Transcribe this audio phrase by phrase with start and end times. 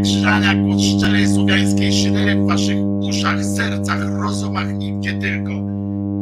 [0.00, 5.52] Krzyżania, głos szczerej słowiańskiej szydery w waszych uszach, sercach, rozumach i gdzie tylko.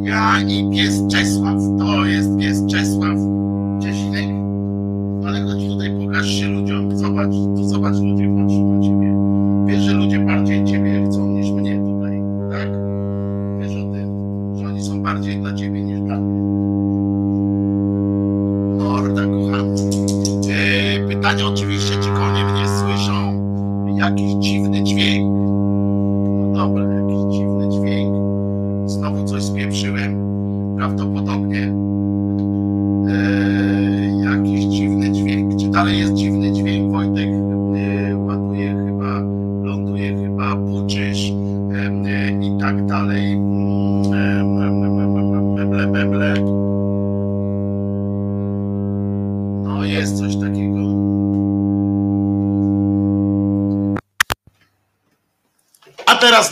[0.02, 1.02] Ja i pies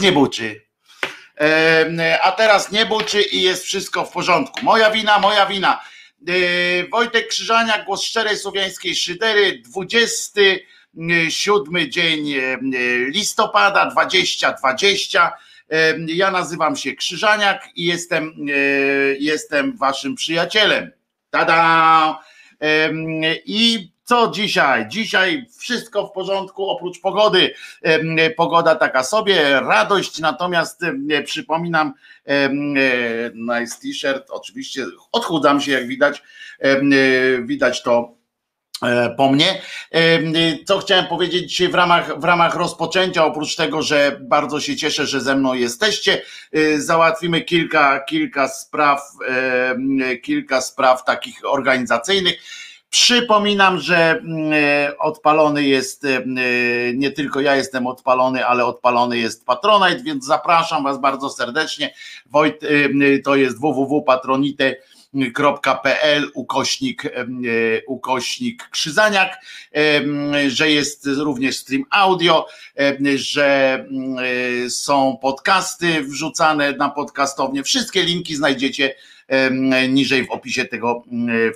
[0.00, 0.62] nie buczy.
[2.22, 4.60] A teraz nie buczy i jest wszystko w porządku.
[4.62, 5.80] Moja wina, moja wina.
[6.28, 6.32] E,
[6.88, 12.58] Wojtek Krzyżania, głos szczerej słowiańskiej szydery, 27 dzień e,
[13.08, 15.32] listopada 2020.
[15.70, 18.32] E, Ja nazywam się Krzyżaniak i jestem, e,
[19.18, 20.90] jestem waszym przyjacielem.
[21.30, 22.18] Tada!
[23.44, 24.88] I co dzisiaj?
[24.88, 27.54] Dzisiaj wszystko w porządku oprócz pogody.
[27.82, 30.80] Em, Pogoda taka sobie, radość, natomiast
[31.24, 31.94] przypominam,
[32.26, 32.50] e,
[33.34, 36.22] nice t-shirt, oczywiście odchudzam się jak widać,
[36.58, 36.80] e,
[37.42, 38.14] widać to
[38.82, 39.62] e, po mnie.
[39.92, 40.18] E,
[40.64, 45.06] Co chciałem powiedzieć dzisiaj w ramach, w ramach rozpoczęcia, oprócz tego, że bardzo się cieszę,
[45.06, 49.02] że ze mną jesteście, e, załatwimy kilka, kilka spraw,
[50.22, 52.67] kilka spraw takich organizacyjnych.
[52.90, 56.22] Przypominam, że mm, e, odpalony jest, e,
[56.94, 61.94] nie tylko ja jestem odpalony, ale odpalony jest Patronite, więc zapraszam Was bardzo serdecznie.
[62.26, 62.68] Wojt, e,
[63.24, 67.10] to jest www.patronite.pl ukośnik, e,
[67.86, 69.38] ukośnik Krzyzaniak,
[69.76, 70.00] e,
[70.50, 72.46] że jest również stream audio,
[72.78, 73.86] e, że
[74.66, 77.62] e, są podcasty wrzucane na podcastownię.
[77.62, 78.94] Wszystkie linki znajdziecie
[79.28, 81.04] e, niżej w opisie tego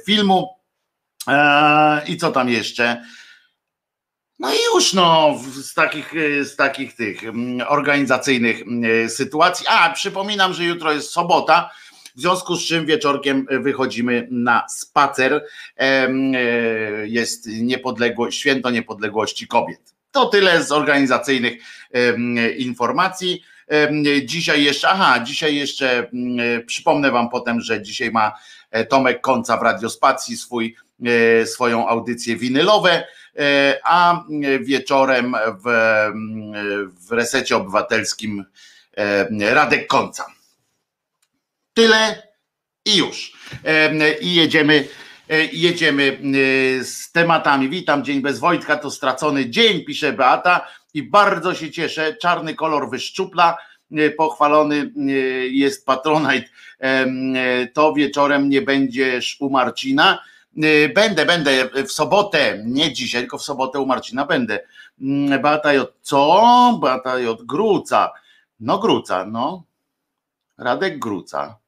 [0.06, 0.62] filmu.
[1.28, 3.05] Eee, I co tam jeszcze?
[4.38, 9.66] No i już no, z takich, e, z takich tych mm, organizacyjnych mm, sytuacji.
[9.69, 11.71] A, przypominam, że jutro jest sobota,
[12.16, 15.44] w związku z czym wieczorkiem wychodzimy na spacer.
[15.77, 16.09] E,
[17.06, 19.94] Jest niepodległość, święto niepodległości kobiet.
[20.11, 21.62] To tyle z organizacyjnych
[22.59, 23.43] informacji.
[24.25, 28.32] Dzisiaj jeszcze, aha, dzisiaj jeszcze mm, przypomnę Wam potem, że dzisiaj ma
[28.71, 30.92] e, Tomek Końca w Radiospacji swój e,
[31.45, 33.07] swoją audycję winylowe,
[33.39, 34.25] e, a
[34.61, 35.67] wieczorem w,
[37.09, 38.45] w resecie obywatelskim
[38.97, 40.27] e, Radek Końca.
[41.75, 42.23] Tyle
[42.85, 43.33] i już.
[43.65, 44.89] E, I jedziemy,
[45.31, 46.19] e, jedziemy
[46.81, 47.69] e, z tematami.
[47.69, 52.17] Witam, dzień bez Wojtka, to stracony dzień, pisze Beata i bardzo się cieszę.
[52.17, 53.57] Czarny kolor wyszczupla,
[53.93, 55.11] e, pochwalony e,
[55.49, 56.49] jest Patronite.
[56.81, 57.06] E,
[57.75, 60.23] To wieczorem nie będziesz u Marcina.
[60.56, 64.60] E, Będę, będę w sobotę, nie dzisiaj, tylko w sobotę u Marcina będę.
[65.00, 65.93] Mm, Beata J.
[66.02, 66.78] Co?
[66.82, 67.43] Beata J.
[67.43, 68.12] Gruca.
[68.60, 69.64] No Gruca, no.
[70.58, 71.58] Radek Gruca.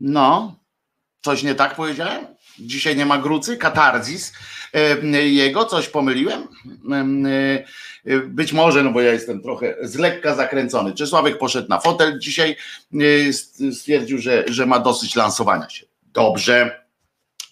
[0.00, 0.54] No.
[1.22, 2.26] Coś nie tak powiedziałem?
[2.58, 3.56] Dzisiaj nie ma Grucy?
[3.56, 4.32] Katarzis
[4.74, 5.64] e, jego?
[5.64, 6.48] Coś pomyliłem?
[6.92, 7.30] Em, e,
[8.04, 10.94] e, Być może, no bo ja jestem trochę z lekka zakręcony.
[10.94, 12.56] Czesławek poszedł na fotel dzisiaj,
[13.72, 15.86] stwierdził, że, że ma dosyć lansowania się.
[16.12, 16.85] Dobrze.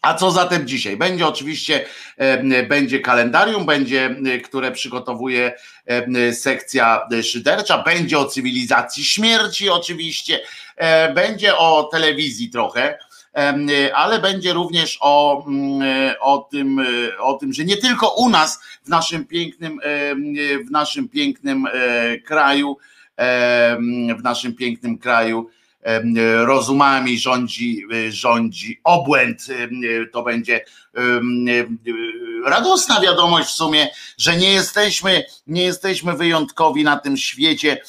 [0.05, 0.97] A co zatem dzisiaj?
[0.97, 1.85] Będzie oczywiście,
[2.17, 5.53] e, będzie kalendarium, będzie, e, które przygotowuje
[5.87, 10.41] e, sekcja szydercza, będzie o cywilizacji śmierci oczywiście,
[11.15, 12.99] będzie o telewizji trochę,
[13.95, 16.87] ale będzie również o, mm, o, tym,
[17.19, 19.81] o tym, że nie tylko u nas w naszym pięknym,
[20.67, 21.67] w naszym pięknym
[22.25, 22.77] kraju,
[24.19, 25.51] w naszym pięknym kraju
[26.45, 29.47] rozumami rządzi, e, rządzi obłęd.
[29.49, 29.81] em,
[30.13, 30.65] To będzie
[32.47, 33.89] radosna wiadomość w sumie,
[34.19, 37.83] że nie jesteśmy, nie jesteśmy wyjątkowi na tym świecie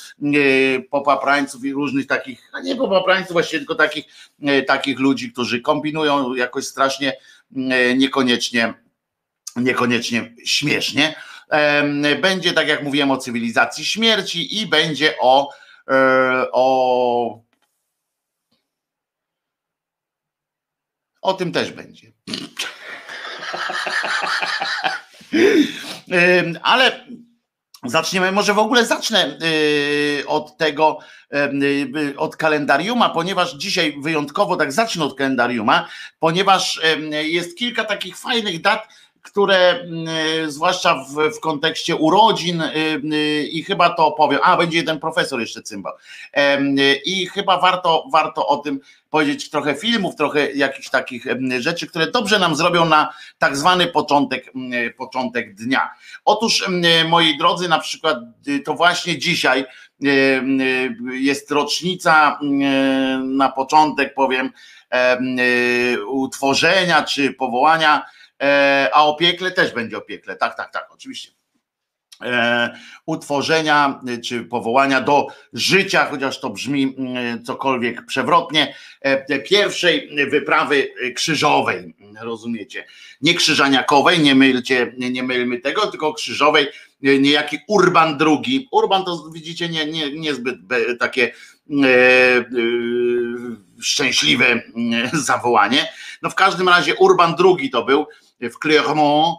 [0.90, 4.06] popaprańców i różnych takich, a nie popaprańców właściwie, tylko takich,
[4.68, 7.18] takich ludzi, którzy kombinują jakoś strasznie
[7.96, 8.74] niekoniecznie,
[9.56, 11.16] niekoniecznie śmiesznie.
[12.22, 15.50] Będzie, tak jak mówiłem, o cywilizacji śmierci i będzie o,
[15.92, 17.40] e, o
[21.26, 22.12] o tym też będzie.
[26.62, 27.06] Ale
[27.84, 29.38] zaczniemy, może w ogóle zacznę
[30.28, 31.00] od tego,
[32.18, 35.88] od kalendariuma, ponieważ dzisiaj wyjątkowo tak zacznę od kalendariuma,
[36.20, 36.82] ponieważ
[37.12, 38.88] jest kilka takich fajnych dat,
[39.26, 42.72] które mm, zwłaszcza w, w kontekście urodzin y,
[43.14, 45.94] y, i chyba to opowiem, a będzie jeden profesor jeszcze cymbał
[47.06, 48.80] i chyba warto, warto o tym
[49.10, 51.26] powiedzieć trochę filmów, trochę jakichś takich
[51.60, 54.54] rzeczy, które dobrze nam zrobią na tak zwany początek,
[54.98, 55.90] początek dnia.
[56.26, 56.70] Otóż
[57.10, 58.18] moi drodzy, na przykład
[58.66, 59.66] to właśnie dzisiaj
[61.12, 62.40] jest rocznica
[63.24, 64.52] na początek powiem
[66.08, 68.25] utworzenia czy powołania E,
[68.94, 70.36] a o piekle też będzie o piekle.
[70.36, 71.32] Tak, tak, tak, oczywiście.
[72.24, 72.70] E,
[73.06, 81.96] utworzenia czy powołania do życia, chociaż to brzmi mm, cokolwiek przewrotnie, e, pierwszej wyprawy krzyżowej,
[82.22, 82.86] rozumiecie?
[83.22, 86.68] Nie krzyżaniakowej, nie mylcie, nie mylmy tego, tylko krzyżowej,
[87.02, 88.68] niejaki Urban II.
[88.72, 90.56] Urban to widzicie nie, nie, niezbyt
[91.00, 92.44] takie e, e,
[93.82, 95.88] szczęśliwe mm, zawołanie.
[96.22, 98.06] No w każdym razie Urban II to był,
[98.42, 99.38] w Clermont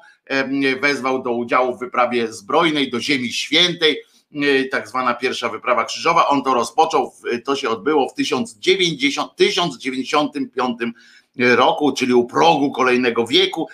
[0.81, 3.98] wezwał do udziału w wyprawie zbrojnej do Ziemi Świętej,
[4.70, 6.28] tak zwana pierwsza wyprawa krzyżowa.
[6.28, 7.12] On to rozpoczął,
[7.44, 10.78] to się odbyło w 1090, 1095
[11.37, 13.69] roku, czyli u progu kolejnego wieku.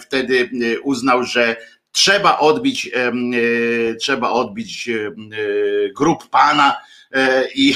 [0.00, 0.50] Wtedy
[0.82, 1.56] uznał, że
[1.92, 2.90] trzeba odbić,
[4.00, 4.90] trzeba odbić
[5.96, 6.76] grup Pana
[7.12, 7.74] e, i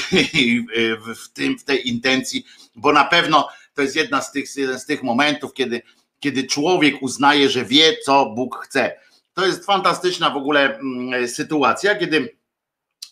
[1.07, 2.45] w, tym, w tej intencji,
[2.77, 5.83] bo na pewno to jest jedna z tych, jeden z tych momentów, kiedy
[6.21, 8.97] kiedy człowiek uznaje, że wie, co Bóg chce.
[9.35, 12.37] To jest fantastyczna w ogóle mm, sytuacja, kiedy,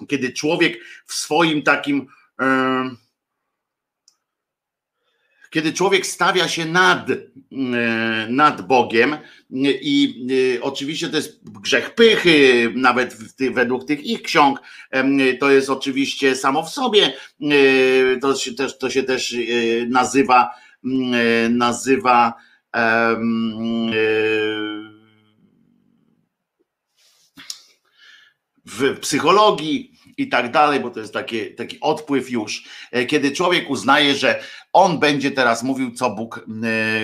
[0.09, 2.07] kiedy człowiek w swoim takim.
[5.51, 7.07] Kiedy człowiek stawia się nad,
[8.29, 9.17] nad Bogiem,
[9.81, 10.27] i
[10.63, 13.17] oczywiście to jest grzech pychy, nawet
[13.53, 14.61] według tych ich ksiąg,
[15.41, 17.13] to jest oczywiście samo w sobie,
[18.21, 19.37] to się też, to się też
[19.89, 20.51] nazywa,
[21.51, 22.48] nazywa E,
[28.69, 33.71] w psychologii i tak dalej, bo to jest taki, taki odpływ już, e, kiedy człowiek
[33.71, 34.43] uznaje, że
[34.73, 36.47] on będzie teraz mówił, co Bóg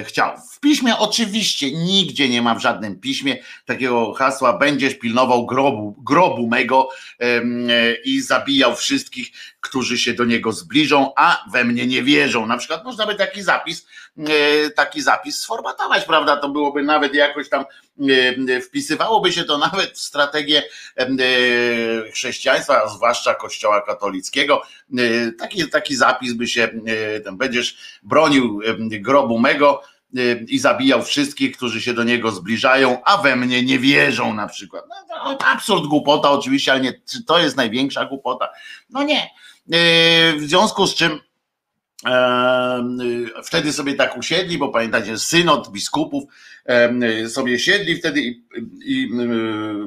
[0.01, 0.37] e, chciał.
[0.53, 3.37] W piśmie oczywiście nigdzie nie ma w żadnym piśmie
[3.67, 6.89] takiego hasła będziesz pilnował grobu, grobu mego
[8.05, 9.29] i zabijał wszystkich,
[9.65, 12.47] którzy się do niego zbliżą, a we mnie nie wierzą.
[12.47, 13.87] Na przykład można by taki zapis,
[14.19, 16.37] e, taki zapis sformatować, prawda?
[16.37, 17.65] To byłoby nawet jakoś tam,
[18.49, 20.63] e, wpisywałoby się to nawet w strategię
[20.97, 21.07] e,
[22.13, 24.63] chrześcijaństwa, zwłaszcza kościoła katolickiego.
[25.39, 26.69] Taki, taki zapis by się,
[27.33, 29.83] będziesz bronił grobu mego,
[30.49, 34.85] i zabijał wszystkich, którzy się do niego zbliżają, a we mnie nie wierzą na przykład.
[34.89, 38.49] No, absurd, głupota oczywiście, ale nie, czy to jest największa głupota?
[38.91, 39.31] No nie.
[39.67, 41.21] W związku z czym
[43.45, 46.25] wtedy sobie tak usiedli, bo pamiętacie, synod biskupów
[47.29, 48.45] sobie siedli wtedy i,
[48.85, 49.09] i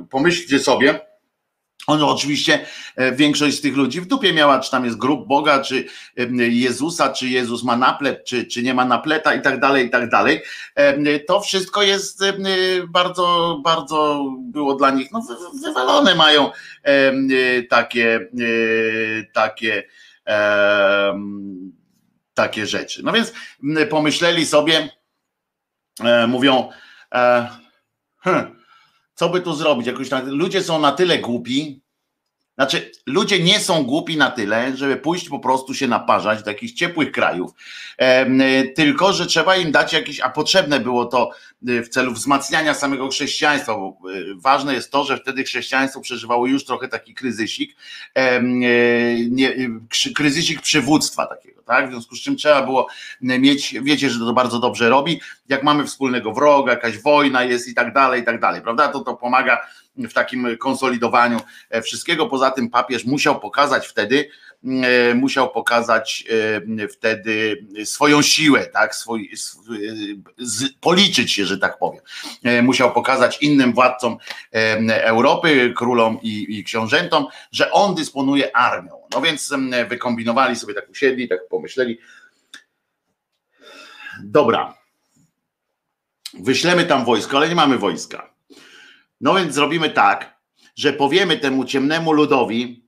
[0.10, 1.07] pomyślcie sobie,
[1.88, 2.65] on oczywiście,
[2.96, 5.86] e, większość z tych ludzi w dupie miała, czy tam jest grup Boga, czy
[6.38, 10.10] Jezusa, czy Jezus ma naplet, czy, czy nie ma napleta i tak dalej, i tak
[10.10, 10.41] dalej.
[11.27, 12.24] To wszystko jest
[12.88, 15.22] bardzo, bardzo było dla nich, no
[15.63, 16.51] wywalone mają
[17.70, 19.84] takie, e, takie,
[22.34, 23.03] takie rzeczy.
[23.03, 23.34] No więc
[23.89, 24.89] pomyśleli sobie,
[26.03, 26.70] e, mówią,
[28.24, 28.57] hmm,
[29.18, 29.88] co by tu zrobić?
[29.88, 31.82] Jakoś tak, ludzie są na tyle głupi,
[32.58, 36.74] znaczy, ludzie nie są głupi na tyle, żeby pójść po prostu się naparzać do jakichś
[36.74, 37.52] ciepłych krajów,
[38.76, 41.32] tylko że trzeba im dać jakieś, a potrzebne było to
[41.70, 46.48] y, w celu wzmacniania samego chrześcijaństwa, bo y, ważne jest to, że wtedy chrześcijaństwo przeżywało
[46.48, 47.76] już trochę taki kryzysik,
[50.16, 51.88] kryzysik przywództwa takiego, tak?
[51.88, 52.88] W związku z czym trzeba było
[53.22, 57.74] mieć, wiecie, że to bardzo dobrze robi, jak mamy wspólnego wroga, jakaś wojna jest i
[57.74, 58.88] tak dalej, i tak dalej, prawda?
[58.88, 59.62] To to pomaga
[59.98, 61.39] w takim konsolidowaniu
[61.70, 62.25] e, wszystkiego.
[62.25, 64.30] Poza tym papież musiał pokazać wtedy,
[64.63, 66.25] e, musiał pokazać
[66.80, 69.32] e, wtedy swoją siłę, tak, swój,
[70.82, 72.01] policzyć się, że tak powiem.
[72.63, 74.18] Musiał pokazać innym władcom
[74.89, 78.92] Europy, królom i, i książętom, że on dysponuje armią.
[79.13, 79.54] No więc
[79.89, 81.98] wykombinowali sobie, tak usiedli, tak pomyśleli.
[84.24, 84.77] Dobra,
[86.34, 88.37] wyślemy tam wojsko, ale nie mamy wojska.
[89.22, 90.38] No więc zrobimy tak,
[90.76, 92.88] że powiemy temu ciemnemu ludowi,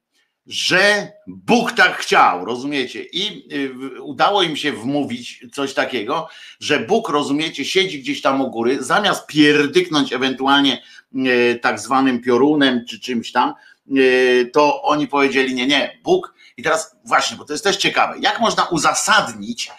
[0.50, 3.03] że Bóg tak chciał, rozumiecie?
[3.03, 8.50] I y, udało im się wmówić coś takiego, że Bóg, rozumiecie, siedzi gdzieś tam u
[8.50, 10.81] góry, zamiast pierdyknąć ewentualnie
[11.15, 13.53] y, tak zwanym piorunem czy czymś tam,
[13.98, 16.33] y, to oni powiedzieli nie, nie, Bóg.
[16.57, 19.71] I teraz właśnie, bo to jest też ciekawe, jak można uzasadnić,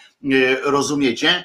[0.62, 1.44] rozumiecie,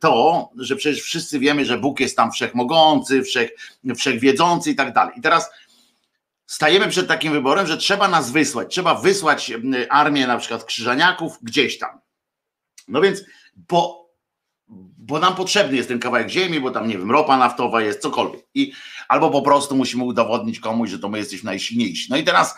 [0.00, 3.50] to, że przecież wszyscy wiemy, że Bóg jest tam wszechmogący, wszech,
[3.96, 5.14] wszechwiedzący i tak dalej.
[5.18, 5.50] I teraz
[6.46, 9.52] stajemy przed takim wyborem, że trzeba nas wysłać, trzeba wysłać
[9.90, 12.00] armię na przykład krzyżaniaków gdzieś tam.
[12.88, 13.24] No więc,
[13.56, 14.10] bo,
[14.98, 18.46] bo nam potrzebny jest ten kawałek ziemi, bo tam, nie wiem, ropa naftowa jest, cokolwiek.
[18.54, 18.72] I,
[19.08, 22.06] albo po prostu musimy udowodnić komuś, że to my jesteśmy najsilniejsi.
[22.10, 22.54] No i teraz,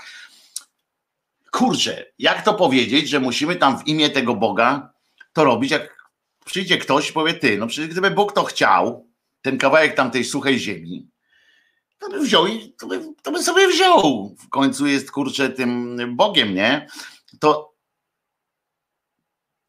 [1.50, 4.92] kurczę, jak to powiedzieć, że musimy tam w imię tego Boga
[5.32, 6.03] to robić, jak
[6.44, 9.08] przyjdzie ktoś i powie, ty, no przecież gdyby Bóg to chciał,
[9.42, 11.08] ten kawałek tam tej suchej ziemi,
[11.98, 14.34] to by wziął i to by, to by sobie wziął.
[14.38, 16.88] W końcu jest kurczę tym Bogiem, nie?
[17.40, 17.74] To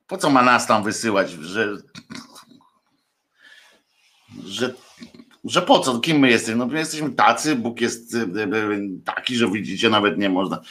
[0.07, 1.77] po co ma nas tam wysyłać, że,
[4.43, 4.73] że,
[5.43, 6.55] że po co, kim my jesteśmy?
[6.55, 10.61] No my jesteśmy tacy, Bóg jest e, e, taki, że widzicie, nawet nie można.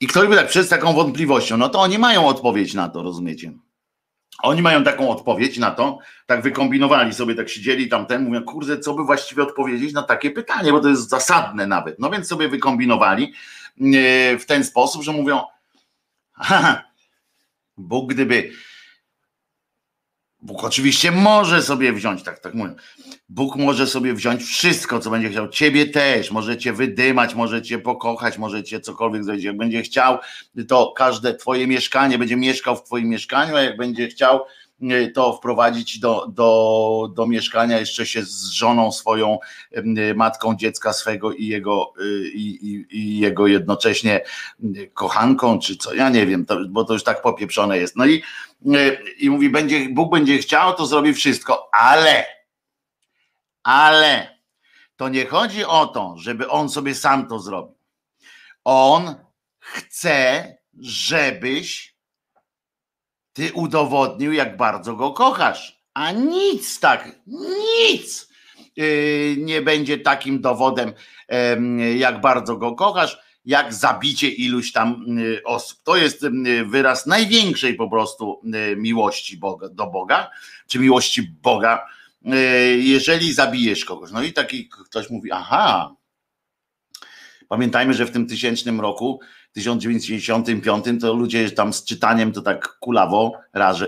[0.00, 3.52] I ktoś by tak przez taką wątpliwością, no to oni mają odpowiedź na to, rozumiecie?
[4.42, 8.78] Oni mają taką odpowiedź na to, tak wykombinowali sobie, tak siedzieli tam ten, mówią, kurde,
[8.78, 11.98] co by właściwie odpowiedzieć na takie pytanie, bo to jest zasadne nawet.
[11.98, 13.32] No więc sobie wykombinowali
[13.80, 15.42] e, w ten sposób, że mówią,
[16.32, 16.82] haha,
[17.76, 18.52] Bóg gdyby
[20.42, 22.74] Bóg oczywiście może sobie wziąć, tak, tak mówię.
[23.30, 25.48] Bóg może sobie wziąć wszystko, co będzie chciał.
[25.48, 29.44] Ciebie też, możecie wydymać, możecie pokochać, możecie cokolwiek zrobić.
[29.44, 30.18] Jak będzie chciał,
[30.68, 34.40] to każde twoje mieszkanie będzie mieszkał w twoim mieszkaniu, a jak będzie chciał,
[34.82, 39.38] y, to wprowadzić do, do, do mieszkania jeszcze się z żoną swoją,
[39.76, 44.20] y, matką dziecka swego i jego, y, i, i, i jego jednocześnie
[44.94, 47.96] kochanką, czy co, ja nie wiem, to, bo to już tak popieprzone jest.
[47.96, 48.22] No i
[49.18, 52.39] i mówi, będzie, Bóg będzie chciał, to zrobi wszystko, ale,
[53.70, 54.38] ale
[54.96, 57.74] to nie chodzi o to, żeby on sobie sam to zrobił.
[58.64, 59.14] On
[59.58, 61.94] chce, żebyś
[63.32, 65.82] ty udowodnił, jak bardzo go kochasz.
[65.94, 68.28] A nic tak, nic
[68.76, 70.92] yy, nie będzie takim dowodem,
[71.96, 75.78] jak bardzo go kochasz jak zabicie iluś tam y, osób.
[75.82, 76.30] To jest y,
[76.64, 78.40] wyraz największej po prostu
[78.72, 80.30] y, miłości Boga, do Boga,
[80.66, 81.86] czy miłości Boga,
[82.78, 84.10] jeżeli zabijesz kogoś.
[84.10, 85.94] No i taki ktoś mówi, aha,
[87.48, 89.20] pamiętajmy, że w tym tysięcznym roku,
[89.52, 93.32] 1995, to ludzie tam z czytaniem to tak kulawo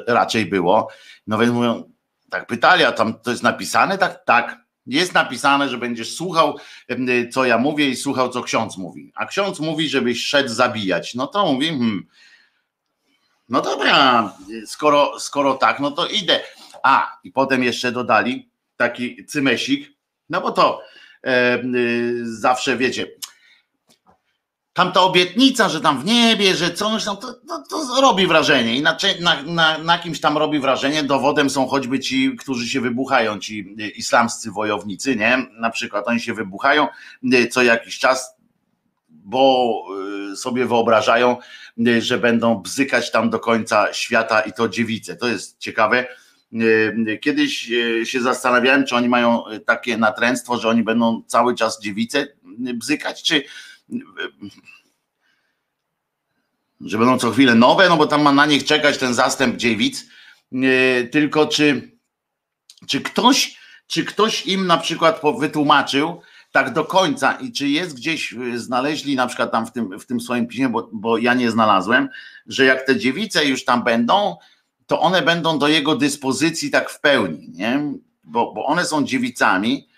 [0.06, 0.88] raczej było.
[1.26, 1.92] No więc mówią,
[2.30, 3.98] tak pytali, a tam to jest napisane?
[3.98, 4.62] Tak, tak.
[4.86, 6.58] Jest napisane, że będziesz słuchał,
[7.32, 9.12] co ja mówię i słuchał, co ksiądz mówi.
[9.14, 11.14] A ksiądz mówi, żebyś szedł zabijać.
[11.14, 12.06] No to mówi, hmm,
[13.48, 14.32] no dobra,
[14.66, 16.40] skoro, skoro tak, no to idę.
[16.84, 19.92] A, i potem jeszcze dodali taki cymesik,
[20.28, 20.82] no bo to
[21.24, 21.62] e,
[22.22, 23.06] zawsze wiecie,
[24.72, 28.76] tam ta obietnica, że tam w niebie, że coś, no to, to, to robi wrażenie
[28.76, 28.96] i na,
[29.44, 31.02] na, na, kimś tam robi wrażenie.
[31.02, 35.46] Dowodem są choćby ci, którzy się wybuchają, ci islamscy wojownicy, nie?
[35.52, 36.86] Na przykład oni się wybuchają
[37.50, 38.36] co jakiś czas,
[39.08, 39.84] bo
[40.32, 41.36] y, sobie wyobrażają,
[41.98, 45.16] że będą bzykać tam do końca świata i to dziewice.
[45.16, 46.06] To jest ciekawe.
[46.54, 51.80] Y, kiedyś y, się zastanawiałem, czy oni mają takie natręctwo, że oni będą cały czas
[51.80, 52.28] dziewice
[52.74, 53.42] bzykać, czy
[56.80, 60.06] że będą co chwilę nowe, no bo tam ma na nich czekać ten zastęp dziewic,
[61.10, 61.92] tylko czy,
[62.86, 63.56] czy ktoś,
[63.86, 66.20] czy ktoś im na przykład wytłumaczył
[66.52, 70.20] tak do końca i czy jest gdzieś, znaleźli na przykład tam w tym, w tym
[70.20, 72.08] swoim piśmie, bo, bo ja nie znalazłem,
[72.46, 74.36] że jak te dziewice już tam będą,
[74.92, 77.82] to one będą do jego dyspozycji tak w pełni, nie?
[78.24, 79.88] Bo, bo one są dziewicami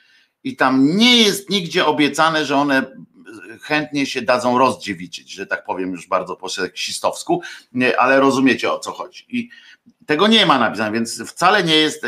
[0.44, 2.82] i tam nie jest nigdzie obiecane, że one
[3.62, 7.42] chętnie się dadzą rozdziewiczyć, że tak powiem już bardzo po seksistowsku,
[7.98, 9.26] ale rozumiecie o co chodzi.
[9.28, 9.48] I
[10.06, 12.06] tego nie ma napisane, więc wcale nie jest,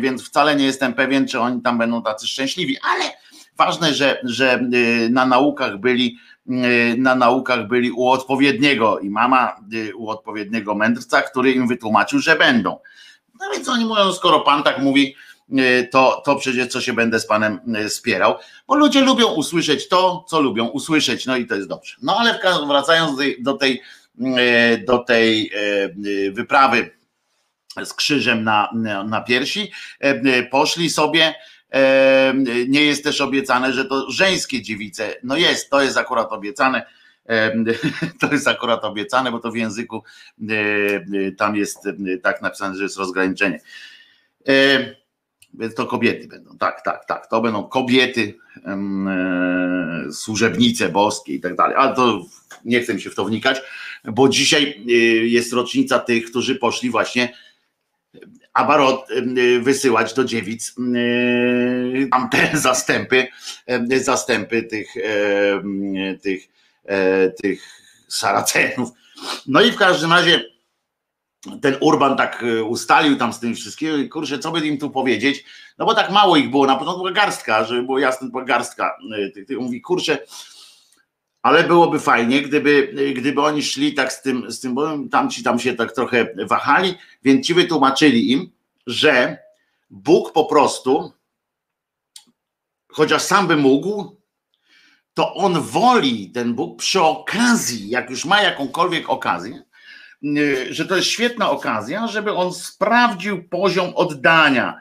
[0.00, 3.04] więc wcale nie jestem pewien, czy oni tam będą tacy szczęśliwi, ale
[3.56, 6.18] ważne, że, że y, na naukach byli
[6.96, 12.36] na naukach byli u odpowiedniego i mama y, u odpowiedniego mędrca, który im wytłumaczył, że
[12.36, 12.78] będą.
[13.40, 15.14] No więc oni mówią, skoro pan tak mówi,
[15.52, 18.34] E, to, to przecież co się będę z panem spierał,
[18.68, 21.96] bo ludzie lubią usłyszeć to, co lubią usłyszeć, no i to jest dobrze.
[22.02, 23.82] No ale wracając do tej,
[24.86, 25.50] do tej
[26.32, 26.90] wyprawy
[27.84, 28.68] z krzyżem na,
[29.08, 29.72] na piersi,
[30.50, 31.34] poszli sobie.
[32.68, 35.14] Nie jest też obiecane, że to żeńskie dziewice.
[35.22, 36.86] No jest, to jest akurat obiecane,
[38.20, 40.02] To jest akurat obiecane, bo to w języku
[41.36, 41.78] tam jest
[42.22, 43.60] tak napisane, że jest rozgraniczenie.
[45.58, 47.26] Więc to kobiety będą, tak, tak, tak.
[47.26, 48.34] To będą kobiety,
[48.66, 51.76] e, służebnice boskie i tak dalej.
[51.78, 52.22] Ale to
[52.64, 53.62] nie chcę mi się w to wnikać,
[54.04, 54.84] bo dzisiaj
[55.24, 57.34] jest rocznica tych, którzy poszli właśnie
[58.54, 59.08] abarot
[59.60, 60.74] wysyłać do dziewic
[62.10, 63.26] tam te zastępy,
[63.96, 64.94] zastępy tych,
[66.22, 66.48] tych,
[66.84, 68.88] e, tych Saracenów.
[69.46, 70.44] No i w każdym razie
[71.62, 74.90] ten Urban tak e, ustalił tam z tym wszystkim i kurczę, co by im tu
[74.90, 75.44] powiedzieć,
[75.78, 79.30] no bo tak mało ich było, na początku garstka, żeby było jasne, była garstka e,
[79.30, 80.18] tych, tych mówi, kurczę,
[81.44, 85.58] ale byłoby fajnie, gdyby, gdyby oni szli tak z tym, z tym, bo tamci tam
[85.58, 88.50] się tak trochę wahali, więc ci wytłumaczyli im,
[88.86, 89.38] że
[89.90, 91.12] Bóg po prostu,
[92.88, 94.16] chociaż sam by mógł,
[95.14, 99.62] to on woli, ten Bóg przy okazji, jak już ma jakąkolwiek okazję,
[100.70, 104.80] że to jest świetna okazja, żeby on sprawdził poziom oddania,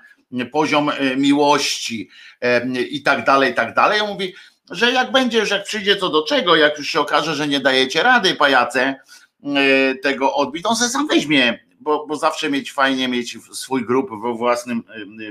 [0.52, 2.10] poziom e, miłości
[2.42, 4.02] e, i tak dalej, i tak dalej.
[4.02, 4.34] On mówi,
[4.70, 7.60] że jak będzie, już jak przyjdzie co do czego, jak już się okaże, że nie
[7.60, 8.96] dajecie rady, pajace,
[9.44, 14.10] e, tego odbić, on sobie sam weźmie, bo, bo zawsze mieć fajnie mieć swój grup
[14.22, 14.84] we własnym,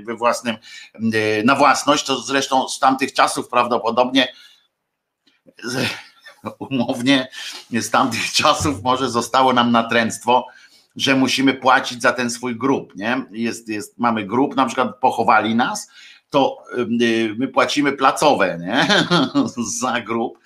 [0.02, 0.56] we własnym,
[1.44, 4.28] na własność, to zresztą z tamtych czasów prawdopodobnie
[6.58, 7.28] umownie
[7.70, 10.46] z tamtych czasów może zostało nam natręctwo,
[10.96, 13.24] że musimy płacić za ten swój grób, nie?
[13.30, 15.90] Jest, jest, mamy grób, na przykład pochowali nas,
[16.32, 18.86] to y, my płacimy placowe nie?
[19.80, 20.38] za grób.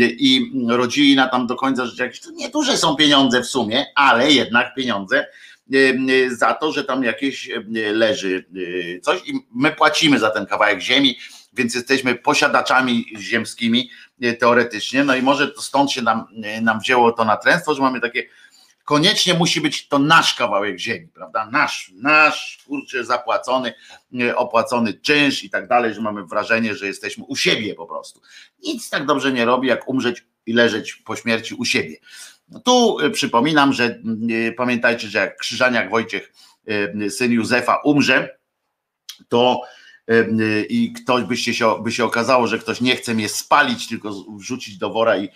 [0.00, 5.26] I rodzina tam do końca życia, jakieś nieduże są pieniądze w sumie, ale jednak pieniądze
[6.30, 7.50] za to, że tam jakieś
[7.92, 9.28] leży y, coś.
[9.28, 11.18] I my płacimy za ten kawałek ziemi,
[11.52, 13.90] więc jesteśmy posiadaczami ziemskimi
[14.24, 16.26] y, teoretycznie, no i może stąd się nam,
[16.62, 18.26] nam wzięło to natręstwo, że mamy takie
[18.84, 21.46] koniecznie musi być to nasz kawałek ziemi, prawda?
[21.46, 23.74] Nasz, nasz, kurczę, zapłacony,
[24.36, 28.20] opłacony czynsz i tak dalej, że mamy wrażenie, że jesteśmy u siebie po prostu.
[28.62, 31.96] Nic tak dobrze nie robi, jak umrzeć i leżeć po śmierci u siebie.
[32.48, 36.32] No tu e, przypominam, że e, pamiętajcie, że jak Krzyżaniak Wojciech,
[37.08, 38.38] syn Józefa, umrze,
[39.28, 39.60] to
[40.68, 44.78] i ktoś by się, by się okazało, że ktoś nie chce mnie spalić, tylko wrzucić
[44.78, 45.28] do wora i,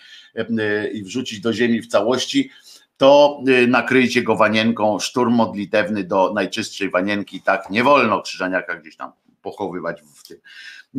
[0.93, 2.49] i wrzucić do ziemi w całości,
[2.97, 8.95] to y, nakryjcie go wanienką, szturm modlitewny do najczystszej wanienki, tak nie wolno krzyżaniaka gdzieś
[8.95, 10.37] tam pochowywać w tym.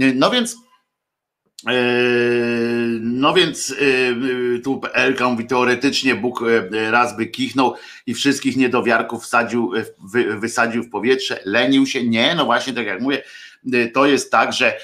[0.02, 0.56] Y, no więc
[1.70, 3.74] y, no więc
[4.64, 6.44] tu Elka mówi, teoretycznie Bóg
[6.90, 7.74] raz by kichnął
[8.06, 9.72] i wszystkich niedowiarków wsadził,
[10.38, 12.04] wysadził w powietrze, lenił się.
[12.04, 13.22] Nie, no właśnie tak jak mówię,
[13.94, 14.78] to jest tak, że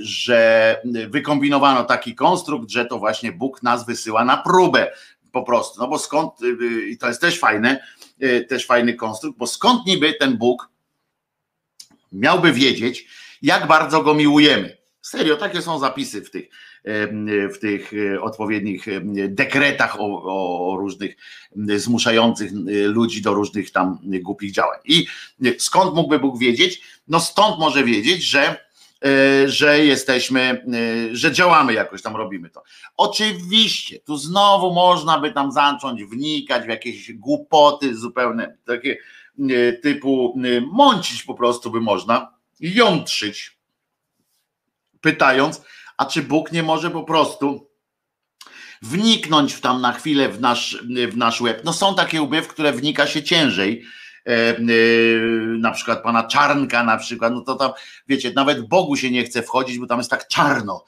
[0.00, 4.92] że wykombinowano taki konstrukt, że to właśnie Bóg nas wysyła na próbę
[5.34, 5.80] po prostu.
[5.80, 7.80] No bo skąd, y, i to jest też fajne,
[8.22, 10.68] y, też fajny konstrukt, bo skąd niby ten Bóg
[12.12, 13.06] miałby wiedzieć,
[13.42, 14.76] jak bardzo go miłujemy.
[15.02, 16.48] Serio, takie są zapisy w tych,
[17.54, 18.86] w tych odpowiednich
[19.28, 20.22] dekretach o,
[20.72, 21.16] o, różnych
[21.76, 22.52] zmuszających
[22.86, 24.78] ludzi do różnych tam głupich działań.
[24.84, 25.06] I
[25.58, 26.82] skąd mógłby Bóg wiedzieć?
[27.08, 28.73] No stąd może wiedzieć, że E,
[29.46, 32.62] że jesteśmy, e, że działamy jakoś tam, robimy to.
[32.96, 38.96] Oczywiście, tu znowu można by tam zacząć wnikać w jakieś głupoty zupełne, takie
[39.38, 40.34] e, typu
[40.72, 43.58] mącić po prostu by można, jątrzyć,
[45.00, 45.62] pytając,
[45.96, 47.70] a czy Bóg nie może po prostu
[48.82, 51.62] wniknąć w tam na chwilę w nasz, w nasz łeb.
[51.64, 54.03] No są takie łby, w które wnika się ciężej, E, e,
[55.58, 57.70] na przykład pana Czarnka na przykład, no to tam,
[58.08, 60.84] wiecie, nawet Bogu się nie chce wchodzić, bo tam jest tak czarno.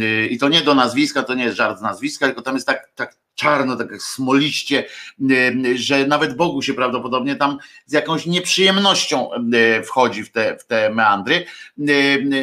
[0.00, 2.66] E, I to nie do nazwiska, to nie jest żart z nazwiska, tylko tam jest
[2.66, 4.84] tak, tak czarno, tak smoliście,
[5.74, 9.30] że nawet Bogu się prawdopodobnie tam z jakąś nieprzyjemnością
[9.84, 11.46] wchodzi w te, w te meandry.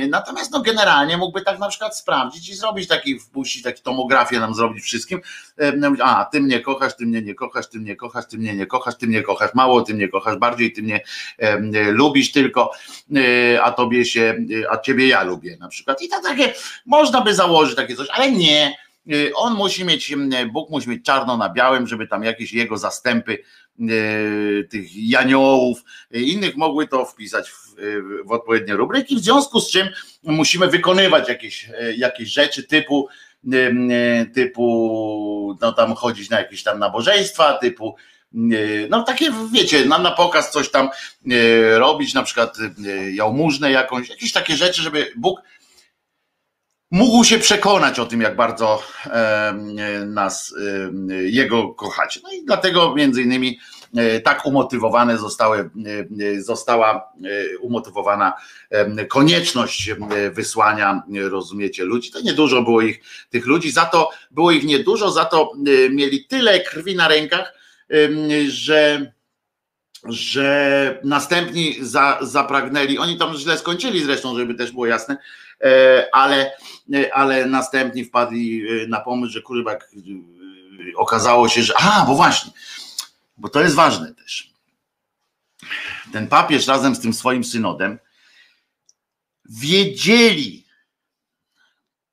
[0.10, 4.56] Natomiast no generalnie mógłby tak na przykład sprawdzić i zrobić taki, wpuścić taki tomografię nam
[4.56, 5.22] zrobić wszystkim.
[6.04, 8.98] A, ty mnie kochasz, ty mnie nie kochasz, ty mnie kochasz, ty mnie nie kochasz,
[8.98, 11.04] ty mnie kochasz mało, ty mnie kochasz bardziej, ty mnie
[11.92, 12.72] lubisz tylko,
[13.64, 14.36] a tobie się,
[14.70, 16.02] a ciebie ja lubię na przykład.
[16.02, 16.54] I to takie,
[16.86, 18.76] można by założyć takie coś, ale nie
[19.36, 23.38] on musi mieć, y, Bóg musi mieć czarno na białym, żeby tam jakieś jego zastępy
[23.80, 27.76] y, tych janiołów, innych mogły to wpisać w,
[28.26, 29.90] w odpowiednie rubryki, w związku z czym
[30.24, 33.08] musimy wykonywać jakieś, jakieś rzeczy typu
[34.34, 37.96] typu no tam chodzić na jakieś tam nabożeństwa, typu
[38.90, 40.90] no takie wiecie, na, na pokaz coś tam
[41.74, 42.58] robić, na przykład
[43.12, 45.42] jałmużnę jakąś, jakieś takie rzeczy, żeby Bóg
[46.92, 48.84] mógł się przekonać o tym, jak bardzo
[50.06, 50.56] nas,
[51.24, 52.20] jego kochacie.
[52.24, 53.60] No i dlatego między innymi
[53.96, 55.70] e, tak umotywowane zostały,
[56.38, 58.34] e, została e, umotywowana
[59.10, 59.90] konieczność
[60.32, 62.12] wysłania, rozumiecie, ludzi.
[62.12, 65.52] To niedużo było ich, tych ludzi, za to było ich niedużo, za to
[65.90, 67.54] mieli tyle krwi na rękach,
[68.48, 69.12] że
[70.06, 75.18] że następni za, zapragnęli, oni tam źle skończyli zresztą, żeby też było jasne,
[76.12, 76.52] ale,
[76.94, 79.78] e, ale następni wpadli e, na pomysł, że kurwa,
[80.96, 82.52] okazało się, że a, bo właśnie,
[83.38, 84.54] bo to jest ważne też.
[86.12, 88.00] Ten papież razem z tym swoim synodem
[89.50, 90.68] wiedzieli,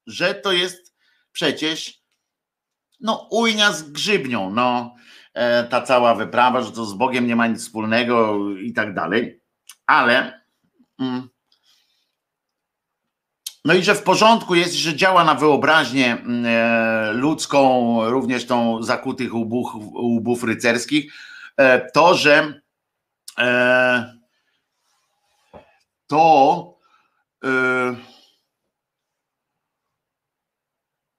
[0.06, 0.94] że to jest
[1.32, 2.02] przecież
[3.00, 4.94] no ujnia z grzybnią, no
[5.70, 9.40] ta cała wyprawa, że to z Bogiem nie ma nic wspólnego i tak dalej,
[9.86, 10.40] ale
[10.98, 11.28] mm,
[13.64, 18.82] no i że w porządku jest, że działa na wyobraźnię mm, e, ludzką, również tą
[18.82, 21.12] zakutych łbów, łbów rycerskich,
[21.56, 22.60] e, to, że
[23.38, 24.18] e,
[26.06, 26.78] to,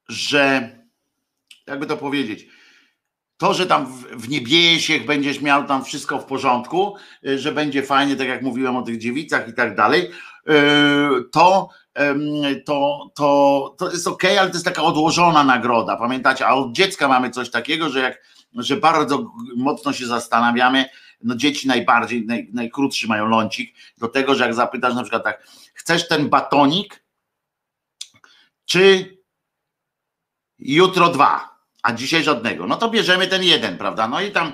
[0.10, 0.70] że
[1.68, 2.48] jakby to powiedzieć,
[3.38, 8.28] to, że tam w niebiesiech będziesz miał tam wszystko w porządku, że będzie fajnie, tak
[8.28, 10.12] jak mówiłem o tych dziewicach i tak dalej,
[11.32, 11.70] to
[12.66, 15.98] to, to, to jest ok, ale to jest taka odłożona nagroda.
[15.98, 20.86] Pamiętacie, a od dziecka mamy coś takiego, że jak że bardzo mocno się zastanawiamy,
[21.24, 25.48] no dzieci najbardziej, naj, najkrótszy mają lącik, do tego, że jak zapytasz na przykład tak,
[25.74, 27.04] chcesz ten batonik,
[28.66, 29.18] czy
[30.60, 34.08] jutro dwa, a dzisiaj żadnego, no to bierzemy ten jeden, prawda?
[34.08, 34.54] No i tam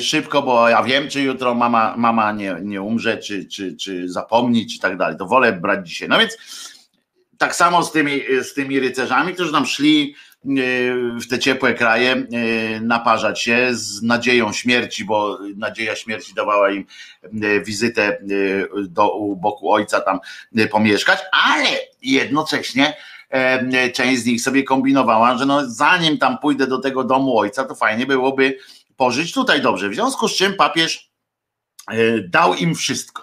[0.00, 4.66] szybko, bo ja wiem, czy jutro mama, mama nie, nie umrze, czy, czy, czy zapomni,
[4.66, 5.16] czy tak dalej.
[5.18, 6.08] To wolę brać dzisiaj.
[6.08, 6.36] No więc
[7.42, 10.48] tak samo z tymi, z tymi rycerzami, którzy nam szli e,
[11.20, 12.26] w te ciepłe kraje e,
[12.80, 16.86] naparzać się z nadzieją śmierci, bo nadzieja śmierci dawała im
[17.24, 18.18] e, wizytę
[18.88, 20.18] do u boku ojca tam
[20.70, 21.68] pomieszkać, ale
[22.02, 22.96] jednocześnie
[23.94, 27.74] część z nich sobie kombinowała, że no zanim tam pójdę do tego domu ojca, to
[27.74, 28.58] fajnie byłoby
[29.02, 29.88] pożyć tutaj dobrze.
[29.88, 31.10] W związku z czym papież
[31.88, 33.22] e, dał im wszystko.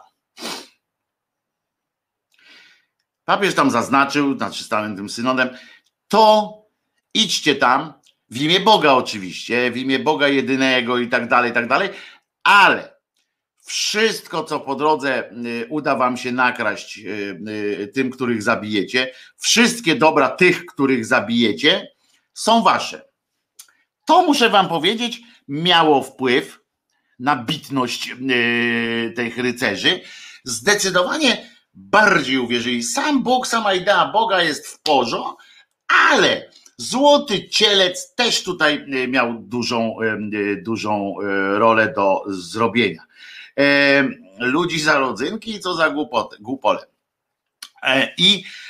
[3.26, 5.50] Papież tam zaznaczył, znaczy stałym tym synodem,
[6.08, 6.54] to
[7.14, 7.94] idźcie tam,
[8.30, 11.90] w imię Boga oczywiście, w imię Boga jedynego i tak dalej, i tak dalej,
[12.44, 12.96] ale
[13.66, 15.34] wszystko, co po drodze e,
[15.70, 21.92] uda wam się nakraść e, tym, których zabijecie, wszystkie dobra tych, których zabijecie,
[22.34, 23.10] są wasze.
[24.06, 26.60] To muszę wam powiedzieć, miało wpływ
[27.20, 30.02] na bitność yy, tych rycerzy.
[30.44, 32.84] Zdecydowanie bardziej uwierzyli.
[32.84, 35.38] Sam Bóg, sama idea Boga jest w porządku,
[36.12, 39.96] ale złoty cielec też tutaj yy, miał dużą,
[40.32, 41.16] yy, dużą
[41.54, 43.04] rolę do zrobienia.
[44.40, 46.86] Ludzi za rodzynki, co za głupotę, głupole.
[48.18, 48.69] I E,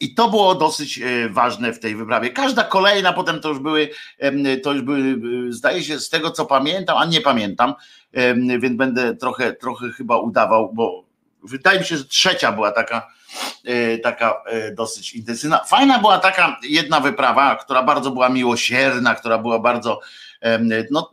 [0.00, 2.30] I to było dosyć e, ważne w tej wyprawie.
[2.30, 3.90] Każda kolejna, potem to już były,
[4.62, 7.74] to już były, e, zdaje się, z tego co pamiętam, a nie pamiętam,
[8.58, 11.04] więc będę trochę, trochę chyba udawał, bo
[11.42, 13.08] wydaje mi się, że trzecia była taka,
[14.02, 14.42] taka
[14.76, 15.64] dosyć intensywna.
[15.64, 20.00] Fajna była taka jedna wyprawa, która bardzo była miłosierna, która była bardzo,
[20.90, 21.10] no,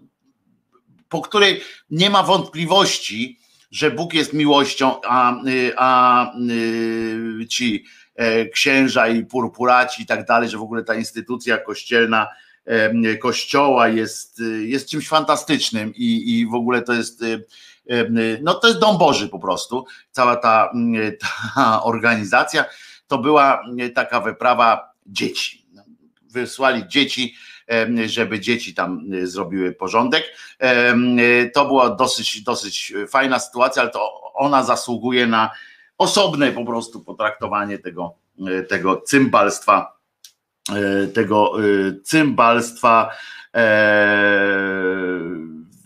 [1.10, 3.40] po której nie ma wątpliwości,
[3.72, 5.36] że Bóg jest miłością, a,
[5.78, 6.32] a
[7.50, 8.05] ci E,
[8.54, 12.28] księża i purpuraci i tak dalej, że w ogóle ta instytucja kościelna
[12.66, 17.40] e, kościoła jest, jest czymś fantastycznym i, i w ogóle to jest e,
[18.42, 20.72] no to jest dom Boży po prostu, cała ta,
[21.20, 22.66] ta organizacja
[23.08, 23.64] to była
[23.96, 25.66] taka wyprawa dzieci.
[26.30, 27.36] Wysłali dzieci,
[28.06, 30.24] żeby dzieci tam zrobiły porządek.
[31.54, 35.52] To była dosyć, dosyć fajna sytuacja, ale to ona zasługuje na
[35.98, 38.14] osobne po prostu potraktowanie tego,
[38.48, 39.98] e, tego cymbalstwa,
[40.72, 41.64] e, tego e,
[42.04, 43.10] cymbalstwa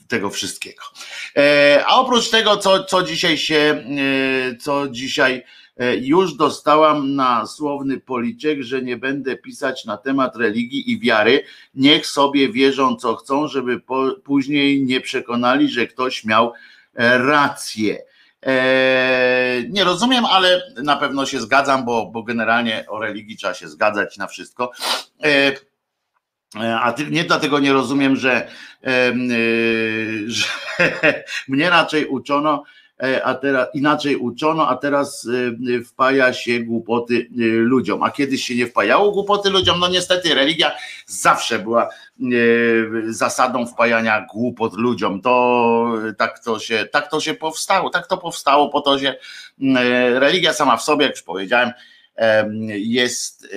[0.08, 0.84] tego wszystkiego.
[1.86, 3.84] A oprócz tego, co, co dzisiaj się,
[4.60, 5.44] co dzisiaj
[6.02, 11.44] już dostałam na słowny policzek, że nie będę pisać na temat religii i wiary.
[11.76, 16.54] Niech sobie wierzą, co chcą, żeby po, później nie przekonali, że ktoś miał
[17.18, 17.98] rację.
[18.46, 23.68] E, nie rozumiem, ale na pewno się zgadzam, bo, bo generalnie o religii trzeba się
[23.68, 24.72] zgadzać na wszystko.
[25.24, 25.52] E,
[26.56, 28.48] e, a nie dlatego nie rozumiem, że,
[30.26, 30.46] że
[31.48, 32.64] mnie raczej uczono,
[33.24, 35.28] a teraz inaczej uczono, a teraz
[35.78, 38.04] e, wpaja się głupoty e, ludziom.
[38.04, 39.80] A kiedyś się nie wpajało głupoty ludziom?
[39.80, 40.72] No niestety religia
[41.06, 41.90] zawsze była
[43.08, 45.22] zasadą wpajania głupot ludziom.
[45.22, 49.16] To tak to się, tak to się powstało, tak to powstało po to, że
[50.20, 51.72] religia sama w sobie, jak już powiedziałem,
[52.68, 53.48] jest,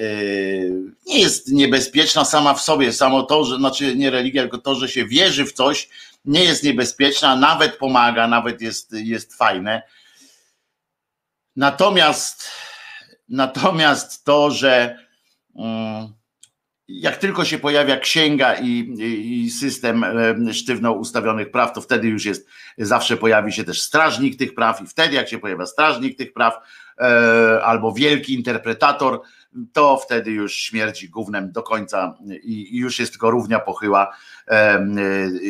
[1.06, 4.88] nie jest niebezpieczna sama w sobie, samo to, że znaczy nie religia, tylko to, że
[4.88, 5.88] się wierzy w coś,
[6.24, 9.82] nie jest niebezpieczna, nawet pomaga, nawet jest, jest fajne.
[11.56, 12.50] Natomiast,
[13.28, 14.98] natomiast to, że
[15.56, 16.12] mm,
[16.88, 18.94] jak tylko się pojawia księga i,
[19.44, 20.04] i, system
[20.52, 24.86] sztywno ustawionych praw, to wtedy już jest, zawsze pojawi się też strażnik tych praw i
[24.86, 26.54] wtedy jak się pojawia strażnik tych praw
[26.98, 29.20] e, albo wielki interpretator,
[29.72, 34.16] to wtedy już śmierci gównem do końca i, i już jest tylko równia pochyła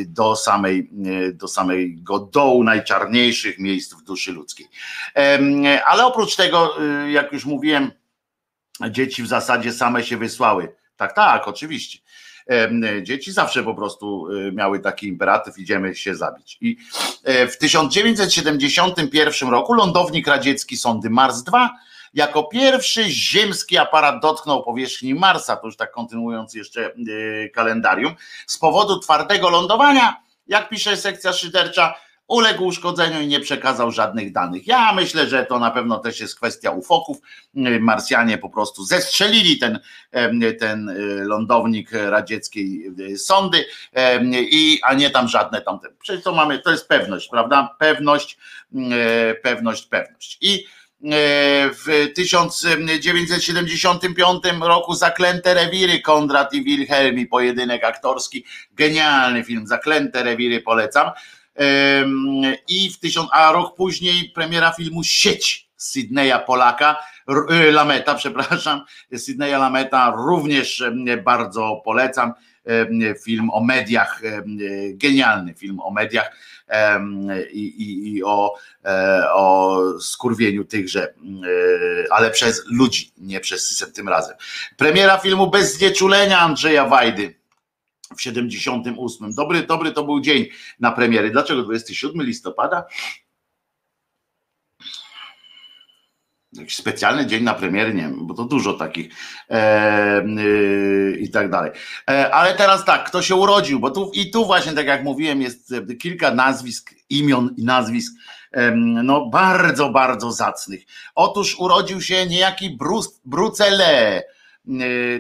[0.07, 0.91] do, samej,
[1.35, 4.67] do samego dołu najczarniejszych miejsc w duszy ludzkiej.
[5.87, 7.91] Ale oprócz tego, y, jak już mówiłem,
[8.91, 10.75] dzieci w zasadzie same się wysłały.
[11.03, 11.99] Tak, tak, oczywiście.
[13.03, 16.59] Dzieci zawsze po prostu y, miały taki imperatyw, idziemy się zabić.
[16.61, 16.77] I
[17.25, 21.71] e, w 1971 roku lądownik radziecki sondy Mars 2
[22.15, 28.15] jako pierwszy ziemski aparat dotknął powierzchni Marsa, to już tak kontynuując jeszcze yy, kalendarium,
[28.47, 31.95] z powodu twardego lądowania, jak pisze sekcja szydercza,
[32.33, 34.67] uległ uszkodzeniu i nie przekazał żadnych danych.
[34.67, 37.17] Ja myślę, że to na pewno też jest kwestia ufoków.
[37.81, 39.79] Marsjanie po prostu zestrzelili ten,
[40.61, 43.65] ten lądownik radzieckiej sondy,
[44.33, 45.89] i, a nie tam żadne tamte.
[46.01, 47.77] Przecież to mamy, to jest pewność, prawda?
[47.79, 48.39] Pewność,
[49.43, 50.39] pewność, pewność.
[50.41, 50.65] I
[51.05, 60.61] E, w 1975 roku Zaklęte Rewiry, Kondrat i Wilhelmi, pojedynek aktorski, genialny film, Zaklęte Rewiry
[60.61, 61.11] polecam.
[62.69, 66.97] I w tysiąc, a rok później premiera filmu Sieć Sydneya Polaka,
[67.69, 68.85] y, Lameta, przepraszam,
[69.17, 70.85] Sydneya Lameta również
[71.25, 72.33] bardzo polecam.
[73.25, 74.23] Film o mediach,
[74.95, 76.31] genialny film o mediach
[77.53, 81.15] i, i, i o, e, o skurwieniu tychże, e,
[82.11, 84.37] ale przez ludzi, nie przez system tym razem.
[84.77, 87.42] Premiera filmu Bez znieczulenia Andrzeja Wajdy
[88.17, 89.35] w 78.
[89.35, 90.47] Dobry, dobry to był dzień
[90.81, 91.31] na premiery.
[91.31, 92.85] Dlaczego 27 listopada?
[96.53, 99.15] jakiś specjalny dzień na premiery, nie wiem, bo to dużo takich
[99.51, 101.71] e, yy, i tak dalej.
[102.11, 105.43] E, ale teraz tak, kto się urodził, bo tu i tu właśnie, tak jak mówiłem,
[105.43, 108.13] jest kilka nazwisk, imion i nazwisk,
[108.53, 110.85] e, no bardzo, bardzo zacnych.
[111.15, 114.23] Otóż urodził się niejaki Bruce, Brucele,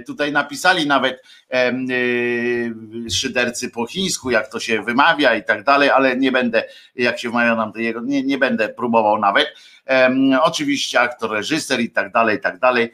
[0.06, 1.22] Tutaj napisali nawet
[3.10, 7.28] szydercy po chińsku, jak to się wymawia i tak dalej, ale nie będę, jak się
[7.28, 9.48] wymawia nam jego, nie, nie będę próbował nawet
[10.42, 12.92] Oczywiście aktor, reżyser i tak dalej, i tak dalej.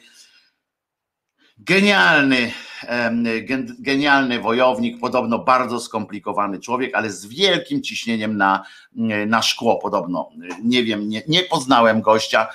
[1.58, 2.52] Genialny,
[3.78, 8.64] genialny wojownik, podobno bardzo skomplikowany człowiek, ale z wielkim ciśnieniem na,
[9.26, 10.30] na szkło podobno.
[10.62, 12.48] Nie wiem, nie, nie poznałem gościa,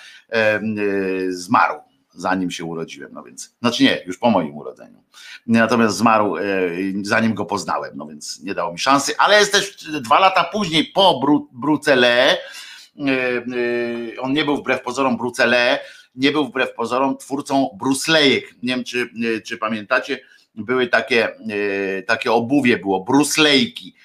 [1.30, 1.80] zmarł
[2.16, 5.04] zanim się urodziłem, no więc, znaczy nie, już po moim urodzeniu.
[5.48, 6.36] Natomiast zmarł
[7.02, 10.86] zanim go poznałem, no więc nie dało mi szansy, ale jest też dwa lata później
[10.86, 12.38] po Bru, Brucele,
[13.00, 15.80] E, e, on nie był wbrew pozorom Brucele,
[16.16, 18.56] nie był wbrew pozorom twórcą bruslejek.
[18.64, 20.20] Nie wiem, czy, e, czy pamiętacie,
[20.56, 21.30] były takie,
[22.08, 23.96] takie obuwie, było bruslejki.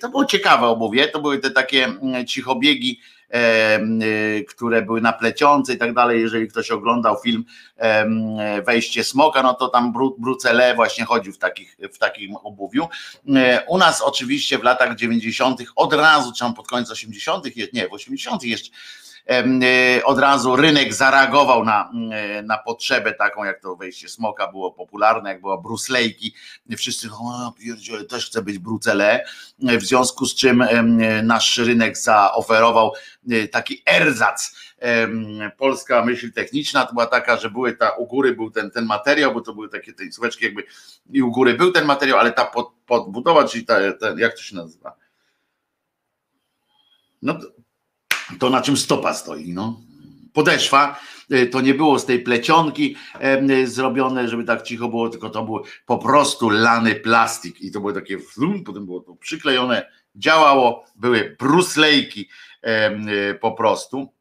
[0.00, 1.88] To było ciekawe obuwie, to były te takie
[2.26, 3.19] cichobiegi Y,
[4.48, 6.20] które były na plecionce i tak dalej.
[6.20, 7.44] Jeżeli ktoś oglądał film
[8.66, 12.88] Wejście Smoka, no to tam Brucele właśnie chodził w, takich, w takim obuwiu.
[13.36, 15.60] E, u nas oczywiście w latach 90.
[15.76, 18.44] od razu, czy pod koniec 80., nie, w 80.
[18.44, 18.70] jeszcze
[20.04, 25.30] od razu rynek zareagował na, e, na potrzebę taką, jak to wejście smoka było popularne,
[25.30, 26.34] jak była bruslejki.
[26.76, 29.24] Wszyscy, o pierdziele, też chce być brucele,
[29.58, 30.64] w związku z czym
[31.22, 32.92] nasz rynek zaoferował
[33.30, 34.70] e, taki erzac.
[35.58, 39.34] Polska myśl techniczna to była taka, że były ta, u góry był ten, ten materiał,
[39.34, 40.64] bo to były takie te słupeczki jakby
[41.10, 44.42] i u góry był ten materiał, ale ta pod, podbudowa, czyli ta, ta jak to
[44.42, 44.96] się nazywa?
[47.22, 47.38] No
[48.38, 49.80] to na czym stopa stoi, no.
[50.32, 55.30] Podeszwa, e, to nie było z tej plecionki e, zrobione, żeby tak cicho było, tylko
[55.30, 58.18] to był po prostu lany plastik i to było takie,
[58.66, 62.28] potem było to przyklejone, działało, były bruslejki
[62.62, 64.12] e, po prostu.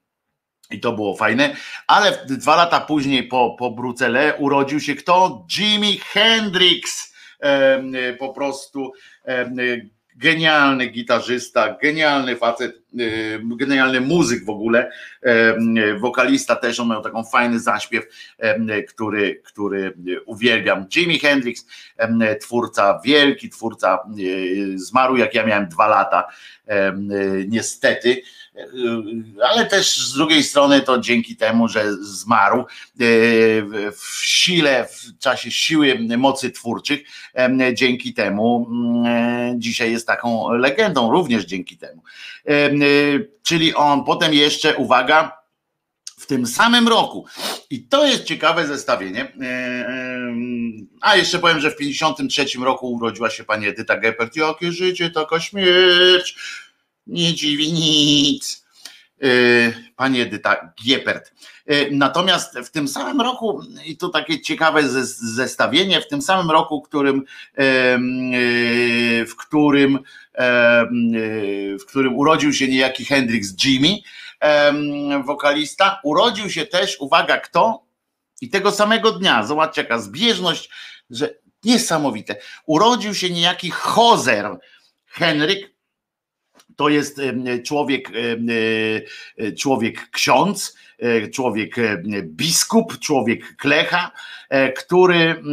[0.72, 1.56] I to było fajne,
[1.88, 5.46] ale dwa lata później po, po Brucele urodził się kto?
[5.58, 7.14] Jimi Hendrix.
[8.20, 8.92] Po prostu
[10.20, 12.82] genialny gitarzysta, genialny facet,
[13.58, 14.92] genialny muzyk w ogóle,
[16.00, 18.06] wokalista też, on miał taką fajny zaśpiew,
[18.90, 19.94] który, który
[20.26, 20.86] uwielbiam.
[20.96, 21.66] Jimi Hendrix,
[22.42, 24.00] twórca, wielki twórca,
[24.76, 26.28] zmarł jak ja miałem dwa lata,
[27.48, 28.22] niestety,
[29.44, 32.66] ale też z drugiej strony to dzięki temu, że zmarł
[33.94, 37.00] w sile, w czasie siły mocy twórczych,
[37.74, 42.04] dzięki temu mm, dzisiaj jest taką legendą, również dzięki temu.
[43.44, 45.40] Czyli on potem jeszcze, uwaga,
[46.20, 47.26] w tym samym roku.
[47.70, 49.34] I to jest ciekawe zestawienie.
[51.02, 54.36] A jeszcze powiem, że w 1953 roku urodziła się pani Edyta Geppert.
[54.36, 56.36] Jakie życie, taka śmierć
[57.08, 58.70] nie dziwi nic.
[59.24, 61.34] Y, pani Edyta Giepert.
[61.72, 66.82] Y, natomiast w tym samym roku, i to takie ciekawe zestawienie, w tym samym roku,
[66.82, 67.26] którym, y,
[69.26, 70.00] w którym,
[71.80, 73.98] w którym urodził się niejaki Hendrix Jimmy,
[75.26, 77.84] wokalista, urodził się też, uwaga, kto?
[78.42, 80.70] I tego samego dnia, zobaczcie jaka zbieżność,
[81.10, 82.36] że niesamowite.
[82.66, 84.58] Urodził się niejaki Hozer
[85.06, 85.79] Henryk
[86.80, 87.22] to jest
[87.66, 88.14] człowiek, e,
[89.38, 91.76] e, człowiek ksiądz, e, człowiek
[92.24, 94.12] biskup, człowiek klecha,
[94.78, 95.44] który,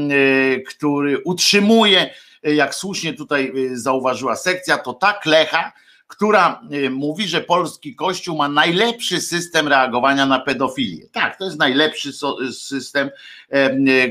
[0.69, 2.11] który utrzymuje,
[2.43, 5.73] jak słusznie tutaj zauważyła sekcja, to ta klecha,
[6.07, 6.61] która
[6.91, 11.07] mówi, że polski kościół ma najlepszy system reagowania na pedofilię.
[11.13, 12.11] Tak, to jest najlepszy
[12.53, 13.11] system,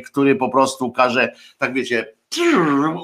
[0.06, 2.15] który po prostu każe, tak wiecie,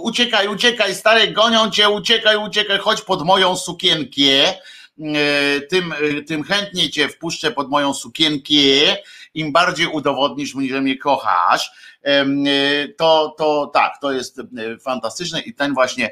[0.02, 4.22] uciekaj, uciekaj, stary, gonią cię, uciekaj, uciekaj, chodź pod moją sukienkę,
[5.00, 8.98] e, tym, e, tym chętniej cię wpuszczę pod moją sukienkę,
[9.34, 11.72] im bardziej udowodnisz mi, że mnie kochasz,
[12.04, 12.26] e,
[12.98, 14.42] to, to tak, to jest
[14.84, 15.42] fantastyczne.
[15.42, 16.12] I ten właśnie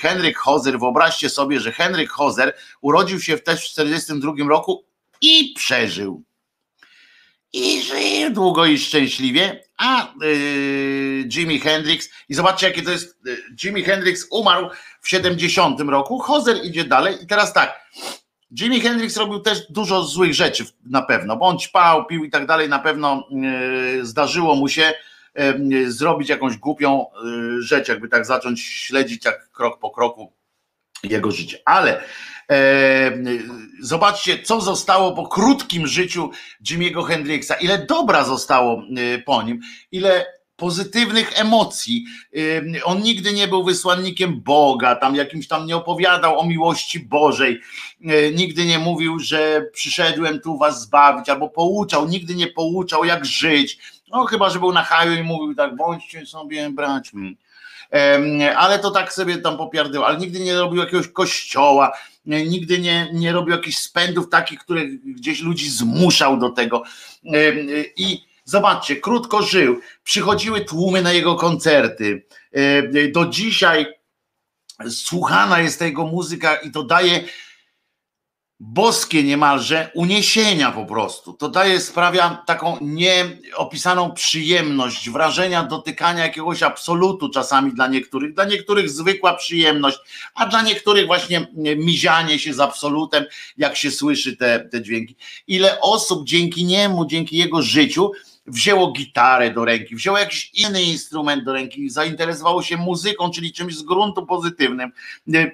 [0.00, 4.84] Henryk Hozer, wyobraźcie sobie, że Henryk Hozer urodził się też w 1942 roku
[5.20, 6.22] i przeżył.
[7.52, 13.36] I żyje długo i szczęśliwie, a yy, Jimi Hendrix, i zobaczcie jakie to jest, yy,
[13.62, 17.16] Jimi Hendrix umarł w 70 roku, Hozer idzie dalej.
[17.22, 17.90] I teraz tak,
[18.60, 21.56] Jimi Hendrix robił też dużo złych rzeczy na pewno, bo on
[22.08, 24.94] pił i tak dalej, na pewno yy, zdarzyło mu się
[25.86, 27.06] zrobić jakąś głupią
[27.58, 30.32] rzecz, jakby tak zacząć śledzić jak krok po kroku
[31.02, 32.04] jego życie, ale
[33.80, 36.30] zobaczcie, co zostało po krótkim życiu
[36.68, 39.60] Jimmy'ego Hendrixa, ile dobra zostało e, po nim,
[39.92, 40.26] ile
[40.56, 42.04] pozytywnych emocji.
[42.36, 47.60] E, on nigdy nie był wysłannikiem Boga, tam jakimś tam nie opowiadał o miłości Bożej,
[48.34, 53.78] nigdy nie mówił, że przyszedłem tu was zbawić, albo pouczał, nigdy nie pouczał, jak żyć.
[54.08, 57.36] No chyba, że był na haju i mówił tak, bądźcie sobie braćmi.
[58.56, 61.92] Ale to tak sobie tam popiardywał, ale nigdy nie robił jakiegoś kościoła,
[62.24, 66.82] nigdy nie, nie robił jakichś spędów takich, które gdzieś ludzi zmuszał do tego.
[67.96, 72.26] I zobaczcie, krótko żył, przychodziły tłumy na jego koncerty.
[73.12, 73.86] Do dzisiaj
[74.90, 77.24] słuchana jest jego muzyka i to daje
[78.64, 81.32] boskie niemalże uniesienia po prostu.
[81.32, 88.90] To daje, sprawia taką nieopisaną przyjemność, wrażenia dotykania jakiegoś absolutu czasami dla niektórych, dla niektórych
[88.90, 89.98] zwykła przyjemność,
[90.34, 91.46] a dla niektórych właśnie
[91.76, 93.24] mizianie się z absolutem,
[93.56, 95.16] jak się słyszy te, te dźwięki.
[95.46, 98.10] Ile osób dzięki niemu, dzięki jego życiu,
[98.46, 103.76] wzięło gitarę do ręki, wzięło jakiś inny instrument do ręki, zainteresowało się muzyką, czyli czymś
[103.76, 104.92] z gruntu pozytywnym,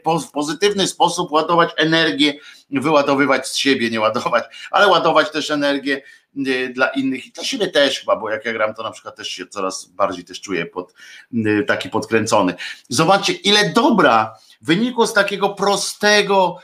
[0.05, 2.34] w pozytywny sposób ładować energię,
[2.70, 6.03] wyładowywać z siebie, nie ładować, ale ładować też energię
[6.74, 9.28] dla innych i dla siebie też chyba, bo jak ja gram, to na przykład też
[9.28, 10.95] się coraz bardziej też czuję pod,
[11.66, 12.55] taki podkręcony.
[12.89, 16.59] Zobaczcie, ile dobra wynikło z takiego prostego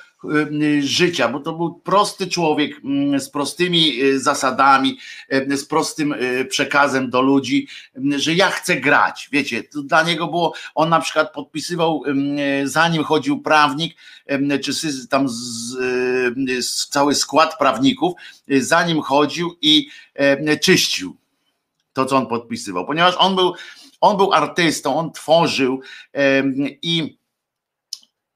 [0.81, 4.99] życia, bo to był prosty człowiek mm, z prostymi y, zasadami,
[5.33, 6.15] y, z prostym
[6.49, 7.69] przekazem do ludzi,
[8.17, 9.29] że ja chcę grać.
[9.33, 12.03] Wiecie, dla niego było, on na przykład podpisywał,
[12.65, 13.97] zanim chodził prawnik,
[14.63, 14.73] czy
[15.09, 15.35] tam z,
[16.61, 18.13] z cały skład prawników,
[18.49, 19.89] zanim chodził i
[20.63, 21.17] czyścił
[21.93, 23.55] to, co on podpisywał, ponieważ on był,
[24.01, 25.81] on był artystą, on tworzył
[26.83, 27.17] i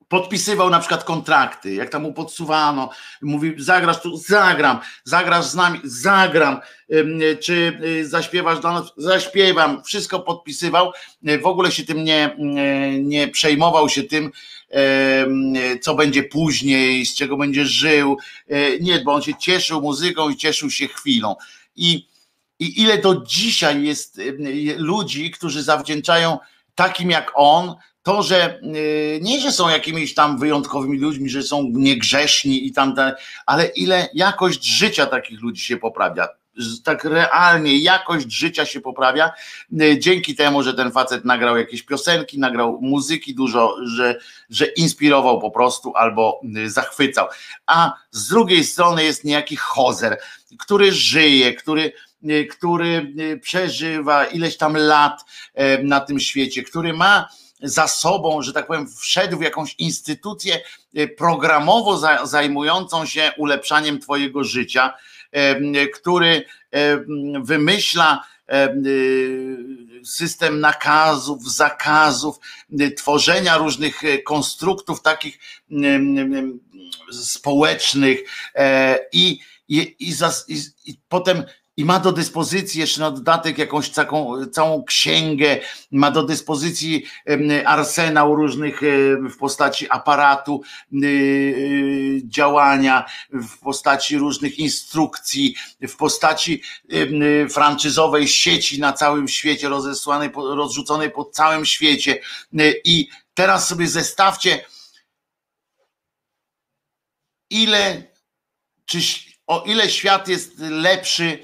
[0.09, 2.91] podpisywał na przykład kontrakty, jak tam mu podsuwano,
[3.23, 6.61] mówi zagrasz tu, zagram, zagrasz z nami, zagram,
[7.41, 10.93] czy y, zaśpiewasz dla nas, zaśpiewam, wszystko podpisywał,
[11.43, 12.37] w ogóle się tym nie,
[13.03, 14.31] nie przejmował się tym,
[15.83, 18.17] co będzie później, z czego będzie żył,
[18.81, 21.37] nie, bo on się cieszył muzyką i cieszył się chwilą.
[21.77, 22.09] I,
[22.59, 24.21] i ile do dzisiaj jest
[24.77, 26.39] ludzi, którzy zawdzięczają
[26.75, 27.75] takim jak on,
[28.09, 28.61] to, że
[29.21, 32.95] nie, że są jakimiś tam wyjątkowymi ludźmi, że są niegrzeszni i tam,
[33.47, 36.29] ale ile jakość życia takich ludzi się poprawia
[36.85, 39.31] tak realnie jakość życia się poprawia
[39.81, 44.19] e, dzięki temu, że ten facet nagrał jakieś piosenki, nagrał muzyki dużo, że,
[44.51, 47.27] że inspirował po prostu albo e, zachwycał.
[47.67, 50.19] A z drugiej strony jest niejaki hozer,
[50.59, 51.93] który żyje, który
[52.51, 55.25] który przeżywa ileś tam lat
[55.83, 57.29] na tym świecie, który ma
[57.63, 60.61] za sobą, że tak powiem, wszedł w jakąś instytucję
[61.17, 64.95] programowo zajmującą się ulepszaniem Twojego życia,
[65.95, 66.45] który
[67.43, 72.37] wymyśla y, system nakazów, zakazów,
[72.97, 75.39] tworzenia różnych e, konstruktów takich
[77.13, 78.19] społecznych
[78.55, 80.13] e, i, i, i,
[80.87, 81.45] i potem
[81.79, 85.61] i ma do dyspozycji jeszcze na dodatek jakąś taką, całą księgę,
[85.91, 87.07] ma do dyspozycji
[87.65, 88.81] arsenał różnych
[89.31, 90.63] w postaci aparatu
[90.93, 95.55] y, y, działania, w postaci różnych instrukcji,
[95.89, 96.63] w postaci
[97.51, 102.21] franczyzowej sieci na całym świecie, rozesłanej, rozrzuconej po całym świecie.
[102.85, 104.65] I teraz sobie zestawcie,
[107.51, 108.03] ile,
[108.87, 108.99] czy
[109.47, 111.39] o ile świat jest lepszy,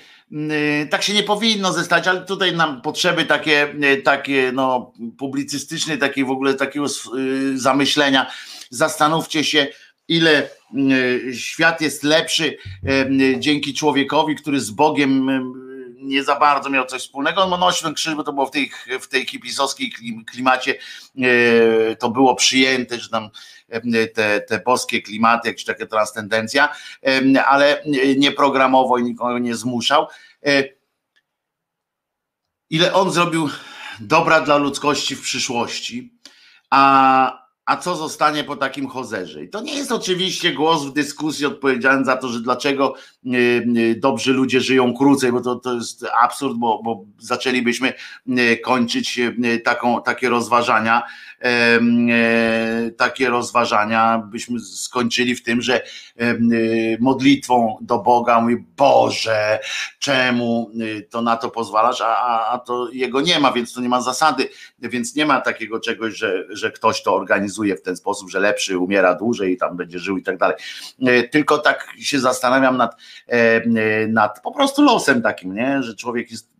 [0.91, 6.25] tak się nie powinno zestać, ale tutaj nam potrzeby takie, y, takie no, publicystyczne, takie
[6.25, 8.31] w ogóle takiego y, zamyślenia.
[8.71, 9.67] Zastanówcie się,
[10.09, 10.51] ile
[11.35, 12.57] świat jest lepszy
[13.39, 15.31] dzięki człowiekowi, który z Bogiem
[16.05, 17.43] nie za bardzo miał coś wspólnego.
[17.43, 19.93] On nosił ten krzyż, bo to było w tej, w tej hipisowskiej
[20.27, 20.75] klimacie,
[21.99, 23.31] to było przyjęte, że tam
[24.15, 26.69] te, te boskie klimaty, jakaś taka transcendencja,
[27.47, 27.83] ale
[28.17, 30.07] nie programowo i nikogo nie zmuszał.
[30.47, 30.65] E,
[32.71, 33.49] ile on zrobił
[34.01, 36.19] dobra dla ludzkości w przyszłości,
[36.71, 39.45] a, a co zostanie po takim hozerze?
[39.45, 42.95] I to nie jest oczywiście głos w dyskusji odpowiedzialny za to, że dlaczego
[43.27, 47.93] e, e, dobrzy ludzie żyją krócej, bo to, to jest absurd, bo, bo zaczęlibyśmy
[48.65, 49.21] kończyć
[49.65, 51.03] taką, takie rozważania
[52.97, 55.85] takie rozważania byśmy skończyli w tym, że e,
[57.01, 59.61] modlitwą do Boga mówi Boże,
[59.99, 63.89] czemu e, to na to pozwalasz, a, a to jego nie ma, więc to nie
[63.89, 68.31] ma zasady, więc nie ma takiego czegoś, że, że ktoś to organizuje w ten sposób,
[68.31, 70.57] że lepszy umiera dłużej i tam będzie żył i tak dalej.
[71.31, 72.97] Tylko tak się zastanawiam nad,
[74.09, 75.83] nad po prostu losem takim, nie?
[75.83, 76.54] że człowiek jest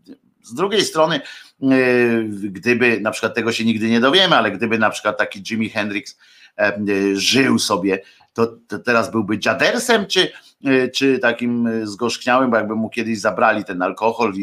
[0.45, 1.21] z drugiej strony
[1.63, 5.71] E, gdyby na przykład tego się nigdy nie dowiemy, ale gdyby na przykład taki Jimi
[5.71, 6.19] Hendrix
[6.59, 6.79] e,
[7.15, 10.33] żył sobie, to, to teraz byłby dziadersem, czy,
[10.65, 14.41] e, czy takim zgorzkniałym, bo jakby mu kiedyś zabrali ten alkohol i,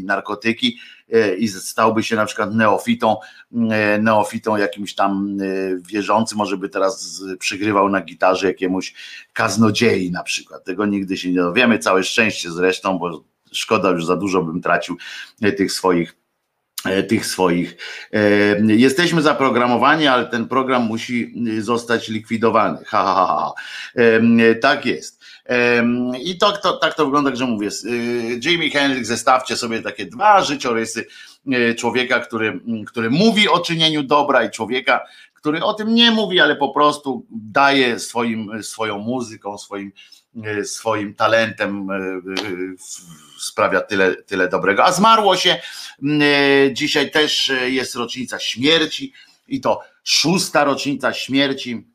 [0.00, 0.78] i narkotyki
[1.38, 3.16] i stałby się na przykład neofitą,
[4.00, 5.38] neofitą jakimś tam
[5.86, 8.94] wierzącym, może by teraz przygrywał na gitarze jakiemuś
[9.32, 10.64] kaznodziei na przykład.
[10.64, 13.24] Tego nigdy się nie dowiemy, całe szczęście zresztą, bo
[13.54, 14.96] szkoda już za dużo bym tracił
[15.56, 16.24] tych swoich
[16.84, 17.76] E, tych swoich.
[18.12, 18.20] E,
[18.66, 22.78] jesteśmy zaprogramowani, ale ten program musi zostać likwidowany.
[22.86, 23.52] Ha, ha, ha.
[23.94, 25.24] E, tak jest.
[26.24, 27.68] I to, to, tak to wygląda, że mówię.
[28.44, 31.06] Jimi Hendrix, zestawcie sobie takie dwa życiorysy
[31.76, 35.00] człowieka, który, który mówi o czynieniu dobra i człowieka,
[35.34, 39.92] który o tym nie mówi, ale po prostu daje swoim, swoją muzyką, swoim,
[40.64, 41.88] swoim talentem
[43.44, 44.84] sprawia tyle, tyle dobrego.
[44.84, 45.60] A zmarło się,
[46.72, 49.12] dzisiaj też jest rocznica śmierci
[49.48, 51.93] i to szósta rocznica śmierci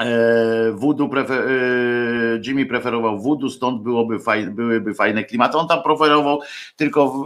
[0.00, 5.58] E, Voodoo prefer, e, Jimmy preferował voodoo, stąd byłoby fajne, byłyby fajne klimaty.
[5.58, 6.40] On tam preferował
[6.76, 7.24] tylko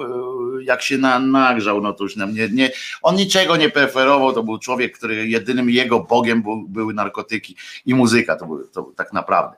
[0.62, 2.71] jak się na, nagrzał, no to już nam nie, nie,
[3.03, 7.57] on niczego nie preferował, to był człowiek, który jedynym jego bogiem był, były narkotyki
[7.87, 9.57] i muzyka, to, był, to tak naprawdę.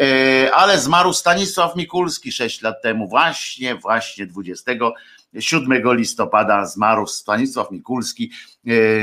[0.00, 4.72] E, ale zmarł Stanisław Mikulski sześć lat temu, właśnie, właśnie 20
[5.38, 8.57] 7 listopada zmarł Stanisław Mikulski, e,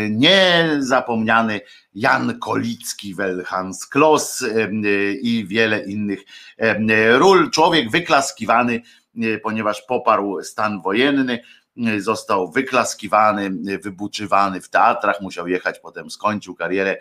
[0.10, 1.62] niezapomniany
[1.94, 4.70] Jan Kolicki, Welhans Kloss e,
[5.14, 6.24] i wiele innych
[6.58, 7.52] e, ról.
[7.52, 8.82] Człowiek wyklaskiwany,
[9.44, 11.40] ponieważ poparł stan wojenny,
[11.98, 13.52] został wyklaskiwany,
[13.84, 16.98] wybuczywany w teatrach, musiał jechać, potem skończył karierę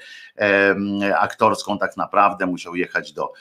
[1.18, 3.32] aktorską tak naprawdę, musiał jechać do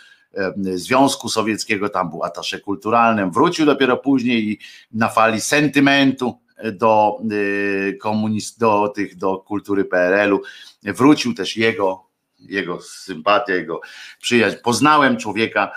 [0.57, 4.59] Związku Sowieckiego, tam był atasze kulturalnym, wrócił dopiero później i
[4.91, 6.39] na fali sentymentu
[6.71, 10.41] do y, komunist, do tych, do kultury PRL-u,
[10.83, 12.05] wrócił też jego,
[12.39, 13.81] jego sympatia, jego
[14.21, 14.57] przyjaźń.
[14.63, 15.71] Poznałem człowieka,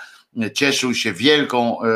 [0.54, 1.88] cieszył się wielką, e,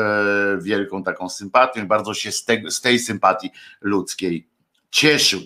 [0.61, 4.47] wielką taką sympatią i bardzo się z, te, z tej sympatii ludzkiej
[4.91, 5.41] cieszył.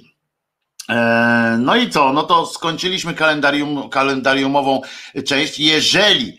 [1.60, 2.14] No i co?
[2.14, 4.82] No to skończyliśmy kalendarium, kalendariumową
[5.26, 5.60] część.
[5.60, 6.38] Jeżeli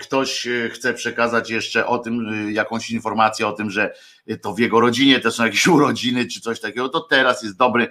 [0.00, 3.94] ktoś chce przekazać jeszcze o tym, jakąś informację o tym, że
[4.42, 7.88] to w jego rodzinie też są jakieś urodziny czy coś takiego, to teraz jest dobry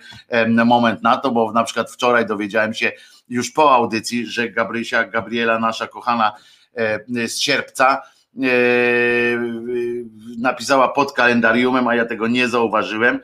[0.65, 2.91] moment na to, bo na przykład wczoraj dowiedziałem się
[3.29, 6.31] już po audycji, że Gabrysia, Gabriela, nasza kochana
[7.27, 8.01] z sierpca,
[10.37, 13.19] napisała pod kalendariumem, a ja tego nie zauważyłem.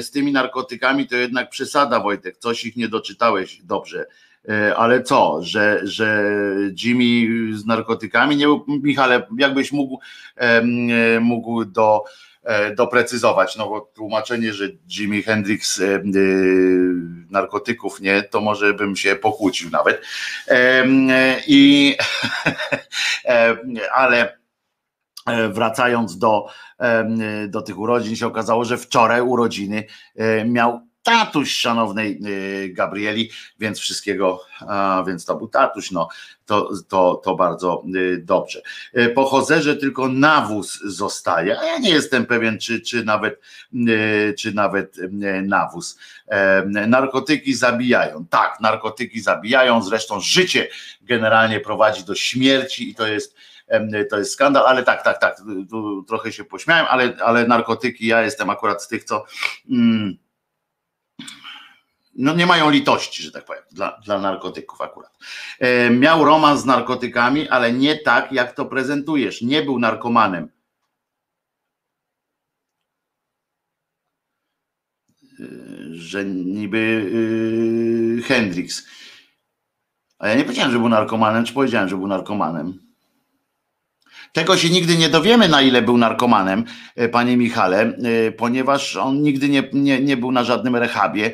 [0.00, 4.06] Z tymi narkotykami to jednak przesada, Wojtek, coś ich nie doczytałeś dobrze.
[4.48, 6.24] E, ale co, że, że
[6.82, 9.98] Jimmy z narkotykami nie był, Michale, jakbyś mógł,
[11.20, 12.04] mógł do,
[12.42, 16.02] e, doprecyzować, no bo tłumaczenie, że Jimi Hendrix e,
[17.30, 20.02] narkotyków nie, to może bym się pokłócił nawet.
[21.46, 21.96] I
[23.94, 24.38] ale
[25.50, 26.46] wracając do,
[27.48, 29.84] do tych urodzin, się okazało, że wczoraj urodziny
[30.46, 34.44] miał tatuś szanownej y, Gabrieli, więc wszystkiego,
[35.06, 36.08] więc to był tatuś, no
[36.46, 38.62] to, to, to bardzo y, dobrze.
[38.98, 43.40] Y, po Hozerze tylko nawóz zostaje, a ja nie jestem pewien, czy, czy nawet
[44.38, 44.96] czy nawet
[45.42, 45.98] nawóz.
[46.86, 48.26] Narkotyki zabijają.
[48.30, 50.68] Tak, narkotyki zabijają, zresztą życie
[51.02, 53.36] generalnie prowadzi do śmierci i to jest
[54.10, 55.36] to jest skandal, ale tak, tak, tak,
[56.08, 59.24] trochę się pośmiałem, ale, ale narkotyki, ja jestem akurat z tych, co
[59.70, 60.16] mm,
[62.14, 65.18] no nie mają litości, że tak powiem, dla, dla narkotyków akurat.
[65.58, 69.42] E, miał romans z narkotykami, ale nie tak, jak to prezentujesz.
[69.42, 70.48] Nie był narkomanem.
[75.40, 75.44] E,
[75.92, 76.78] że niby
[78.16, 78.86] yy, Hendrix.
[80.18, 82.91] A ja nie powiedziałem, że był narkomanem, czy powiedziałem, że był narkomanem?
[84.32, 86.64] Tego się nigdy nie dowiemy, na ile był narkomanem,
[86.96, 91.32] e, panie Michale, e, ponieważ on nigdy nie, nie, nie był na żadnym rehabie, e,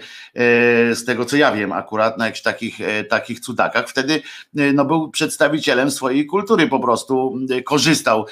[0.94, 2.78] z tego co ja wiem, akurat na jakichś takich,
[3.09, 3.88] takich cudakach.
[3.88, 4.22] Wtedy
[4.55, 8.26] no, był przedstawicielem swojej kultury, po prostu korzystał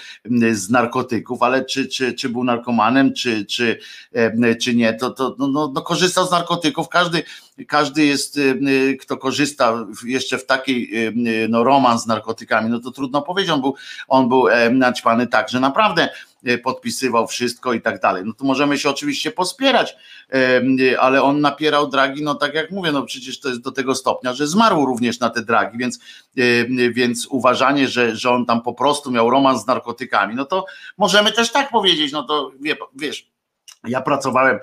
[0.52, 3.78] z narkotyków, ale czy, czy, czy był narkomanem, czy, czy,
[4.62, 6.88] czy nie, to, to no, no, no korzystał z narkotyków.
[6.88, 7.22] Każdy
[7.64, 12.80] każdy jest, y, y, kto korzysta jeszcze w takiej y, no, romans z narkotykami, no
[12.80, 13.74] to trudno powiedzieć, on był,
[14.08, 16.08] on był e, naćpany tak, że naprawdę
[16.62, 18.22] podpisywał wszystko i tak dalej.
[18.26, 19.96] No to możemy się oczywiście pospierać,
[20.32, 23.94] e, ale on napierał dragi, no tak jak mówię, no przecież to jest do tego
[23.94, 25.98] stopnia, że zmarł również na te dragi, więc,
[26.92, 30.64] więc uważanie, że, że on tam po prostu miał romans z narkotykami, no to
[30.98, 33.35] możemy też tak powiedzieć, no to wie, wiesz,
[33.88, 34.58] ja pracowałem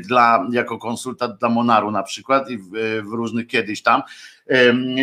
[0.00, 2.70] dla, jako konsultant dla Monaru na przykład i w,
[3.04, 4.02] w, różnych kiedyś tam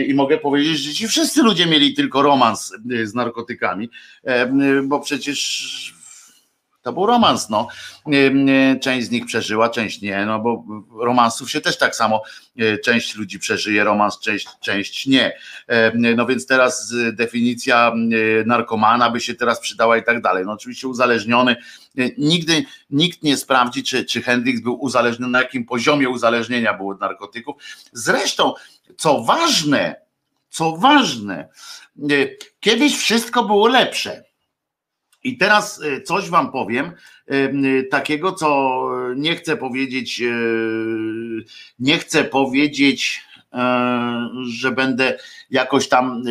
[0.07, 2.73] i mogę powiedzieć, że ci wszyscy ludzie mieli tylko romans
[3.03, 3.89] z narkotykami,
[4.83, 5.98] bo przecież
[6.81, 7.67] to był romans, no.
[8.81, 10.63] Część z nich przeżyła, część nie, no bo
[10.99, 12.21] romansów się też tak samo,
[12.59, 15.37] e, część ludzi przeżyje romans, część, część nie.
[16.15, 17.93] No więc teraz definicja
[18.45, 20.45] narkomana by się teraz przydała i tak dalej.
[20.45, 21.55] No oczywiście uzależniony,
[21.97, 26.89] e, nigdy nikt nie sprawdzi, czy, czy Hendrix był uzależniony, na jakim poziomie uzależnienia był
[26.89, 27.55] od narkotyków.
[27.93, 28.53] Zresztą,
[28.97, 29.95] co ważne,
[30.49, 31.49] co ważne,
[32.11, 32.13] e,
[32.59, 34.28] kiedyś wszystko było lepsze
[35.23, 36.91] i teraz e, coś wam powiem,
[37.27, 38.79] e, takiego, co
[39.15, 40.23] nie chcę powiedzieć,
[41.79, 43.25] nie chcę powiedzieć,
[44.43, 45.17] że będę
[45.49, 46.23] jakoś tam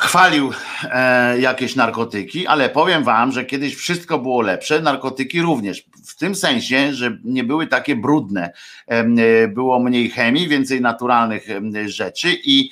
[0.00, 0.52] chwalił
[0.82, 5.84] e, jakieś narkotyki, ale powiem wam, że kiedyś wszystko było lepsze, narkotyki również.
[6.06, 8.52] W tym sensie, że nie były takie brudne.
[8.86, 11.46] E, było mniej chemii, więcej naturalnych
[11.86, 12.70] rzeczy i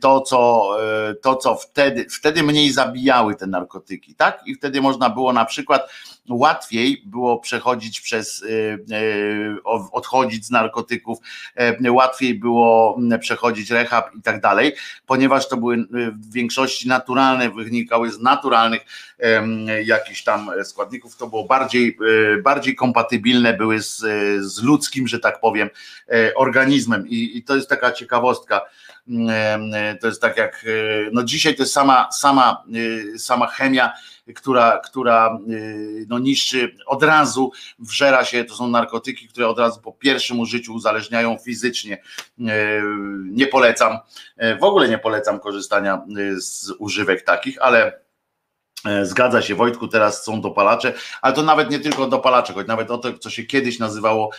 [0.00, 0.70] to, co,
[1.10, 4.42] e, to, co wtedy, wtedy mniej zabijały te narkotyki, tak?
[4.46, 5.90] I wtedy można było na przykład
[6.28, 8.46] łatwiej było przechodzić przez, y,
[8.92, 9.62] y,
[9.92, 11.18] odchodzić z narkotyków,
[11.54, 14.72] e, łatwiej było przechodzić rehab i tak dalej,
[15.06, 18.80] ponieważ to były y, w większości naturalne, wynikały z naturalnych
[19.84, 21.98] jakichś tam składników, to było bardziej,
[22.42, 23.96] bardziej kompatybilne były z,
[24.44, 25.70] z ludzkim, że tak powiem,
[26.08, 27.08] e, organizmem.
[27.08, 28.60] I, i to jest taka ciekawostka,
[30.00, 30.66] to jest tak jak,
[31.12, 32.64] no dzisiaj to jest sama, sama,
[33.16, 33.92] sama chemia,
[34.32, 39.80] która, która y, no, niszczy od razu, wżera się, to są narkotyki, które od razu
[39.80, 41.94] po pierwszym użyciu uzależniają fizycznie.
[41.94, 42.42] Y,
[43.24, 43.98] nie polecam,
[44.42, 46.02] y, w ogóle nie polecam korzystania
[46.36, 48.04] z używek takich, ale
[49.02, 52.98] zgadza się, Wojtku, teraz są dopalacze, ale to nawet nie tylko dopalacze, choć nawet o
[52.98, 54.30] to, co się kiedyś nazywało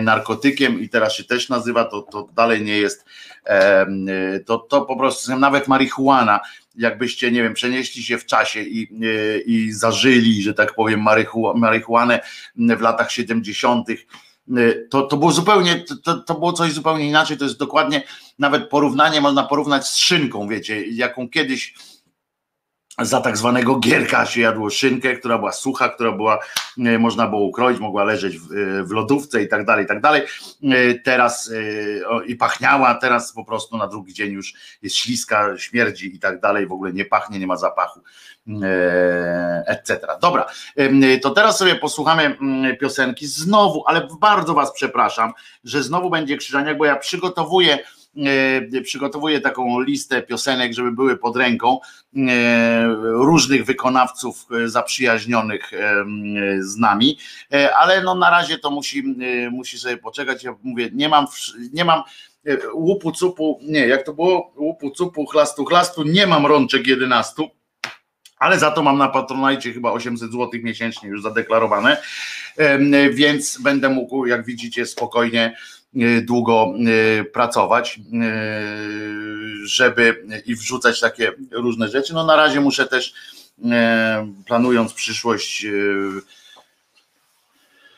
[0.00, 3.04] narkotykiem i teraz się też nazywa, to, to dalej nie jest,
[4.46, 6.40] to, to po prostu nawet marihuana,
[6.76, 11.04] jakbyście, nie wiem, przenieśli się w czasie i, e, i zażyli, że tak powiem,
[11.54, 12.20] marihuanę
[12.56, 13.94] w latach 70., e,
[14.90, 17.36] to, to było zupełnie, to, to było coś zupełnie inaczej.
[17.36, 18.02] To jest dokładnie
[18.38, 21.74] nawet porównanie, można porównać z szynką, wiecie, jaką kiedyś
[22.98, 26.38] za tak zwanego gierka się jadło szynkę, która była sucha, która była,
[26.78, 30.00] e, można było ukroić, mogła leżeć w, e, w lodówce i tak dalej, i tak
[30.00, 30.22] dalej.
[30.62, 31.52] E, teraz
[32.26, 36.66] i pachniała, teraz po prostu na drugi dzień już jest śliska, śmierdzi i tak dalej,
[36.66, 38.00] w ogóle nie pachnie, nie ma zapachu,
[39.66, 40.00] etc.
[40.20, 40.46] Dobra,
[41.22, 45.32] to teraz sobie posłuchamy mm, piosenki znowu, ale bardzo was przepraszam,
[45.64, 47.78] że znowu będzie krzyżaniak, bo ja przygotowuję
[48.82, 51.78] przygotowuję taką listę piosenek, żeby były pod ręką
[52.16, 55.72] e, różnych wykonawców e, zaprzyjaźnionych
[56.60, 57.18] z nami,
[57.76, 59.02] ale no na razie to musi,
[59.50, 60.44] musi sobie poczekać.
[60.44, 61.26] Ja mówię, nie mam,
[61.72, 62.02] nie mam
[62.74, 64.52] łupu cupu, nie, jak to było?
[64.56, 67.48] Łupu cupu, chlastu, chlastu, nie mam rączek 11
[68.42, 72.02] ale za to mam na Patronajcie chyba 800 zł miesięcznie już zadeklarowane,
[73.12, 75.56] więc będę mógł, jak widzicie, spokojnie
[76.22, 76.74] długo
[77.20, 78.32] e, pracować, e,
[79.64, 82.14] żeby i wrzucać takie różne rzeczy.
[82.14, 83.14] No na razie muszę też
[84.46, 85.66] planując przyszłość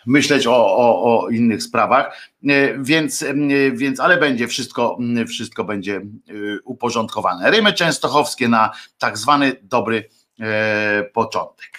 [0.07, 2.30] myśleć o, o, o innych sprawach,
[2.78, 3.24] więc,
[3.72, 6.01] więc ale będzie wszystko, wszystko będzie
[6.64, 7.51] uporządkowane.
[7.51, 10.09] Rymy częstochowskie na tak zwany dobry
[11.12, 11.78] początek.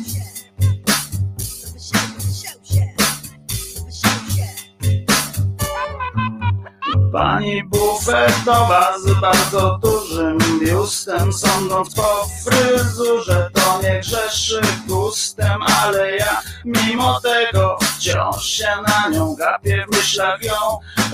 [7.11, 16.41] Pani bufetowa z bardzo dużym biustem Sądząc po fryzurze to nie grzeszy gustem Ale ja
[16.65, 20.53] mimo tego wciąż się na nią gapię W myślach ją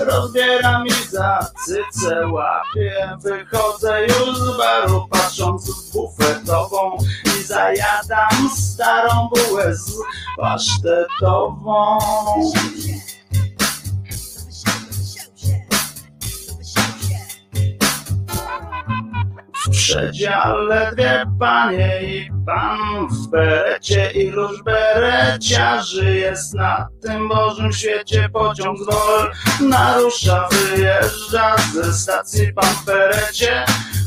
[0.00, 3.16] rozbieram i za cycę łapię.
[3.22, 9.92] Wychodzę już z baru patrząc w bufetową I zajadam starą bułę z
[10.36, 11.98] pasztetową
[19.68, 28.28] w przedziale dwie panie i pan w berecie iluż bereciarzy jest na tym Bożym świecie
[28.32, 33.64] pociąg dol narusza, wyjeżdża ze stacji pan w berecie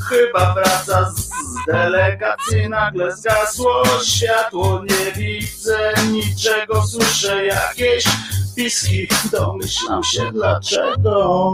[0.10, 1.30] chyba wraca z
[1.68, 8.04] delegacji nagle zgasło światło nie widzę niczego słyszę jakieś
[8.56, 11.54] piski domyślam się dlaczego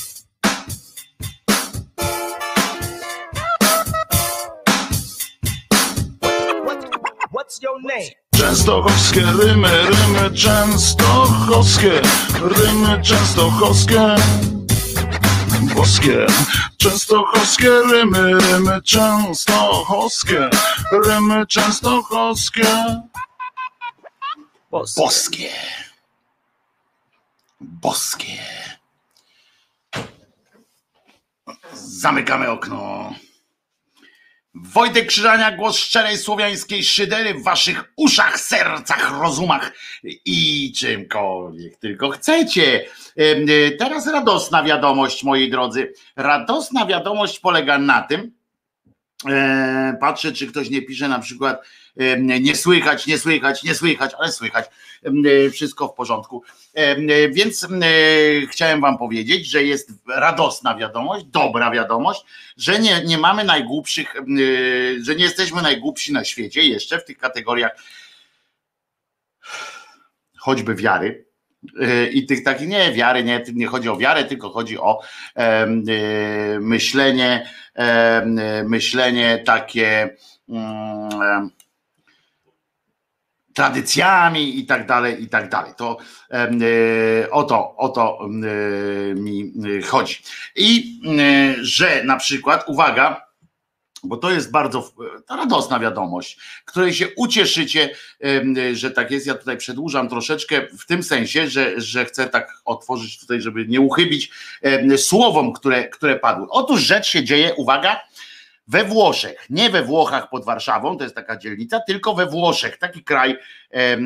[7.83, 8.21] Name?
[8.35, 12.01] Częstochowskie rymy, rymy częstochowskie,
[12.41, 14.15] rymy częstochowskie,
[15.75, 16.27] boskie.
[16.77, 20.49] Częstochowskie rymy, rymy częstochowskie,
[21.05, 22.65] rymy częstochowskie,
[24.71, 25.01] boskie.
[25.01, 25.51] Boskie.
[27.61, 28.39] Boskie.
[31.73, 33.13] Zamykamy okno.
[34.53, 39.71] Wojtek Krzyżania, głos szczerej słowiańskiej szydery w waszych uszach, sercach, rozumach
[40.25, 42.85] i czymkolwiek tylko chcecie.
[43.15, 45.93] E, teraz radosna wiadomość, moi drodzy.
[46.15, 48.31] Radosna wiadomość polega na tym,
[49.29, 51.61] e, patrzę, czy ktoś nie pisze na przykład
[52.41, 54.65] nie słychać, nie słychać, nie słychać, ale słychać.
[55.51, 56.43] Wszystko w porządku.
[57.31, 57.67] Więc
[58.49, 62.25] chciałem Wam powiedzieć, że jest radosna wiadomość, dobra wiadomość,
[62.57, 64.13] że nie, nie mamy najgłupszych,
[65.01, 67.71] że nie jesteśmy najgłupsi na świecie jeszcze w tych kategoriach
[70.37, 71.25] choćby wiary.
[72.11, 74.99] I tych takich, nie, wiary, nie, nie chodzi o wiarę, tylko chodzi o
[75.35, 75.65] e,
[76.59, 80.17] myślenie, e, myślenie takie.
[80.49, 81.49] Mm,
[83.53, 85.73] tradycjami i tak dalej, i tak dalej.
[85.77, 85.97] To
[86.31, 90.15] e, o to, o to e, mi e, chodzi.
[90.55, 90.99] I
[91.61, 93.31] że na przykład, uwaga,
[94.03, 94.91] bo to jest bardzo
[95.29, 97.95] radosna wiadomość, której się ucieszycie,
[98.73, 99.27] że tak jest.
[99.27, 103.81] Ja tutaj przedłużam troszeczkę w tym sensie, że, że chcę tak otworzyć tutaj, żeby nie
[103.81, 104.31] uchybić
[104.97, 106.47] słowom, które, które padły.
[106.49, 108.01] Otóż rzecz się dzieje, uwaga,
[108.71, 113.03] we Włoszech, nie we Włochach pod Warszawą, to jest taka dzielnica, tylko we Włoszech, taki
[113.03, 113.37] kraj,
[113.73, 113.97] e,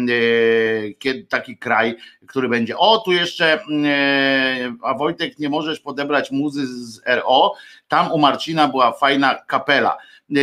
[1.29, 1.95] taki kraj,
[2.27, 7.53] który będzie, o tu jeszcze, e, a Wojtek nie możesz podebrać muzy z RO,
[7.87, 9.97] tam u Marcina była fajna kapela.
[10.31, 10.35] E,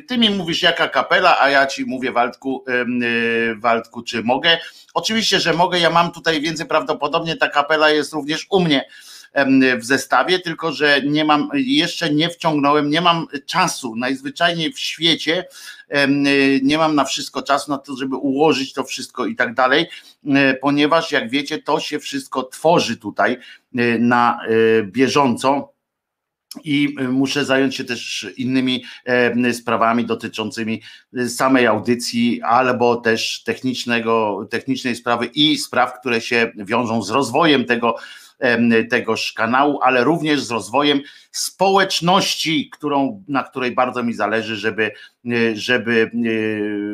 [0.00, 2.64] ty mi mówisz jaka kapela, a ja ci mówię Waldku,
[3.56, 4.58] Waldku czy mogę?
[4.94, 8.84] Oczywiście, że mogę, ja mam tutaj więcej, prawdopodobnie ta kapela jest również u mnie,
[9.78, 15.44] w zestawie, tylko że nie mam, jeszcze nie wciągnąłem, nie mam czasu, najzwyczajniej w świecie
[16.62, 19.86] nie mam na wszystko czasu na to, żeby ułożyć to wszystko i tak dalej,
[20.26, 25.74] e, ponieważ jak wiecie, to się wszystko tworzy tutaj e, na e, bieżąco.
[26.64, 28.84] I muszę zająć się też innymi
[29.52, 30.82] sprawami dotyczącymi
[31.28, 37.96] samej audycji, albo też technicznego, technicznej sprawy i spraw, które się wiążą z rozwojem tego
[38.90, 41.00] tegoż kanału, ale również z rozwojem
[41.34, 44.90] społeczności, którą, na której bardzo mi zależy, żeby,
[45.26, 46.18] e, żeby e,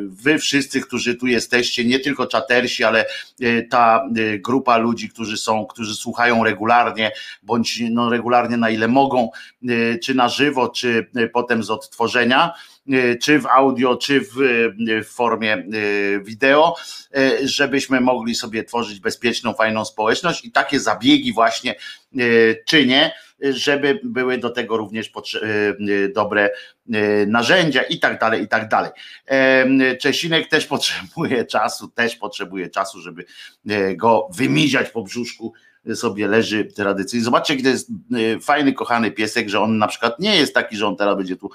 [0.07, 3.05] wy wszyscy, którzy tu jesteście, nie tylko czatersi, ale
[3.41, 7.11] e, ta grupa ludzi, którzy są, którzy słuchają regularnie,
[7.43, 9.29] bądź no regularnie na ile mogą,
[10.03, 12.53] czy na żywo, czy potem z odtworzenia,
[13.21, 14.33] czy w audio, czy w,
[15.03, 15.63] w formie
[16.23, 16.75] wideo,
[17.43, 21.75] żebyśmy mogli sobie tworzyć bezpieczną, fajną społeczność i takie zabiegi właśnie
[22.67, 23.11] czynię
[23.41, 26.49] żeby były do tego również e, e, dobre
[26.93, 28.91] e, narzędzia i tak dalej, i tak dalej.
[29.99, 33.25] Czesinek też potrzebuje czasu, też potrzebuje czasu, żeby
[33.95, 35.53] go wymiziać po brzuszku
[35.95, 37.25] sobie leży tradycyjnie.
[37.25, 37.91] Zobaczcie, to jest
[38.41, 41.49] fajny, kochany piesek, że on na przykład nie jest taki, że on teraz będzie tu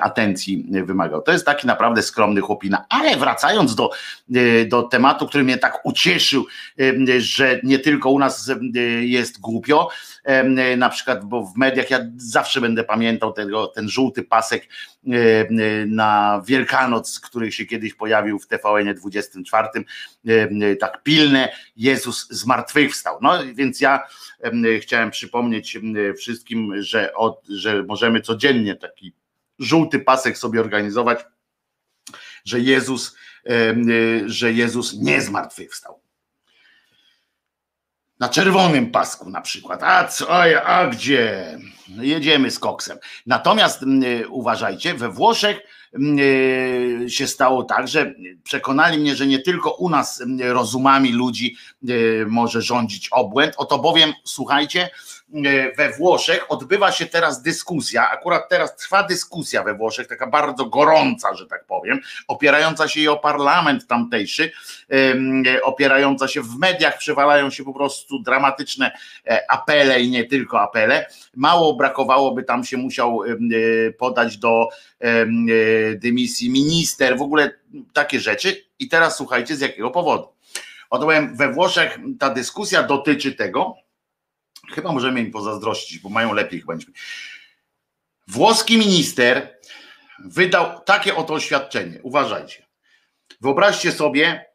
[0.00, 1.22] atencji wymagał.
[1.22, 2.84] To jest taki naprawdę skromny chłopina.
[2.88, 3.90] Ale wracając do,
[4.66, 6.46] do tematu, który mnie tak ucieszył,
[7.18, 8.50] że nie tylko u nas
[9.00, 9.88] jest głupio,
[10.76, 14.68] na przykład, bo w mediach ja zawsze będę pamiętał tego, ten żółty pasek
[15.86, 19.68] na Wielkanoc, który się kiedyś pojawił w TVN 24,
[20.80, 23.18] tak pilne, Jezus zmartwychwstał.
[23.22, 24.00] No więc ja
[24.80, 25.78] chciałem przypomnieć
[26.18, 29.12] wszystkim, że, od, że możemy codziennie taki
[29.58, 31.24] żółty pasek sobie organizować,
[32.44, 33.16] że Jezus,
[34.26, 36.02] że Jezus nie zmartwychwstał
[38.22, 39.82] na czerwonym pasku na przykład.
[39.82, 40.28] A co,
[40.66, 41.58] a gdzie?
[41.88, 42.98] Jedziemy z koksem.
[43.26, 45.60] Natomiast mm, uważajcie, we Włoszech
[47.08, 51.56] się stało tak, że przekonali mnie, że nie tylko u nas rozumami ludzi
[52.26, 53.54] może rządzić obłęd.
[53.56, 54.90] Oto bowiem, słuchajcie,
[55.21, 55.21] E,
[55.76, 61.34] we Włoszech odbywa się teraz dyskusja, akurat teraz trwa dyskusja we Włoszech, taka bardzo gorąca,
[61.34, 64.52] że tak powiem, opierająca się i o parlament tamtejszy,
[65.62, 68.92] opierająca się w mediach, przewalają się po prostu dramatyczne
[69.26, 71.06] e, apele i nie tylko apele.
[71.36, 74.68] Mało brakowałoby, tam się musiał e, podać do
[75.96, 77.50] dymisji minister, w ogóle
[77.92, 78.64] takie rzeczy.
[78.78, 80.28] I teraz słuchajcie, z jakiego powodu.
[80.90, 83.76] Oto we Włoszech ta dyskusja dotyczy tego,
[84.74, 86.92] Chyba możemy im pozazdrościć, bo mają lepiej chyba niż my.
[88.28, 89.58] Włoski minister
[90.24, 92.00] wydał takie oto oświadczenie.
[92.02, 92.66] Uważajcie.
[93.40, 94.46] Wyobraźcie sobie,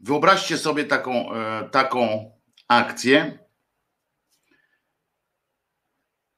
[0.00, 2.30] wyobraźcie sobie taką, e, taką
[2.68, 3.38] akcję,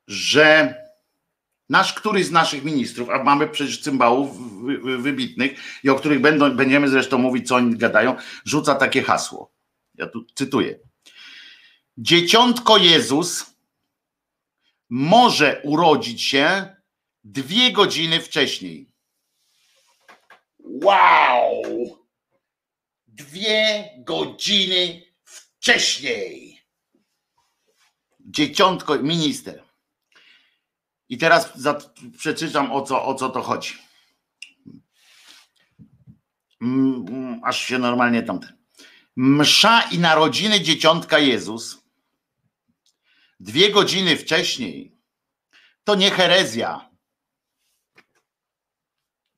[0.07, 0.74] że
[1.68, 4.38] nasz któryś z naszych ministrów, a mamy przecież cymbałów
[5.03, 9.53] wybitnych i o których będą, będziemy zresztą mówić, co oni gadają, rzuca takie hasło.
[9.95, 10.89] Ja tu cytuję.
[11.99, 13.55] Dzieciątko Jezus
[14.91, 16.76] może urodzić się
[17.24, 18.93] dwie godziny wcześniej.
[20.59, 21.62] Wow!
[23.07, 26.61] Dwie godziny wcześniej.
[28.20, 29.62] Dzieciątko, minister.
[31.09, 31.53] I teraz
[32.18, 33.74] przeczytam o co, o co to chodzi.
[36.62, 38.59] Mm, mm, aż się normalnie tamten.
[39.16, 41.80] Msza i narodziny dzieciątka Jezus
[43.41, 44.99] dwie godziny wcześniej
[45.84, 46.91] to nie herezja.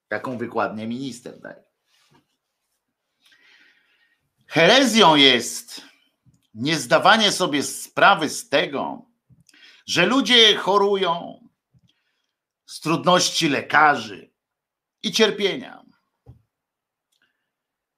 [0.09, 1.64] Taką wykładnię minister daje.
[4.46, 5.82] Herezją jest
[6.55, 9.07] niezdawanie sobie sprawy z tego,
[9.86, 11.42] że ludzie chorują
[12.66, 14.32] z trudności lekarzy
[15.03, 15.84] i cierpienia.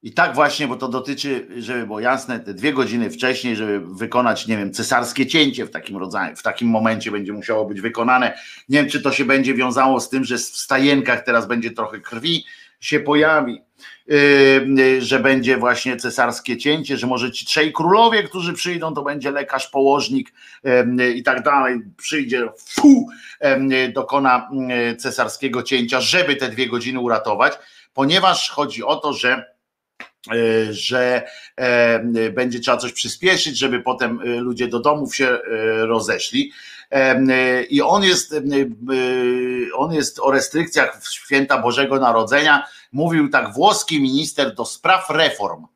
[0.05, 4.47] I tak właśnie, bo to dotyczy, żeby było jasne, te dwie godziny wcześniej, żeby wykonać,
[4.47, 8.39] nie wiem, cesarskie cięcie w takim rodzaju, w takim momencie będzie musiało być wykonane.
[8.69, 12.01] Nie wiem, czy to się będzie wiązało z tym, że w stajenkach teraz będzie trochę
[12.01, 12.45] krwi
[12.81, 13.63] się pojawi,
[14.07, 19.31] yy, że będzie właśnie cesarskie cięcie, że może ci trzej królowie, którzy przyjdą, to będzie
[19.31, 20.33] lekarz, położnik
[20.65, 23.07] yy, i tak dalej, przyjdzie, fu,
[23.41, 24.51] yy, dokona
[24.99, 27.53] cesarskiego cięcia, żeby te dwie godziny uratować,
[27.95, 29.54] ponieważ chodzi o to, że
[30.71, 31.23] że
[31.57, 35.39] e, będzie trzeba coś przyspieszyć, żeby potem e, ludzie do domów się
[35.81, 36.53] rozeszli.
[37.71, 38.35] I on jest,
[39.75, 42.67] on jest o restrykcjach w święta Bożego Narodzenia.
[42.93, 45.67] Mówił tak włoski minister do spraw reform.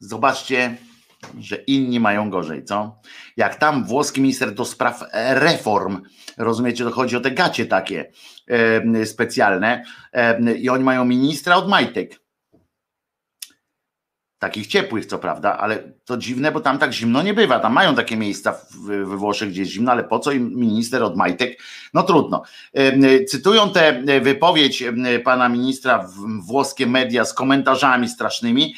[0.00, 0.76] Zobaczcie,
[1.38, 3.00] że inni mają gorzej, co?
[3.36, 6.02] Jak tam włoski minister do spraw reform,
[6.38, 8.12] rozumiecie, to chodzi o te gacie takie
[8.48, 12.25] e, specjalne e, i oni mają ministra od majtek.
[14.38, 17.60] Takich ciepłych, co prawda, ale to dziwne, bo tam tak zimno nie bywa.
[17.60, 18.54] Tam mają takie miejsca
[18.86, 21.62] we Włoszech, gdzie jest zimno, ale po co im minister od majtek?
[21.94, 22.42] No trudno.
[22.74, 24.84] E, cytują tę wypowiedź
[25.24, 26.08] pana ministra
[26.40, 28.74] włoskie media z komentarzami strasznymi,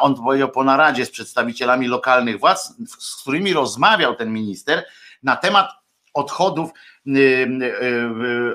[0.00, 4.84] on powiedział po naradzie z przedstawicielami lokalnych władz, z którymi rozmawiał ten minister
[5.22, 5.70] na temat
[6.14, 6.70] odchodów,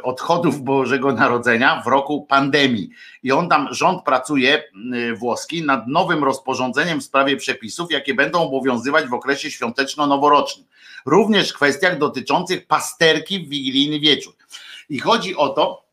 [0.03, 2.89] odchodów Bożego Narodzenia w roku pandemii.
[3.23, 4.63] I on tam, rząd pracuje
[5.15, 10.65] włoski nad nowym rozporządzeniem w sprawie przepisów, jakie będą obowiązywać w okresie świąteczno-noworocznym.
[11.05, 14.33] Również w kwestiach dotyczących pasterki w wigilijny wieczór.
[14.89, 15.85] I chodzi o to,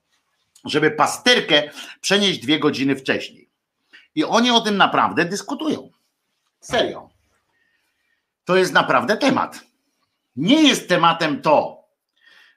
[0.64, 3.48] żeby pasterkę przenieść dwie godziny wcześniej.
[4.14, 5.90] I oni o tym naprawdę dyskutują.
[6.60, 7.08] Serio.
[8.44, 9.60] To jest naprawdę temat.
[10.36, 11.75] Nie jest tematem to,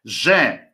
[0.06, 0.70] że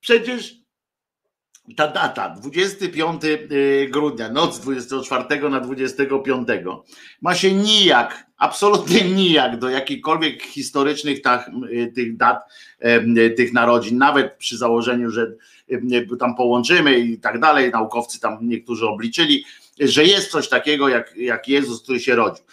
[0.00, 0.54] Przecież
[1.76, 6.48] ta data, 25 y, grudnia, noc 24 na 25,
[7.22, 11.50] ma się nijak, absolutnie nijak do jakichkolwiek historycznych tak,
[11.94, 12.38] tych dat,
[13.36, 15.32] tych narodzin, nawet przy założeniu, że
[16.18, 19.44] tam połączymy i tak dalej, naukowcy tam niektórzy obliczyli,
[19.80, 22.44] że jest coś takiego jak, jak Jezus, który się rodził.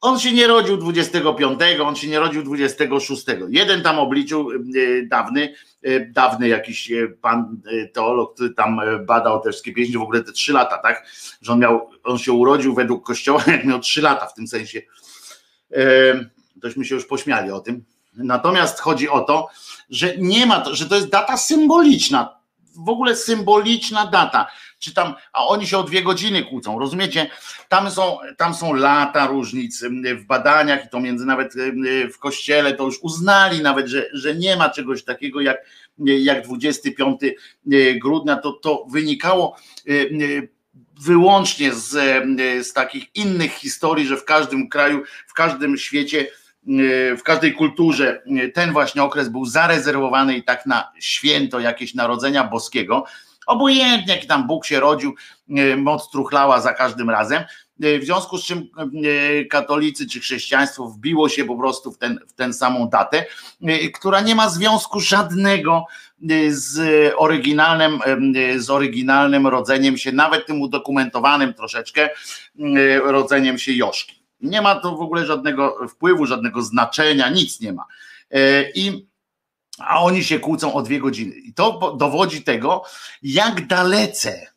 [0.00, 3.24] On się nie rodził 25, on się nie rodził 26.
[3.48, 4.48] Jeden tam obliczył
[5.10, 10.02] dawny, E, dawny jakiś e, pan e, teolog, który tam badał te wszystkie pieśni, w
[10.02, 11.06] ogóle te trzy lata, tak?
[11.42, 14.82] Że on miał, on się urodził według kościoła, jak miał trzy lata w tym sensie.
[16.62, 17.84] Tośmy się już pośmiali o tym.
[18.14, 19.48] Natomiast chodzi o to,
[19.90, 22.36] że nie ma, że to jest data symboliczna,
[22.76, 24.46] w ogóle symboliczna data
[24.82, 27.30] czy tam, a oni się o dwie godziny kłócą, rozumiecie?
[27.68, 29.84] Tam są, tam są lata różnic
[30.16, 31.54] w badaniach i to między nawet
[32.12, 35.58] w kościele to już uznali nawet, że, że nie ma czegoś takiego jak,
[35.98, 37.20] jak 25
[38.02, 39.56] grudnia, to, to wynikało
[41.02, 41.90] wyłącznie z,
[42.66, 46.26] z takich innych historii, że w każdym kraju, w każdym świecie
[47.18, 48.22] w każdej kulturze
[48.54, 53.04] ten właśnie okres był zarezerwowany i tak na święto jakieś narodzenia boskiego,
[53.46, 55.14] Obojętnie, jaki tam Bóg się rodził,
[55.50, 57.44] e, moc truchlała za każdym razem.
[57.80, 62.18] E, w związku z czym e, katolicy czy chrześcijaństwo wbiło się po prostu w, ten,
[62.28, 63.24] w tę samą datę,
[63.94, 65.84] która nie ma związku żadnego
[66.48, 66.80] z
[67.16, 68.00] oryginalnym,
[68.56, 72.10] z oryginalnym rodzeniem się, nawet tym udokumentowanym troszeczkę
[73.04, 74.22] rodzeniem się Joszki.
[74.40, 77.84] Nie ma to w ogóle żadnego wpływu, żadnego znaczenia, nic nie ma.
[78.74, 79.06] I
[79.78, 81.34] a oni się kłócą o dwie godziny.
[81.34, 82.84] I to dowodzi tego,
[83.22, 84.51] jak dalece,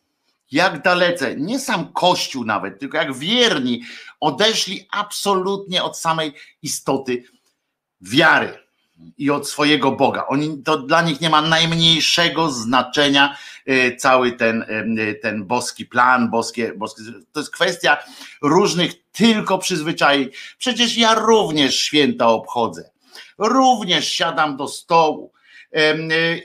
[0.52, 3.82] jak dalece, nie sam Kościół nawet, tylko jak wierni
[4.20, 6.32] odeszli absolutnie od samej
[6.62, 7.24] istoty
[8.00, 8.66] wiary.
[9.18, 10.26] i od swojego Boga.
[10.26, 13.36] Oni, to dla nich nie ma najmniejszego znaczenia
[13.66, 14.64] e, cały ten,
[14.98, 17.96] e, ten boski plan, boskie, boskie, to jest kwestia
[18.42, 20.28] różnych tylko przyzwyczajeń.
[20.58, 22.90] Przecież ja również święta obchodzę.
[23.38, 25.32] Również siadam do stołu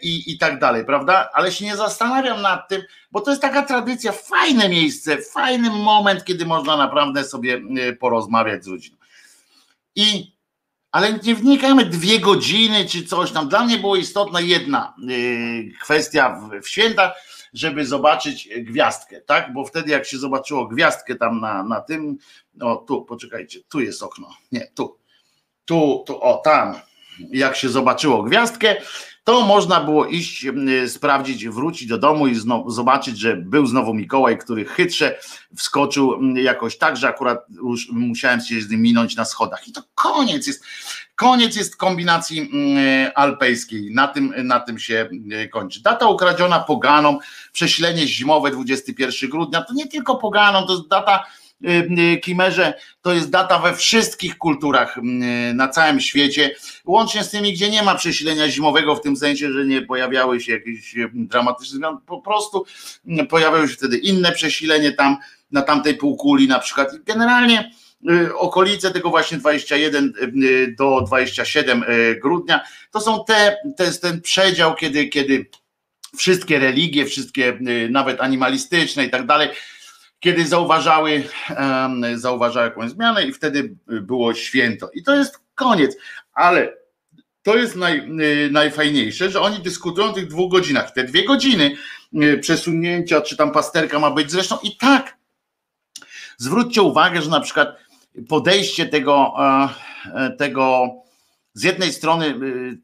[0.01, 1.29] i, i tak dalej, prawda?
[1.33, 6.25] Ale się nie zastanawiam nad tym, bo to jest taka tradycja, fajne miejsce, fajny moment,
[6.25, 7.61] kiedy można naprawdę sobie
[7.99, 8.97] porozmawiać z rodziną.
[9.95, 10.31] I
[10.91, 13.49] ale nie wnikamy dwie godziny czy coś tam.
[13.49, 17.13] Dla mnie była istotna jedna y, kwestia w, święta,
[17.53, 19.53] żeby zobaczyć gwiazdkę, tak?
[19.53, 22.17] Bo wtedy jak się zobaczyło gwiazdkę tam na, na tym,
[22.61, 24.97] o tu, poczekajcie, tu jest okno, nie, tu,
[25.65, 26.75] tu, tu, o tam,
[27.29, 28.75] jak się zobaczyło gwiazdkę,
[29.23, 30.45] to można było iść,
[30.87, 35.19] sprawdzić, wrócić do domu i znowu, zobaczyć, że był znowu Mikołaj, który chytrze
[35.57, 39.67] wskoczył jakoś tak, że akurat już musiałem się z nim minąć na schodach.
[39.67, 40.63] I to koniec jest,
[41.15, 42.51] koniec jest kombinacji
[43.15, 43.91] alpejskiej.
[43.93, 45.09] Na tym, na tym się
[45.51, 45.81] kończy.
[45.81, 47.19] Data ukradziona poganą,
[47.51, 51.25] prześlenie zimowe 21 grudnia, to nie tylko poganą, to jest data
[52.21, 55.01] Kimerze to jest data we wszystkich kulturach y,
[55.53, 56.55] na całym świecie,
[56.85, 60.51] łącznie z tymi, gdzie nie ma przesilenia zimowego, w tym sensie, że nie pojawiały się
[60.51, 62.65] jakieś dramatyczne zmiany, po prostu
[63.29, 65.17] pojawiały się wtedy inne przesilenie tam,
[65.51, 66.89] na tamtej półkuli na przykład.
[67.05, 67.71] Generalnie
[68.35, 70.13] okolice tego właśnie 21
[70.77, 71.83] do 27
[72.21, 75.45] grudnia, to są te, to jest ten przedział, kiedy, kiedy
[76.17, 77.57] wszystkie religie, wszystkie
[77.89, 79.49] nawet animalistyczne i tak dalej,
[80.21, 81.23] kiedy zauważały,
[82.15, 84.89] zauważały jakąś zmianę i wtedy było święto.
[84.93, 85.97] I to jest koniec.
[86.33, 86.77] Ale
[87.43, 88.09] to jest naj,
[88.51, 90.91] najfajniejsze, że oni dyskutują o tych dwóch godzinach.
[90.91, 91.75] Te dwie godziny
[92.23, 95.17] y, przesunięcia, czy tam pasterka ma być, zresztą i tak.
[96.37, 97.77] Zwróćcie uwagę, że na przykład
[98.29, 99.33] podejście tego,
[100.15, 100.89] e, tego
[101.53, 102.35] z jednej strony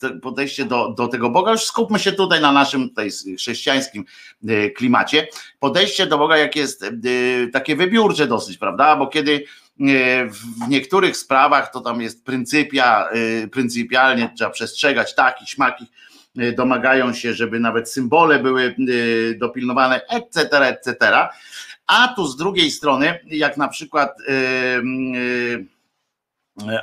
[0.04, 4.06] y, podejście do, do tego Boga, już skupmy się tutaj na naszym tutaj chrześcijańskim
[4.50, 5.28] y, klimacie,
[5.60, 9.44] podejście do Boga jak jest y, takie wybiórcze dosyć, prawda, bo kiedy
[10.30, 13.10] w niektórych sprawach to tam jest pryncypia,
[13.52, 15.88] pryncypialnie trzeba przestrzegać takich, śmakich,
[16.56, 18.76] domagają się, żeby nawet symbole były
[19.38, 20.98] dopilnowane, etc., etc.,
[21.88, 24.18] a tu z drugiej strony, jak na przykład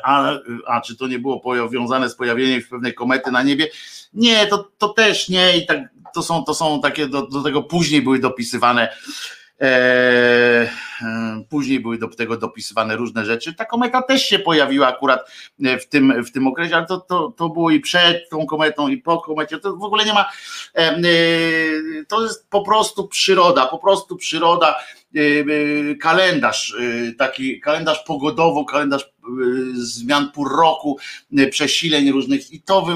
[0.02, 3.68] a, a czy to nie było powiązane z pojawieniem się pewnej komety na niebie?
[4.14, 5.78] Nie, to, to też nie i tak,
[6.14, 8.96] to są, to są takie, do, do tego później były dopisywane
[11.48, 13.54] później były do tego dopisywane różne rzeczy.
[13.54, 15.30] Ta kometa też się pojawiła akurat
[15.80, 18.96] w tym, w tym okresie, ale to, to, to było i przed tą kometą, i
[18.96, 19.58] po komecie.
[19.58, 20.30] To w ogóle nie ma.
[20.74, 21.02] E, e
[22.08, 24.76] to jest po prostu przyroda, po prostu przyroda
[26.00, 26.76] kalendarz,
[27.18, 29.10] taki kalendarz pogodowo, kalendarz
[29.74, 30.98] zmian pór roku,
[31.50, 32.86] przesileń różnych i to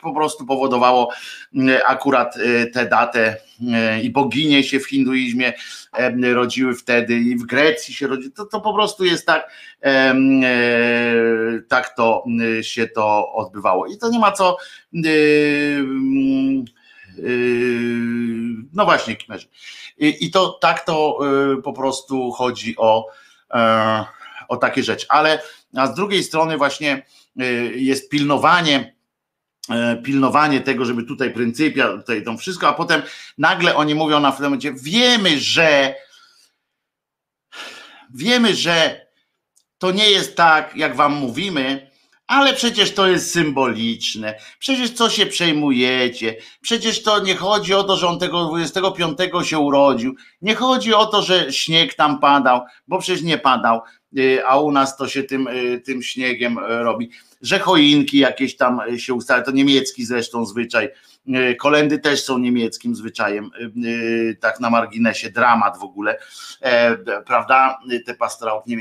[0.00, 1.10] po prostu powodowało
[1.86, 2.34] akurat
[2.74, 3.36] tę datę
[4.02, 5.52] i boginie się w hinduizmie
[6.34, 9.50] rodziły wtedy i w Grecji się rodziły, to, to po prostu jest tak,
[9.82, 10.14] e,
[11.68, 12.24] tak to
[12.62, 14.56] się to odbywało i to nie ma co
[18.72, 19.46] no właśnie, Kimerzy.
[19.98, 21.18] I, to tak to
[21.64, 23.06] po prostu chodzi o,
[23.50, 24.04] e,
[24.48, 25.06] o takie rzeczy.
[25.08, 25.42] Ale
[25.76, 27.06] a z drugiej strony właśnie
[27.74, 28.97] jest pilnowanie
[30.04, 33.02] pilnowanie tego, żeby tutaj pryncypia, tutaj to wszystko, a potem
[33.38, 35.94] nagle oni mówią na pewnym momencie, wiemy, że
[38.14, 39.06] wiemy, że
[39.78, 41.90] to nie jest tak, jak wam mówimy,
[42.28, 44.34] ale przecież to jest symboliczne.
[44.58, 46.36] Przecież co się przejmujecie?
[46.60, 50.14] Przecież to nie chodzi o to, że on tego 25 się urodził.
[50.42, 53.80] Nie chodzi o to, że śnieg tam padał, bo przecież nie padał,
[54.18, 57.10] y, a u nas to się tym, y, tym śniegiem y, robi.
[57.40, 60.88] Że choinki jakieś tam się ustala, to niemiecki zresztą zwyczaj
[61.34, 66.18] E, kolendy też są niemieckim zwyczajem, e, e, tak na marginesie, dramat w ogóle,
[67.26, 67.78] prawda?
[68.06, 68.72] Te pastorałki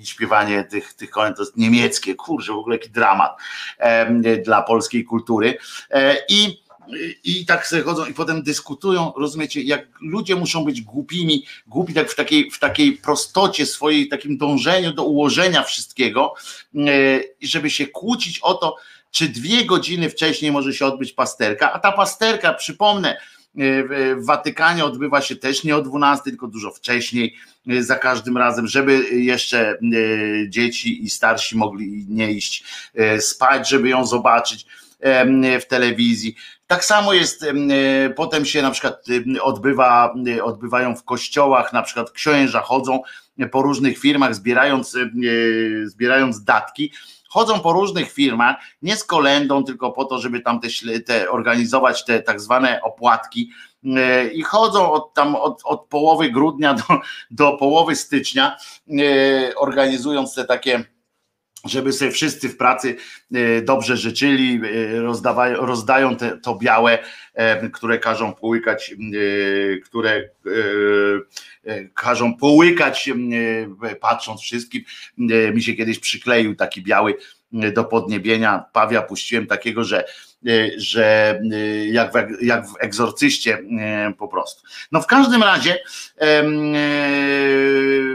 [0.00, 3.36] i śpiewanie tych, tych kolęd to jest niemieckie, kurczę, w ogóle jaki dramat
[4.44, 5.58] dla polskiej kultury.
[6.28, 6.65] I
[7.24, 12.10] i tak sobie chodzą i potem dyskutują, rozumiecie, jak ludzie muszą być głupimi, głupi tak
[12.10, 16.34] w takiej, w takiej prostocie swojej, takim dążeniu do ułożenia wszystkiego,
[17.42, 18.76] żeby się kłócić o to,
[19.10, 23.18] czy dwie godziny wcześniej może się odbyć pasterka, a ta pasterka, przypomnę, e,
[24.14, 27.34] w Watykanie odbywa się też nie o 12, tylko dużo wcześniej,
[27.68, 29.78] e, za każdym razem, żeby jeszcze e,
[30.48, 32.64] dzieci i starsi mogli nie iść
[33.20, 34.66] spać, żeby ją zobaczyć
[35.60, 36.36] w telewizji.
[36.66, 37.46] Tak samo jest,
[38.16, 39.04] potem się na przykład
[39.42, 43.02] odbywa, odbywają w kościołach, na przykład księża chodzą
[43.50, 44.96] po różnych firmach, zbierając,
[45.84, 46.92] zbierając datki.
[47.28, 50.68] Chodzą po różnych firmach, nie z kolendą, tylko po to, żeby tam te,
[51.00, 53.50] te organizować te tak zwane opłatki.
[53.96, 56.82] E, i chodzą od tam od, od połowy grudnia do,
[57.30, 58.56] do połowy stycznia,
[58.98, 60.84] e, organizując te takie
[61.64, 62.96] żeby sobie wszyscy w pracy
[63.34, 64.60] e, dobrze życzyli,
[65.00, 66.98] rozdawają, rozdają te, to białe,
[67.72, 68.94] które każą połykać,
[69.84, 70.28] które
[71.94, 73.10] każą połykać,
[74.00, 74.82] patrząc wszystkim.
[75.54, 77.14] Mi się kiedyś przykleił taki biały
[77.52, 78.64] do podniebienia.
[78.72, 80.04] Pawia puściłem takiego, że
[80.76, 81.40] że
[81.90, 83.58] jak w, jak w egzorcyście
[84.18, 84.62] po prostu.
[84.92, 85.78] No w każdym razie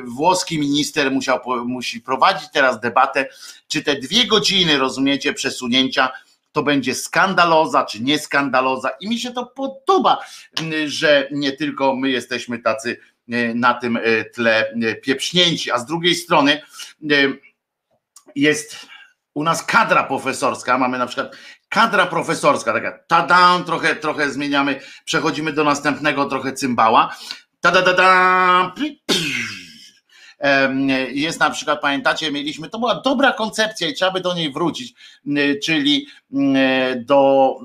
[0.03, 3.27] włoski minister musiał, musi prowadzić teraz debatę,
[3.67, 6.11] czy te dwie godziny, rozumiecie, przesunięcia
[6.51, 10.17] to będzie skandaloza czy nie skandaloza i mi się to podoba,
[10.85, 12.97] że nie tylko my jesteśmy tacy
[13.55, 13.99] na tym
[14.33, 14.73] tle
[15.03, 16.61] pieprznięci, a z drugiej strony
[18.35, 18.87] jest
[19.33, 21.35] u nas kadra profesorska, mamy na przykład
[21.71, 27.15] kadra profesorska, taka tada, trochę, trochę zmieniamy, przechodzimy do następnego trochę cymbała,
[27.61, 28.73] tada, tada,
[31.11, 34.93] jest na przykład, pamiętacie, mieliśmy, to była dobra koncepcja i trzeba by do niej wrócić,
[35.63, 36.07] czyli
[36.95, 37.55] do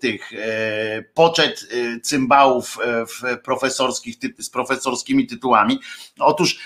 [0.00, 2.78] tych e, poczet e, cymbałów
[3.24, 5.80] e, profesorskich, z profesorskimi tytułami.
[6.18, 6.58] Otóż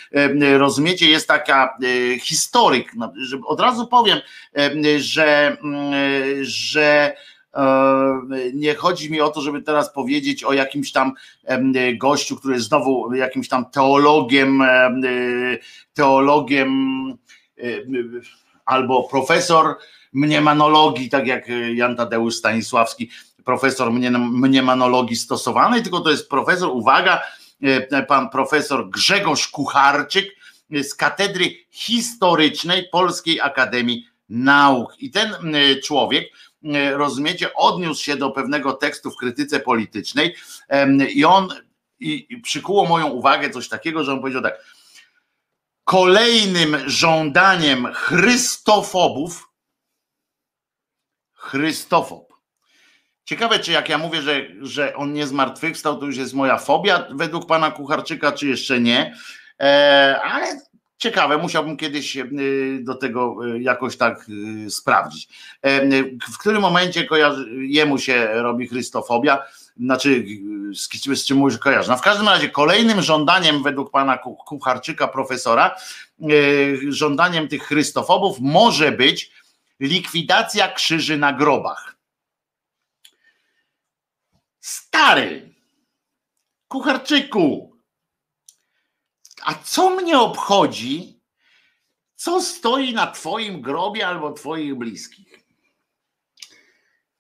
[0.57, 1.79] rozumiecie, jest taka
[2.21, 3.13] historyk, no,
[3.47, 4.19] od razu powiem,
[4.99, 5.57] że,
[6.41, 7.17] że
[8.55, 11.13] nie chodzi mi o to, żeby teraz powiedzieć o jakimś tam
[11.99, 14.63] gościu, który jest znowu jakimś tam teologiem,
[15.95, 16.73] teologiem
[18.65, 19.77] albo profesor
[20.13, 23.11] mniemanologii, tak jak Jan Tadeusz Stanisławski,
[23.45, 23.93] profesor
[24.31, 27.23] mniemanologii stosowanej, tylko to jest profesor, uwaga,
[28.09, 30.37] pan profesor Grzegorz Kucharczyk
[30.83, 34.95] z Katedry Historycznej Polskiej Akademii Nauk.
[34.99, 35.35] I ten
[35.85, 36.48] człowiek E,
[36.93, 40.37] rozumiecie, odniósł się do pewnego tekstu w krytyce politycznej
[41.15, 41.49] i on
[42.01, 44.65] i przykuło moją uwagę coś takiego, że on powiedział tak.
[45.85, 49.49] Kolejnym żądaniem Chrystofobów,
[51.35, 52.29] Chrystofob.
[53.25, 57.07] Ciekawe, czy jak ja mówię, że, że on nie zmartwychwstał, to już jest moja fobia
[57.11, 59.15] według pana Kucharczyka, czy jeszcze nie.
[59.61, 60.61] E, ale
[60.99, 62.27] Ciekawe, musiałbym kiedyś e,
[62.81, 64.27] do tego e, jakoś tak
[64.67, 65.29] e, sprawdzić.
[66.33, 69.45] W którym momencie kojarzy, jemu się robi chrystofobia,
[69.81, 70.25] znaczy
[70.75, 71.91] z, z czym mówisz kojarzy.
[71.91, 75.75] No w każdym razie kolejnym żądaniem według pana Kucharczyka, profesora,
[76.89, 79.31] żądaniem tych chrystofobów może być
[79.81, 81.97] likwidacja krzyży na grobach.
[84.61, 85.55] Stary,
[86.69, 87.68] Kucharczyku,
[89.49, 91.21] a co mnie obchodzi,
[92.17, 95.45] co stoi na Twoim grobie albo Twoich bliskich?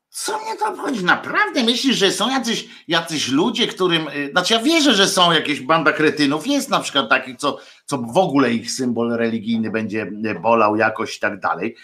[0.08, 1.04] Co mnie to obchodzi?
[1.04, 4.08] Naprawdę myślisz, że są jacyś, jacyś ludzie, którym.
[4.08, 6.46] Y, znaczy, ja wierzę, że są jakieś banda kretynów.
[6.46, 11.16] Jest na przykład takich, co, co w ogóle ich symbol religijny będzie y, bolał jakoś
[11.16, 11.76] i tak dalej.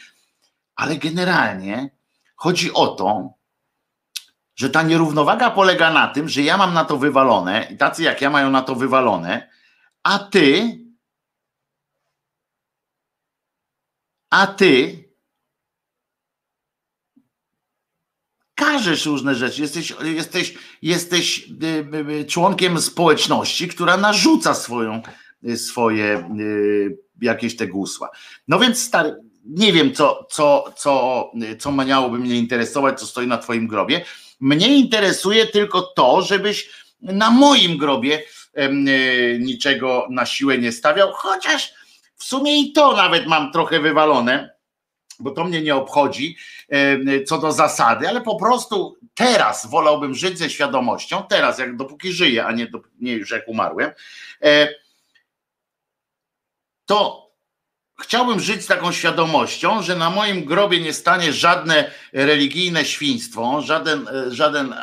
[0.76, 1.90] Ale generalnie
[2.36, 3.34] chodzi o to,
[4.56, 8.20] że ta nierównowaga polega na tym, że ja mam na to wywalone i tacy jak
[8.20, 9.54] ja mają na to wywalone,
[10.04, 10.78] a ty,
[14.30, 15.04] a ty
[18.54, 19.62] każesz różne rzeczy.
[19.62, 25.02] Jesteś, jesteś, jesteś y, y, y, członkiem społeczności, która narzuca swoją,
[25.56, 26.30] swoje
[27.22, 28.10] jakieś te gusła.
[28.48, 33.38] No więc stary, nie wiem, co, co, co, co miałoby mnie interesować, co stoi na
[33.38, 34.04] twoim grobie.
[34.40, 36.70] Mnie interesuje tylko to, żebyś
[37.00, 38.22] na moim grobie
[39.38, 41.74] niczego na siłę nie stawiał, chociaż
[42.16, 44.54] w sumie i to nawet mam trochę wywalone,
[45.18, 46.36] bo to mnie nie obchodzi
[47.26, 52.46] co do zasady, ale po prostu teraz wolałbym żyć ze świadomością, teraz jak dopóki żyję,
[52.46, 52.66] a nie,
[53.00, 53.90] nie już jak umarłem,
[54.42, 54.68] e,
[56.86, 57.30] to
[58.00, 64.08] chciałbym żyć z taką świadomością, że na moim grobie nie stanie żadne religijne świństwo, żaden,
[64.08, 64.74] e, żaden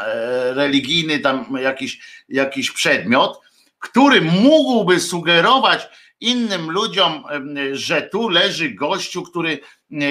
[0.53, 3.41] religijny tam jakiś, jakiś przedmiot,
[3.81, 5.89] który mógłby sugerować
[6.19, 7.23] innym ludziom,
[7.71, 9.59] że tu leży gościu, który,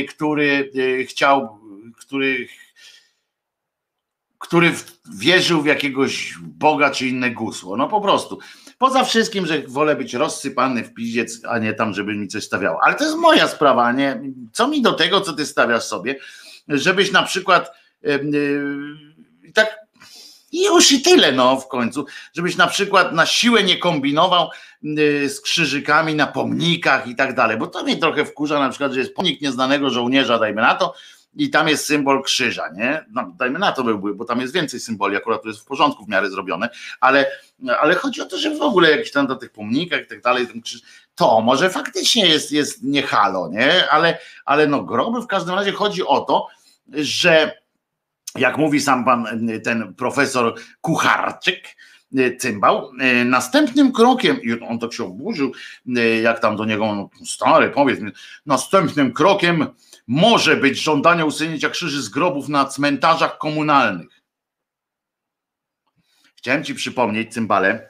[0.09, 1.61] który e, chciał,
[1.97, 2.49] który,
[4.39, 4.73] który
[5.15, 7.77] wierzył w jakiegoś Boga czy inne gusło.
[7.77, 8.39] No po prostu.
[8.79, 12.79] Poza wszystkim, że wolę być rozsypany w piździec, a nie tam, żeby mi coś stawiało.
[12.83, 14.23] Ale to jest moja sprawa, nie?
[14.53, 16.17] Co mi do tego, co ty stawiasz sobie,
[16.69, 17.71] żebyś na przykład
[18.03, 18.21] yy,
[19.55, 19.90] tak
[20.53, 24.49] I już i tyle, no w końcu, żebyś na przykład na siłę nie kombinował
[24.99, 28.93] y, z krzyżykami na pomnikach i tak dalej, bo to mnie trochę wkurza na przykład,
[28.93, 30.95] że jest pomnik nieznanego żołnierza, dajmy na to,
[31.37, 33.05] i tam jest symbol krzyża, nie?
[33.11, 36.05] No, dajmy na to byłby, bo tam jest więcej symboli, akurat to jest w porządku
[36.05, 36.71] w miarę zrobione,
[37.01, 37.31] ale,
[37.81, 40.47] ale chodzi o to, że w ogóle jakiś tam na tych pomnikach i tak dalej,
[40.47, 40.83] ten krzyż,
[41.15, 43.91] to może faktycznie jest, jest nie halo, nie?
[43.91, 46.47] Ale, ale no groby w każdym razie chodzi o to,
[46.93, 47.61] że
[48.39, 51.77] jak mówi sam pan ten profesor Kucharczyk,
[52.39, 52.93] cymbał.
[53.25, 55.53] Następnym krokiem, i on tak się oburzył,
[56.23, 58.11] jak tam do niego, no, stary, powiedz mi,
[58.47, 59.67] następnym krokiem
[60.07, 64.23] może być żądanie usunięcia krzyży z grobów na cmentarzach komunalnych.
[66.37, 67.90] Chciałem ci przypomnieć, cymbale,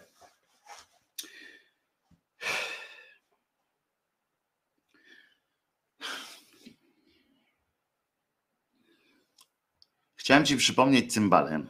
[10.31, 11.61] Chciałem ci przypomnieć, cymbale,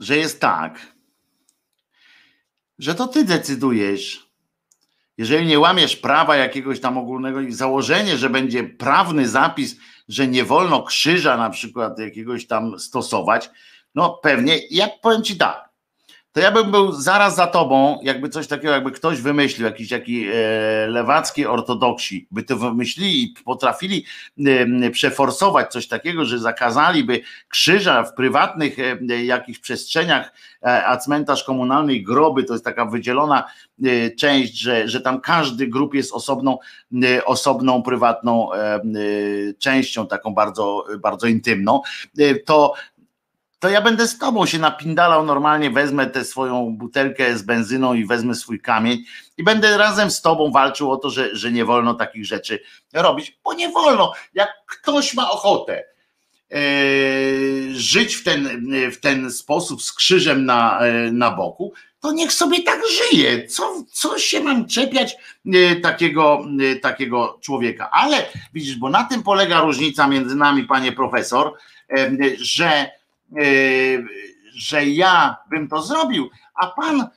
[0.00, 0.92] że jest tak,
[2.78, 4.30] że to ty decydujesz,
[5.18, 9.76] jeżeli nie łamiesz prawa jakiegoś tam ogólnego i założenie, że będzie prawny zapis,
[10.08, 13.50] że nie wolno krzyża na przykład jakiegoś tam stosować,
[13.94, 15.65] no pewnie, ja powiem ci tak,
[16.36, 20.26] to ja bym był zaraz za tobą, jakby coś takiego, jakby ktoś wymyślił, jakiś taki
[20.28, 20.32] e,
[20.86, 24.04] lewacki ortodoksi, by to wymyślili i potrafili
[24.46, 30.32] e, przeforsować coś takiego, że zakazaliby krzyża w prywatnych e, jakichś przestrzeniach,
[30.62, 33.44] a cmentarz komunalny i groby to jest taka wydzielona
[34.18, 36.58] część, że, że tam każdy grup jest osobną,
[37.24, 38.48] osobną prywatną
[39.58, 41.80] częścią, taką bardzo, bardzo intymną,
[42.44, 42.74] to
[43.58, 48.06] to ja będę z tobą się napindalał normalnie, wezmę tę swoją butelkę z benzyną i
[48.06, 49.04] wezmę swój kamień
[49.36, 52.60] i będę razem z tobą walczył o to, że, że nie wolno takich rzeczy
[52.92, 54.12] robić, bo nie wolno.
[54.34, 55.84] Jak ktoś ma ochotę
[56.52, 56.58] e,
[57.72, 62.62] żyć w ten, w ten sposób z krzyżem na, e, na boku, to niech sobie
[62.62, 63.46] tak żyje.
[63.46, 65.16] Co, co się mam czepiać
[65.46, 66.44] e, takiego,
[66.82, 67.90] takiego człowieka?
[67.92, 71.54] Ale widzisz, bo na tym polega różnica między nami, panie profesor,
[72.38, 73.05] że E,
[74.54, 77.08] że ja bym to zrobił, a pan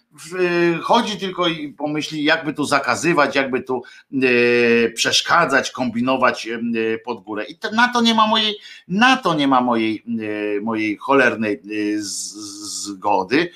[0.81, 3.84] chodzi tylko i pomyśli, jakby tu zakazywać, jakby tu
[4.14, 6.60] e, przeszkadzać, kombinować e,
[6.98, 7.45] pod górę.
[7.45, 8.56] I na to nie ma mojej,
[8.88, 10.03] na to nie ma mojej,
[10.61, 11.61] mojej cholernej
[11.98, 13.52] zgody.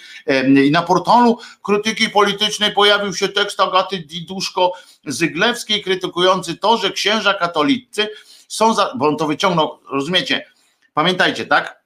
[0.66, 8.08] I na portalu krytyki politycznej pojawił się tekst Agaty Diduszko-Zyglewskiej krytykujący to, że księża katolicy
[8.48, 10.46] są za, bo on to wyciągnął, rozumiecie,
[10.94, 11.83] pamiętajcie, tak?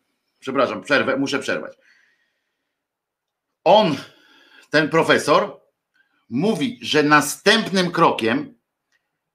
[0.48, 1.78] Przepraszam, przerwę, muszę przerwać.
[3.64, 3.96] On,
[4.70, 5.62] ten profesor,
[6.30, 8.60] mówi, że następnym krokiem,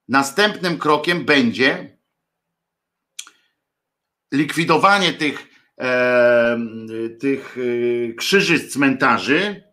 [0.07, 1.97] następnym krokiem będzie
[4.31, 5.47] likwidowanie tych,
[5.79, 6.57] e,
[7.19, 9.63] tych e, krzyży z cmentarzy.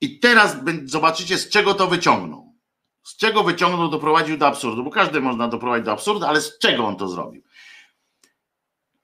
[0.00, 2.58] I teraz zobaczycie, z czego to wyciągnął.
[3.02, 6.84] Z czego wyciągnął, doprowadził do absurdu, bo każdy można doprowadzić do absurdu, ale z czego
[6.84, 7.42] on to zrobił?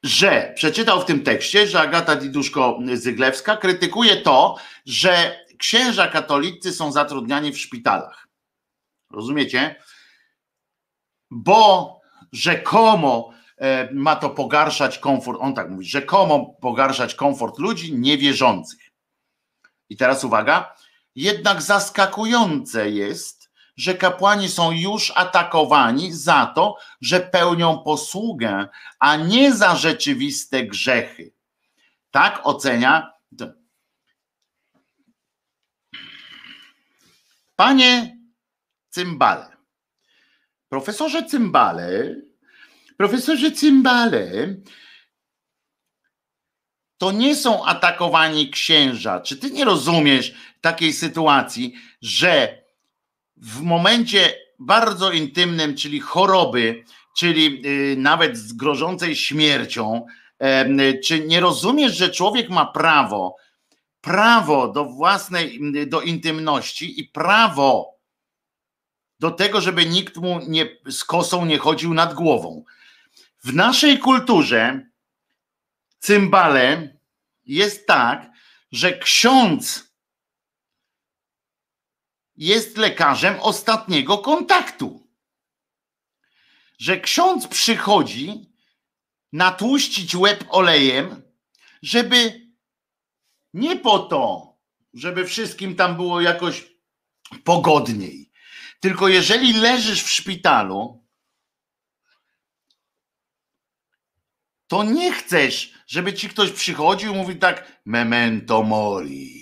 [0.03, 4.57] Że przeczytał w tym tekście, że Agata Diduszko-Zyglewska krytykuje to,
[4.87, 8.29] że księża katolicy są zatrudniani w szpitalach.
[9.11, 9.83] Rozumiecie?
[11.31, 12.01] Bo
[12.33, 18.91] rzekomo e, ma to pogarszać komfort, on tak mówi, rzekomo pogarszać komfort ludzi niewierzących.
[19.89, 20.75] I teraz uwaga,
[21.15, 23.38] jednak zaskakujące jest,
[23.79, 28.69] że kapłani są już atakowani za to, że pełnią posługę,
[28.99, 31.33] a nie za rzeczywiste grzechy.
[32.11, 33.13] Tak ocenia.
[37.57, 38.19] Panie
[38.91, 39.57] Cymbale,
[40.69, 42.15] profesorze Cymbale,
[42.97, 44.55] profesorze Cymbale,
[46.99, 49.21] to nie są atakowani księża.
[49.21, 52.63] Czy ty nie rozumiesz takiej sytuacji, że
[53.40, 56.85] w momencie bardzo intymnym, czyli choroby,
[57.16, 60.06] czyli y, nawet z grożącej śmiercią,
[61.05, 63.36] czy nie rozumiesz, że człowiek ma prawo,
[64.01, 67.98] prawo do własnej, do intymności i prawo
[69.20, 72.65] do tego, żeby nikt mu nie, z kosą nie chodził nad głową.
[73.44, 74.86] W naszej kulturze
[75.98, 76.98] cymbale
[77.47, 78.31] jest tak,
[78.73, 79.88] że ksiądz
[82.39, 85.09] jest lekarzem ostatniego kontaktu.
[86.78, 88.52] Że ksiądz przychodzi
[89.32, 91.23] natłuścić łeb olejem,
[91.82, 92.48] żeby
[93.55, 94.55] nie po to,
[94.94, 96.66] żeby wszystkim tam było jakoś
[97.44, 98.31] pogodniej.
[98.81, 101.05] Tylko jeżeli leżysz w szpitalu,
[104.66, 109.38] to nie chcesz, żeby ci ktoś przychodził i mówił tak memento mori.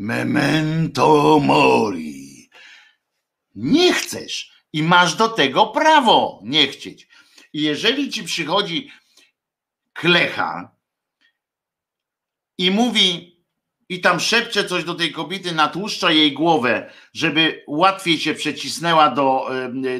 [0.00, 2.50] Memento mori.
[3.54, 7.08] Nie chcesz i masz do tego prawo nie chcieć.
[7.52, 8.90] I jeżeli ci przychodzi
[9.92, 10.76] klecha
[12.58, 13.38] i mówi
[13.88, 19.50] i tam szepcze coś do tej kobiety, natłuszcza jej głowę, żeby łatwiej się przecisnęła do,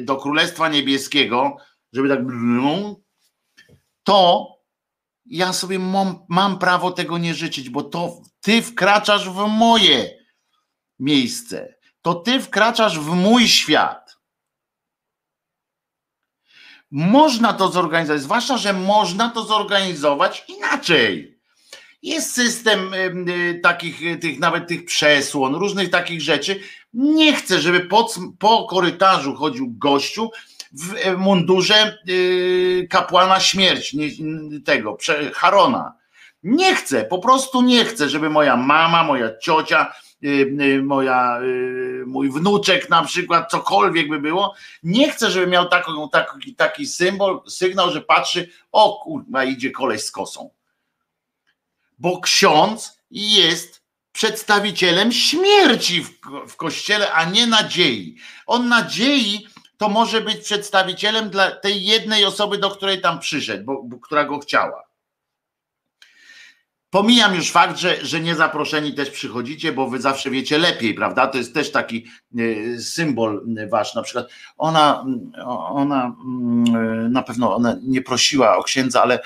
[0.01, 1.57] do Królestwa Niebieskiego,
[1.93, 2.19] żeby tak
[4.03, 4.47] to
[5.25, 10.19] ja sobie mam, mam prawo tego nie życzyć, bo to ty wkraczasz w moje
[10.99, 11.75] miejsce.
[12.01, 14.17] To ty wkraczasz w mój świat.
[16.91, 21.39] Można to zorganizować, zwłaszcza, że można to zorganizować inaczej.
[22.01, 26.59] Jest system y, takich, y, tych nawet tych przesłon, różnych takich rzeczy.
[26.93, 28.09] Nie chcę, żeby po,
[28.39, 30.31] po korytarzu chodził gościu
[30.73, 34.17] w mundurze y, kapłana śmierci,
[34.65, 34.97] tego,
[35.33, 35.98] Harona.
[36.43, 39.93] Nie chcę, po prostu nie chcę, żeby moja mama, moja ciocia,
[40.83, 41.39] moja,
[42.05, 44.53] mój wnuczek na przykład, cokolwiek by było,
[44.83, 50.03] nie chcę, żeby miał taką, taki, taki symbol, sygnał, że patrzy, o kurwa, idzie koleś
[50.03, 50.49] z kosą
[51.99, 56.11] bo ksiądz jest przedstawicielem śmierci w,
[56.47, 58.15] w kościele, a nie nadziei.
[58.47, 59.47] On nadziei
[59.77, 64.23] to może być przedstawicielem dla tej jednej osoby, do której tam przyszedł, bo, bo która
[64.23, 64.88] go chciała.
[66.89, 71.27] Pomijam już fakt, że, że nie zaproszeni też przychodzicie, bo wy zawsze wiecie lepiej, prawda?
[71.27, 72.05] To jest też taki
[72.37, 73.95] e, symbol wasz.
[73.95, 75.05] Na przykład ona,
[75.69, 79.19] ona mm, na pewno ona nie prosiła o księdza, ale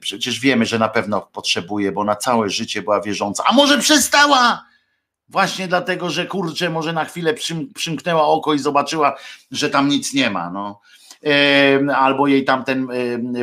[0.00, 3.44] przecież wiemy, że na pewno potrzebuje, bo na całe życie była wierząca.
[3.46, 4.64] A może przestała?
[5.28, 7.34] Właśnie dlatego, że kurczę, może na chwilę
[7.74, 9.16] przymknęła oko i zobaczyła,
[9.50, 10.50] że tam nic nie ma.
[10.50, 10.80] No
[11.96, 12.88] albo jej tam ten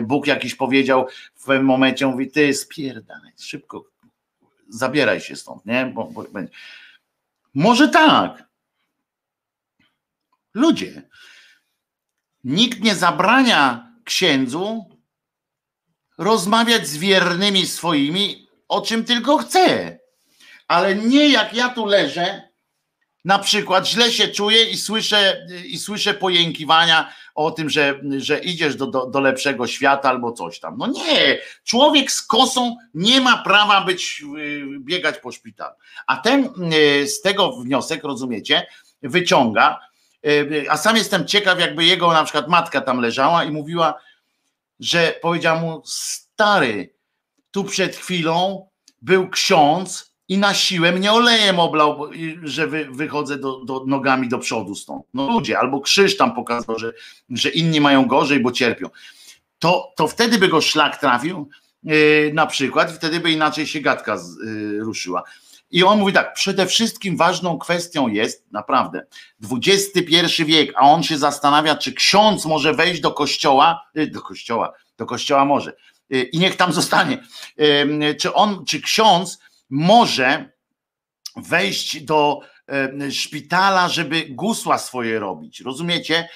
[0.03, 3.85] Bóg jakiś powiedział w pewnym momencie, mówi, ty spierdalaj, szybko,
[4.69, 5.85] zabieraj się stąd, nie?
[5.85, 6.25] Bo, bo,
[7.53, 8.43] może tak.
[10.53, 11.01] Ludzie,
[12.43, 14.85] nikt nie zabrania księdzu
[16.17, 19.97] rozmawiać z wiernymi swoimi, o czym tylko chce.
[20.67, 22.50] Ale nie jak ja tu leżę,
[23.26, 28.76] na przykład źle się czuję i słyszę, i słyszę pojękiwania o tym, że, że idziesz
[28.76, 30.77] do, do, do lepszego świata albo coś tam.
[30.77, 35.76] No nie, człowiek z kosą nie ma prawa być, y, biegać po szpitalu.
[36.07, 38.68] A ten y, z tego wniosek, rozumiecie,
[39.02, 39.80] wyciąga,
[40.26, 43.99] y, a sam jestem ciekaw, jakby jego na przykład matka tam leżała i mówiła,
[44.80, 46.93] że powiedziała mu, stary,
[47.52, 48.69] tu przed chwilą
[49.02, 52.09] był ksiądz, i na siłę mnie olejem oblał,
[52.43, 55.05] że wy, wychodzę do, do, nogami do przodu stąd.
[55.13, 56.93] No ludzie, albo krzyż tam pokazał, że,
[57.29, 58.89] że inni mają gorzej, bo cierpią.
[59.59, 61.49] To, to wtedy by go szlak trafił,
[61.83, 65.23] yy, na przykład, wtedy by inaczej się gadka z, yy, ruszyła.
[65.71, 69.05] I on mówi tak, przede wszystkim ważną kwestią jest, naprawdę,
[69.51, 74.73] XXI wiek, a on się zastanawia, czy ksiądz może wejść do kościoła, yy, do kościoła,
[74.97, 75.73] do kościoła może,
[76.09, 77.23] yy, i niech tam zostanie.
[77.57, 79.39] Yy, czy on, czy ksiądz
[79.72, 80.52] może
[81.35, 82.39] wejść do
[83.11, 86.30] szpitala, żeby gusła swoje robić, rozumiecie?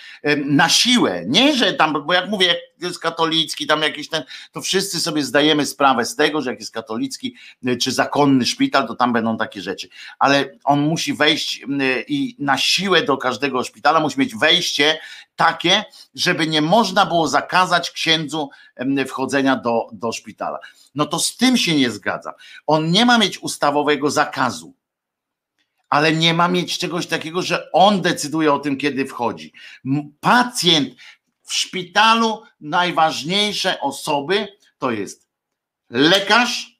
[0.45, 4.61] Na siłę, nie, że tam, bo jak mówię, jak jest katolicki, tam jakiś ten, to
[4.61, 7.35] wszyscy sobie zdajemy sprawę z tego, że jak jest katolicki
[7.65, 9.89] e, czy zakonny szpital, to tam będą takie rzeczy,
[10.19, 11.65] ale on musi wejść
[12.07, 14.99] i na siłę do każdego szpitala musi mieć wejście
[15.35, 15.83] takie,
[16.15, 18.49] żeby nie można było zakazać księdzu
[19.07, 20.59] wchodzenia do, do szpitala.
[20.95, 22.33] No to z tym się nie zgadza.
[22.67, 24.73] On nie ma mieć ustawowego zakazu,
[25.89, 29.53] ale nie ma mieć czegoś takiego, że on decyduje o tym, kiedy wchodzi.
[30.19, 30.95] Pacjent
[31.43, 34.47] w szpitalu, najważniejsze osoby
[34.77, 35.29] to jest
[35.89, 36.75] lekarz,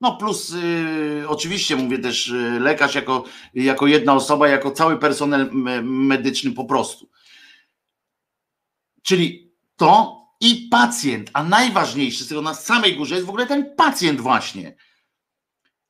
[0.00, 5.50] no plus y, oczywiście mówię też y, lekarz jako, jako jedna osoba, jako cały personel
[5.82, 7.10] medyczny po prostu.
[9.02, 13.74] Czyli to i pacjent, a najważniejszy z tego na samej górze jest w ogóle ten
[13.76, 14.74] pacjent właśnie.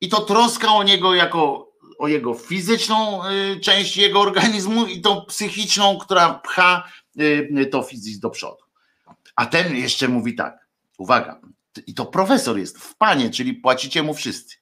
[0.00, 5.24] I to troska o niego jako o jego fizyczną y, część jego organizmu i tą
[5.24, 6.88] psychiczną, która pcha
[7.20, 8.64] y, to fizycznie do przodu.
[9.36, 10.66] A ten jeszcze mówi tak,
[10.98, 11.40] uwaga,
[11.86, 14.56] i to profesor jest w panie, czyli płacicie mu wszyscy.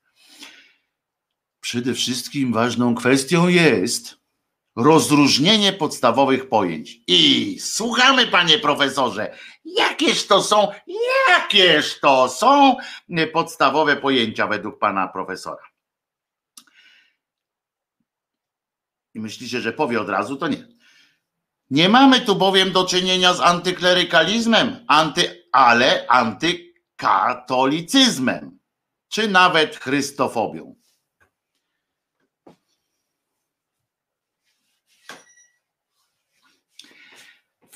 [1.61, 4.18] Przede wszystkim ważną kwestią jest,
[4.79, 7.01] rozróżnienie podstawowych pojęć.
[7.07, 10.69] I słuchamy, panie profesorze, jakież to są,
[11.29, 12.77] jakież to są
[13.33, 15.63] podstawowe pojęcia według pana profesora.
[19.15, 20.69] I myślicie, że powie od razu, to nie.
[21.71, 28.59] Nie mamy tu bowiem do czynienia z antyklerykalizmem, anty, ale antykatolicyzmem,
[29.09, 30.78] czy nawet chrystofobią.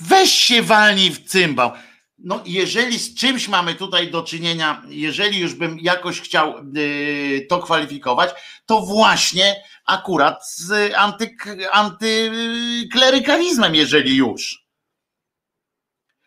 [0.08, 1.72] Weź się walnij w cymbał.
[2.18, 7.58] No, jeżeli z czymś mamy tutaj do czynienia, jeżeli już bym jakoś chciał yy, to
[7.58, 8.30] kwalifikować,
[8.66, 11.36] to właśnie akurat z anty,
[11.72, 14.62] antyklerykalizmem, jeżeli już.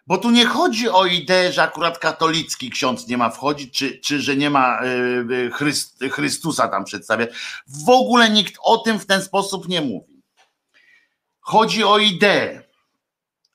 [0.07, 4.21] Bo tu nie chodzi o ideę, że akurat katolicki ksiądz nie ma wchodzić, czy, czy
[4.21, 4.79] że nie ma
[5.27, 7.29] yy, Chryst, Chrystusa tam przedstawiać.
[7.67, 10.23] W ogóle nikt o tym w ten sposób nie mówi.
[11.39, 12.64] Chodzi o ideę.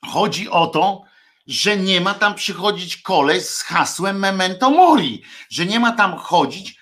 [0.05, 1.03] Chodzi o to,
[1.47, 6.81] że nie ma tam przychodzić koleś z hasłem Memento Mori, że nie ma tam chodzić,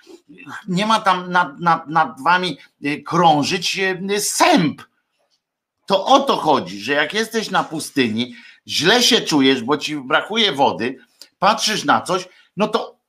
[0.68, 3.80] nie ma tam nad, nad, nad wami y, krążyć
[4.12, 4.82] y, sęp.
[5.86, 8.36] To o to chodzi, że jak jesteś na pustyni,
[8.68, 10.98] źle się czujesz, bo ci brakuje wody,
[11.40, 12.28] patrzysz na coś,
[12.58, 13.00] no to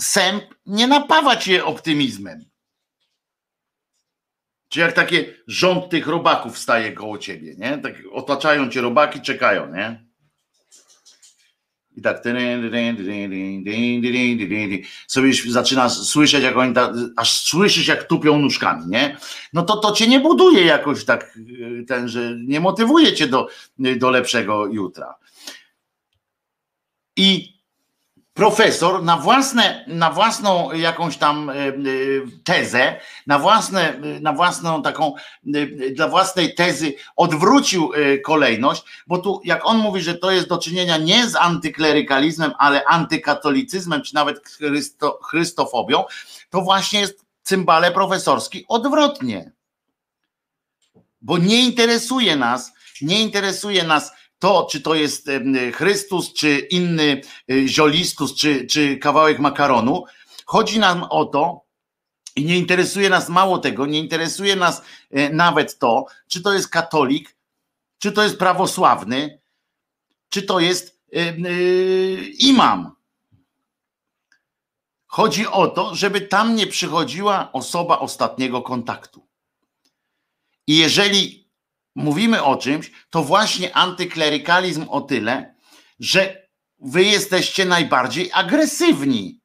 [0.00, 2.47] sęp nie napawa cię optymizmem.
[4.68, 7.78] Czy jak takie rząd tych robaków staje koło ciebie, nie?
[7.78, 10.08] Tak otaczają cię robaki, czekają, nie?
[11.96, 12.22] I tak
[15.06, 16.74] sobie zaczyna słyszeć, jak oni
[17.16, 19.16] aż słyszysz, jak tupią nóżkami, nie?
[19.52, 21.38] No to to cię nie buduje jakoś tak,
[21.88, 25.14] ten, że nie motywuje cię do, do lepszego jutra.
[27.16, 27.57] I
[28.38, 31.72] profesor na, własne, na własną jakąś tam e, e,
[32.44, 35.14] tezę, na, własne, e, na własną taką,
[35.92, 37.90] dla własnej tezy odwrócił
[38.24, 42.84] kolejność, bo tu jak on mówi, że to jest do czynienia nie z antyklerykalizmem, ale
[42.84, 46.04] antykatolicyzmem, czy nawet chrysto, chrystofobią,
[46.50, 49.52] to właśnie jest cymbale profesorski odwrotnie.
[51.22, 55.30] Bo nie interesuje nas, nie interesuje nas to, czy to jest
[55.74, 57.20] Chrystus, czy inny
[57.50, 60.04] e, ziolistus, czy, czy kawałek makaronu,
[60.46, 61.64] chodzi nam o to,
[62.36, 66.68] i nie interesuje nas mało tego, nie interesuje nas e, nawet to, czy to jest
[66.68, 67.36] katolik,
[67.98, 69.40] czy to jest prawosławny,
[70.28, 71.32] czy to jest e,
[72.38, 72.96] imam.
[75.06, 79.26] Chodzi o to, żeby tam nie przychodziła osoba ostatniego kontaktu.
[80.66, 81.47] I jeżeli
[81.98, 85.54] mówimy o czymś, to właśnie antyklerykalizm o tyle,
[86.00, 86.48] że
[86.80, 89.40] wy jesteście najbardziej agresywni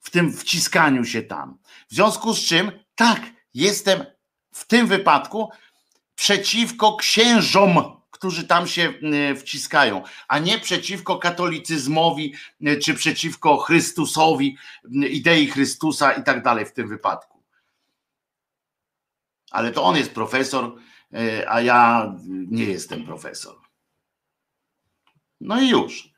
[0.00, 1.58] w tym wciskaniu się tam.
[1.90, 3.20] W związku z czym, tak,
[3.54, 4.04] jestem
[4.52, 5.50] w tym wypadku
[6.14, 14.56] przeciwko księżom, którzy tam się e, wciskają, a nie przeciwko katolicyzmowi, e, czy przeciwko Chrystusowi,
[15.10, 17.42] idei Chrystusa i tak dalej w tym wypadku.
[19.50, 20.76] Ale to on jest profesor,
[21.48, 23.54] a ja nie jestem profesor.
[25.40, 26.12] No i już.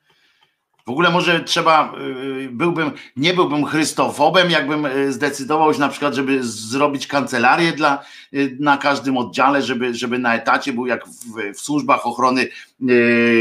[0.87, 6.15] W ogóle może trzeba, e, byłbym, nie byłbym chrystofobem, jakbym e, zdecydował się na przykład,
[6.15, 8.05] żeby zrobić kancelarię dla,
[8.61, 12.49] na każdym oddziale, żeby, żeby na etacie był jak w, w służbach ochrony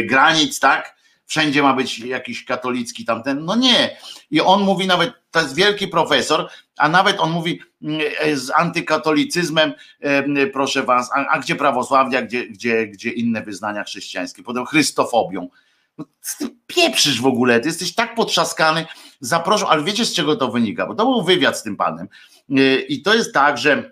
[0.05, 0.98] granic, tak?
[1.29, 3.45] Wszędzie ma być jakiś katolicki tamten.
[3.45, 3.97] No nie.
[4.31, 8.51] I on mówi nawet, to jest wielki profesor, a nawet on mówi mm, e, z
[8.55, 14.65] antykatolicyzmem, e, proszę was, a, a gdzie prawosławia, gdzie, gdzie, gdzie inne wyznania chrześcijańskie, potem
[14.65, 15.49] chrystofobią.
[15.97, 16.05] No,
[16.37, 18.85] ty pieprzysz w ogóle, ty jesteś tak potrzaskany,
[19.19, 22.07] zaproszę, ale wiecie z czego to wynika, bo to był wywiad z tym panem
[22.49, 23.91] e, i to jest tak, że,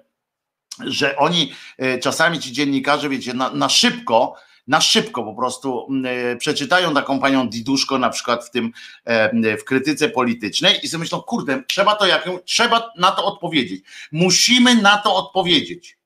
[0.80, 1.53] że oni
[2.01, 4.35] czasami ci dziennikarze, wiecie, na, na szybko
[4.68, 8.72] na szybko po prostu mm, e, przeczytają taką panią Diduszko na przykład w tym,
[9.06, 13.84] e, w krytyce politycznej i sobie myślą, kurde, trzeba to jak, trzeba na to odpowiedzieć.
[14.11, 15.98] Musimy na to odpowiedzieć.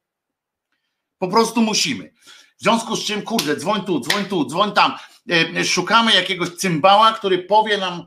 [1.18, 2.12] Po prostu musimy.
[2.58, 4.94] W związku z czym, kurde, dzwoń tu, dzwoń tu, dzwoń tam.
[5.30, 8.06] E, szukamy jakiegoś cymbała, który powie nam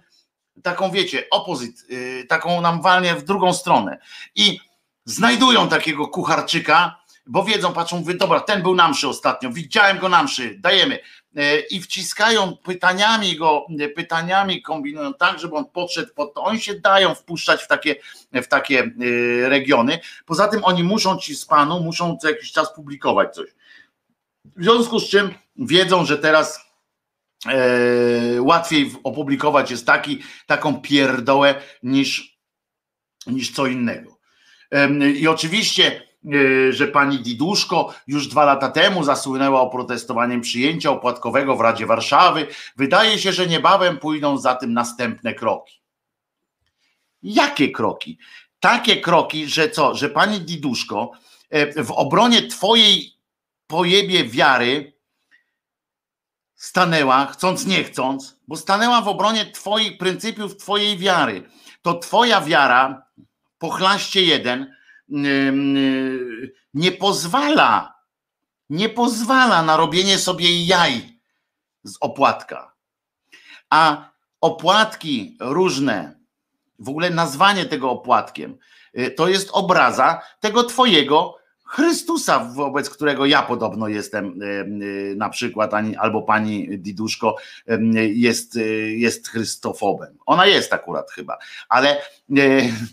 [0.62, 1.86] taką, wiecie, opozyt,
[2.28, 3.98] taką nam walnie w drugą stronę.
[4.34, 4.60] I
[5.04, 10.08] znajdują takiego kucharczyka, bo wiedzą, patrzą, mówię, dobra, ten był na mszy ostatnio, widziałem go
[10.08, 10.98] na mszy, dajemy.
[11.36, 16.42] E, I wciskają pytaniami go, e, pytaniami kombinują tak, żeby on podszedł pod to.
[16.42, 17.96] Oni się dają wpuszczać w takie,
[18.32, 19.98] w takie e, regiony.
[20.26, 23.48] Poza tym oni muszą ci z panu, muszą co jakiś czas publikować coś.
[24.56, 26.60] W związku z czym wiedzą, że teraz
[27.46, 32.38] e, łatwiej opublikować jest taki, taką pierdołę niż,
[33.26, 34.18] niż co innego.
[34.70, 36.13] E, I oczywiście
[36.70, 42.46] że pani Diduszko już dwa lata temu zasłynęła oprotestowaniem przyjęcia opłatkowego w Radzie Warszawy.
[42.76, 45.80] Wydaje się, że niebawem pójdą za tym następne kroki.
[47.22, 48.18] Jakie kroki?
[48.60, 51.12] Takie kroki, że co, że pani Diduszko
[51.50, 53.12] e, w obronie twojej
[53.66, 54.94] pojebie wiary
[56.54, 61.42] stanęła, chcąc nie chcąc, bo stanęła w obronie Twoich pryncypiów, Twojej wiary.
[61.82, 63.06] To Twoja wiara,
[63.58, 64.74] pochlaście jeden,
[66.74, 67.94] nie pozwala,
[68.70, 71.20] nie pozwala na robienie sobie jaj
[71.82, 72.74] z opłatka.
[73.70, 74.10] A
[74.40, 76.20] opłatki różne,
[76.78, 78.58] w ogóle nazwanie tego opłatkiem,
[78.98, 81.36] y, to jest obraza tego Twojego
[81.74, 84.64] Chrystusa, wobec którego ja podobno jestem e, e,
[85.16, 87.36] na przykład, albo pani Diduszko
[87.68, 88.58] e, jest,
[88.96, 90.18] jest chrystofobem.
[90.26, 91.38] Ona jest akurat chyba,
[91.68, 92.02] ale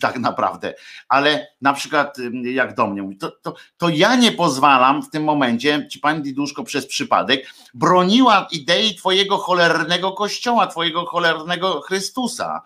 [0.01, 0.73] tak naprawdę,
[1.07, 5.23] ale na przykład jak do mnie mówi, to, to, to ja nie pozwalam w tym
[5.23, 12.61] momencie, ci pani Diduszko przez przypadek broniła idei twojego cholernego kościoła, twojego cholernego Chrystusa,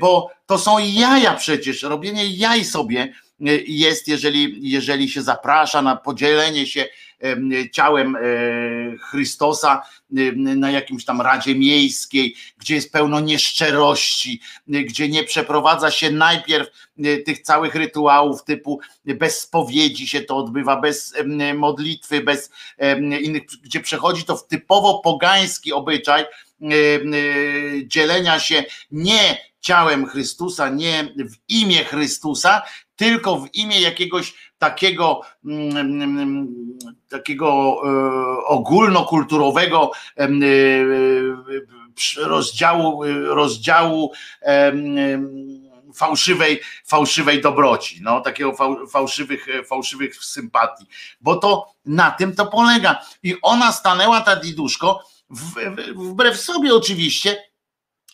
[0.00, 3.12] bo to są jaja przecież, robienie jaj sobie,
[3.66, 6.86] jest, jeżeli, jeżeli się zaprasza na podzielenie się
[7.72, 8.20] ciałem e,
[8.98, 9.82] Chrystusa
[10.36, 16.68] na jakimś tam Radzie Miejskiej, gdzie jest pełno nieszczerości, gdzie nie przeprowadza się najpierw
[17.26, 21.14] tych całych rytuałów typu bez spowiedzi się to odbywa, bez
[21.54, 22.50] modlitwy, bez
[23.20, 26.24] innych, gdzie przechodzi to w typowo pogański obyczaj
[27.86, 32.62] dzielenia się nie ciałem Chrystusa, nie w imię Chrystusa,
[33.00, 35.20] tylko w imię jakiegoś takiego,
[37.08, 40.28] takiego e, ogólnokulturowego e,
[42.16, 44.12] rozdziału, rozdziału
[45.94, 48.52] fałszywej, fałszywej dobroci, no, takiego
[48.92, 50.86] fałszywych, fałszywych sympatii,
[51.20, 53.02] bo to na tym to polega.
[53.22, 55.04] I ona stanęła, ta diduszko,
[55.96, 57.49] wbrew sobie oczywiście,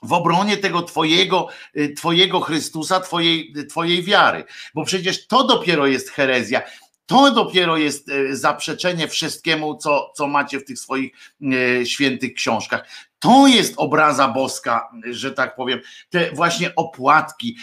[0.06, 4.44] w obronie tego twojego, y, twojego Chrystusa, twojej, twojej wiary.
[4.74, 6.62] Bo przecież to dopiero jest herezja.
[7.06, 11.12] To dopiero jest y, zaprzeczenie wszystkiemu, co, co macie w tych swoich
[11.42, 12.88] y, świętych książkach.
[13.18, 15.80] To jest obraza boska, że tak powiem,
[16.10, 17.56] te właśnie opłatki,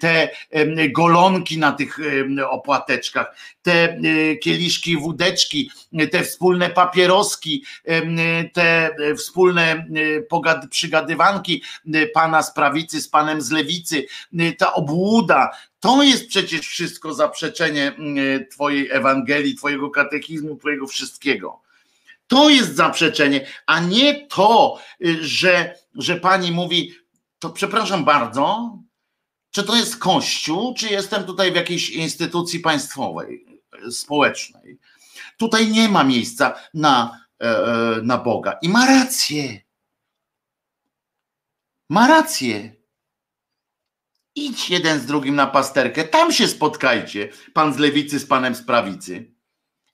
[0.00, 0.28] te
[0.90, 1.98] golonki na tych
[2.50, 3.98] opłateczkach, te
[4.42, 5.70] kieliszki, wódeczki,
[6.10, 7.64] te wspólne papieroski,
[8.52, 9.86] te wspólne
[10.70, 11.62] przygadywanki
[12.14, 14.06] pana z prawicy z panem z lewicy,
[14.58, 15.50] ta obłuda,
[15.80, 17.92] to jest przecież wszystko zaprzeczenie
[18.50, 21.60] Twojej Ewangelii, Twojego katechizmu, Twojego wszystkiego.
[22.30, 26.94] To jest zaprzeczenie, a nie to, y, że, że pani mówi,
[27.38, 28.78] to przepraszam bardzo,
[29.50, 33.46] czy to jest kościół, czy jestem tutaj w jakiejś instytucji państwowej,
[33.90, 34.78] społecznej.
[35.36, 38.58] Tutaj nie ma miejsca na, e, e, na Boga.
[38.62, 39.60] I ma rację.
[41.88, 42.76] Ma rację.
[44.34, 48.62] Idź jeden z drugim na pasterkę, tam się spotkajcie, pan z lewicy z panem z
[48.62, 49.29] prawicy.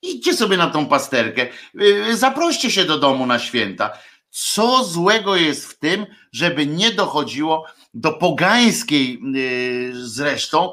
[0.07, 1.47] Idźcie sobie na tą pasterkę,
[1.81, 3.97] y, zaproście się do domu na święta.
[4.29, 10.71] Co złego jest w tym, żeby nie dochodziło do pogańskiej y, zresztą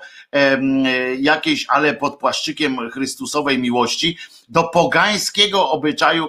[1.18, 6.28] jakiejś, ale pod płaszczykiem Chrystusowej miłości, do pogańskiego obyczaju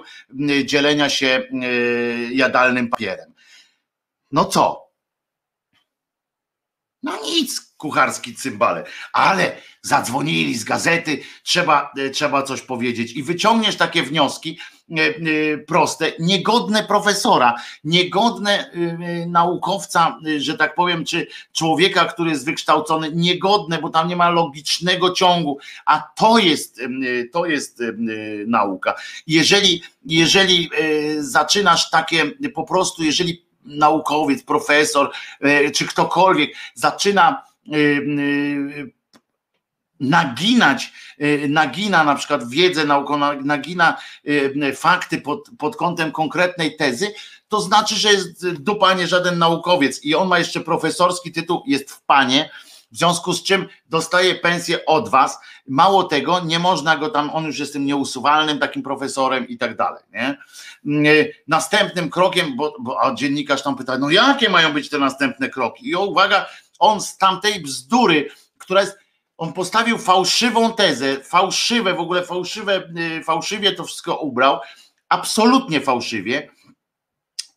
[0.50, 1.42] y, dzielenia się
[2.32, 3.32] jadalnym papierem.
[4.32, 4.85] No co?
[7.06, 13.12] No nic, kucharski cymbale, ale zadzwonili z gazety, trzeba, e, trzeba coś powiedzieć.
[13.12, 14.58] I wyciągniesz takie wnioski
[14.90, 17.54] e, e, proste, niegodne profesora,
[17.84, 18.70] niegodne
[19.26, 25.10] naukowca, że tak powiem, czy człowieka, który jest wykształcony, niegodne, bo tam nie ma logicznego
[25.10, 26.80] ciągu, a to jest,
[27.32, 27.82] to jest
[28.46, 28.94] nauka.
[29.26, 30.70] Jeżeli, jeżeli
[31.18, 35.12] zaczynasz takie po prostu, jeżeli naukowiec, profesor,
[35.74, 37.42] czy ktokolwiek zaczyna
[37.74, 38.96] Y, y,
[40.00, 40.92] naginać,
[41.48, 43.96] nagina na przykład wiedzę naukową, nagina
[44.74, 47.14] fakty pod, pod kątem konkretnej tezy,
[47.48, 51.90] to znaczy, że jest dupa nie żaden naukowiec i on ma jeszcze profesorski tytuł, jest
[51.90, 52.50] w panie,
[52.92, 55.38] w związku z czym dostaje pensję od was.
[55.68, 59.76] Mało tego, nie można go tam, on już jest tym nieusuwalnym takim profesorem i tak
[59.76, 60.02] dalej.
[60.84, 61.32] Nie?
[61.48, 65.88] Następnym krokiem, bo, bo a dziennikarz tam pyta, no jakie mają być te następne kroki?
[65.88, 66.46] I o, uwaga,
[66.78, 68.98] on z tamtej bzdury, która jest,
[69.38, 72.88] on postawił fałszywą tezę, fałszywe, w ogóle fałszywe,
[73.18, 74.60] y, fałszywie to wszystko ubrał,
[75.08, 76.50] absolutnie fałszywie.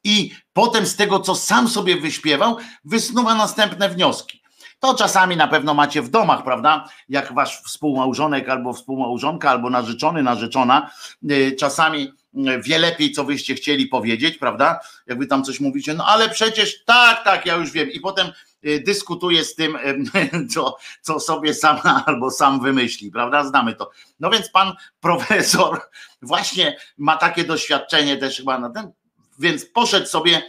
[0.04, 4.39] I potem z tego, co sam sobie wyśpiewał, wysnuwa następne wnioski.
[4.80, 6.90] To czasami na pewno macie w domach, prawda?
[7.10, 10.92] Jak wasz współmałżonek albo współmałżonka, albo narzeczony, narzeczona,
[11.32, 14.80] y, czasami y, wie lepiej, co wyście chcieli powiedzieć, prawda?
[15.08, 17.92] Jak wy tam coś mówicie, no ale przecież tak, tak, ja już wiem.
[17.92, 18.32] I potem
[18.66, 19.78] Y, dyskutuje z tym,
[20.54, 23.44] co, co sobie sam albo sam wymyśli, prawda?
[23.44, 23.92] Znamy to.
[24.20, 25.82] No więc pan profesor
[26.22, 28.92] właśnie ma takie doświadczenie też chyba na ten,
[29.40, 30.42] Więc poszedł sobie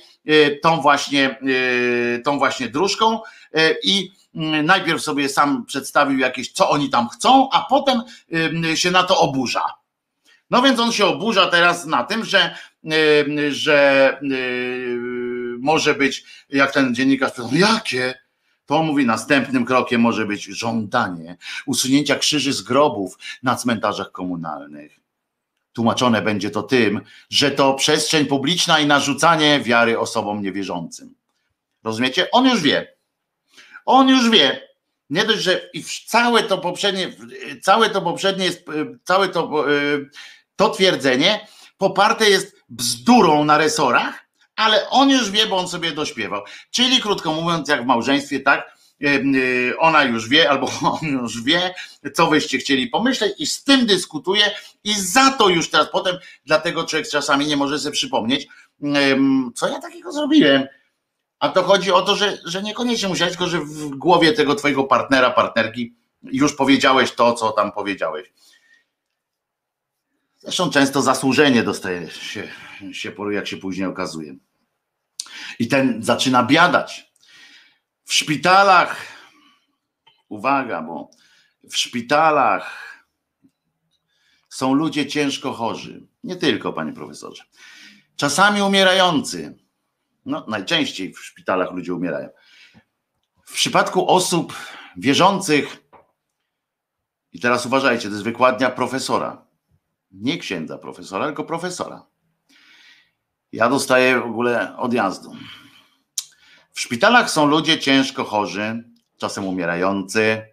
[0.63, 1.39] tą właśnie,
[2.25, 3.21] tą właśnie dróżką
[3.83, 8.03] i mm, najpierw sobie sam przedstawił jakieś, co oni tam chcą, a potem
[8.75, 9.65] się na to oburza.
[10.51, 12.55] No więc on się oburza teraz na tym, że,
[13.51, 14.19] że
[15.59, 18.15] może być, jak ten dziennikarz pytał, jakie?
[18.67, 21.37] To mówi, następnym krokiem może być żądanie
[21.67, 25.00] usunięcia krzyży z grobów na cmentarzach komunalnych.
[25.73, 31.15] Tłumaczone będzie to tym, że to przestrzeń publiczna i narzucanie wiary osobom niewierzącym.
[31.85, 32.31] Rozumiecie?
[32.31, 32.97] On już wie.
[33.87, 34.69] On już wie.
[35.11, 37.13] Nie dość, że i całe to poprzednie,
[37.63, 38.65] całe to poprzednie jest,
[39.05, 39.75] całe to, e,
[40.57, 41.47] to twierdzenie
[41.79, 44.27] poparte jest bzdurą na resorach,
[44.57, 46.43] ale on już wie, bo on sobie dośpiewał.
[46.71, 48.80] Czyli krótko mówiąc, jak w małżeństwie, tak, y,
[49.79, 50.73] ona już wie, albo
[51.03, 51.75] on już wie,
[52.15, 54.45] co wyście chcieli pomyśleć, i z tym dyskutuje,
[54.85, 56.17] i za to już teraz potem,
[56.47, 58.47] dlatego człowiek czasami nie może sobie przypomnieć,
[59.55, 60.67] co ja takiego zrobiłem.
[61.39, 64.85] A to chodzi o to, że, że niekoniecznie musiałeś, tylko że w głowie tego twojego
[64.85, 68.33] partnera, partnerki już powiedziałeś to, co tam powiedziałeś.
[70.39, 72.49] Zresztą często zasłużenie dostaje się,
[72.93, 74.35] się jak się później okazuje.
[75.59, 77.10] I ten zaczyna biadać.
[78.11, 78.97] W szpitalach,
[80.29, 81.11] uwaga, bo
[81.71, 82.77] w szpitalach
[84.49, 86.07] są ludzie ciężko chorzy.
[86.25, 87.45] Nie tylko, panie profesorze.
[88.17, 89.59] Czasami umierający.
[90.27, 92.29] No, najczęściej w szpitalach ludzie umierają.
[93.45, 94.57] W przypadku osób
[94.97, 95.83] wierzących,
[97.33, 99.47] i teraz uważajcie, to jest wykładnia profesora.
[100.11, 102.07] Nie księdza profesora, tylko profesora.
[103.53, 105.33] Ja dostaję w ogóle odjazdu.
[106.75, 108.85] W szpitalach są ludzie ciężko chorzy,
[109.19, 110.47] czasem umierający.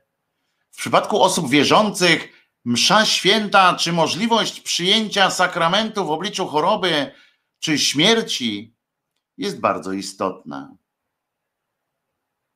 [0.71, 7.11] W przypadku osób wierzących, msza święta czy możliwość przyjęcia sakramentu w obliczu choroby
[7.59, 8.75] czy śmierci
[9.37, 10.75] jest bardzo istotna.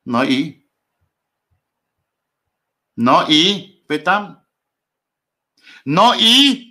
[0.05, 0.69] No i?
[2.97, 3.71] No i?
[3.87, 4.41] Pytam.
[5.85, 6.70] No i?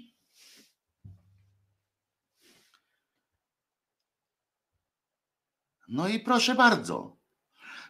[5.91, 7.17] No i proszę bardzo.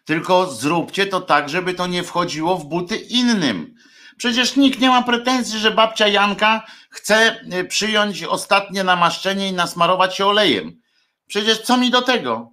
[0.05, 3.75] Tylko zróbcie to tak, żeby to nie wchodziło w buty innym.
[4.17, 10.17] Przecież nikt nie ma pretensji, że babcia Janka chce e, przyjąć ostatnie namaszczenie i nasmarować
[10.17, 10.81] się olejem.
[11.27, 12.53] Przecież co mi do tego?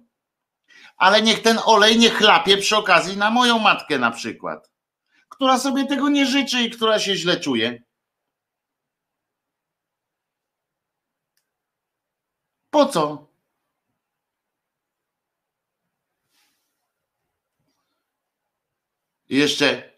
[0.96, 4.70] Ale niech ten olej nie chlapie przy okazji na moją matkę na przykład,
[5.28, 7.82] która sobie tego nie życzy i która się źle czuje.
[12.70, 13.27] Po co?
[19.36, 19.92] Jeszcze,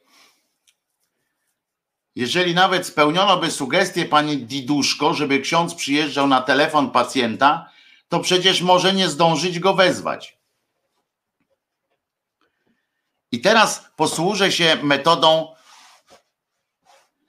[2.16, 7.70] jeżeli nawet spełniono by sugestię pani Diduszko, żeby ksiądz przyjeżdżał na telefon pacjenta,
[8.08, 10.38] to przecież może nie zdążyć go wezwać.
[13.32, 15.54] I teraz posłużę się metodą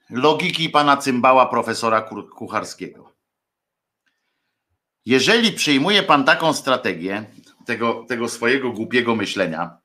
[0.10, 2.02] logiki pana cymbała profesora
[2.36, 3.12] Kucharskiego.
[5.06, 7.26] Jeżeli przyjmuje pan taką strategię
[7.66, 9.78] tego, tego swojego głupiego myślenia,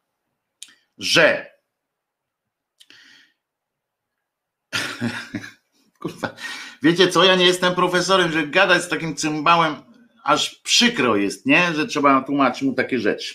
[0.98, 1.55] że
[6.00, 6.34] Kurwa.
[6.82, 9.74] Wiecie co, ja nie jestem profesorem, że gadać z takim cymbałem
[10.24, 11.74] aż przykro jest, nie?
[11.74, 13.34] Że trzeba tłumaczyć mu takie rzeczy.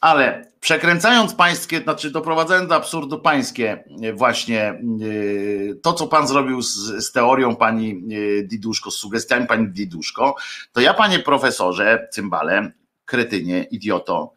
[0.00, 3.84] Ale przekręcając pańskie, znaczy doprowadzając do absurdu pańskie
[4.14, 9.68] właśnie yy, to, co pan zrobił z, z teorią pani yy, Diduszko, z sugestiami pani
[9.68, 10.34] Diduszko,
[10.72, 12.72] to ja panie profesorze, cymbale,
[13.04, 14.32] kretynie, idioto,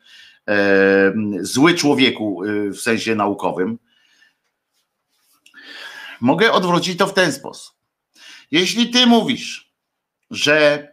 [0.48, 2.42] yy, zły człowieku
[2.74, 3.78] w sensie naukowym,
[6.22, 7.76] Mogę odwrócić to w ten sposób.
[8.52, 9.74] Jeśli ty mówisz,
[10.32, 10.88] że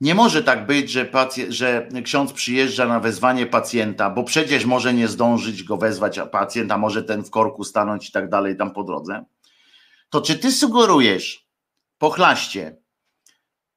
[0.00, 4.94] nie może tak być, że, pacjent, że ksiądz przyjeżdża na wezwanie pacjenta, bo przecież może
[4.94, 8.70] nie zdążyć go wezwać, a pacjenta może ten w korku stanąć i tak dalej tam
[8.70, 9.24] po drodze.
[10.10, 11.48] To czy ty sugerujesz
[11.98, 12.76] pochlaście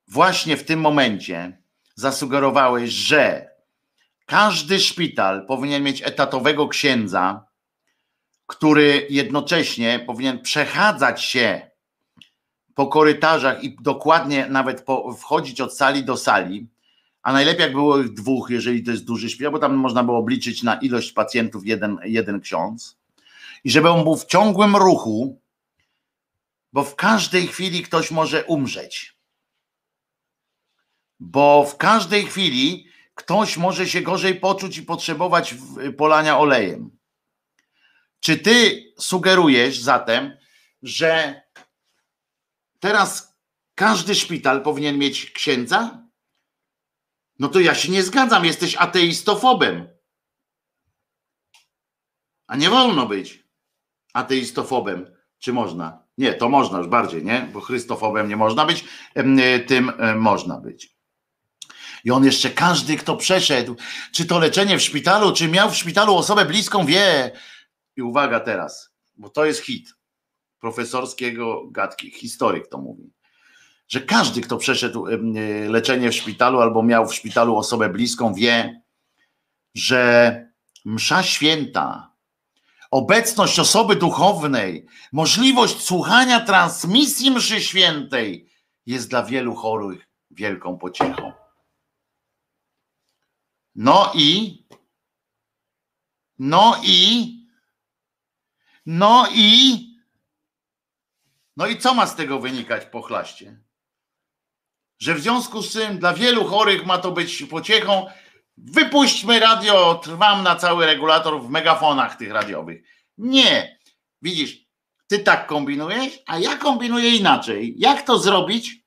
[0.07, 1.61] właśnie w tym momencie
[1.95, 3.51] zasugerowałeś, że
[4.25, 7.45] każdy szpital powinien mieć etatowego księdza,
[8.51, 11.71] który jednocześnie powinien przechadzać się
[12.75, 16.67] po korytarzach i dokładnie nawet po, wchodzić od sali do sali,
[17.21, 20.17] a najlepiej jak było ich dwóch, jeżeli to jest duży szpital, bo tam można było
[20.17, 22.97] obliczyć na ilość pacjentów jeden, jeden ksiądz
[23.63, 25.41] i żeby on był w ciągłym ruchu,
[26.73, 29.17] bo w każdej chwili ktoś może umrzeć.
[31.19, 35.55] Bo w każdej chwili ktoś może się gorzej poczuć i potrzebować
[35.97, 37.00] polania olejem.
[38.21, 40.37] Czy ty sugerujesz zatem,
[40.81, 41.41] że
[42.79, 43.37] teraz
[43.75, 46.07] każdy szpital powinien mieć księdza?
[47.39, 49.89] No to ja się nie zgadzam, jesteś ateistofobem.
[52.47, 53.43] A nie wolno być
[54.13, 55.15] ateistofobem.
[55.39, 56.07] Czy można?
[56.17, 57.49] Nie, to można już bardziej, nie?
[57.53, 58.85] Bo chrystofobem nie można być,
[59.67, 60.97] tym można być.
[62.03, 63.75] I on jeszcze każdy, kto przeszedł,
[64.11, 67.31] czy to leczenie w szpitalu, czy miał w szpitalu osobę bliską, wie.
[67.95, 69.93] I uwaga teraz, bo to jest hit
[70.59, 73.13] profesorskiego gadki, historyk to mówi,
[73.87, 75.05] że każdy, kto przeszedł
[75.67, 78.81] leczenie w szpitalu albo miał w szpitalu osobę bliską, wie,
[79.75, 80.51] że
[80.85, 82.11] msza święta,
[82.91, 88.49] obecność osoby duchownej, możliwość słuchania transmisji mszy świętej
[88.85, 91.33] jest dla wielu chorych wielką pociechą.
[93.75, 94.61] No i,
[96.39, 97.40] no i,
[98.85, 99.77] no i,
[101.57, 103.59] no i co ma z tego wynikać pochlaście?
[104.99, 108.05] Że w związku z tym dla wielu chorych ma to być pociechą,
[108.57, 112.83] wypuśćmy radio, trwam na cały regulator w megafonach tych radiowych.
[113.17, 113.79] Nie.
[114.21, 114.57] Widzisz,
[115.07, 117.75] ty tak kombinujesz, a ja kombinuję inaczej.
[117.77, 118.81] Jak to zrobić,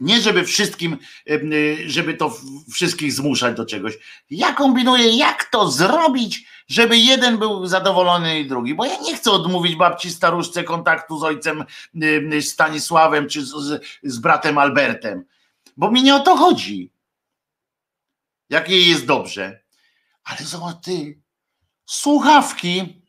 [0.00, 0.98] nie żeby wszystkim,
[1.86, 2.36] żeby to
[2.72, 3.94] wszystkich zmuszać do czegoś.
[4.30, 9.30] Ja kombinuję, jak to zrobić, żeby jeden był zadowolony i drugi, bo ja nie chcę
[9.30, 11.64] odmówić babci staruszce kontaktu z ojcem
[12.40, 15.24] Stanisławem czy z, z bratem Albertem,
[15.76, 16.92] bo mi nie o to chodzi.
[18.50, 19.60] Jak jej jest dobrze.
[20.24, 21.22] Ale zobacz ty,
[21.86, 23.02] słuchawki,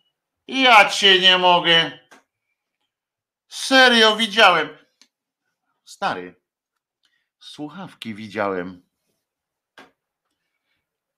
[0.48, 1.99] ja cię nie mogę.
[3.48, 4.69] Serio widziałem.
[5.84, 6.40] Stary,
[7.40, 8.89] Słuchawki widziałem.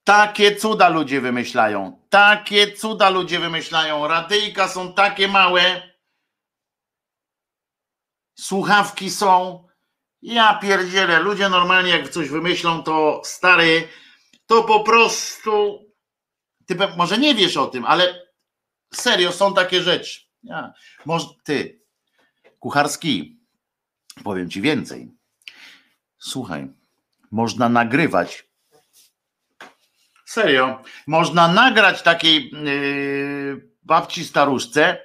[0.04, 2.02] Takie cuda ludzie wymyślają.
[2.10, 4.08] Takie cuda ludzie wymyślają.
[4.08, 5.92] Radyjka są takie małe.
[8.36, 9.68] Słuchawki są.
[10.22, 11.20] Ja pierdzielę.
[11.20, 13.88] Ludzie normalnie jak coś wymyślą, to stary,
[14.46, 15.86] to po prostu.
[16.66, 18.28] Ty może nie wiesz o tym, ale
[18.94, 20.22] serio są takie rzeczy.
[20.44, 20.74] Ja,
[21.06, 21.82] może, ty,
[22.60, 23.40] kucharski,
[24.24, 25.12] powiem ci więcej
[26.22, 26.68] Słuchaj,
[27.32, 28.51] można nagrywać.
[30.32, 34.98] Serio, można nagrać takiej yy, babci staruszce,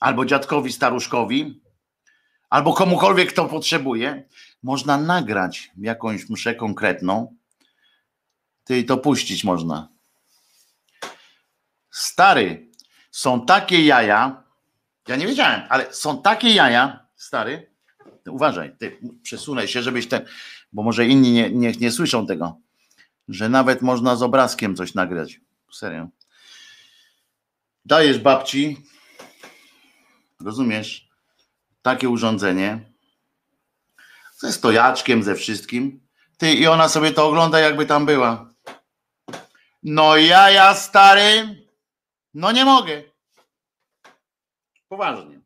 [0.00, 1.60] albo dziadkowi staruszkowi,
[2.50, 4.28] albo komukolwiek, kto potrzebuje.
[4.62, 7.36] Można nagrać jakąś mszę konkretną.
[8.64, 9.88] Ty to puścić można.
[11.90, 12.70] Stary,
[13.10, 14.44] są takie jaja.
[15.08, 17.70] Ja nie wiedziałem, ale są takie jaja, stary,
[18.28, 20.24] uważaj, ty przesunę się, żebyś ten,
[20.72, 22.65] bo może inni nie, nie, nie słyszą tego,
[23.28, 25.40] że nawet można z obrazkiem coś nagrać.
[25.72, 26.08] Serio.
[27.84, 28.86] Dajesz babci,
[30.40, 31.08] rozumiesz,
[31.82, 32.92] takie urządzenie
[34.38, 36.06] ze stojaczkiem, ze wszystkim.
[36.38, 38.54] Ty i ona sobie to ogląda, jakby tam była.
[39.82, 41.56] No ja, ja stary,
[42.34, 43.02] no nie mogę.
[44.88, 45.40] Poważnie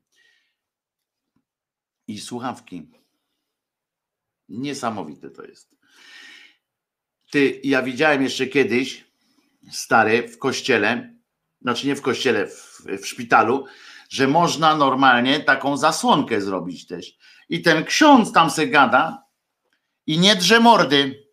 [2.11, 2.91] i słuchawki.
[4.49, 5.77] Niesamowite to jest.
[7.31, 9.05] Ty, ja widziałem jeszcze kiedyś,
[9.71, 11.15] stary, w kościele,
[11.63, 13.67] znaczy nie w kościele, w, w szpitalu,
[14.09, 17.13] że można normalnie taką zasłonkę zrobić też.
[17.49, 19.25] I ten ksiądz tam se gada
[20.07, 21.27] i nie drze mordy.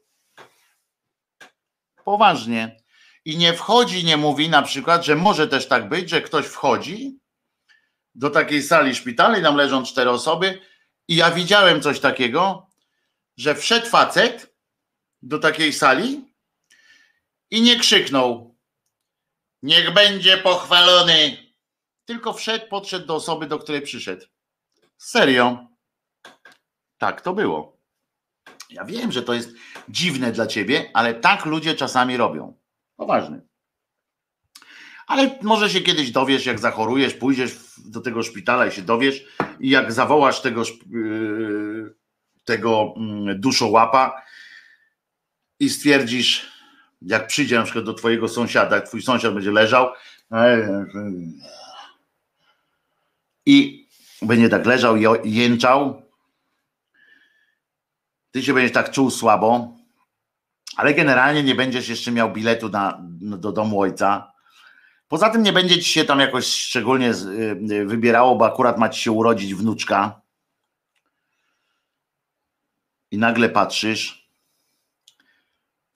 [2.06, 2.84] Poważnie.
[3.26, 7.20] I nie wchodzi, nie mówi na przykład, że może też tak być, że ktoś wchodzi
[8.16, 10.62] do takiej sali szpitalnej, tam leżą cztery osoby
[11.08, 12.68] i ja widziałem coś takiego,
[13.38, 14.57] że wszedł facet
[15.22, 16.34] do takiej sali
[17.52, 18.58] i nie krzyknął
[19.64, 21.38] niech będzie pochwalony,
[22.06, 24.26] tylko wszedł, podszedł do osoby, do której przyszedł.
[24.98, 25.68] Serio.
[26.98, 27.78] Tak to było.
[28.70, 29.50] Ja wiem, że to jest
[29.90, 32.58] dziwne dla ciebie, ale tak ludzie czasami robią.
[32.96, 33.42] Poważny.
[35.08, 39.26] Ale może się kiedyś dowiesz, jak zachorujesz, pójdziesz do tego szpitala i się dowiesz,
[39.60, 41.96] i jak zawołasz tego, yy,
[42.46, 44.22] tego mm, duszołapa
[45.60, 46.52] i stwierdzisz,
[47.02, 49.90] jak przyjdzie na przykład do twojego sąsiada, twój sąsiad będzie leżał
[53.46, 53.88] i
[54.22, 56.02] będzie tak leżał i jęczał,
[58.32, 59.78] ty się będziesz tak czuł słabo,
[60.76, 64.32] ale generalnie nie będziesz jeszcze miał biletu na, do domu ojca,
[65.08, 67.10] Poza tym nie będzie ci się tam jakoś szczególnie
[67.72, 70.22] y, wybierało, bo akurat ma ci się urodzić wnuczka.
[73.12, 74.17] I nagle patrzysz,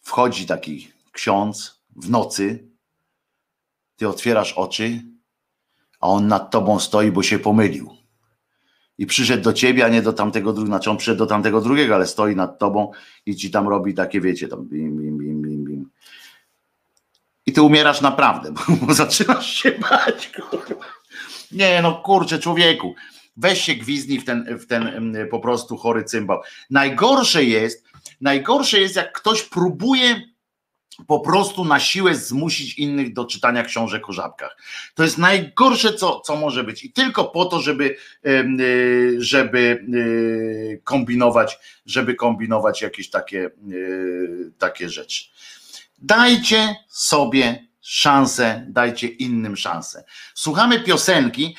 [0.01, 2.67] wchodzi taki ksiądz w nocy,
[3.95, 5.01] ty otwierasz oczy,
[5.99, 7.97] a on nad tobą stoi, bo się pomylił.
[8.97, 11.95] i przyszedł do ciebie, a nie do tamtego drugiego, znaczy on przyszedł do tamtego drugiego,
[11.95, 12.91] ale stoi nad tobą
[13.25, 15.89] i ci tam robi takie, wiecie, tam bim, bim, bim, bim, bim.
[17.45, 20.85] I ty umierasz naprawdę, bo zaczynasz się bać, kurwa.
[21.51, 22.95] Nie, no kurczę, człowieku,
[23.37, 26.41] weź się gwizdnij w ten, w ten po prostu chory cymbał.
[26.69, 27.85] Najgorsze jest,
[28.21, 30.31] najgorsze jest, jak ktoś próbuje
[31.07, 34.57] po prostu na siłę zmusić innych do czytania książek o żabkach.
[34.95, 36.83] To jest najgorsze, co, co może być.
[36.83, 37.95] I tylko po to, żeby,
[38.25, 45.25] y, żeby y, kombinować, żeby kombinować jakieś takie, y, takie rzeczy.
[45.97, 50.03] Dajcie sobie szansę, dajcie innym szansę.
[50.33, 51.55] Słuchamy piosenki,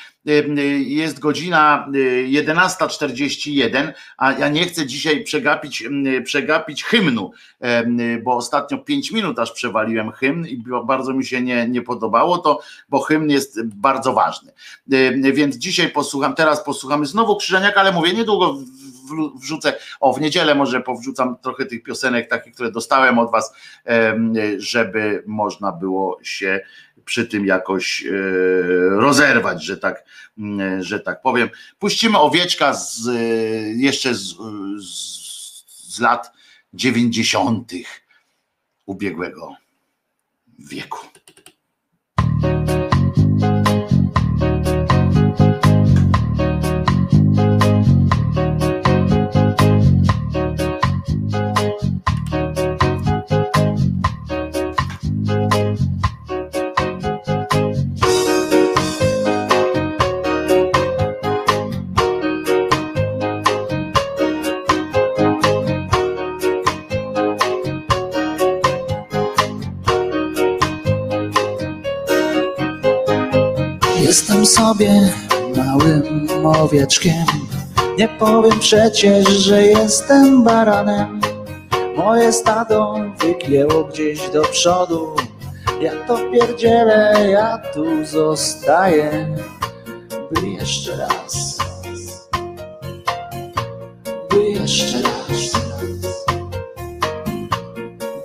[0.79, 1.87] jest godzina
[2.25, 5.83] 11.41, a ja nie chcę dzisiaj przegapić,
[6.25, 7.31] przegapić hymnu,
[8.23, 12.59] bo ostatnio 5 minut aż przewaliłem hymn i bardzo mi się nie, nie podobało to,
[12.89, 14.51] bo hymn jest bardzo ważny.
[15.33, 18.57] Więc dzisiaj posłucham, teraz posłuchamy znowu Krzyżaniaka, ale mówię, niedługo
[19.41, 23.53] wrzucę, o w niedzielę może powrzucam trochę tych piosenek takich, które dostałem od was,
[24.57, 26.61] żeby można było się
[27.05, 28.11] przy tym jakoś e,
[28.89, 30.03] rozerwać, że tak,
[30.79, 31.49] że tak powiem.
[31.79, 33.05] Puścimy owieczka z,
[33.77, 34.35] jeszcze z,
[34.79, 36.31] z, lat
[36.73, 38.01] dziewięćdziesiątych
[38.85, 39.55] ubiegłego
[40.59, 40.99] wieku.
[74.45, 75.09] Sobie
[75.55, 77.25] małym owieczkiem.
[77.97, 81.21] Nie powiem przecież, że jestem baranem.
[81.95, 85.15] Moje stado wygięło gdzieś do przodu.
[85.81, 89.35] Ja to pierdzielę, ja tu zostaję.
[90.31, 91.57] By jeszcze raz
[94.29, 95.53] By jeszcze raz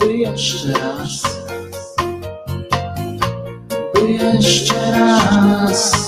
[0.01, 1.39] By jeszcze raz
[4.39, 6.08] jeszcze raz.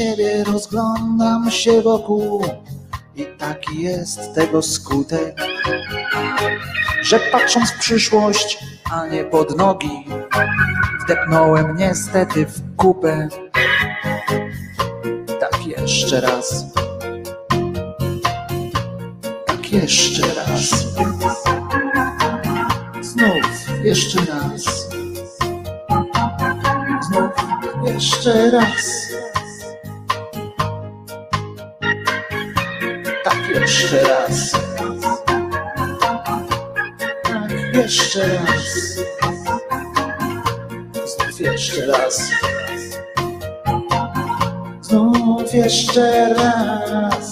[0.00, 2.44] Siebie, rozglądam się wokół
[3.16, 5.36] i taki jest tego skutek,
[7.02, 8.58] że patrząc w przyszłość,
[8.92, 10.06] a nie pod nogi,
[11.04, 13.28] wdepnąłem niestety w kupę.
[15.40, 16.64] Tak jeszcze raz.
[19.46, 20.70] Tak jeszcze raz.
[23.02, 24.88] Znów jeszcze raz.
[27.08, 27.32] Znów
[27.84, 28.89] jeszcze raz.
[42.10, 42.30] Raz.
[44.80, 47.29] Znów jeszcze raz.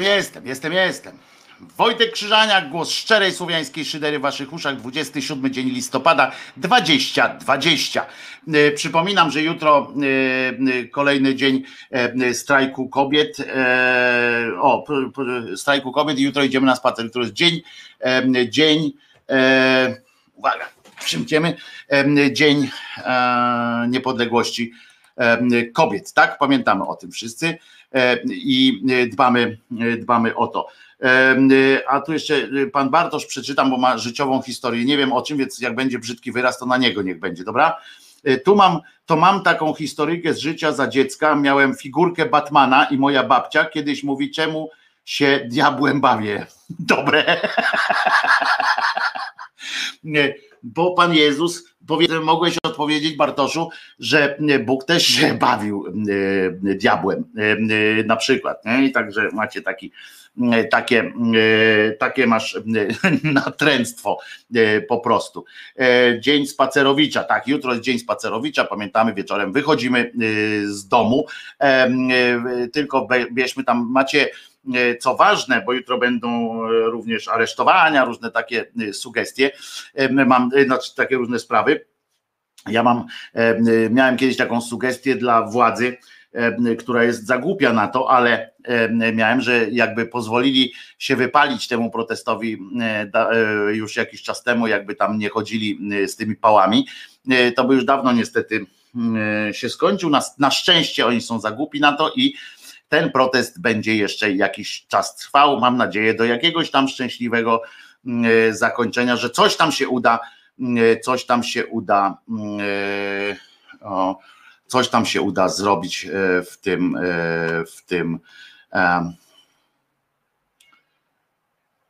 [0.00, 1.18] Jestem, jestem, jestem, jestem.
[1.76, 8.06] Wojtek Krzyżaniak, głos szczerej słowiańskiej szydery w waszych uszach, 27 dzień listopada 2020.
[8.48, 11.62] E, przypominam, że jutro e, e, kolejny dzień
[12.32, 13.36] strajku kobiet.
[14.60, 14.84] O,
[15.56, 17.04] strajku kobiet i jutro idziemy na spacer.
[17.04, 17.60] Jutro jest dzień,
[18.48, 18.92] dzień,
[20.34, 20.68] uwaga,
[21.04, 21.56] przymkniemy,
[22.32, 22.70] dzień
[23.88, 24.72] niepodległości
[25.72, 26.38] kobiet, tak?
[26.38, 27.58] Pamiętamy o tym wszyscy
[28.28, 29.58] i dbamy,
[29.98, 30.66] dbamy o to.
[31.88, 32.34] A tu jeszcze
[32.72, 34.84] pan Bartosz przeczytam, bo ma życiową historię.
[34.84, 37.76] Nie wiem o czym, więc jak będzie brzydki wyraz, to na niego niech będzie, dobra?
[38.44, 41.34] Tu mam, to mam taką historyjkę z życia za dziecka.
[41.34, 44.70] Miałem figurkę Batmana i moja babcia kiedyś mówi, czemu
[45.04, 46.46] się diabłem bawię.
[46.78, 47.40] Dobre.
[50.04, 51.64] Nie, bo Pan Jezus,
[52.22, 53.68] mogłeś odpowiedzieć Bartoszu,
[53.98, 58.64] że Bóg też się bawił e, diabłem e, na przykład.
[58.64, 58.84] Nie?
[58.84, 59.92] I także macie taki
[60.52, 62.60] E, takie, e, takie masz e,
[63.40, 64.18] natręctwo
[64.88, 65.44] po prostu.
[66.20, 70.12] Dzień spacerowicza, tak, jutro jest dzień spacerowicza, pamiętamy wieczorem, wychodzimy
[70.64, 71.26] z domu,
[72.72, 74.28] tylko bierzmy tam, macie
[75.00, 79.50] co ważne, bo jutro będą również aresztowania, różne takie sugestie,
[80.26, 81.86] mam znaczy takie różne sprawy.
[82.66, 83.06] Ja mam,
[83.90, 85.96] miałem kiedyś taką sugestię dla władzy,
[86.78, 88.50] która jest zagłupia na to, ale
[89.12, 94.94] miałem, że jakby pozwolili się wypalić temu protestowi e, e, już jakiś czas temu, jakby
[94.94, 96.86] tam nie chodzili z tymi pałami,
[97.30, 98.66] e, to by już dawno niestety
[99.52, 100.10] się skończył.
[100.10, 102.34] Na, na szczęście oni są zagłupi na to i
[102.90, 105.60] ten protest będzie jeszcze jakiś czas trwał.
[105.60, 107.62] Mam nadzieję do jakiegoś tam szczęśliwego
[108.50, 110.20] zakończenia, że coś tam się uda,
[111.02, 112.18] coś tam się uda.
[113.80, 114.18] O,
[114.66, 118.18] coś tam się uda zrobić e, w tym, e, w tym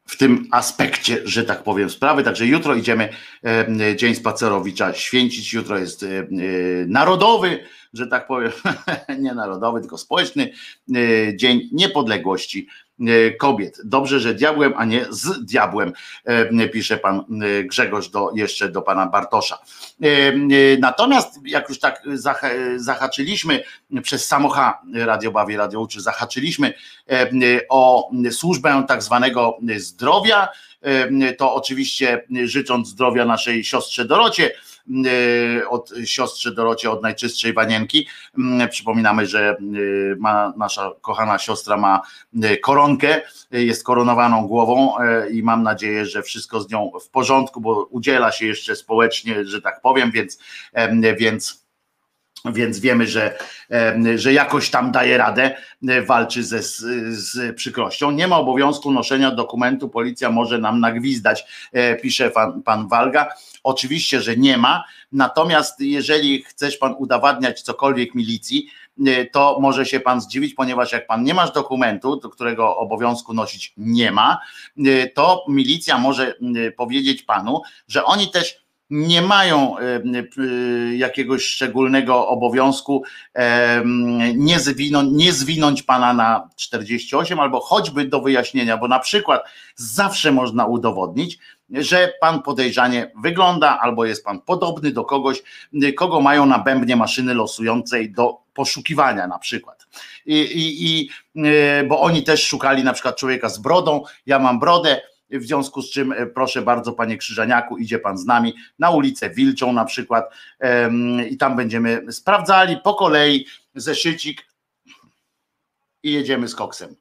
[0.07, 2.23] w tym aspekcie, że tak powiem, sprawy.
[2.23, 3.09] Także jutro idziemy
[3.97, 5.53] Dzień Spacerowicza święcić.
[5.53, 6.07] Jutro jest e,
[6.87, 8.53] narodowy, że tak powiem,
[9.19, 10.53] nie narodowy, tylko społeczny
[11.35, 12.69] Dzień Niepodległości
[13.09, 13.81] E, kobiet.
[13.85, 15.93] Dobrze, że diabłem, a nie z diabłem,
[16.25, 17.25] e, pisze pan
[17.65, 19.59] Grzegorz do, jeszcze do pana Bartosza.
[20.79, 22.03] Natomiast jak już tak
[22.77, 23.63] zahaczyliśmy
[24.03, 26.75] przez samocha Radio Bawi, Radio Uczy, zahaczyliśmy
[27.69, 30.49] o służbę tak zwanego zdrowia,
[31.39, 34.51] to oczywiście życząc zdrowia naszej siostrze Dorocie,
[34.91, 38.09] E, od siostrze Dorocie, od najczystszej wanienki.
[38.71, 39.57] Przypominamy, że e,
[40.19, 42.01] ma, nasza kochana siostra ma
[42.43, 43.21] e, koronkę,
[43.51, 44.95] jest koronowaną głową
[45.31, 49.63] i mam nadzieję, że wszystko z nią w porządku, bo udziela się jeszcze społecznie, że
[49.63, 50.39] tak powiem, więc,
[51.19, 51.60] więc
[52.45, 53.39] więc wiemy, że,
[54.17, 55.57] że jakoś tam daje radę,
[56.07, 58.11] walczy ze, z przykrością.
[58.11, 61.45] Nie ma obowiązku noszenia dokumentu, policja może nam nagwizdać,
[62.03, 63.29] pisze pan, pan Walga.
[63.65, 68.71] Oczywiście, że nie ma, natomiast jeżeli chcesz pan udowadniać cokolwiek milicji,
[69.07, 73.35] e, to może się pan zdziwić, ponieważ jak pan nie masz dokumentu, do którego obowiązku
[73.35, 74.39] nosić nie ma,
[74.87, 76.35] e, to milicja może
[76.77, 79.77] powiedzieć panu, że oni też nie mają
[80.97, 83.03] jakiegoś szczególnego obowiązku
[84.35, 89.43] nie zwinąć, nie zwinąć pana na 48 albo choćby do wyjaśnienia, bo na przykład
[89.77, 91.39] zawsze można udowodnić,
[91.71, 95.43] że pan podejrzanie wygląda albo jest pan podobny do kogoś,
[95.97, 99.87] kogo mają na bębnie maszyny losującej do poszukiwania na przykład.
[100.27, 101.11] I, i, i,
[101.47, 105.01] e, bo oni też szukali na przykład człowieka z brodą, ja mam brodę,
[105.31, 109.31] w związku z czym e, proszę bardzo panie Krzyżaniaku, idzie pan z nami na ulicę
[109.31, 110.31] Wilczą na przykład
[111.31, 114.47] i tam będziemy sprawdzali po kolei zeszycik
[116.03, 116.97] i jedziemy z koksem.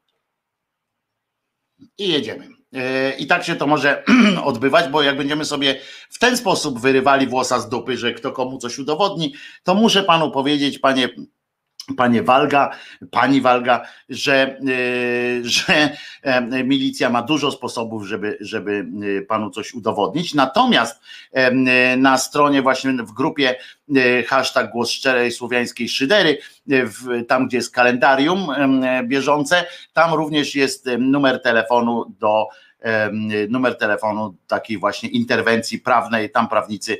[1.98, 2.48] I jedziemy.
[2.74, 4.04] E, I tak się to może
[4.44, 5.80] odbywać, bo jak będziemy sobie
[6.10, 9.34] w ten sposób wyrywali włosa z dupy, że kto komu coś udowodni,
[9.64, 11.10] to muszę panu powiedzieć, panie
[11.98, 12.70] panie Walga,
[13.12, 14.60] pani Walga, że, e,
[15.44, 15.90] że
[16.24, 18.86] e, milicja ma dużo sposobów, żeby, żeby
[19.20, 20.34] e, panu coś udowodnić.
[20.34, 21.02] Natomiast
[21.98, 23.56] na stronie właśnie w grupie
[24.28, 26.38] hashtag głos szczerej słowiańskiej szydery,
[27.28, 28.48] tam gdzie jest kalendarium
[29.04, 32.48] bieżące, tam również jest numer telefonu do
[33.50, 36.32] numer telefonu takiej właśnie interwencji prawnej.
[36.32, 36.98] Tam prawnicy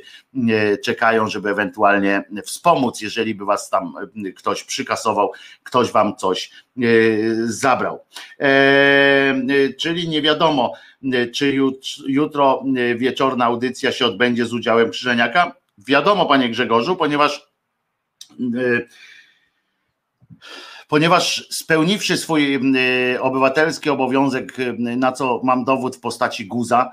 [0.84, 3.94] czekają, żeby ewentualnie wspomóc, jeżeli by was tam
[4.36, 5.32] ktoś przykasował,
[5.62, 6.82] ktoś wam coś e,
[7.44, 8.04] zabrał.
[9.78, 10.72] Czyli nie wiadomo,
[11.34, 11.56] czy
[12.06, 12.64] jutro
[12.96, 15.52] wieczorna audycja się odbędzie z udziałem Krzyżeniaka.
[15.78, 17.50] Wiadomo, panie Grzegorzu, ponieważ
[20.90, 22.60] ponieważ spełniwszy swój
[23.20, 26.90] obywatelski obowiązek, na co mam dowód w postaci guza,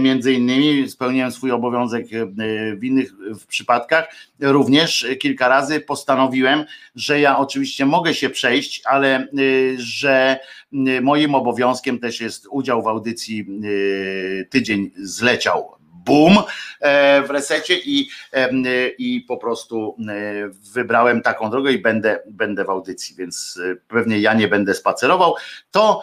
[0.00, 2.06] między innymi spełniłem swój obowiązek
[2.76, 3.12] w innych
[3.48, 6.64] przypadkach, również kilka razy postanowiłem,
[6.94, 9.28] że ja oczywiście mogę się przejść, ale
[9.76, 10.38] że
[11.02, 13.46] moim obowiązkiem też jest udział w audycji
[14.50, 16.38] tydzień zleciał boom
[16.80, 18.08] e, w resecie i,
[18.98, 20.12] i po prostu e,
[20.72, 25.34] wybrałem taką drogę i będę, będę w audycji, więc e, pewnie ja nie będę spacerował.
[25.70, 26.02] To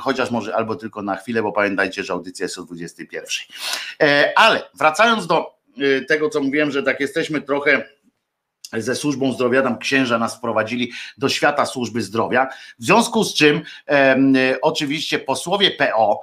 [0.00, 3.26] chociaż może albo tylko na chwilę, bo pamiętajcie, że audycja jest o 21.
[4.36, 5.60] Ale wracając do
[6.08, 7.84] tego, co mówiłem, że tak jesteśmy trochę
[8.72, 12.48] ze służbą zdrowia, tam księża nas wprowadzili do świata służby zdrowia,
[12.78, 14.16] w związku z czym e,
[14.62, 16.20] oczywiście posłowie PO,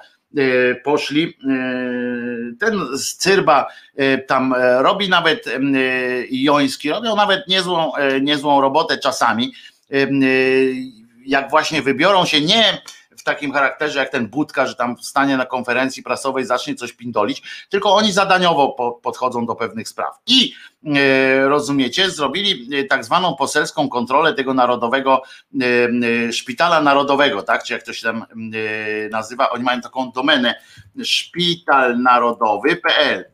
[0.84, 1.24] poszli.
[1.24, 1.34] E,
[2.60, 5.46] ten z Cyrba e, tam robi nawet
[6.30, 7.92] Joński, robią nawet niezłą,
[8.22, 9.54] niezłą robotę czasami.
[11.26, 12.82] Jak właśnie wybiorą się nie
[13.18, 17.68] w takim charakterze jak ten Budka, że tam stanie na konferencji prasowej, zacznie coś pindolić,
[17.70, 18.70] tylko oni zadaniowo
[19.04, 20.20] podchodzą do pewnych spraw.
[20.28, 20.77] I E,
[21.48, 25.22] rozumiecie, zrobili e, tak zwaną poselską kontrolę tego narodowego
[25.62, 25.66] e,
[26.34, 28.26] szpitala narodowego, tak, czy jak to się tam
[29.12, 30.56] nazywa, oni mają taką domenę
[31.04, 33.26] szpitalnarodowy.pl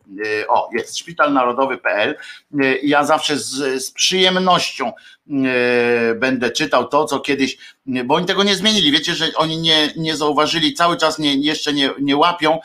[0.48, 2.16] o, jest szpitalnarodowy.pl
[2.82, 4.92] ja zawsze z, z przyjemnością
[6.16, 7.58] będę czytał to, co kiedyś,
[8.04, 11.72] bo oni tego nie zmienili, wiecie, że oni nie, nie zauważyli, cały czas nie, jeszcze
[11.72, 12.58] nie, nie łapią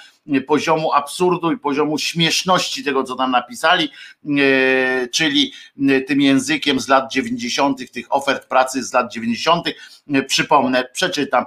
[0.48, 3.90] poziomu absurdu i poziomu śmieszności tego, co tam napisali,
[4.40, 5.54] e, czyli
[5.90, 9.68] e, tym językiem z lat 90., tych ofert pracy z lat 90.
[9.68, 11.46] E, przypomnę, przeczytam.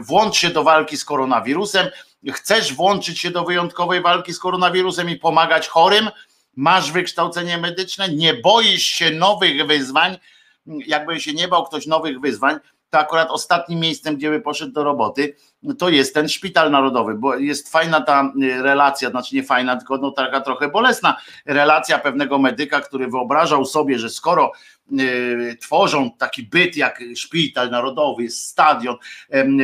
[0.00, 1.86] Włącz się do walki z koronawirusem.
[2.32, 6.10] Chcesz włączyć się do wyjątkowej walki z koronawirusem i pomagać chorym?
[6.56, 8.08] Masz wykształcenie medyczne?
[8.08, 10.18] Nie boisz się nowych wyzwań?
[10.66, 12.58] Jakby się nie bał ktoś nowych wyzwań,
[12.90, 15.36] to akurat ostatnim miejscem, gdzie by poszedł do roboty,
[15.78, 19.98] to jest ten szpital narodowy, bo jest fajna ta y, relacja, znaczy nie fajna, tylko
[19.98, 21.16] no taka trochę bolesna
[21.46, 24.52] relacja pewnego medyka, który wyobrażał sobie, że skoro
[25.00, 28.96] y, tworzą taki byt jak szpital narodowy, jest stadion,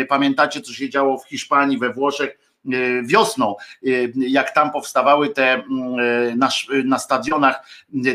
[0.08, 2.43] pamiętacie co się działo w Hiszpanii, we Włoszech,
[3.04, 5.62] wiosną, e, jak tam powstawały te e,
[6.36, 6.48] na,
[6.84, 7.66] na stadionach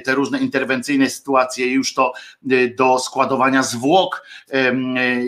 [0.04, 2.14] te różne interwencyjne sytuacje, już to
[2.78, 4.28] do składowania zwłok,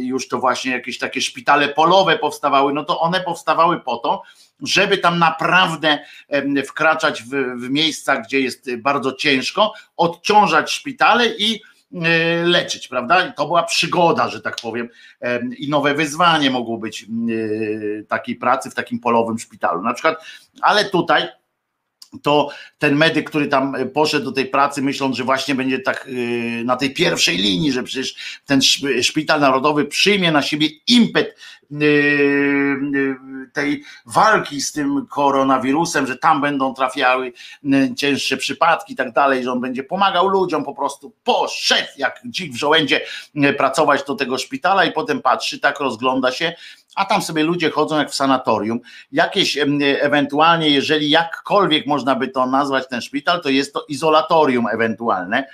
[0.01, 4.21] już to właśnie jakieś takie szpitale polowe powstawały, no to one powstawały po to,
[4.61, 5.99] żeby tam naprawdę
[6.67, 11.61] wkraczać w, w miejsca, gdzie jest bardzo ciężko, odciążać szpitale i
[12.43, 13.27] leczyć, prawda?
[13.27, 14.89] I to była przygoda, że tak powiem,
[15.57, 19.81] i nowe wyzwanie mogło być e, takiej pracy w takim polowym szpitalu.
[19.81, 20.25] Na przykład,
[20.61, 21.27] ale tutaj
[22.21, 26.63] to ten medyk, który tam poszedł do tej pracy, myśląc, że właśnie będzie tak e,
[26.63, 28.15] na tej pierwszej linii, że przecież
[28.45, 28.61] ten
[29.01, 31.35] szpital narodowy przyjmie na siebie impet
[33.53, 37.33] tej walki z tym koronawirusem, że tam będą trafiały
[37.97, 42.53] cięższe przypadki i tak dalej, że on będzie pomagał ludziom, po prostu poszedł jak dzik
[42.53, 43.01] w żołędzie
[43.57, 46.53] pracować do tego szpitala i potem patrzy, tak rozgląda się,
[46.95, 48.79] a tam sobie ludzie chodzą jak w sanatorium.
[49.11, 49.57] Jakieś
[49.99, 55.47] ewentualnie, jeżeli jakkolwiek można by to nazwać ten szpital, to jest to izolatorium ewentualne.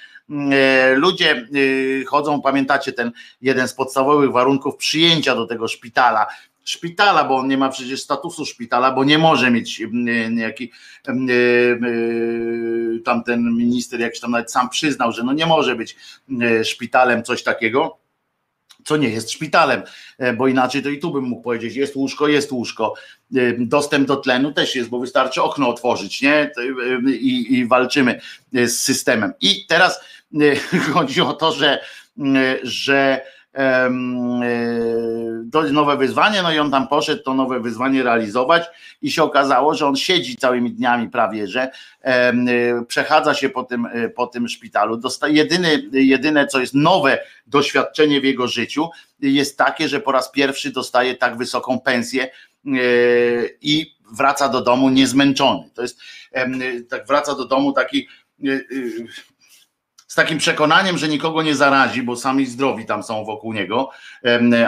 [0.52, 3.12] E, ludzie e, chodzą, pamiętacie ten
[3.42, 6.28] jeden z podstawowych warunków przyjęcia do tego szpitala,
[6.64, 9.82] szpitala, bo on nie ma przecież statusu szpitala, bo nie może mieć
[10.36, 10.72] jaki
[13.06, 15.96] tamten minister jakiś tam nawet sam przyznał, że no nie może być
[16.64, 17.98] szpitalem coś takiego
[18.88, 19.82] co nie jest szpitalem,
[20.18, 22.94] e, bo inaczej to i tu bym mógł powiedzieć, jest łóżko, jest łóżko,
[23.58, 26.52] dostęp do tlenu też jest, bo wystarczy okno otworzyć, nie?
[27.08, 28.22] I, i walczymy
[28.54, 29.34] z systemem.
[29.42, 30.00] I teraz
[30.94, 31.80] chodzi o to, że,
[32.64, 33.37] że e,
[35.72, 38.64] nowe wyzwanie, no i on tam poszedł to nowe wyzwanie realizować
[39.02, 41.72] i się okazało, że on siedzi całymi dniami prawie, że
[42.02, 42.34] e,
[42.88, 44.98] przechadza się po tym, e, po tym szpitalu.
[44.98, 45.28] Dosta,
[45.92, 48.90] jedyne, co jest nowe doświadczenie w jego życiu,
[49.20, 52.30] jest takie, że po raz pierwszy dostaje tak wysoką pensję
[53.62, 55.70] i wraca do domu niezmęczony.
[55.74, 56.00] To jest,
[56.90, 58.08] tak wraca do domu taki
[60.08, 63.90] z takim przekonaniem, że nikogo nie zarazi, bo sami zdrowi tam są wokół niego,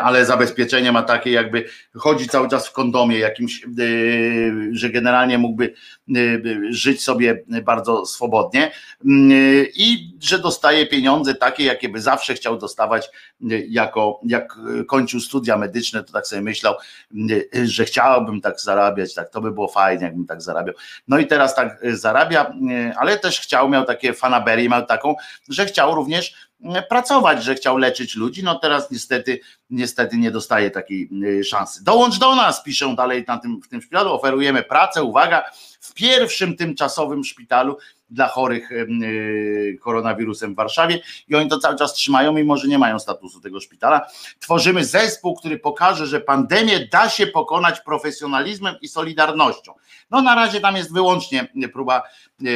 [0.03, 3.67] ale zabezpieczenie ma takie, jakby chodzi cały czas w kondomie jakimś, e,
[4.71, 5.73] że generalnie mógłby
[6.09, 6.13] e,
[6.69, 8.71] żyć sobie bardzo swobodnie
[9.75, 13.09] i że dostaje pieniądze takie, jakie by zawsze chciał dostawać, e,
[13.67, 14.57] jako jak
[14.87, 16.75] kończył studia medyczne, to tak sobie myślał,
[17.63, 20.75] że chciałbym tak zarabiać, tak to by było fajnie, jakbym tak zarabiał.
[21.07, 22.53] No i teraz tak zarabia,
[22.97, 25.15] ale też chciał, miał takie fanaberie, miał taką,
[25.49, 26.49] że chciał również
[26.89, 28.43] pracować, że chciał leczyć ludzi.
[28.43, 29.39] No teraz niestety,
[29.69, 31.09] niestety nie dostaje takiej
[31.43, 31.83] szansy.
[31.83, 34.13] Dołącz do nas, piszą dalej na tym, w tym szpitalu.
[34.13, 35.43] Oferujemy pracę, uwaga,
[35.79, 37.77] w pierwszym tymczasowym szpitalu
[38.09, 38.69] dla chorych
[39.81, 43.59] koronawirusem w Warszawie i oni to cały czas trzymają, mimo że nie mają statusu tego
[43.59, 44.07] szpitala.
[44.39, 49.73] Tworzymy zespół, który pokaże, że pandemię da się pokonać profesjonalizmem i solidarnością.
[50.11, 52.03] No na razie tam jest wyłącznie próba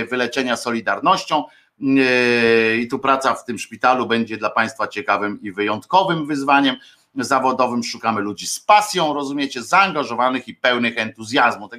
[0.10, 1.44] wyleczenia solidarnością
[1.80, 6.76] i tu praca w tym szpitalu będzie dla Państwa ciekawym i wyjątkowym wyzwaniem
[7.16, 7.84] zawodowym.
[7.84, 11.70] Szukamy ludzi z pasją, rozumiecie, zaangażowanych i pełnych entuzjazmu.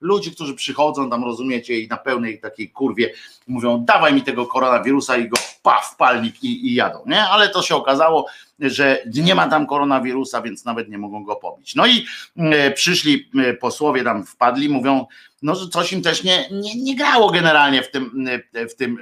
[0.00, 3.12] Ludzi, którzy przychodzą tam, rozumiecie, i na pełnej takiej kurwie
[3.46, 7.22] mówią, dawaj mi tego koronawirusa i go paf, palnik i, i jadą, nie?
[7.22, 8.26] Ale to się okazało,
[8.60, 11.74] że nie ma tam koronawirusa, więc nawet nie mogą go pobić.
[11.74, 12.06] No i
[12.36, 15.06] e, przyszli e, posłowie tam wpadli, mówią,
[15.42, 18.98] no, że coś im też nie, nie, nie grało generalnie w tym, e, w tym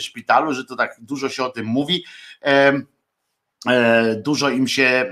[0.00, 2.04] szpitalu, że to tak dużo się o tym mówi.
[2.44, 2.80] E,
[4.16, 5.10] dużo im się, e,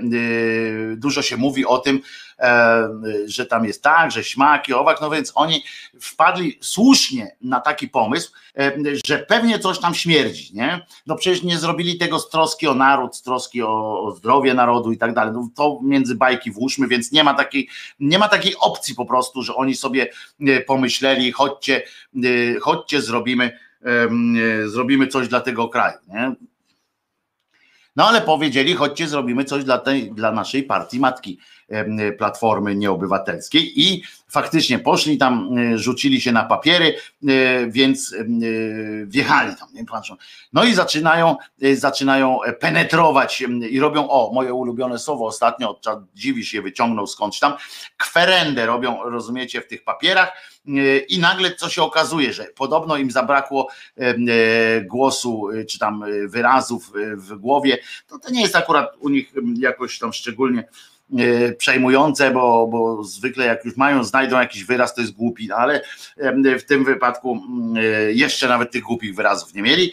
[0.95, 1.99] dużo się mówi o tym,
[2.39, 2.89] e,
[3.27, 5.63] że tam jest tak, że śmaki, owak, no więc oni
[6.01, 8.31] wpadli słusznie na taki pomysł,
[9.05, 10.85] że pewnie coś tam śmierdzi, nie?
[11.07, 14.91] No przecież nie zrobili tego z troski o naród, z troski o, o zdrowie narodu
[14.91, 15.33] i tak dalej.
[15.33, 17.69] No to między bajki włóżmy, więc nie ma takiej,
[17.99, 20.09] nie ma takiej opcji po prostu, że oni sobie
[20.67, 21.83] pomyśleli, chodźcie,
[22.61, 23.59] chodźcie, zrobimy,
[24.65, 26.48] zrobimy coś dla tego kraju, nie?
[27.99, 31.39] No ale powiedzieli, chodźcie, zrobimy coś dla, tej, dla naszej partii matki
[32.17, 36.95] Platformy Nieobywatelskiej i faktycznie poszli tam, e, rzucili się na papiery,
[37.27, 38.25] e, więc e,
[39.05, 39.69] wjechali tam.
[39.73, 39.85] Nie?
[40.53, 41.35] No i zaczynają,
[41.73, 45.79] zaczynają penetrować i robią, o, moje ulubione słowo ostatnio,
[46.15, 47.53] dziwi się wyciągnął skądś tam,
[47.97, 50.31] kwerendę robią, rozumiecie, w tych papierach
[51.09, 53.67] i nagle co się okazuje, że podobno im zabrakło
[54.83, 57.77] głosu czy tam wyrazów w głowie,
[58.07, 60.63] to to nie jest akurat u nich jakoś tam szczególnie
[61.57, 65.81] przejmujące, bo, bo zwykle jak już mają, znajdą jakiś wyraz, to jest głupi, no ale
[66.59, 67.43] w tym wypadku
[67.75, 67.81] e,
[68.13, 69.91] jeszcze nawet tych głupich wyrazów nie mieli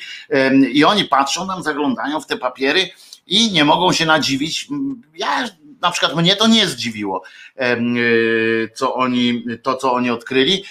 [0.72, 2.88] i oni patrzą tam, zaglądają w te papiery
[3.26, 4.68] i nie mogą się nadziwić.
[5.16, 5.48] Ja
[5.80, 7.22] na przykład mnie to nie zdziwiło,
[7.56, 7.76] e,
[8.74, 10.64] co oni, to co oni odkryli,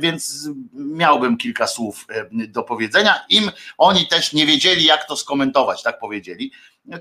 [0.00, 3.24] więc miałbym kilka słów do powiedzenia.
[3.28, 6.52] Im oni też nie wiedzieli, jak to skomentować, tak powiedzieli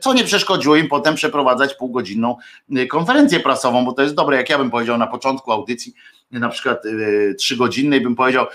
[0.02, 2.38] co nie przeszkodziło im potem przeprowadzać półgodzinną
[2.78, 5.94] y, konferencję prasową, bo to jest dobre, jak ja bym powiedział na początku audycji,
[6.32, 8.46] na przykład y, trzygodzinnej, bym powiedział,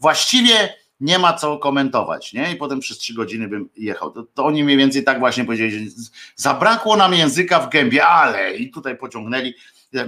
[0.00, 0.74] właściwie
[1.04, 2.52] nie ma co komentować, nie?
[2.52, 4.10] I potem przez trzy godziny bym jechał.
[4.10, 5.90] To, to oni mniej więcej tak właśnie powiedzieli,
[6.36, 9.54] zabrakło nam języka w gębie, ale i tutaj pociągnęli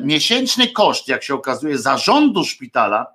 [0.00, 3.06] miesięczny koszt, jak się okazuje, zarządu szpitala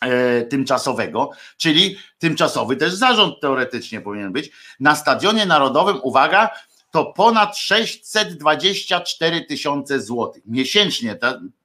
[0.00, 4.50] e, tymczasowego, czyli tymczasowy też zarząd teoretycznie powinien być,
[4.80, 6.50] na stadionie narodowym, uwaga,
[6.90, 11.18] to ponad 624 tysiące złotych miesięcznie,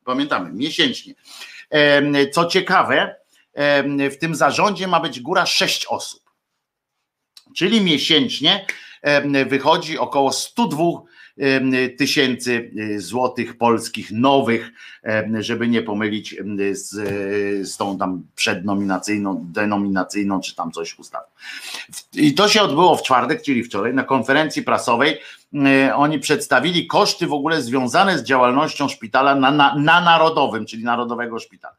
[0.04, 1.14] pamiętamy, miesięcznie.
[2.32, 3.16] Co ciekawe,
[4.12, 6.22] w tym zarządzie ma być góra 6 osób,
[7.56, 8.66] czyli miesięcznie
[9.48, 10.84] wychodzi około 102
[11.98, 14.72] tysięcy y, złotych polskich nowych,
[15.40, 16.36] żeby nie pomylić
[16.72, 16.90] z,
[17.70, 21.26] z tą tam przednominacyjną, denominacyjną, czy tam coś ustawą.
[22.14, 25.18] I to się odbyło w czwartek, czyli wczoraj, na konferencji prasowej.
[25.88, 30.84] Y, oni przedstawili koszty w ogóle związane z działalnością szpitala na, na, na Narodowym, czyli
[30.84, 31.76] Narodowego Szpitala.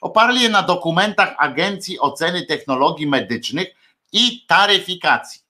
[0.00, 3.68] Oparli je na dokumentach Agencji Oceny Technologii Medycznych
[4.12, 5.40] i Taryfikacji.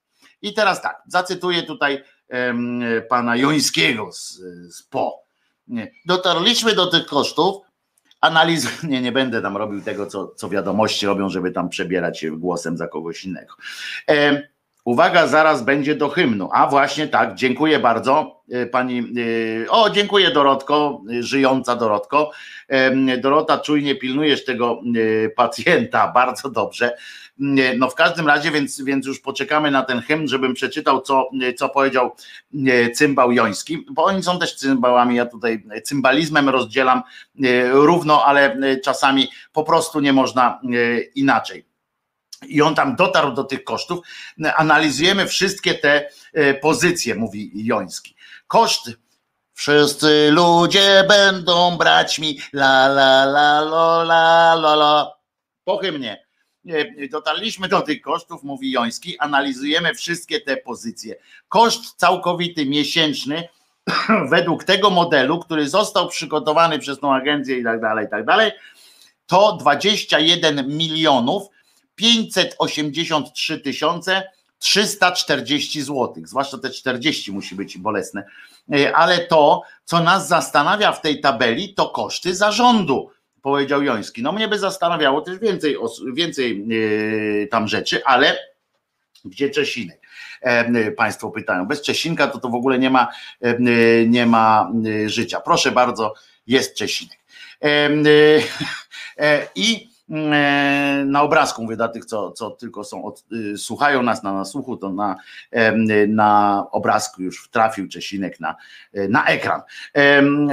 [0.43, 2.05] I teraz tak, zacytuję tutaj
[3.09, 4.41] pana Jońskiego z,
[4.75, 5.23] z PO.
[5.69, 5.91] Nie.
[6.07, 7.57] Dotarliśmy do tych kosztów,
[8.21, 12.39] analiz, nie, nie będę tam robił tego, co, co wiadomości robią, żeby tam przebierać się
[12.39, 13.55] głosem za kogoś innego.
[14.11, 14.49] E,
[14.89, 16.49] uwaga, zaraz będzie do hymnu.
[16.53, 18.99] A właśnie tak, dziękuję bardzo e, pani.
[18.99, 22.31] E, o, dziękuję Dorotko, żyjąca Dorotko.
[22.69, 24.81] E, Dorota, czujnie pilnujesz tego
[25.25, 26.97] e, pacjenta, bardzo dobrze.
[27.79, 31.69] No w każdym razie, więc, więc już poczekamy na ten hymn, żebym przeczytał, co, co
[31.69, 32.11] powiedział
[32.95, 37.03] cymbał Joński, bo oni są też cymbałami, ja tutaj cymbalizmem rozdzielam
[37.45, 41.68] e, równo, ale e, czasami po prostu nie można e, inaczej.
[42.47, 43.99] I on tam dotarł do tych kosztów.
[44.57, 46.11] Analizujemy wszystkie te
[46.61, 48.15] pozycje, mówi Joński.
[48.47, 48.91] Koszt
[49.59, 55.13] Wszyscy ludzie będą brać mi la la la la la la la.
[55.65, 56.27] Po hymnie
[57.11, 61.17] dotarliśmy do tych kosztów, mówi Joński, analizujemy wszystkie te pozycje.
[61.49, 63.49] Koszt całkowity miesięczny
[64.31, 68.53] według tego modelu, który został przygotowany przez tą agencję i tak dalej, i tak dalej,
[69.27, 71.49] to 21 milionów
[71.99, 74.23] 583 tysiące
[74.59, 78.25] 340 zł, zwłaszcza te 40 musi być bolesne,
[78.95, 83.11] ale to, co nas zastanawia w tej tabeli, to koszty zarządu
[83.43, 84.23] powiedział Joński.
[84.23, 85.77] No mnie by zastanawiało też więcej,
[86.15, 86.67] więcej
[87.51, 88.39] tam rzeczy, ale
[89.25, 90.01] gdzie Czesinek?
[90.97, 91.67] Państwo pytają.
[91.67, 93.09] Bez Czesinka to to w ogóle nie ma,
[94.07, 94.73] nie ma
[95.07, 95.41] życia.
[95.41, 96.15] Proszę bardzo,
[96.47, 97.19] jest Czesinek.
[99.55, 99.89] I
[101.07, 104.77] na obrazku, mówię dla tych, co, co tylko są, od, y, słuchają nas na nasłuchu,
[104.77, 105.17] to na,
[106.09, 108.57] na obrazku już trafił Czesinek na,
[109.09, 109.61] na ekran.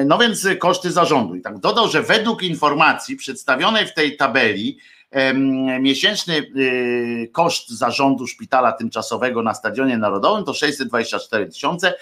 [0.05, 1.35] No więc koszty zarządu.
[1.35, 4.79] I tak dodał, że według informacji przedstawionej w tej tabeli,
[5.79, 11.93] miesięczny y, koszt zarządu szpitala tymczasowego na Stadionie Narodowym to 624 tysiące.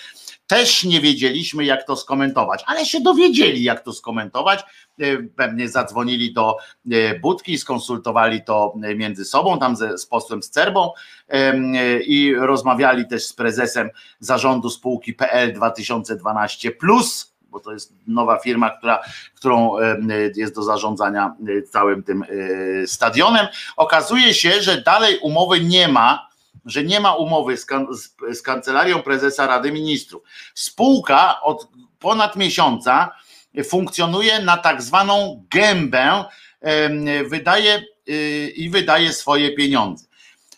[0.48, 4.64] Też nie wiedzieliśmy, jak to skomentować, ale się dowiedzieli, jak to skomentować.
[5.36, 6.58] Pewnie zadzwonili do
[6.92, 10.92] e, Budki, skonsultowali to między sobą, tam ze, z posłem Scerbą
[12.06, 13.90] i rozmawiali też z prezesem
[14.20, 19.00] zarządu spółki PL 2012 Plus bo to jest nowa firma, która,
[19.36, 19.76] którą
[20.36, 21.36] jest do zarządzania
[21.70, 22.24] całym tym
[22.86, 23.48] stadionem.
[23.78, 26.28] Okazuje się, że dalej umowy nie ma,
[26.66, 27.88] że nie ma umowy z, kan
[28.34, 30.24] z, kancelarią prezesa Rady Ministrów.
[30.54, 31.68] Spółka od
[32.00, 33.12] ponad miesiąca
[33.64, 36.24] funkcjonuje na tak zwaną gębę,
[37.28, 40.06] wydaje y, i wydaje swoje pieniądze.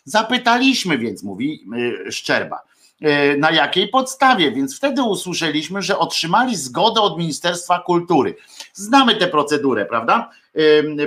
[0.04, 1.64] Zapytaliśmy więc, mówi
[2.08, 2.60] y, Szczerba,
[3.00, 8.36] E, na jakiej podstawie, więc wtedy usłyszeliśmy, że otrzymali zgodę od Ministerstwa Kultury.
[8.72, 10.30] Znamy tę procedurę, prawda?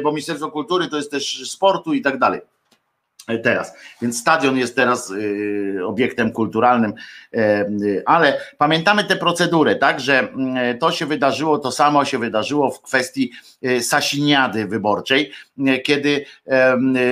[0.03, 2.41] Bo Ministerstwo Kultury to jest też sportu i tak dalej
[3.37, 3.73] teraz.
[4.01, 6.93] Więc stadion jest teraz y, obiektem kulturalnym,
[7.33, 12.19] e, y, ale pamiętamy tę procedurę, tak, że mm, to się wydarzyło, to samo się
[12.19, 13.31] wydarzyło w kwestii
[13.65, 15.31] y, Sasiniady wyborczej,
[15.83, 16.25] kiedy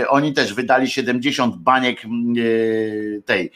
[0.10, 2.00] oni też wydali 70 baniek
[3.26, 3.52] tej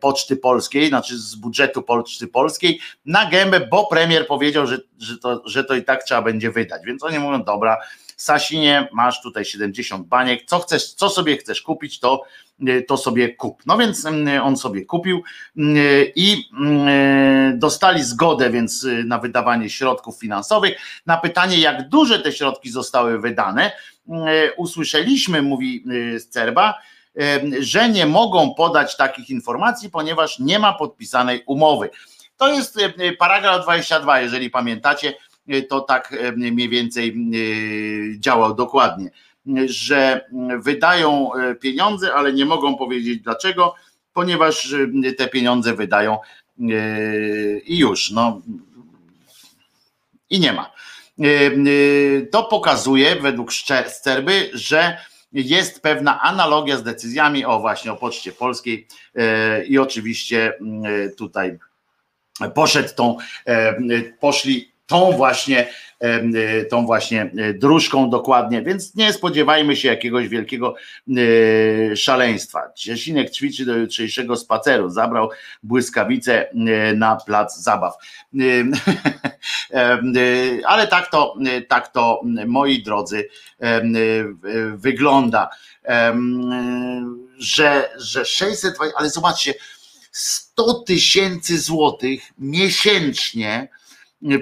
[0.00, 5.42] Poczty Polskiej, znaczy z budżetu Poczty Polskiej na gębę, bo premier powiedział, że, że, to,
[5.46, 6.82] że to i tak trzeba będzie wydać.
[6.86, 7.78] Więc oni mówią, dobra,
[8.18, 12.24] Sasinie, masz tutaj 70 baniek, co chcesz, co sobie chcesz kupić, to,
[12.68, 13.62] y, to sobie kup.
[13.66, 15.22] No więc mm, on sobie kupił
[15.56, 16.50] y, i
[17.54, 20.78] dostali zgodę więc y, na wydawanie środków finansowych.
[21.06, 23.72] Na pytanie, jak duże te środki zostały wydane,
[24.56, 25.84] usłyszeliśmy, mówi
[26.30, 26.74] Cerba,
[27.60, 31.90] że nie mogą podać takich informacji, ponieważ nie ma podpisanej umowy.
[32.36, 32.78] To jest
[33.18, 35.14] paragraf 22, jeżeli pamiętacie,
[35.68, 39.10] to tak e, mniej więcej e, działał dokładnie,
[39.66, 43.74] że wydają e, pieniądze, ale nie mogą powiedzieć dlaczego,
[44.12, 44.74] ponieważ
[45.18, 46.18] te pieniądze wydają
[47.66, 48.40] i już, no
[50.30, 50.72] i nie ma.
[52.30, 53.52] To pokazuje według
[53.86, 54.98] Sterby, że
[55.32, 58.86] jest pewna analogia z decyzjami o właśnie o Poczcie Polskiej
[59.68, 60.52] i oczywiście
[61.18, 61.58] tutaj
[62.54, 63.16] poszedł tą,
[64.20, 65.68] poszli tą właśnie,
[66.00, 70.74] e, tą właśnie e, dróżką dokładnie, więc nie spodziewajmy się jakiegoś wielkiego
[71.08, 72.72] e, szaleństwa.
[72.74, 75.30] Ciesinek ćwiczy do jutrzejszego spaceru, zabrał
[75.62, 76.48] błyskawice
[76.94, 77.94] na plac zabaw.
[80.66, 81.34] Ale tak to,
[81.68, 83.28] tak to, moi drodzy,
[84.74, 85.50] wygląda,
[87.38, 89.54] że, że 600, ale zobaczcie,
[90.12, 93.68] 100 tysięcy złotych miesięcznie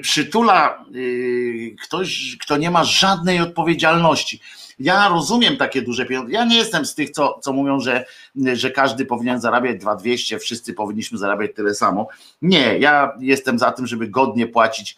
[0.03, 4.41] przytula y, ktoś, kto nie ma żadnej odpowiedzialności.
[4.79, 6.33] Ja rozumiem takie duże pieniądze.
[6.33, 8.05] Ja nie jestem z tych, co, co mówią, że,
[8.53, 12.09] że każdy powinien zarabiać 2200, wszyscy powinniśmy zarabiać tyle samo.
[12.43, 14.97] Nie, ja jestem za tym, żeby godnie płacić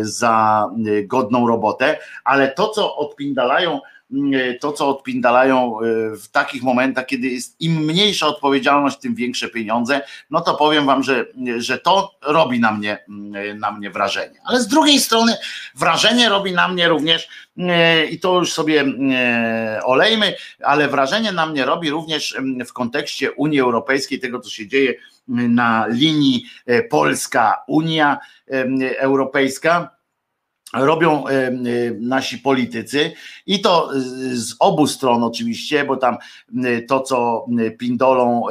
[0.00, 3.80] za y, godną robotę, ale to, co odpindalają
[4.60, 5.82] to, co odpindalają e,
[6.16, 10.00] w takich momentach, kiedy jest im mniejsza odpowiedzialność, tym większe pieniądze,
[10.30, 11.26] no to powiem wam, że,
[11.58, 14.40] że to robi na mnie, mm, na mnie wrażenie.
[14.44, 15.36] Ale z drugiej strony
[15.74, 17.28] wrażenie robi na mnie również,
[17.58, 18.84] e, i to już sobie
[19.84, 24.68] olejmy, ale wrażenie na mnie robi również mm, w kontekście Unii Europejskiej, tego co się
[24.68, 24.94] dzieje
[25.28, 26.46] mm, na linii
[26.90, 28.18] Polska-Unia
[28.98, 29.95] Europejska
[30.74, 31.52] robią e, e,
[32.00, 33.12] nasi politycy
[33.46, 33.90] i to
[34.32, 36.16] z obu stron oczywiście, bo tam
[36.88, 37.46] to, co
[37.78, 38.42] pindolą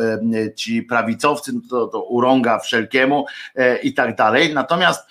[0.56, 3.26] ci prawicowcy, no to, to urąga wszelkiemu
[3.56, 4.54] e, i tak dalej.
[4.54, 5.08] Natomiast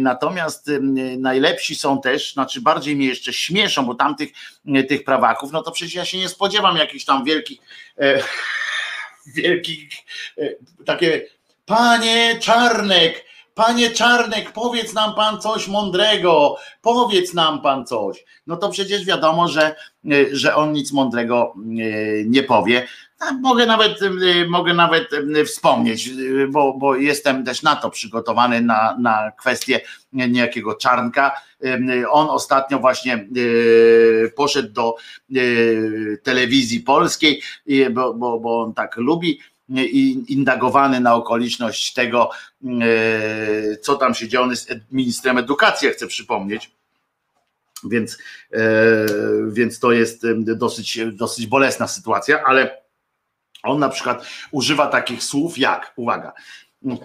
[0.00, 0.70] natomiast
[1.18, 4.28] najlepsi są też, znaczy bardziej mnie jeszcze śmieszą, bo tamtych
[4.88, 7.58] tych prawaków, no to przecież ja się nie spodziewam jakichś tam wielkich
[9.34, 9.88] wielkich
[10.86, 11.26] takie
[11.66, 13.27] panie Czarnek
[13.58, 18.24] panie Czarnek, powiedz nam pan coś mądrego, powiedz nam pan coś.
[18.46, 19.76] No to przecież wiadomo, że,
[20.32, 21.54] że on nic mądrego
[22.26, 22.86] nie powie.
[23.40, 24.00] Mogę nawet,
[24.48, 25.10] mogę nawet
[25.46, 26.10] wspomnieć,
[26.48, 29.80] bo, bo jestem też na to przygotowany, na, na kwestię
[30.12, 31.32] niejakiego Czarnka.
[32.10, 33.28] On ostatnio właśnie
[34.36, 34.94] poszedł do
[36.22, 37.42] telewizji polskiej,
[37.90, 42.30] bo, bo, bo on tak lubi i indagowany na okoliczność tego,
[42.64, 46.70] e, co tam się działo, on jest ministrem edukacji, chcę przypomnieć.
[47.84, 48.18] Więc,
[49.48, 52.82] więc to jest dosyć, dosyć bolesna sytuacja, ale
[53.62, 56.32] on na przykład używa takich słów jak, uwaga,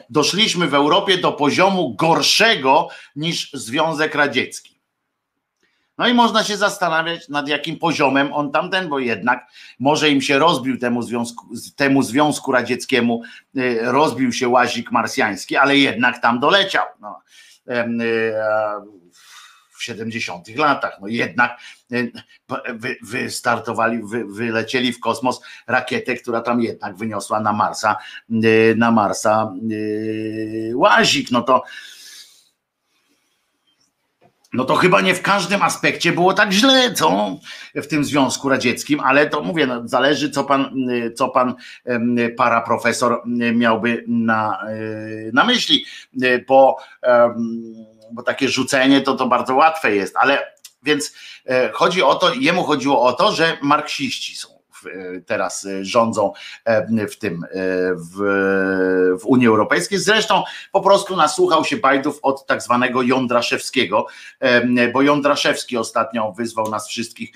[0.10, 4.73] doszliśmy w Europie do poziomu gorszego niż Związek Radziecki.
[5.98, 9.48] No i można się zastanawiać, nad jakim poziomem on tamten, bo jednak
[9.80, 13.22] może im się rozbił temu związku, temu związku radzieckiemu,
[13.58, 16.86] y, rozbił się łazik marsjański, ale jednak tam doleciał.
[17.02, 17.22] No.
[17.70, 18.34] Y,
[19.78, 20.98] w 70 latach.
[21.02, 21.60] No jednak
[22.74, 27.98] wy, wystartowali, wy, wylecieli w kosmos rakietę, która tam jednak wyniosła na Marsa,
[28.76, 29.54] na Marsa
[30.74, 31.32] łazik.
[31.32, 31.64] No to
[34.54, 37.38] no to chyba nie w każdym aspekcie było tak źle, co
[37.76, 40.76] w tym Związku Radzieckim, ale to mówię, no, zależy co pan,
[41.16, 41.56] co pan
[42.38, 43.22] para profesor
[43.54, 44.60] miałby na,
[45.34, 45.86] na myśli,
[46.48, 46.78] bo
[48.14, 50.54] bo takie rzucenie to, to bardzo łatwe jest, ale
[50.84, 51.14] więc
[51.46, 54.53] e, chodzi o to, jemu chodziło o to, że marksiści są
[55.26, 56.34] teraz e, rządzą
[56.66, 57.46] e, w tym
[57.96, 58.18] w,
[59.22, 60.00] w Unii Europejskiej.
[60.00, 64.08] Zresztą po prostu nasłuchał się bajdów od tak zwanego Jądraszewskiego,
[64.94, 67.32] bo Jądraszewski ostatnio wyzwał nas wszystkich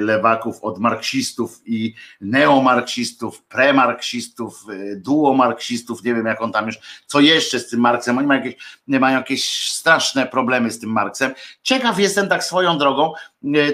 [0.00, 4.64] lewaków od marksistów i neomarksistów, premarksistów,
[4.96, 8.62] duomarksistów, nie wiem jak on tam już, co jeszcze z tym Marksem, oni mają jakieś,
[8.86, 11.34] mają jakieś straszne problemy z tym Marksem.
[11.62, 13.12] Ciekaw jestem tak swoją drogą,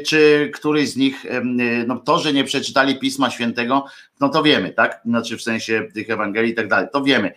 [0.07, 1.27] czy któryś z nich,
[1.87, 3.85] no to, że nie przeczytali Pisma Świętego,
[4.21, 5.01] no to wiemy, tak?
[5.05, 7.35] Znaczy w sensie tych Ewangelii i tak dalej, to wiemy.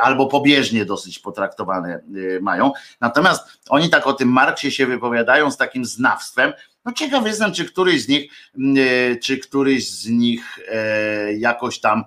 [0.00, 1.94] Albo pobieżnie dosyć potraktowane
[2.36, 2.72] e, mają.
[3.00, 6.52] Natomiast oni tak o tym Marksie się wypowiadają z takim znawstwem.
[6.84, 12.04] No ciekaw jestem, czy któryś z nich, e, czy któryś z nich e, jakoś tam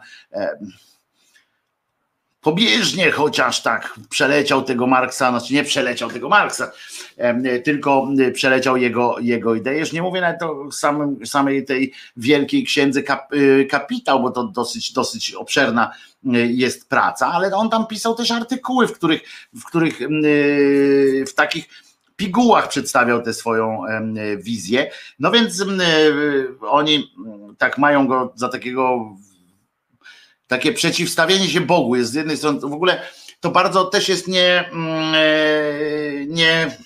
[2.41, 6.72] pobieżnie chociaż tak przeleciał tego Marksa, znaczy nie przeleciał tego Marksa,
[7.63, 9.80] tylko przeleciał jego, jego ideę.
[9.80, 14.43] Już nie mówię nawet o samym, samej tej wielkiej księdze kap, y, Kapitał, bo to
[14.43, 15.91] dosyć, dosyć obszerna
[16.26, 19.22] y, jest praca, ale on tam pisał też artykuły, w których,
[19.53, 21.69] w których y, w takich
[22.15, 23.81] pigułach przedstawiał tę swoją
[24.38, 24.91] wizję.
[25.19, 25.65] No więc
[26.61, 27.13] oni
[27.57, 29.15] tak mają go za takiego
[30.52, 33.02] takie przeciwstawienie się Bogu jest z jednej strony, w ogóle
[33.40, 36.78] to bardzo też jest nie, mm, e, nie,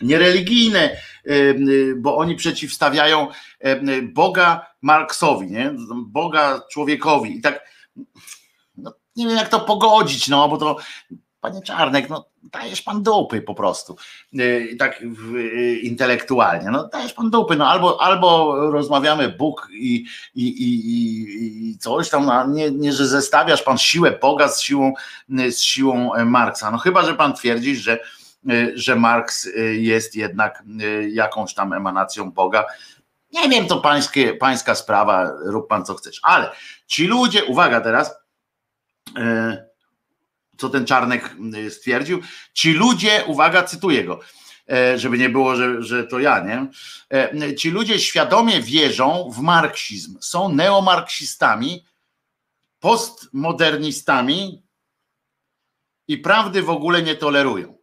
[0.00, 0.96] niereligijne, e,
[1.96, 3.28] bo oni przeciwstawiają
[3.60, 5.74] e, Boga Marksowi, nie?
[6.06, 7.60] Boga człowiekowi i tak
[8.76, 10.76] no, nie wiem jak to pogodzić, no bo to
[11.40, 13.96] Panie Czarnek, no dajesz pan dupy po prostu,
[14.32, 15.00] yy, tak
[15.32, 20.04] yy, intelektualnie, no dajesz pan dupy, no albo, albo rozmawiamy Bóg i,
[20.34, 24.92] i, i, i coś tam, no, nie, nie, że zestawiasz pan siłę Boga z siłą,
[25.50, 27.98] z siłą Marksa, no chyba, że pan twierdzi, że,
[28.74, 30.62] że Marks jest jednak
[31.12, 32.64] jakąś tam emanacją Boga,
[33.32, 36.50] nie wiem, to pańskie, pańska sprawa, rób pan co chcesz, ale
[36.86, 38.14] ci ludzie, uwaga teraz,
[39.16, 39.71] yy,
[40.56, 42.22] co ten Czarnek y, stwierdził.
[42.52, 44.20] Ci ludzie, uwaga, cytuję go,
[44.70, 46.66] e, żeby nie było, że, że to ja, nie?
[47.18, 51.84] E, ci ludzie świadomie wierzą w marksizm, są neomarksistami,
[52.80, 54.62] postmodernistami
[56.08, 57.78] i prawdy w ogóle nie tolerują.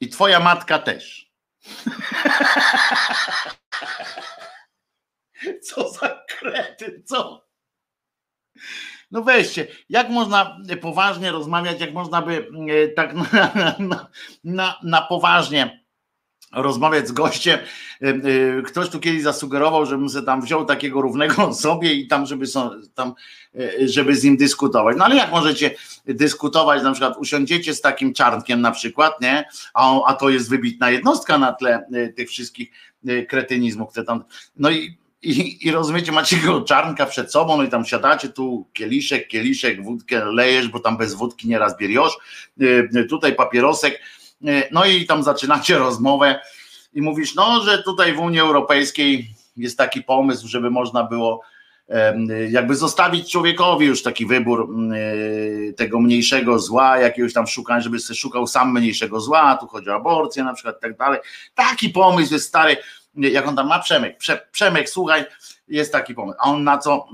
[0.00, 1.30] I twoja matka też.
[5.66, 7.46] Co za krety, co?
[9.10, 13.14] No weźcie, jak można poważnie rozmawiać, jak można by e, tak
[13.54, 14.08] na, na,
[14.44, 15.86] na, na poważnie
[16.52, 17.58] rozmawiać z gościem.
[18.02, 22.26] E, e, ktoś tu kiedyś zasugerował, żebym sobie tam wziął takiego równego sobie i tam,
[22.26, 22.46] żeby,
[22.94, 23.14] tam,
[23.86, 24.96] żeby z nim dyskutować.
[24.98, 25.74] No ale jak możecie
[26.06, 29.48] dyskutować, na przykład usiądziecie z takim czarnkiem na przykład, nie?
[29.74, 31.86] A, a to jest wybitna jednostka na tle
[32.16, 32.70] tych wszystkich
[33.28, 34.24] kretynizmów, które tam.
[34.56, 38.66] No i i, i rozumiecie, macie go czarnka przed sobą, no i tam siadacie, tu
[38.72, 42.18] kieliszek, kieliszek, wódkę lejesz, bo tam bez wódki nieraz bieriosz,
[42.60, 44.00] y, tutaj papierosek,
[44.48, 46.40] y, no i tam zaczynacie rozmowę
[46.94, 51.40] i mówisz, no, że tutaj w Unii Europejskiej jest taki pomysł, żeby można było
[52.50, 54.68] jakby zostawić człowiekowi już taki wybór
[55.76, 59.94] tego mniejszego zła, jakiegoś tam szukania, żeby sobie szukał sam mniejszego zła, tu chodzi o
[59.94, 61.20] aborcję na przykład i tak dalej.
[61.54, 62.76] Taki pomysł jest stary,
[63.16, 65.24] jak on tam ma Przemek, Prze, Przemek, słuchaj,
[65.68, 66.38] jest taki pomysł.
[66.40, 67.08] A on na co,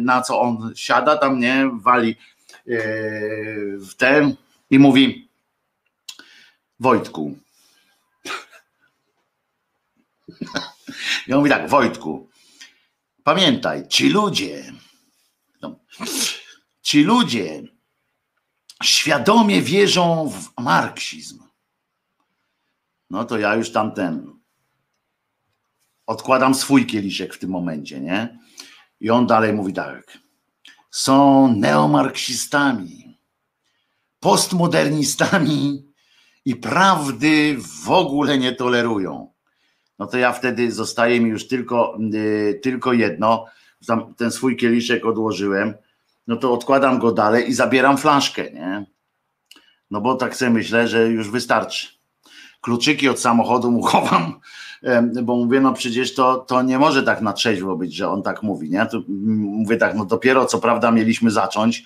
[0.00, 2.16] na co on siada tam, nie, wali
[3.78, 4.36] w ten
[4.70, 5.28] i mówi
[6.80, 7.38] Wojtku.
[11.26, 12.28] Ja mówi tak, Wojtku,
[13.24, 14.72] pamiętaj, ci ludzie,
[15.62, 15.78] no,
[16.82, 17.62] ci ludzie
[18.82, 21.42] świadomie wierzą w marksizm.
[23.10, 24.33] No to ja już tamten
[26.06, 28.38] odkładam swój kieliszek w tym momencie, nie?
[29.00, 30.18] I on dalej mówi tak.
[30.90, 33.18] Są neomarksistami,
[34.20, 35.84] postmodernistami
[36.44, 39.32] i prawdy w ogóle nie tolerują.
[39.98, 43.46] No to ja wtedy zostaje mi już tylko, yy, tylko jedno.
[44.16, 45.74] Ten swój kieliszek odłożyłem,
[46.26, 48.86] no to odkładam go dalej i zabieram flaszkę, nie?
[49.90, 51.88] No bo tak sobie myślę, że już wystarczy.
[52.60, 54.40] Kluczyki od samochodu mu chowam,
[55.22, 58.42] bo mówię, no przecież to, to nie może tak na trzeźwo być, że on tak
[58.42, 58.86] mówi, nie?
[58.86, 61.84] To mówię tak, no dopiero co prawda mieliśmy zacząć,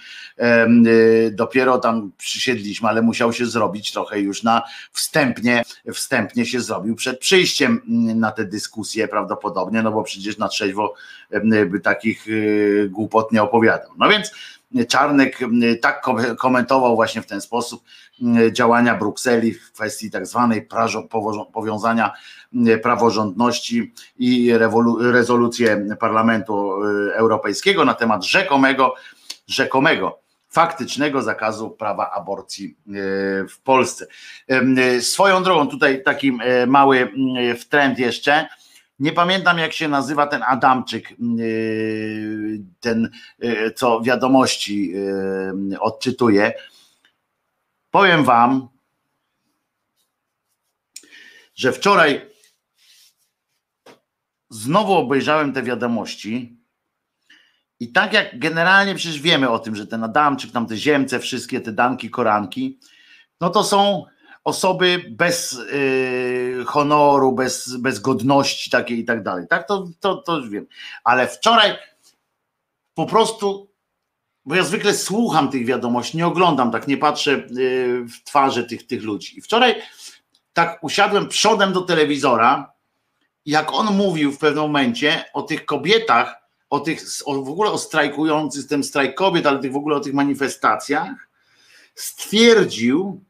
[0.87, 4.62] y, dopiero tam przysiedliśmy, ale musiał się zrobić trochę już na
[4.93, 5.62] wstępnie,
[5.95, 10.95] wstępnie się zrobił przed przyjściem mm, na tę dyskusję prawdopodobnie, no bo przecież na trzeźwo
[11.70, 13.91] by takich y, głupot nie opowiadał.
[13.99, 14.33] No więc
[14.89, 15.39] Czarnek
[15.83, 16.07] tak
[16.39, 17.83] komentował właśnie w ten sposób
[18.53, 20.69] działania Brukseli w kwestii tak zwanej
[21.53, 22.12] powiązania
[22.83, 24.53] praworządności i
[25.01, 28.95] rezolucję Parlamentu e, Europejskiego na temat rzekomego,
[29.47, 30.19] rzekomego
[30.49, 32.93] faktycznego zakazu prawa aborcji e,
[33.49, 34.07] w Polsce.
[35.01, 37.12] Swoją drogą, tutaj taki mały
[37.59, 38.49] wtręt jeszcze.
[38.99, 41.09] Nie pamiętam, jak się nazywa ten Adamczyk,
[42.81, 43.11] ten,
[43.75, 44.95] co wiadomości
[45.81, 46.53] odczytuje.
[47.91, 48.69] Powiem Wam,
[51.55, 52.29] że wczoraj
[54.51, 56.59] znowu obejrzałem te wiadomości
[57.81, 61.61] i tak jak generalnie przecież wiemy o tym, że ten Adamczyk, tam te ziemce, wszystkie
[61.61, 62.79] te danki, koranki,
[63.41, 64.05] no to są
[64.45, 69.47] osoby bez yy, honoru, bez, bez godności takiej i tak dalej.
[69.49, 70.66] Tak, to, to, to wiem.
[71.05, 71.77] Ale wczoraj
[72.95, 73.70] po prostu,
[74.45, 78.87] bo ja zwykle słucham tych wiadomości, nie oglądam, tak nie patrzę yy, w twarze tych,
[78.87, 79.39] tych ludzi.
[79.39, 79.83] I wczoraj
[80.53, 82.78] tak usiadłem przodem do telewizora
[83.49, 86.35] jak on mówił w pewnym momencie o tych kobietach,
[86.70, 90.01] o tych, o, w ogóle o strajkujących, tym strajk kobiet, ale tych, w ogóle o
[90.01, 91.29] tych manifestacjach,
[91.95, 93.25] stwierdził,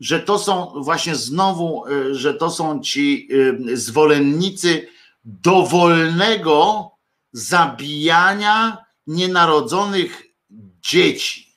[0.00, 4.88] że to są właśnie znowu, y, że to są ci y, zwolennicy
[5.24, 6.90] dowolnego
[7.32, 10.22] zabijania nienarodzonych
[10.80, 11.56] dzieci.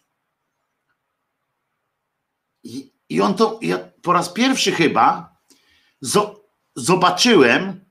[2.64, 5.36] I, i on to, ja po raz pierwszy chyba
[6.76, 7.83] zobaczyłem,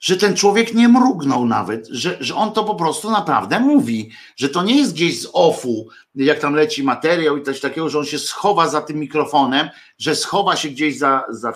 [0.00, 4.48] że ten człowiek nie mrugnął nawet, że, że on to po prostu naprawdę mówi, że
[4.48, 8.04] to nie jest gdzieś z ofu, jak tam leci materiał i coś takiego, że on
[8.04, 9.68] się schowa za tym mikrofonem,
[9.98, 11.52] że schowa się gdzieś za, za.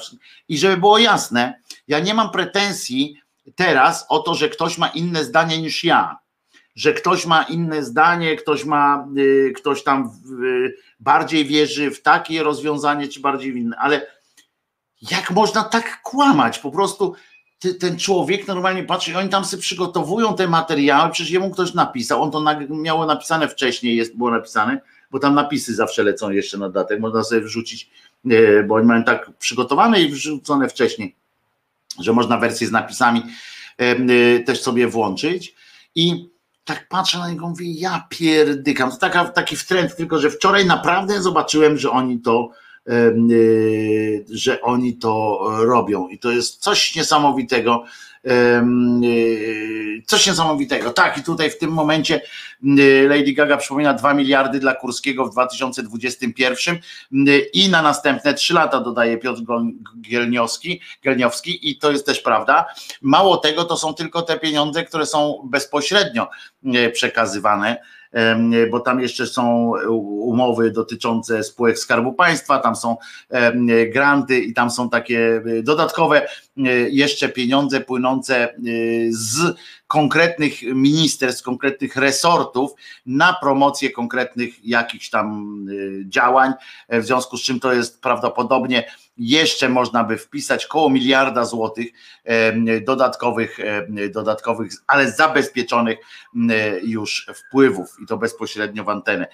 [0.49, 3.17] I żeby było jasne, ja nie mam pretensji
[3.55, 6.19] teraz o to, że ktoś ma inne zdanie niż ja.
[6.77, 10.11] Że ktoś ma inne zdanie, ktoś ma, y, ktoś tam
[10.45, 14.07] y, bardziej wierzy w takie rozwiązanie, czy bardziej w inne, ale
[15.11, 16.59] jak można tak kłamać?
[16.59, 17.15] Po prostu
[17.81, 22.31] ten człowiek normalnie patrzy, oni tam sobie przygotowują te materiały, przecież jemu ktoś napisał, on
[22.31, 24.81] to miało napisane wcześniej, jest, było napisane,
[25.11, 27.91] bo tam napisy zawsze lecą jeszcze na datek, można sobie wrzucić,
[28.31, 31.17] e, bo oni mają tak przygotowane i wrzucone wcześniej,
[32.01, 33.23] że można wersję z napisami
[33.81, 35.55] e, e, też sobie włączyć.
[35.95, 36.29] I
[36.65, 41.23] tak patrzę na niego, mówię, ja pierdykam, to taka, taki wtręt, tylko że wczoraj naprawdę
[41.23, 42.51] zobaczyłem, że oni to
[44.31, 46.09] że oni to robią.
[46.09, 47.85] I to jest coś niesamowitego.
[48.27, 50.91] Y, coś niesamowitego.
[50.91, 52.21] Tak, i tutaj w tym momencie
[52.79, 56.79] y, Lady Gaga przypomina 2 miliardy dla Kurskiego w 2021
[57.53, 59.41] i na następne 3 lata dodaje Piotr
[60.01, 62.67] Gielniowski, Gielniowski i to jest też prawda.
[63.03, 66.29] Mało tego, to są tylko te pieniądze, które są bezpośrednio
[66.93, 67.77] przekazywane
[68.71, 69.73] bo tam jeszcze są
[70.21, 72.97] umowy dotyczące spółek Skarbu Państwa, tam są
[73.93, 76.29] granty i tam są takie e, dodatkowe
[76.91, 78.55] jeszcze pieniądze płynące
[79.11, 82.71] z konkretnych ministerstw, konkretnych resortów
[83.07, 85.57] na promocję konkretnych jakichś tam
[86.05, 86.53] działań,
[86.89, 88.85] w związku z czym to jest prawdopodobnie
[89.19, 91.87] jeszcze można by wpisać koło miliarda złotych
[92.83, 93.59] dodatkowych,
[94.11, 95.99] dodatkowych, ale zabezpieczonych
[96.83, 99.27] już wpływów i to bezpośrednio w antenę.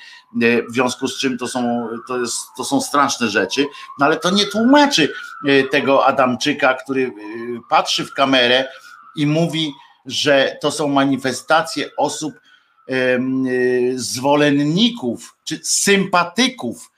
[0.69, 3.67] W związku z czym to są, to jest, to są straszne rzeczy,
[3.99, 5.13] no ale to nie tłumaczy
[5.47, 7.11] e, tego Adamczyka, który e,
[7.71, 8.69] patrzy w kamerę
[9.17, 9.73] i mówi,
[10.07, 13.19] że to są manifestacje osób e,
[13.95, 16.91] zwolenników czy sympatyków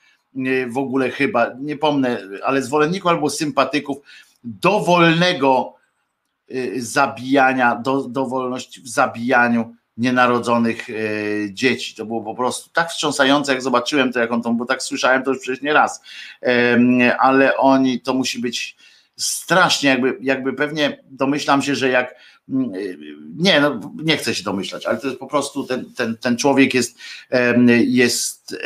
[0.69, 3.97] w ogóle chyba, nie pomnę, ale zwolenników albo sympatyków
[4.45, 5.75] dowolnego
[6.51, 11.95] y, zabijania, do, dowolności w zabijaniu nienarodzonych y, dzieci.
[11.95, 15.23] To było po prostu tak wstrząsające, jak zobaczyłem to, jak on to, bo tak słyszałem
[15.23, 16.03] to już przecież nie raz,
[17.19, 18.77] ale oni, to musi być
[19.17, 22.15] strasznie, jakby, jakby pewnie domyślam się, że jak
[22.49, 22.99] mm, y,
[23.37, 26.75] nie, no, nie chcę się domyślać, ale to jest po prostu ten, ten, ten człowiek
[26.75, 26.99] jest,
[27.87, 28.57] jest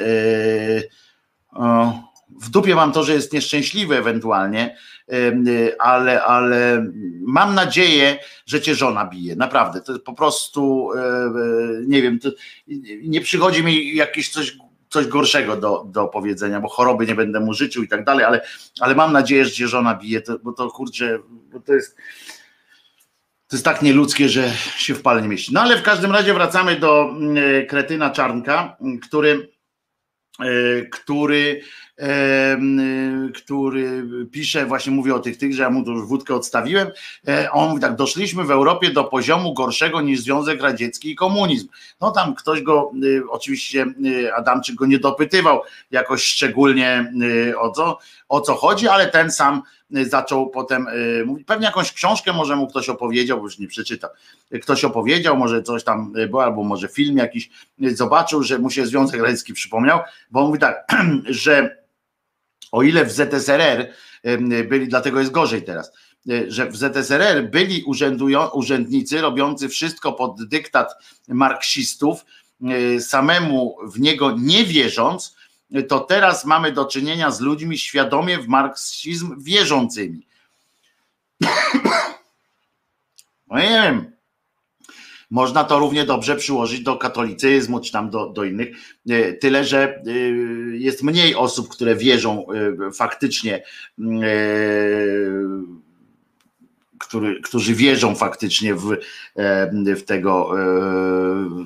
[2.41, 4.77] w dupie mam to, że jest nieszczęśliwy ewentualnie,
[5.79, 6.87] ale, ale
[7.27, 9.37] mam nadzieję, że cię żona bije.
[9.37, 9.81] Naprawdę.
[9.81, 11.31] To jest po prostu, e, e,
[11.87, 12.19] nie wiem,
[13.03, 14.57] nie przychodzi mi jakieś coś
[14.89, 18.41] coś gorszego do, do powiedzenia, bo choroby nie będę mu życzył i tak dalej, ale,
[18.81, 21.19] ale mam nadzieję, że cię żona bije, to, bo to kurczę,
[21.53, 21.97] bo to jest
[23.49, 25.55] to jest tak nieludzkie, że się w pale nie mieści.
[25.55, 29.56] No ale w każdym razie wracamy do mm, kretyna Czarnka, który E,
[30.91, 31.61] który,
[31.99, 32.59] e,
[33.35, 36.91] który pisze, właśnie mówię o tych tych, że ja mu to już wódkę odstawiłem.
[37.29, 41.69] E, on mówi tak, doszliśmy w Europie do poziomu gorszego niż Związek Radziecki i komunizm.
[42.01, 42.93] No tam ktoś go,
[43.31, 43.87] oczywiście
[44.37, 47.13] Adamczyk go nie dopytywał jakoś szczególnie
[47.59, 52.33] o co, o co chodzi, ale ten sam zaczął potem y, mówić, pewnie jakąś książkę
[52.33, 54.11] może mu ktoś opowiedział, bo już nie przeczytał,
[54.63, 59.23] ktoś opowiedział, może coś tam było, albo może film jakiś, zobaczył, że mu się Związek
[59.23, 60.01] Radziecki przypomniał,
[60.31, 60.87] bo on mówi tak,
[61.45, 61.77] że
[62.73, 63.93] o ile w ZSRR
[64.69, 65.93] byli, dlatego jest gorzej teraz,
[66.31, 67.85] y, że w ZSRR byli
[68.53, 70.93] urzędnicy robiący wszystko pod dyktat
[71.29, 72.25] marksistów,
[72.97, 75.37] y, samemu w niego nie wierząc,
[75.89, 80.27] to teraz mamy do czynienia z ludźmi świadomie w marksizm wierzącymi.
[83.49, 84.17] No nie wiem.
[85.31, 88.69] Można to równie dobrze przyłożyć do katolicyzmu, czy tam do, do innych.
[89.09, 90.11] E, tyle, że e,
[90.77, 92.47] jest mniej osób, które wierzą
[92.89, 93.63] e, faktycznie,
[96.99, 98.97] który, którzy wierzą faktycznie w,
[99.97, 100.51] w tego,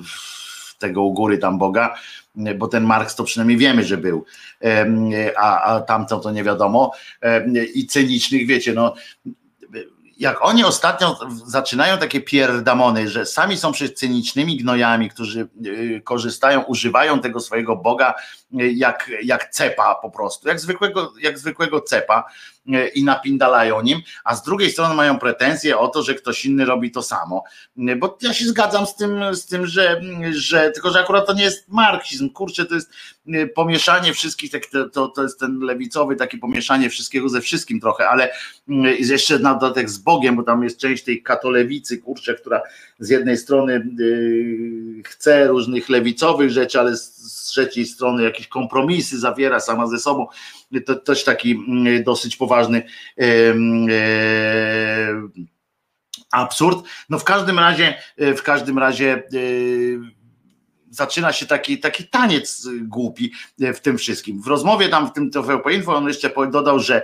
[0.05, 1.95] w tego u góry tam Boga,
[2.35, 4.25] bo ten Marks to przynajmniej wiemy, że był,
[5.37, 6.91] a, a tamto to nie wiadomo.
[7.73, 8.93] I cynicznych, wiecie, no
[10.21, 16.61] jak oni ostatnio zaczynają takie pierdamony, że sami są przecież cynicznymi gnojami, którzy y, korzystają,
[16.61, 18.13] używają tego swojego Boga
[18.61, 22.23] y, jak, jak cepa po prostu, jak zwykłego, jak zwykłego cepa
[22.67, 26.65] y, i napindalają nim, a z drugiej strony mają pretensje o to, że ktoś inny
[26.65, 27.43] robi to samo.
[27.75, 30.01] Bo ja się zgadzam z tym, z tym że,
[30.31, 32.91] że tylko, że akurat to nie jest marksizm, kurczę, to jest
[33.55, 34.61] pomieszanie wszystkich, tak,
[34.93, 38.33] to, to jest ten lewicowy, takie pomieszanie wszystkiego ze wszystkim trochę, ale
[38.99, 42.61] jeszcze na dodatek z Bogiem, bo tam jest część tej katolewicy, kurczę, która
[42.99, 49.59] z jednej strony yy, chce różnych lewicowych rzeczy, ale z trzeciej strony jakieś kompromisy zawiera
[49.59, 50.27] sama ze sobą.
[50.85, 51.65] To też taki
[52.03, 52.83] dosyć poważny
[56.31, 56.85] absurd.
[57.09, 59.23] No w każdym razie, w każdym razie
[60.91, 64.41] zaczyna się taki, taki taniec głupi w tym wszystkim.
[64.41, 67.03] W rozmowie tam w tym TVP Info on jeszcze dodał, że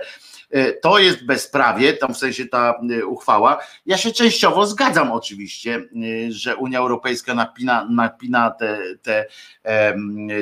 [0.82, 3.58] to jest bezprawie, tam w sensie ta e, uchwała.
[3.86, 9.26] Ja się częściowo zgadzam oczywiście, e, że Unia Europejska napina, napina te, te,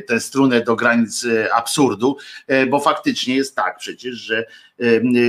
[0.06, 2.16] tę strunę do granic absurdu,
[2.70, 4.44] bo faktycznie jest tak przecież, że,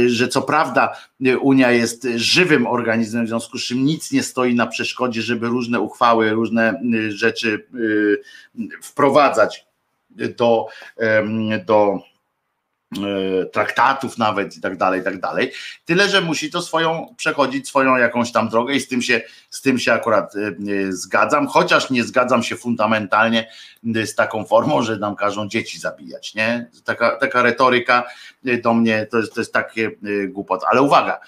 [0.07, 0.97] że co prawda
[1.41, 5.79] Unia jest żywym organizmem, w związku z czym nic nie stoi na przeszkodzie, żeby różne
[5.79, 7.67] uchwały, różne rzeczy
[8.81, 9.65] wprowadzać
[10.09, 10.67] do,
[11.65, 12.16] do E,
[13.53, 15.51] traktatów nawet i tak dalej, i tak dalej.
[15.85, 19.61] Tyle, że musi to swoją, przechodzić swoją jakąś tam drogę i z tym się, z
[19.61, 23.49] tym się akurat e, e, zgadzam, chociaż nie zgadzam się fundamentalnie
[23.83, 26.69] z taką formą, że nam każą dzieci zabijać, nie?
[26.83, 28.03] Taka, taka retoryka
[28.63, 29.91] do mnie to jest, to jest takie
[30.27, 30.61] głupot.
[30.71, 31.19] Ale uwaga,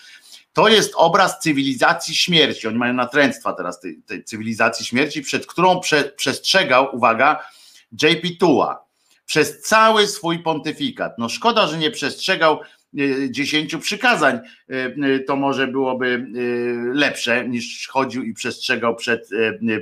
[0.54, 2.68] to jest obraz cywilizacji śmierci.
[2.68, 7.40] Oni mają natręctwa teraz tej, tej cywilizacji śmierci, przed którą prze, przestrzegał, uwaga,
[7.92, 8.89] JP Tua
[9.30, 11.14] przez cały swój pontyfikat.
[11.18, 12.60] No szkoda, że nie przestrzegał
[13.30, 14.40] dziesięciu przykazań,
[15.28, 16.28] to może byłoby
[16.94, 19.30] lepsze niż chodził i przestrzegał przed,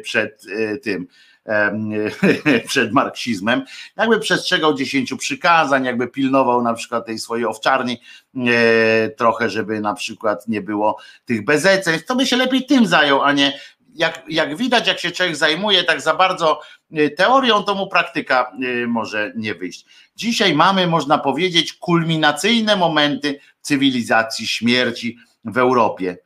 [0.04, 0.46] przed
[0.84, 1.08] tym
[2.68, 3.64] przed marksizmem,
[3.98, 8.02] jakby przestrzegał dziesięciu przykazań, jakby pilnował na przykład tej swojej owczarni
[8.36, 13.22] e, trochę, żeby na przykład nie było tych bezeceństw, to by się lepiej tym zajął,
[13.22, 13.60] a nie
[13.98, 16.62] jak, jak widać, jak się człowiek zajmuje tak za bardzo
[16.92, 18.52] e, teorią, to mu praktyka
[18.84, 19.86] e, może nie wyjść.
[20.16, 26.18] Dzisiaj mamy, można powiedzieć, kulminacyjne momenty cywilizacji śmierci w Europie.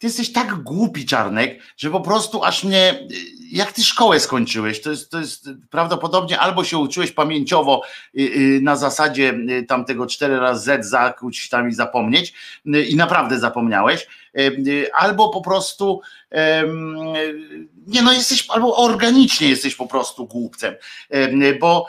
[0.00, 3.08] Ty jesteś tak głupi, Czarnek, że po prostu aż mnie.
[3.52, 4.82] Jak ty szkołę skończyłeś?
[4.82, 7.82] To jest, to jest prawdopodobnie albo się uczyłeś pamięciowo
[8.18, 12.34] y, y, na zasadzie y, tamtego 4 razy Z zakuć tam i zapomnieć
[12.88, 14.06] i naprawdę zapomniałeś,
[14.92, 16.00] albo po prostu
[17.86, 20.74] nie no jesteś, albo organicznie jesteś po prostu głupcem,
[21.60, 21.86] bo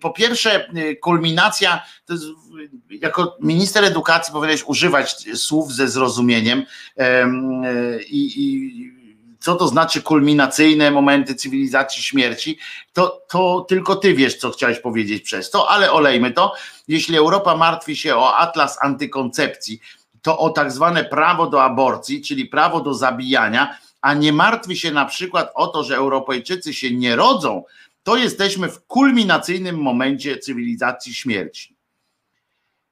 [0.00, 0.70] po pierwsze
[1.00, 2.24] kulminacja, jest,
[2.90, 6.64] jako minister edukacji powinieneś używać słów ze zrozumieniem.
[8.10, 9.00] I, i
[9.40, 12.58] co to znaczy kulminacyjne momenty cywilizacji śmierci,
[12.92, 16.54] to, to tylko ty wiesz, co chciałeś powiedzieć przez to, ale olejmy to.
[16.88, 19.80] Jeśli Europa martwi się o atlas antykoncepcji,
[20.22, 24.90] to o tak zwane prawo do aborcji, czyli prawo do zabijania, a nie martwi się
[24.90, 27.64] na przykład o to, że Europejczycy się nie rodzą,
[28.02, 31.76] to jesteśmy w kulminacyjnym momencie cywilizacji śmierci.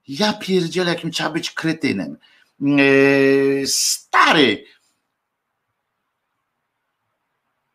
[0.09, 2.17] Ja pierdzielę, jakim trzeba być kretynem.
[2.61, 4.65] Yy, stary,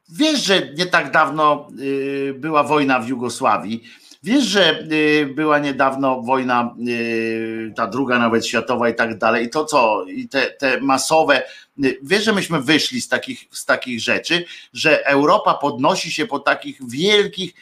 [0.09, 3.83] wiesz, że nie tak dawno yy, była wojna w Jugosławii
[4.23, 9.49] Wiesz, że y, była niedawno wojna, y, ta druga nawet światowa i tak dalej, i
[9.49, 11.43] to co, i te, te masowe,
[11.83, 16.39] y, wiesz, że myśmy wyszli z takich, z takich rzeczy, że Europa podnosi się po
[16.39, 17.53] takich wielkich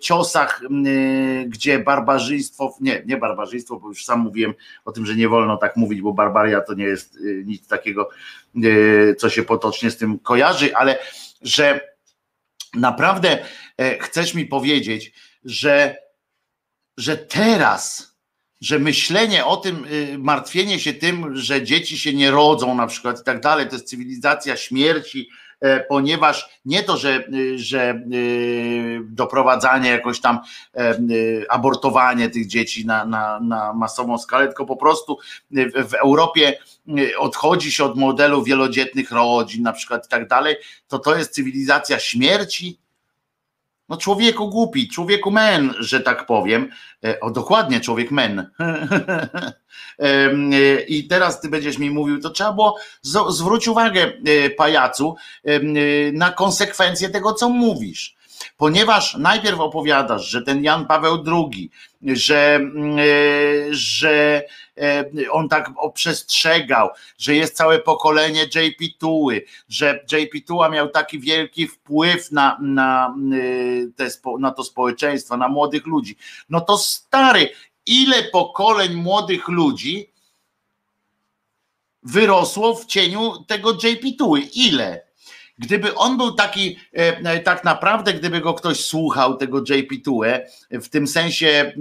[0.00, 0.60] ciosach,
[1.46, 5.76] gdzie barbarzyństwo, nie, nie barbarzyństwo, bo już sam mówiłem o tym, że nie wolno tak
[5.76, 8.08] mówić, bo barbaria to nie jest nic takiego,
[9.18, 10.98] co się potocznie z tym kojarzy, ale
[11.42, 11.80] że
[12.74, 13.38] naprawdę
[13.78, 15.12] e, chcesz mi powiedzieć,
[15.44, 15.96] że,
[16.96, 18.14] że teraz,
[18.60, 23.20] że myślenie o tym, y, martwienie się tym, że dzieci się nie rodzą na przykład
[23.20, 25.28] i tak dalej, to jest cywilizacja śmierci,
[25.60, 30.40] e, ponieważ nie to, że, y, że y, doprowadzanie jakoś tam
[30.76, 30.96] e,
[31.48, 35.18] abortowanie tych dzieci na, na, na masową skalę, tylko po prostu
[35.88, 36.58] w Europie
[37.18, 40.56] odchodzi się od modelu wielodzietnych rodzin na przykład i tak dalej,
[40.88, 42.78] to to jest cywilizacja śmierci,
[43.88, 46.70] no człowieku głupi, człowieku men, że tak powiem.
[47.04, 48.46] E, o dokładnie, człowiek men.
[49.98, 52.76] E, I teraz ty będziesz mi mówił, to trzeba było
[53.28, 55.16] zwróć uwagę, e, pajacu,
[56.12, 58.16] na konsekwencje tego, co mówisz
[58.56, 61.70] ponieważ najpierw opowiadasz, że ten Jan Paweł II,
[62.02, 62.98] że, mm,
[63.70, 64.42] że
[64.80, 71.18] E, on tak przestrzegał, że jest całe pokolenie JP Tuły, że JP Tuła miał taki
[71.18, 74.08] wielki wpływ na, na, e, te,
[74.38, 76.16] na to społeczeństwo, na młodych ludzi.
[76.48, 77.50] No to stary,
[77.86, 80.12] ile pokoleń młodych ludzi
[82.02, 84.40] wyrosło w cieniu tego JP Tuły?
[84.40, 85.03] Ile?
[85.58, 90.40] Gdyby on był taki, e, e, tak naprawdę, gdyby go ktoś słuchał, tego JP Tue,
[90.70, 91.72] w tym sensie e,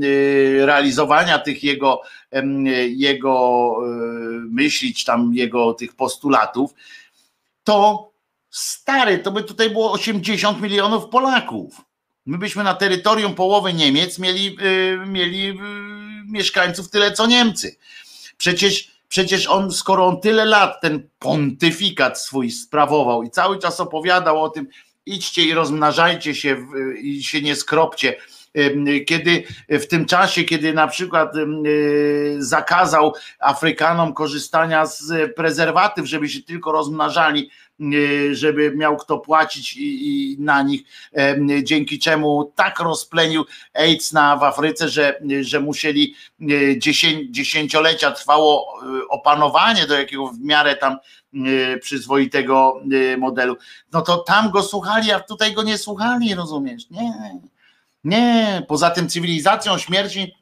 [0.65, 2.01] realizowania tych jego,
[2.87, 3.75] jego
[4.49, 6.73] myśli, czy tam jego tych postulatów,
[7.63, 8.09] to
[8.49, 11.81] stary, to by tutaj było 80 milionów Polaków.
[12.25, 14.57] My byśmy na terytorium połowy Niemiec mieli,
[15.07, 15.59] mieli
[16.27, 17.75] mieszkańców tyle co Niemcy.
[18.37, 24.43] Przecież Przecież on, skoro on tyle lat ten pontyfikat swój sprawował i cały czas opowiadał
[24.43, 24.67] o tym,
[25.05, 26.57] idźcie i rozmnażajcie się
[27.01, 28.15] i się nie skropcie,
[29.07, 31.33] kiedy w tym czasie, kiedy na przykład
[32.37, 37.49] zakazał Afrykanom korzystania z prezerwatyw, żeby się tylko rozmnażali,
[38.31, 40.81] żeby miał kto płacić i, i na nich,
[41.63, 46.79] dzięki czemu tak rozplenił AIDS na, w Afryce, że, że musieli y,
[47.29, 48.79] dziesięciolecia trwało
[49.09, 50.97] opanowanie do jakiego w miarę tam
[51.81, 52.81] przyzwoitego
[53.17, 53.57] modelu.
[53.91, 56.89] No to tam go słuchali, a tutaj go nie słuchali, rozumiesz?
[56.89, 57.39] Nie.
[58.03, 60.35] Nie, poza tym cywilizacją śmierci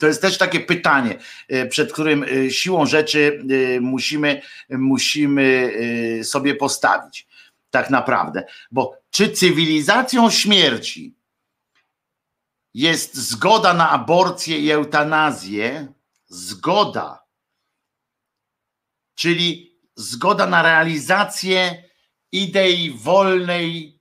[0.00, 1.18] to jest też takie pytanie,
[1.48, 3.44] e, przed którym e, siłą rzeczy
[3.76, 5.72] e, musimy, musimy
[6.24, 7.26] sobie postawić.
[7.70, 8.44] Tak naprawdę.
[8.70, 11.14] Bo czy cywilizacją śmierci
[12.74, 15.92] jest zgoda na aborcję i eutanazję?
[16.26, 17.24] Zgoda.
[19.14, 21.82] Czyli zgoda na realizację
[22.32, 24.00] idei wolnej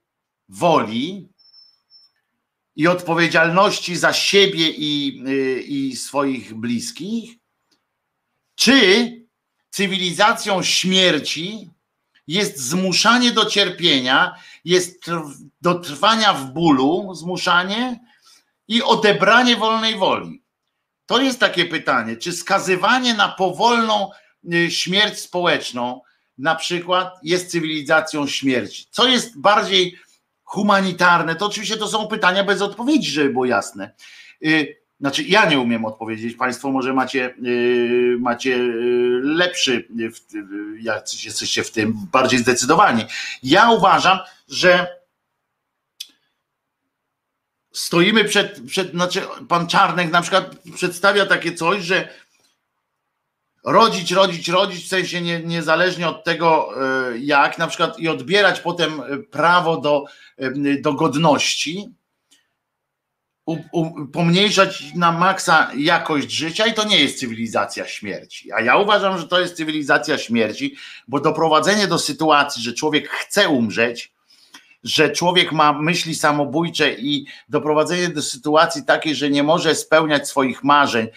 [0.50, 1.30] woli,
[2.78, 7.36] i odpowiedzialności za siebie i, y, i swoich bliskich,
[8.56, 9.12] czy
[9.70, 11.70] cywilizacją śmierci
[12.28, 15.06] jest zmuszanie do cierpienia, jest
[15.62, 18.00] do trwania w bólu, zmuszanie
[18.68, 20.44] i odebranie wolnej woli.
[21.06, 24.12] To jest takie pytanie, czy skazywanie na powolną
[24.54, 26.02] y, śmierć społeczną
[26.38, 28.88] na przykład jest cywilizacją śmierci?
[28.92, 29.98] Co jest bardziej
[30.48, 31.36] humanitarne?
[31.36, 33.92] To oczywiście to są pytania bez odpowiedzi, żeby było jasne.
[34.46, 36.36] Y, znaczy, ja nie umiem odpowiedzieć.
[36.36, 39.88] Państwo może macie, yy, macie yy, lepszy,
[40.82, 43.06] jak jesteście w tym bardziej zdecydowani.
[43.44, 44.88] Ja uważam, że
[47.72, 52.10] stoimy przed, przed, znaczy pan Czarnek na przykład przedstawia takie coś, że
[53.66, 56.70] rodzić, rodzić, rodzić, w sensie nie, niezależnie od tego
[57.12, 60.04] yy, jak, na przykład i odbierać potem prawo do,
[60.38, 61.90] yy, do godności,
[63.48, 68.52] u, u, pomniejszać na maksa jakość życia i to nie jest cywilizacja śmierci.
[68.52, 70.76] A ja uważam, że to jest cywilizacja śmierci,
[71.08, 74.14] bo doprowadzenie do sytuacji, że człowiek chce umrzeć,
[74.84, 80.64] że człowiek ma myśli samobójcze i doprowadzenie do sytuacji takiej, że nie może spełniać swoich
[80.64, 81.08] marzeń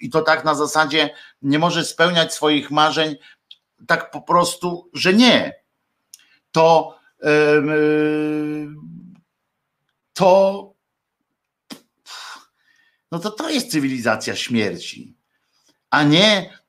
[0.00, 3.16] i to tak na zasadzie nie może spełniać swoich marzeń
[3.86, 5.52] tak po prostu, że nie.
[6.52, 8.68] To yy,
[10.12, 10.68] to
[13.12, 15.16] no to to jest cywilizacja śmierci,
[15.90, 16.61] a nie Y,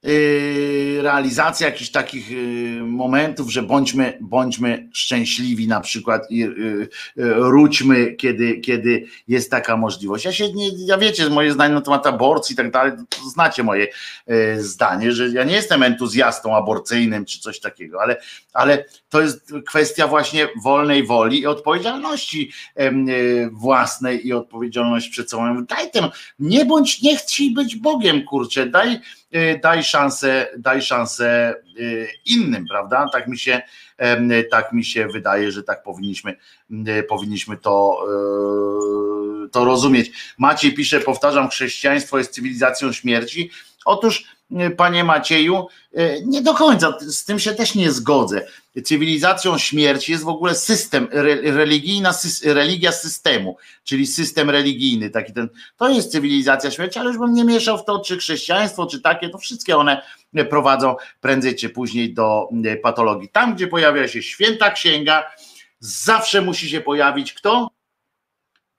[1.02, 2.36] realizacja jakichś takich y,
[2.84, 6.90] momentów, że bądźmy, bądźmy szczęśliwi na przykład i y,
[7.36, 10.26] róćmy, kiedy, kiedy jest taka możliwość.
[10.26, 12.92] Ja się nie, ja wiecie, moje zdanie na temat aborcji i tak dalej,
[13.32, 13.88] znacie moje
[14.58, 18.22] zdanie, że ja nie jestem entuzjastą aborcyjnym czy coś takiego, ale,
[18.54, 22.52] ale to jest kwestia właśnie wolnej woli i odpowiedzialności
[23.52, 25.66] własnej i odpowiedzialności przed sobą.
[25.66, 26.06] Daj tym,
[26.40, 29.00] nie bądź, nie chcij być Bogiem, kurczę, daj
[29.62, 33.10] daj szansę, daj szansę y, innym, prawda?
[33.12, 33.62] Tak mi się,
[34.52, 36.36] tak mi się wydaje, że tak powinniśmy,
[36.88, 38.06] y, powinniśmy to,
[39.52, 40.12] to rozumieć.
[40.38, 43.52] Maciej pisze, powtarzam, chrześcijaństwo jest cywilizacją śmierci.
[43.86, 44.26] Otóż
[44.78, 48.48] panie Macieju, e, nie do końca, z tym się też nie zgodzę.
[48.84, 51.08] Cywilizacją śmierci jest w ogóle system,
[51.44, 52.14] religijna,
[52.46, 57.44] religia systemu, czyli system religijny, taki ten, to jest cywilizacja śmierci, ale już bym nie
[57.44, 60.02] mieszał w to, czy chrześcijaństwo, czy takie, to wszystkie one
[60.50, 63.30] prowadzą prędzej czy później do e, patologii.
[63.30, 65.32] Tam, gdzie pojawia się święta księga,
[65.80, 67.70] zawsze musi się pojawić kto?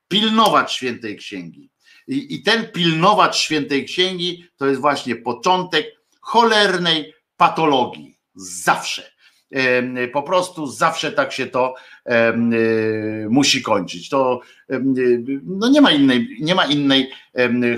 [0.08, 1.73] Pilnować świętej księgi
[2.08, 5.86] i, I ten pilnowacz świętej księgi to jest właśnie początek
[6.20, 8.18] cholernej patologii.
[8.34, 9.14] Zawsze.
[10.12, 11.74] Po prostu zawsze tak się to
[12.04, 12.32] e,
[13.28, 14.08] musi kończyć.
[14.08, 14.40] To
[15.44, 17.10] no nie ma innej, nie ma innej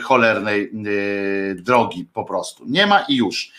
[0.03, 2.65] cholernej e, drogi po prostu.
[2.67, 3.53] Nie ma i już.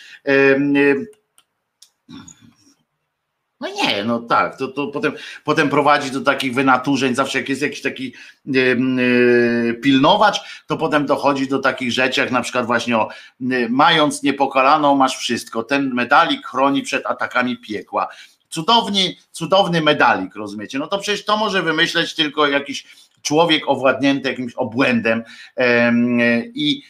[3.59, 5.13] No nie, no tak, to, to potem,
[5.43, 8.13] potem prowadzi do takich wynaturzeń, zawsze jak jest jakiś taki
[8.45, 14.23] yy, pilnowacz, to potem dochodzi do takich rzeczy, jak na przykład właśnie o yy, mając
[14.23, 18.07] niepokalaną masz wszystko, ten medalik chroni przed atakami piekła.
[18.49, 20.79] Cudowny, cudowny medalik, rozumiecie?
[20.79, 22.87] No to przecież to może wymyśleć tylko jakiś
[23.21, 25.23] człowiek owładnięty jakimś obłędem
[25.57, 26.83] yy, i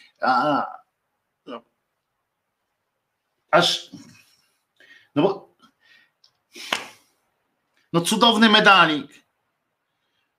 [1.46, 1.62] no,
[3.50, 3.90] aż
[5.14, 5.47] no bo
[7.92, 9.24] no cudowny medalik.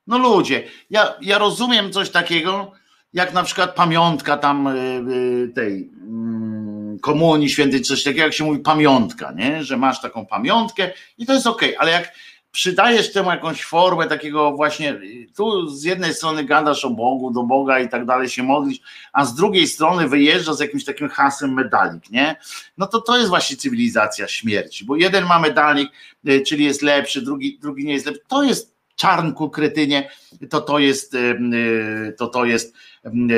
[0.07, 2.71] No ludzie, ja, ja rozumiem coś takiego,
[3.13, 4.79] jak na przykład pamiątka tam y,
[5.11, 9.63] y, tej mm, komunii świętej, coś takiego, jak się mówi pamiątka, nie?
[9.63, 12.13] że masz taką pamiątkę i to jest ok, ale jak
[12.51, 15.01] przydajesz temu jakąś formę takiego właśnie,
[15.35, 18.79] tu z jednej strony gadasz o Bogu, do Boga i tak dalej się modlisz,
[19.13, 22.35] a z drugiej strony wyjeżdżasz z jakimś takim hasem medalik, nie?
[22.77, 25.91] No to to jest właśnie cywilizacja śmierci, bo jeden ma medalik,
[26.27, 28.21] y, czyli jest lepszy, drugi, drugi nie jest lepszy.
[28.27, 30.09] To jest czarnku kretynie,
[30.49, 32.73] to to jest, y, y, to to jest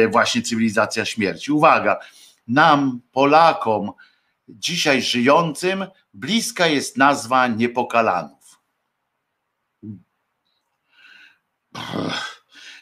[0.09, 1.51] właśnie cywilizacja śmierci.
[1.51, 1.99] Uwaga,
[2.48, 3.91] nam, Polakom,
[4.49, 8.41] dzisiaj żyjącym, bliska jest nazwa niepokalanów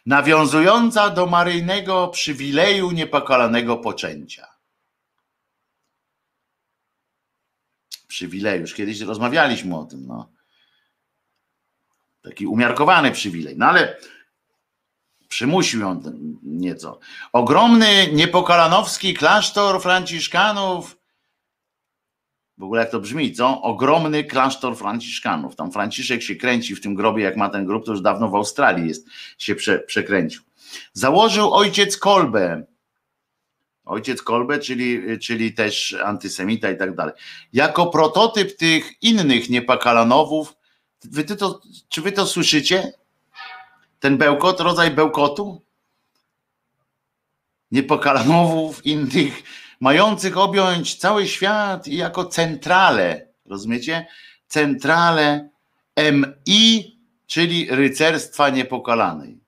[0.06, 4.48] nawiązująca do maryjnego przywileju niepokalanego poczęcia.
[8.08, 10.32] Przywilej, już kiedyś rozmawialiśmy o tym, no.
[12.22, 13.98] Taki umiarkowany przywilej, no ale
[15.30, 16.02] przymusił ją
[16.44, 17.00] nieco.
[17.34, 20.99] Ogromny niepokalanowski klasztor franciszkanów
[22.60, 23.62] W ogóle jak to brzmi, co?
[23.62, 25.56] Ogromny klasztor Franciszkanów.
[25.56, 28.36] Tam Franciszek się kręci w tym grobie, jak ma ten grób, to już dawno w
[28.36, 29.08] Australii jest,
[29.38, 30.42] się prze, przekręcił.
[30.94, 32.64] Założył ojciec kolbę.
[33.86, 37.14] Ojciec kolbę, czyli, czyli też antysemita i tak dalej.
[37.54, 40.56] Jako prototyp tych innych niepakalanowów,
[41.04, 42.94] wy to, czy wy to słyszycie?
[44.00, 45.62] Ten bełkot, rodzaj bełkotu?
[47.72, 49.44] Niepakalanowów, innych
[49.80, 54.08] mających objąć cały świat i jako centrale, rozumiecie?
[54.48, 55.50] Centrale
[55.96, 59.40] MI, czyli rycerstwa niepokalanej.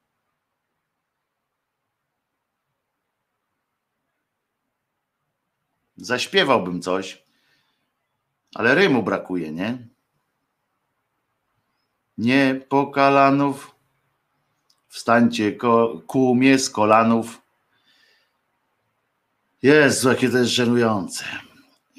[5.97, 7.25] Zaśpiewałbym coś,
[8.55, 9.87] ale rymu brakuje, nie?
[12.17, 13.75] Niepokalanów,
[14.87, 15.57] wstańcie
[16.35, 17.40] mnie z kolanów,
[19.63, 21.23] Jezu, jakie to jest żenujące.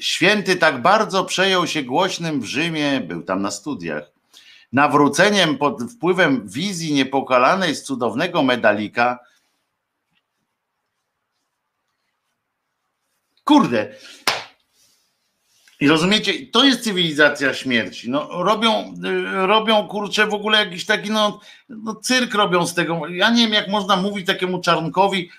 [0.01, 4.13] Święty tak bardzo przejął się głośnym w Rzymie, był tam na studiach,
[4.73, 9.19] nawróceniem pod wpływem wizji niepokalanej z cudownego medalika.
[13.45, 13.95] Kurde.
[15.81, 18.11] I rozumiecie, to jest cywilizacja śmierci.
[18.11, 23.09] No, robią, y, robią kurczę w ogóle jakiś taki no, no, cyrk robią z tego.
[23.09, 25.31] Ja nie wiem, jak można mówić takiemu czarnkowi,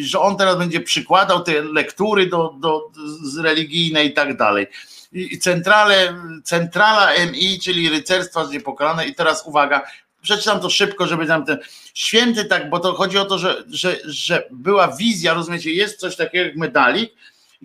[0.00, 2.90] że on teraz będzie przykładał te lektury do, do,
[3.22, 4.66] z religijnej i tak dalej.
[5.12, 6.14] I centrale,
[6.44, 9.82] centrala MI, czyli rycerstwa niepokalane i teraz uwaga,
[10.22, 11.58] przeczytam to szybko, żeby tam ten
[11.94, 16.16] święty tak, bo to chodzi o to, że, że, że była wizja, rozumiecie, jest coś
[16.16, 17.12] takiego jak medalik.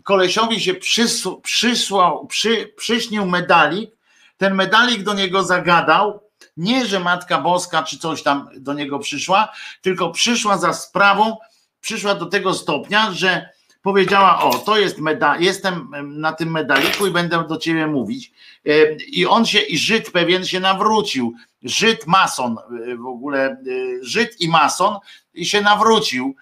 [0.03, 3.91] Kolesiowi się przysłał, przysłał, przy, przyśnił medalik,
[4.37, 6.30] ten medalik do niego zagadał,
[6.61, 11.37] nie, że Matka Boska czy coś tam do niego przyszła, tylko przyszła za sprawą,
[11.81, 13.49] przyszła do tego stopnia, że
[13.81, 18.31] powiedziała: O, to jest medal, jestem na tym medaliku i będę do ciebie mówić.
[18.65, 21.33] E, I on się, i Żyd pewien się nawrócił.
[21.63, 23.57] Żyd mason, e, w ogóle e,
[24.01, 24.97] Żyd i mason,
[25.33, 26.35] i się nawrócił,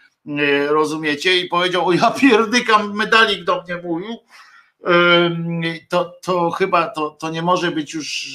[0.67, 1.38] rozumiecie?
[1.38, 4.17] I powiedział: O, ja pierdykam, medalik do mnie mówił
[5.90, 8.27] to, to chyba to, to nie może być już,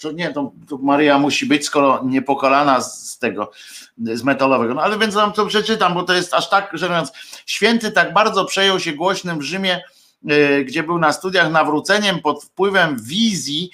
[0.00, 3.50] to nie, to, to Maria musi być, skoro niepokalana z tego,
[3.98, 4.74] z metalowego.
[4.74, 7.12] No ale więc wam to przeczytam, bo to jest aż tak żenujące.
[7.46, 9.82] Święty tak bardzo przejął się głośnym w Rzymie,
[10.28, 13.70] e, gdzie był na studiach nawróceniem pod wpływem wizji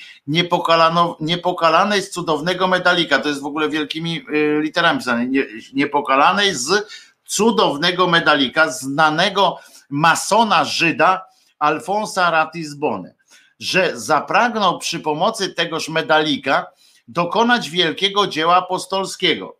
[1.21, 3.19] niepokalanej z cudownego medalika.
[3.19, 5.27] To jest w ogóle wielkimi e, literami pisane.
[5.73, 6.87] Niepokalanej z
[7.27, 9.59] cudownego medalika, znanego
[9.91, 11.34] masona Żyda,
[11.65, 13.15] Alfonsa Ratisbony,
[13.59, 16.67] że zapragnął przy pomocy tegoż medalika
[17.09, 19.57] dokonać wielkiego dzieła apostolskiego.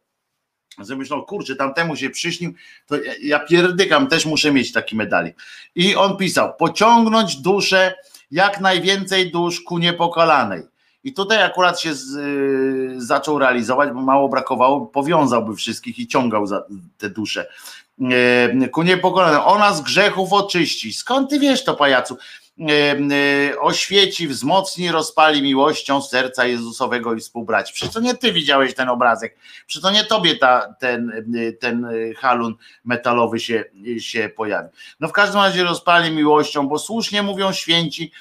[0.79, 2.55] Że myślą, kurczę, tamtemu się przyśnił,
[2.87, 5.37] to ja pierdykam, też muszę mieć taki medalik.
[5.75, 7.95] I on pisał, pociągnąć duszę,
[8.31, 10.63] jak najwięcej dusz ku niepokalanej.
[11.05, 16.47] I tutaj akurat się z, y, zaczął realizować, bo mało brakowało, powiązałby wszystkich i ciągał
[16.47, 16.65] za
[16.99, 17.47] te dusze.
[18.01, 19.41] E, ku niepokolanym.
[19.41, 20.93] Ona z grzechów oczyści.
[20.93, 22.17] Skąd ty wiesz to, pajacu?
[22.61, 22.97] E,
[23.53, 27.73] e, oświeci, wzmocni, rozpali miłością serca Jezusowego i współbraci.
[27.73, 31.25] Przecież to nie ty widziałeś ten obrazek, przecież to nie tobie ta, ten,
[31.61, 33.65] ten halun metalowy się,
[33.99, 34.71] się pojawił.
[35.01, 38.13] No w każdym razie rozpali miłością, bo słusznie mówią święci,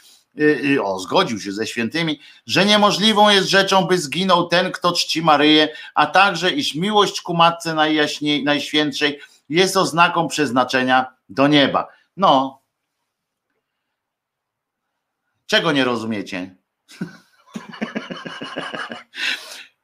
[0.84, 5.70] o, zgodził się ze świętymi, że niemożliwą jest rzeczą, by zginął ten, kto czci Maryję,
[5.96, 9.20] a także iż miłość ku Matce Najjaśniej, Najświętszej
[9.50, 11.88] jest oznaką przeznaczenia do nieba.
[12.18, 12.62] No.
[15.46, 16.56] Czego nie rozumiecie?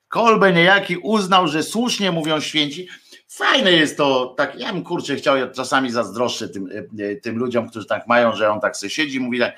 [0.07, 2.87] Kolbe niejaki uznał, że słusznie mówią święci.
[3.27, 7.37] Fajne jest to, tak, ja bym kurczę chciał, ja czasami zazdroszczę tym, e, e, tym
[7.37, 9.53] ludziom, którzy tak mają, że on tak sobie siedzi mówi tak,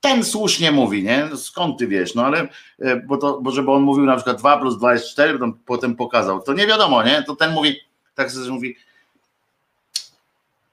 [0.00, 1.28] ten słusznie mówi, nie?
[1.36, 2.14] Skąd ty wiesz?
[2.14, 5.08] No ale, e, bo, to, bo żeby on mówił na przykład 2 plus 2 jest
[5.08, 7.22] 4, potem pokazał, to nie wiadomo, nie?
[7.22, 7.76] To ten mówi,
[8.14, 8.76] tak sobie mówi,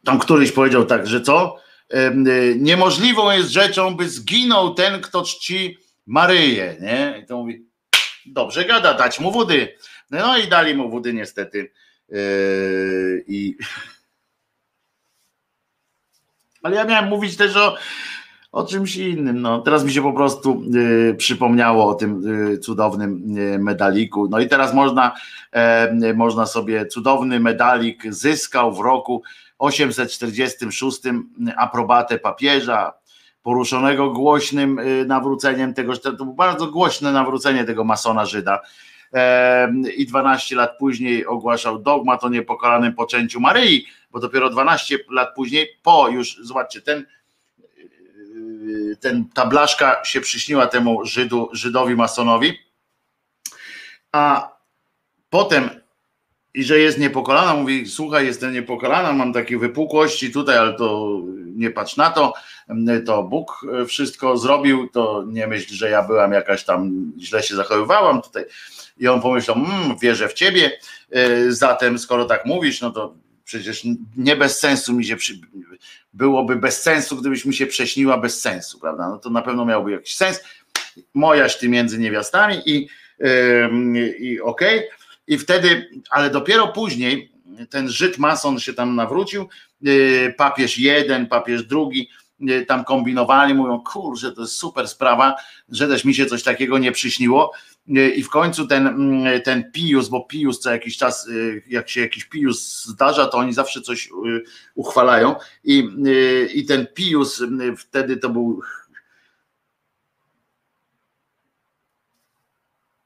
[0.08, 1.58] tam któryś powiedział tak, że co?
[1.94, 7.20] Y, niemożliwą jest rzeczą, by zginął ten, kto czci Maryję, nie?
[7.24, 7.66] I to mówi,
[8.26, 9.78] dobrze gada, dać mu wody.
[10.12, 11.72] No i dali mu wody niestety.
[12.10, 13.58] Yy, I...
[16.64, 17.78] Ale ja miałem mówić też o,
[18.58, 19.42] o czymś innym.
[19.42, 24.28] No, teraz mi się po prostu y, przypomniało o tym y, cudownym y, medaliku.
[24.30, 25.16] No i teraz można,
[25.52, 29.24] e, można sobie cudowny medalik zyskał w roku
[29.60, 31.02] 846
[31.58, 32.94] aprobatę papieża,
[33.44, 38.62] poruszonego głośnym y, nawróceniem tego, to było bardzo głośne nawrócenie tego masona Żyda.
[39.98, 45.68] I 12 lat później ogłaszał dogmat o niepokalanym poczęciu Maryi, bo dopiero 12 lat później,
[45.84, 47.06] po już, zobaczcie, ten
[49.00, 52.60] ten, ta blaszka się przyśniła temu Żydu, Żydowi masonowi,
[54.12, 54.52] a
[55.30, 55.70] potem
[56.58, 61.20] i że jest niepokolana, mówi, słuchaj, jestem niepokolana, mam takie wypukłości tutaj, ale to
[61.56, 62.34] nie patrz na to,
[63.06, 68.22] to Bóg wszystko zrobił, to nie myśl, że ja byłam jakaś tam, źle się zachowywałam
[68.22, 68.46] tutaj.
[68.98, 70.80] I on pomyślał, mmm, wierzę w ciebie,
[71.12, 73.14] e, zatem skoro tak mówisz, no to
[73.44, 73.84] przecież
[74.18, 75.40] nie bez sensu mi się, przy...
[76.18, 79.10] byłoby bez sensu, gdybyś mi się prześniła bez sensu, prawda?
[79.10, 80.44] No to na pewno miałby jakiś sens.
[81.14, 82.88] Mojaś ty między niewiastami i,
[83.20, 84.78] yy, i okej.
[84.78, 84.98] Okay
[85.28, 87.32] i wtedy, ale dopiero później
[87.70, 89.50] ten Żyd mason się tam nawrócił,
[89.88, 92.10] y, papież jeden, papież drugi,
[92.50, 95.36] y, tam kombinowali, mówią, kurczę, to jest super sprawa,
[95.70, 97.52] że też mi się coś takiego nie przyśniło.
[97.90, 101.30] Y, I w końcu ten, mm, ten Pius, bo Pius co jakiś czas,
[101.68, 104.10] jak się jakiś Pius zdarza, to oni zawsze coś
[104.76, 105.36] uchwalają.
[105.64, 105.90] I,
[106.54, 107.44] i ten Pius
[107.78, 108.62] wtedy to był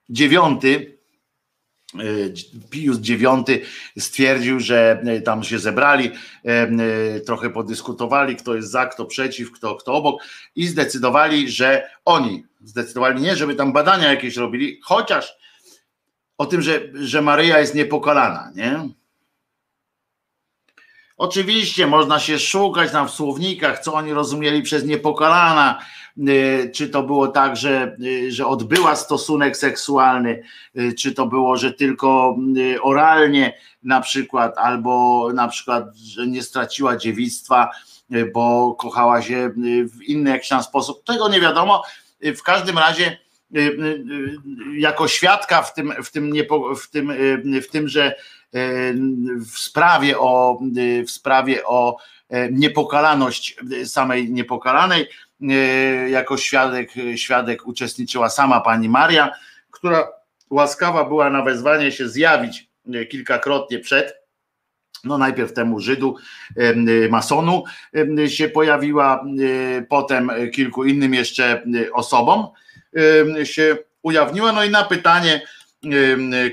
[0.10, 0.98] dziewiąty,
[2.70, 3.66] Pius IX
[4.00, 6.12] stwierdził, że e, tam się zebrali,
[6.46, 10.24] e, trochę podyskutowali, kto jest za, kto przeciw, kto, kto obok
[10.56, 15.34] i zdecydowali, że oni zdecydowali nie, żeby tam badania jakieś robili, chociaż
[16.38, 18.90] o tym, że, że Maryja jest niepokalana, nie?
[21.22, 25.80] Oczywiście można się szukać tam w słownikach, co oni rozumieli przez niepokalana,
[26.18, 30.44] y, czy to było tak, że, y, że odbyła stosunek seksualny,
[30.80, 32.38] y, czy to było, że tylko
[32.82, 37.70] oralnie na przykład, albo na przykład, że nie straciła dziewictwa,
[38.34, 39.52] bo kochała się
[39.98, 41.04] w inny jakiś tam sposób.
[41.04, 41.84] Tego nie wiadomo.
[42.22, 43.18] W każdym razie
[44.78, 46.34] jako świadka w tym, w tym,
[46.82, 47.14] w tym,
[47.62, 48.16] w tym że
[49.52, 50.60] w sprawie o,
[51.08, 51.98] w sprawie o
[52.30, 55.08] e, niepokalaność samej niepokalanej.
[55.50, 55.54] E,
[56.10, 59.32] jako świadek, świadek uczestniczyła sama pani Maria,
[59.72, 60.08] która
[60.50, 64.22] łaskawa była na wezwanie się zjawić e, kilkakrotnie przed.
[65.04, 66.16] No najpierw temu Żydu,
[67.10, 67.64] masonu
[68.28, 69.26] się pojawiła,
[69.90, 71.64] potem kilku innym jeszcze
[71.94, 72.48] osobom
[73.44, 74.52] się ujawniła.
[74.52, 75.42] No i na pytanie,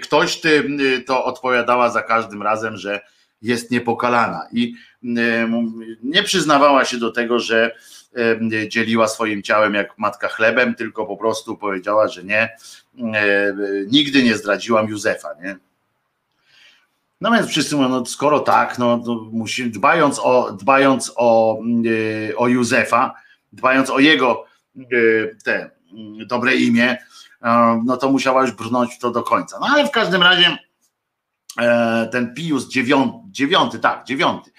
[0.03, 0.65] ktoś ty
[1.07, 3.01] to odpowiadała za każdym razem, że
[3.43, 4.75] jest niepokalana i
[6.03, 7.75] nie przyznawała się do tego, że
[8.69, 12.57] dzieliła swoim ciałem jak matka chlebem, tylko po prostu powiedziała, że nie,
[13.87, 15.57] nigdy nie zdradziłam Józefa, nie?
[17.21, 21.61] No więc wszyscy mówią, no skoro tak, no musi, dbając o, dbając o,
[22.37, 23.15] o Józefa,
[23.53, 24.45] dbając o jego
[25.45, 25.71] te
[26.27, 26.97] dobre imię,
[27.85, 29.59] no to musiała już brnąć to do końca.
[29.61, 30.59] No ale w każdym razie
[31.59, 34.51] e, ten Pius dziewiąty, dziewiąty tak, dziewiąty,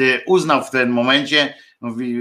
[0.00, 1.54] e, uznał w tym momencie,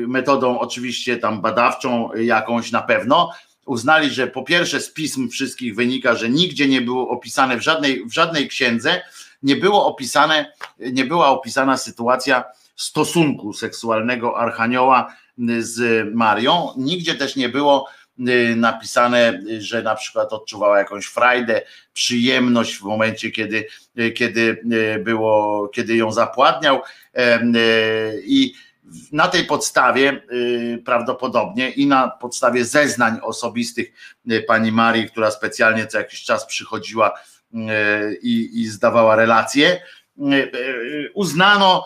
[0.08, 3.32] metodą oczywiście tam badawczą jakąś na pewno,
[3.66, 8.06] uznali, że po pierwsze z pism wszystkich wynika, że nigdzie nie było opisane w żadnej,
[8.06, 9.02] w żadnej księdze,
[9.44, 12.44] nie było opisane, nie była opisana sytuacja
[12.76, 15.14] stosunku seksualnego Archanioła
[15.60, 17.88] z Marią, nigdzie też nie było
[18.56, 21.62] napisane, że na przykład odczuwała jakąś frajdę,
[21.94, 23.68] przyjemność w momencie, kiedy,
[24.00, 24.64] y, kiedy
[24.96, 26.82] y, było, kiedy ją zapładniał.
[28.24, 28.54] I
[29.12, 30.22] na tej podstawie
[30.86, 33.94] prawdopodobnie i na podstawie zeznań osobistych
[34.48, 37.14] pani Marii, która specjalnie co jakiś czas przychodziła
[38.22, 39.80] i, i zdawała relacje,
[41.14, 41.86] uznano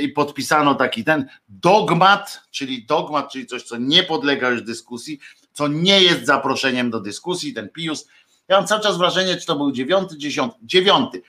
[0.00, 5.20] i podpisano taki ten dogmat, czyli dogmat, czyli coś, co nie podlega już dyskusji,
[5.56, 8.08] co nie jest zaproszeniem do dyskusji, ten Pius.
[8.48, 11.22] Ja mam cały czas wrażenie, czy to był dziewiąty, dziesiąty, dziewiąty,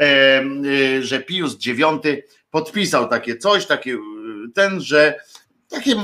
[0.00, 3.98] y, że Pius dziewiąty podpisał takie coś, takie y,
[4.54, 5.14] ten, że
[5.68, 5.96] takie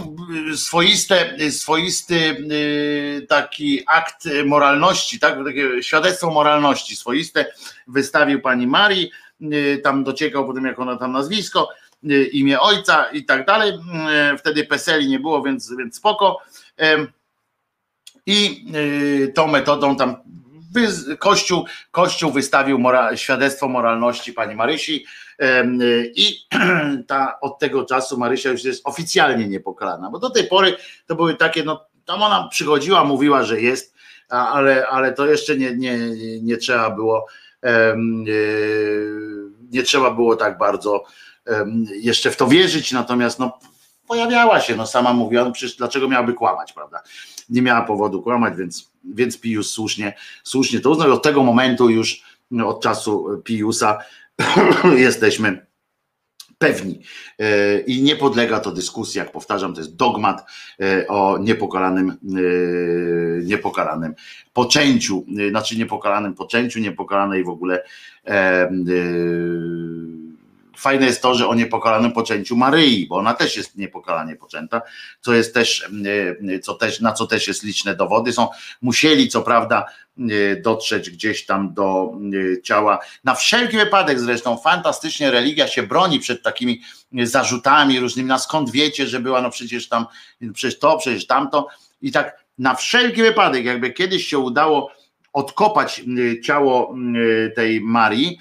[0.57, 7.47] swoiste, swoisty y, taki akt moralności, tak, takie świadectwo moralności swoiste
[7.87, 9.11] wystawił pani Marii,
[9.83, 11.69] tam dociekał potem jak ona tam nazwisko,
[12.33, 13.73] imię ojca i tak dalej.
[14.39, 16.39] Wtedy Peseli nie było, więc, więc spoko
[18.27, 18.67] i
[19.27, 20.17] y, tą metodą tam
[21.19, 22.79] Kościół, Kościół wystawił
[23.15, 25.07] świadectwo moralności pani Marysi.
[25.43, 26.47] Y, i
[27.09, 30.77] ta, od tego czasu Marysia już jest oficjalnie niepokalana, bo do tej pory
[31.07, 33.95] to były takie, no tam ona przychodziła, mówiła, że jest,
[34.29, 35.99] ale, ale to jeszcze nie, nie,
[36.43, 37.27] nie trzeba było
[37.65, 37.69] y,
[39.71, 41.05] nie trzeba było tak bardzo
[42.01, 43.59] jeszcze w to wierzyć, natomiast no,
[44.13, 47.03] pojawiała się, no sama mówiła, no przecież dlaczego miałaby kłamać, prawda?
[47.51, 51.13] Nie miała powodu kłamać, więc, więc Pius słusznie, słusznie to uznał.
[51.13, 53.99] Od tego momentu już, no, od czasu Piusa
[54.97, 55.67] jesteśmy
[56.59, 57.01] pewni
[57.87, 60.45] i nie podlega to dyskusji, jak powtarzam, to jest dogmat
[61.09, 62.17] o niepokalanym,
[63.45, 64.15] niepokalanym
[64.53, 67.83] poczęciu, znaczy niepokalanym poczęciu, niepokalanej w ogóle
[70.77, 74.83] fajne jest to, że o niepokalanym poczęciu Maryi, bo ona też jest niepokalanie poczęta,
[75.21, 75.91] co jest też,
[76.55, 78.33] e, co też, na co też jest liczne dowody.
[78.33, 78.49] Są,
[78.83, 79.87] musieli co prawda
[80.19, 82.13] e, dotrzeć gdzieś tam do
[82.59, 82.99] e, ciała.
[83.25, 86.81] Na wszelki wypadek zresztą fantastycznie religia się broni przed takimi
[87.13, 90.07] zarzutami różnymi, na skąd wiecie, że była no przecież tam,
[90.55, 91.69] przecież to, przecież tamto
[92.03, 94.93] i tak na wszelki wypadek, jakby kiedyś się udało
[95.33, 96.03] odkopać
[96.45, 96.95] ciało
[97.57, 98.39] tej Marii,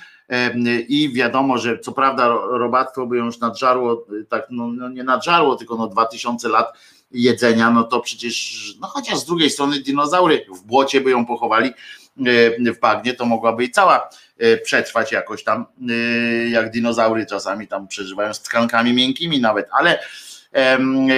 [0.88, 5.76] i wiadomo, że co prawda robactwo by już nadżarło, tak no, no nie nadżarło, tylko
[5.76, 6.74] no 2000 lat
[7.11, 11.74] jedzenia, no to przecież, no chociaż z drugiej strony dinozaury w błocie by ją pochowali
[12.76, 15.93] w bagnie, to mogłaby i cała e, przetrwać jakoś tam, e,
[16.50, 20.00] jak dinozaury czasami tam przeżywają z tkankami miękkimi nawet, ale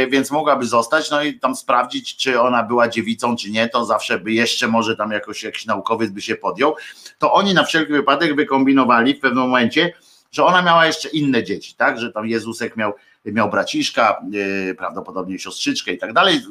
[0.09, 4.19] więc mogłaby zostać, no i tam sprawdzić, czy ona była dziewicą, czy nie, to zawsze
[4.19, 6.75] by jeszcze może tam jakoś jakiś naukowiec by się podjął,
[7.17, 9.93] to oni na wszelki wypadek wykombinowali w pewnym momencie,
[10.31, 12.93] że ona miała jeszcze inne dzieci, tak, że tam Jezusek miał,
[13.25, 16.41] miał braciszka, yy, prawdopodobnie siostrzyczkę i tak dalej,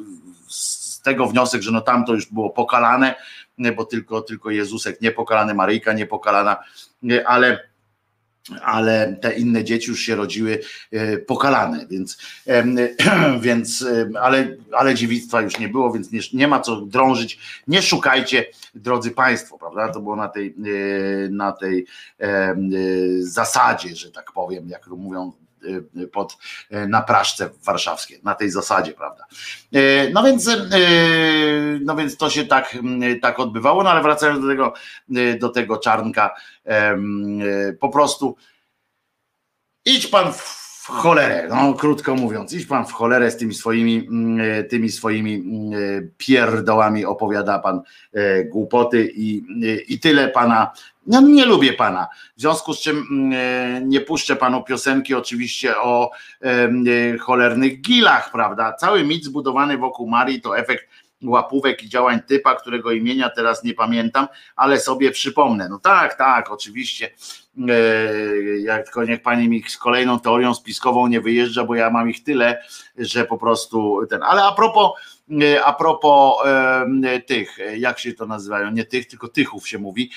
[0.47, 3.15] z tego wniosek, że no tam to już było pokalane,
[3.75, 6.57] bo tylko, tylko Jezusek niepokalany, Maryjka niepokalana,
[7.03, 7.72] yy, ale
[8.61, 10.59] ale te inne dzieci już się rodziły
[10.91, 12.17] e, pokalane, więc,
[13.41, 13.85] więc
[14.21, 17.39] ale, ale dziewictwa już nie było, więc nie, nie ma co drążyć.
[17.67, 19.89] Nie szukajcie, drodzy Państwo, prawda?
[19.89, 21.85] To było na tej, e, na tej
[22.19, 22.55] e,
[23.19, 25.31] zasadzie, że tak powiem, jak mówią
[26.11, 26.37] pod,
[26.71, 29.25] na Praszce warszawskie, na tej zasadzie, prawda.
[30.13, 30.49] No więc,
[31.81, 32.77] no więc to się tak,
[33.21, 34.73] tak odbywało, no ale wracając do tego,
[35.39, 36.35] do tego czarnka,
[37.79, 38.35] po prostu
[39.85, 44.07] idź pan w cholerę, no krótko mówiąc, idź pan w cholerę z tymi swoimi,
[44.69, 45.43] tymi swoimi
[46.17, 47.81] pierdołami, opowiada pan
[48.45, 49.43] głupoty i,
[49.87, 50.71] i tyle pana
[51.07, 52.07] ja nie lubię pana.
[52.37, 58.31] W związku z czym mm, e, nie puszczę panu piosenki oczywiście o e, cholernych gilach,
[58.31, 58.73] prawda?
[58.73, 60.87] Cały mit zbudowany wokół Marii to efekt
[61.23, 65.69] łapówek i działań typa, którego imienia teraz nie pamiętam, ale sobie przypomnę.
[65.69, 67.09] No tak, tak, oczywiście.
[67.69, 72.09] E, jak tylko niech pani mi z kolejną teorią spiskową nie wyjeżdża, bo ja mam
[72.09, 72.63] ich tyle,
[72.97, 74.23] że po prostu ten.
[74.23, 74.91] Ale a propos
[75.31, 80.11] E, a propos e, tych, jak się to nazywają, nie tych, tylko tychów się mówi,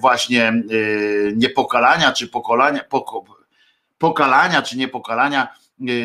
[0.00, 0.62] właśnie
[1.36, 2.84] niepokalania czy pokolania,
[3.98, 5.48] pokalania czy niepokalania,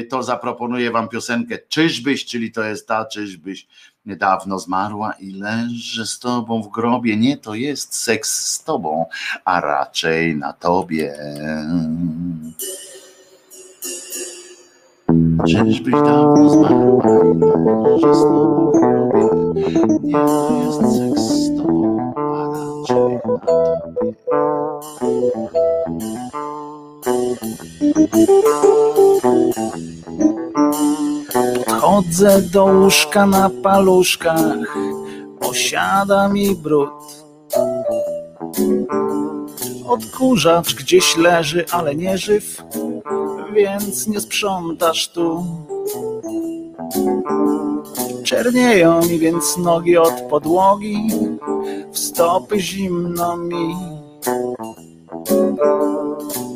[0.10, 3.68] to zaproponuję wam piosenkę Czyżbyś, czyli to jest ta Czyżbyś
[4.08, 7.18] niedawno zmarła i leży z tobą w grobie.
[7.18, 9.06] Nie, to jest seks z tobą,
[9.46, 11.18] a raczej na tobie.
[15.48, 17.20] Czyżbyś dawno zmarła
[17.98, 19.24] i że znowu robię
[20.04, 23.68] Nie to jest seks z tobą, a raczej na tobie
[31.82, 34.78] Chodzę do łóżka na paluszkach
[35.40, 36.90] Osiada mi brud
[39.88, 42.64] Odkurzacz gdzieś leży, ale nie żyw
[43.58, 45.46] więc nie sprzątasz tu.
[48.24, 51.08] Czernieją mi więc nogi od podłogi,
[51.92, 53.76] w stopy zimno mi.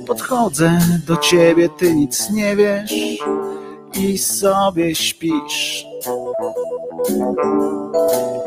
[0.07, 2.93] Podchodzę do ciebie, ty nic nie wiesz
[3.99, 5.85] i sobie śpisz.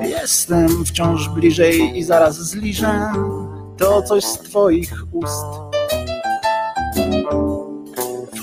[0.00, 3.12] Jestem wciąż bliżej i zaraz zliżę
[3.78, 5.46] to coś z twoich ust.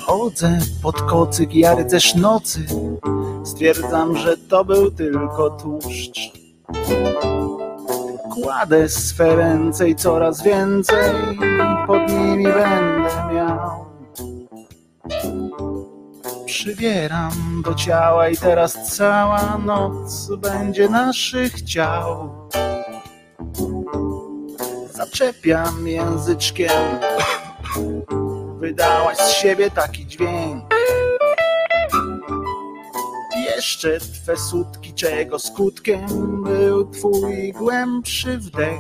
[0.06, 2.65] Chodzę pod kocyk, ja rycerz nocy,
[3.43, 6.31] stwierdzam, że to był tylko tłuszcz.
[8.33, 11.37] Kładę swe ręce i coraz więcej
[11.87, 13.85] pod nimi będę miał.
[16.45, 22.29] Przybieram do ciała i teraz cała noc będzie naszych ciał.
[24.91, 26.99] Zaczepiam języczkiem
[28.59, 30.70] wydałaś z siebie taki dźwięk.
[33.61, 38.80] Jeszcze twe sutki, czego skutkiem był twój głębszy wdech.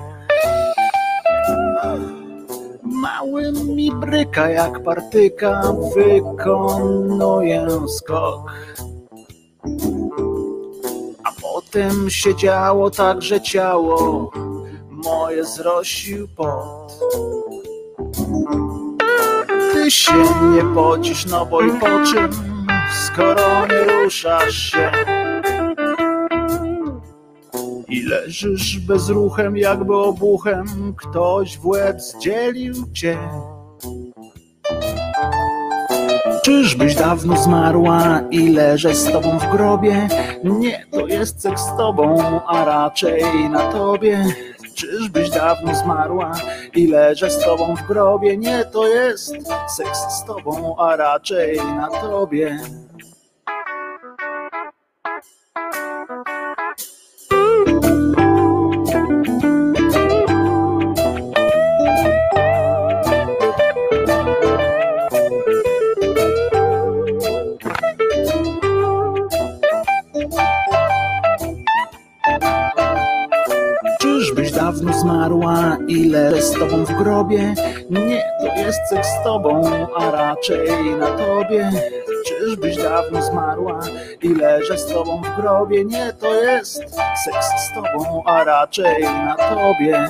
[2.83, 8.51] Mały mi bryka jak partyka, wykonuję skok.
[11.23, 14.31] A potem się działo tak, że ciało
[14.89, 16.91] moje zrosił pot
[19.91, 20.13] się
[20.55, 22.50] nie pocisz, no bo i po czym,
[22.93, 24.91] skoro nie ruszasz się?
[27.89, 33.17] I leżysz bezruchem, jakby obuchem, ktoś w łeb zdzielił cię.
[36.43, 40.07] Czyżbyś dawno zmarła i leżę z tobą w grobie?
[40.43, 44.25] Nie, to jest seks z tobą, a raczej na tobie.
[44.75, 46.31] Czyżbyś dawno zmarła
[46.75, 48.37] i leżę z tobą w grobie?
[48.37, 49.35] Nie, to jest
[49.77, 52.59] seks z tobą, a raczej na tobie.
[76.09, 77.53] Leżę z tobą w grobie?
[77.89, 79.61] Nie, to jest seks z tobą,
[79.95, 81.71] a raczej na tobie.
[82.27, 83.79] Czyżbyś dawno zmarła
[84.21, 85.85] i leżę z tobą w grobie?
[85.85, 86.77] Nie, to jest
[87.25, 90.07] seks z tobą, a raczej na tobie.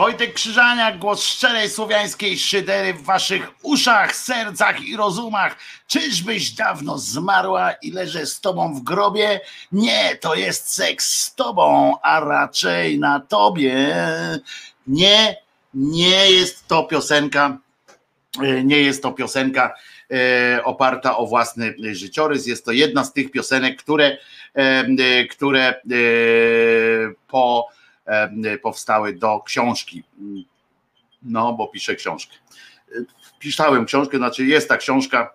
[0.00, 5.56] Wojtek Krzyżaniak, głos szczerej słowiańskiej szydery w waszych uszach, sercach i rozumach.
[5.86, 9.40] Czyżbyś dawno zmarła i leżę z tobą w grobie?
[9.72, 13.96] Nie, to jest seks z tobą, a raczej na tobie.
[14.86, 15.36] Nie,
[15.74, 17.58] nie jest to piosenka,
[18.42, 19.74] e, nie jest to piosenka
[20.10, 22.46] e, oparta o własny życiorys.
[22.46, 24.18] Jest to jedna z tych piosenek, które,
[24.54, 25.80] e, które
[27.28, 27.68] po
[28.62, 30.04] powstały do książki.
[31.22, 32.36] No, bo piszę książkę.
[33.38, 35.34] Pisałem książkę, znaczy jest ta książka,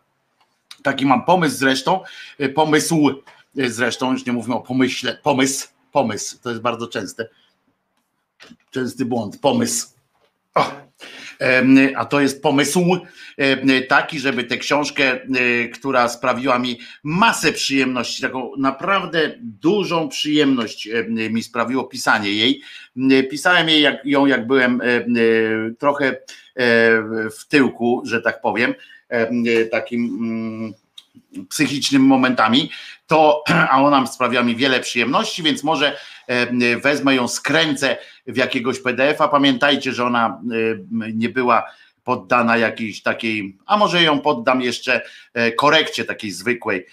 [0.83, 2.03] taki mam pomysł zresztą,
[2.39, 3.09] e, pomysł
[3.57, 7.29] e, zresztą, już nie mówimy o pomyśle, pomysł, pomysł, to jest bardzo częste,
[8.71, 9.94] częsty błąd, pomysł.
[10.55, 10.85] O.
[11.95, 12.97] A to jest pomysł
[13.87, 15.19] taki, żeby tę książkę,
[15.73, 22.61] która sprawiła mi masę przyjemności, taką naprawdę dużą przyjemność em, mi sprawiło pisanie jej.
[23.29, 25.15] Pisałem jej jak, ją, jak byłem em,
[25.79, 26.17] trochę
[27.39, 28.73] w tyłku, że tak powiem,
[29.09, 30.73] em, takim mm,
[31.49, 32.69] psychicznym momentami,
[33.07, 38.79] to, a ona sprawiła mi wiele przyjemności, więc może e, wezmę ją, skręcę w jakiegoś
[38.79, 39.27] PDF-a.
[39.27, 41.63] Pamiętajcie, że ona e, nie była
[42.03, 45.01] poddana jakiejś takiej, a może ją poddam jeszcze
[45.33, 46.85] e, korekcie takiej zwykłej,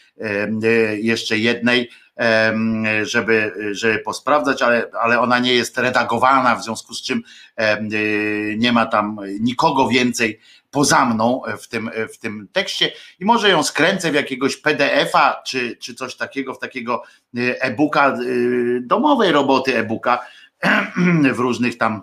[0.97, 1.91] jeszcze jednej,
[3.03, 7.23] żeby, żeby posprawdzać, ale, ale ona nie jest redagowana, w związku z czym
[8.57, 10.41] nie ma tam nikogo więcej
[10.73, 12.93] poza mną w tym, w tym tekście.
[13.21, 17.03] I może ją skręcę w jakiegoś PDF-a czy, czy coś takiego, w takiego
[17.37, 18.17] e, e-booka, e,
[18.81, 20.27] domowej roboty e-booka
[21.37, 22.03] w różnych tam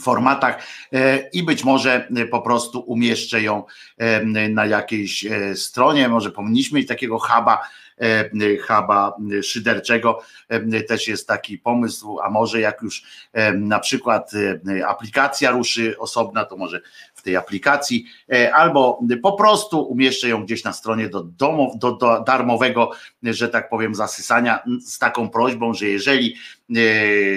[0.00, 0.62] formatach.
[0.92, 3.64] E, i być może e, po prostu umieszczę ją
[3.98, 7.62] e, na jakiejś e, stronie, może powinniśmy mieć takiego huba,
[8.00, 13.02] e, huba szyderczego, E, też jest taki pomysł, a może jak już
[13.32, 16.80] e, na przykład e, aplikacja ruszy osobna, to może
[17.26, 22.20] tej aplikacji, e, albo po prostu umieszczę ją gdzieś na stronie do, domu, do, do
[22.20, 22.90] darmowego,
[23.22, 26.36] że tak powiem, zasysania z taką prośbą, że jeżeli
[26.70, 26.74] e,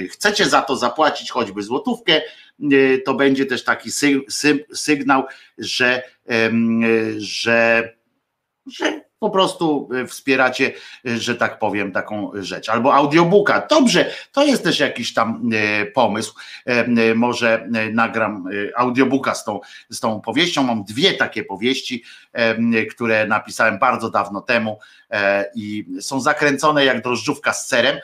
[0.07, 5.23] chcecie za to zapłacić choćby złotówkę, e, to będzie też taki sy, sy, sygnał,
[5.57, 6.03] że,
[7.17, 7.93] że,
[8.67, 10.71] że po prostu e, wspieracie,
[11.07, 12.69] e, że tak powiem, taką rzecz.
[12.69, 13.67] Albo audiobooka.
[13.69, 16.35] Dobrze, to jest też jakiś tam e, pomysł.
[16.65, 20.63] E, Może nagram audiobooka z tą, z tą powieścią.
[20.63, 24.79] Mam dwie takie powieści, e, które napisałem bardzo dawno temu
[25.11, 27.97] e, i są zakręcone jak drożdżówka z serem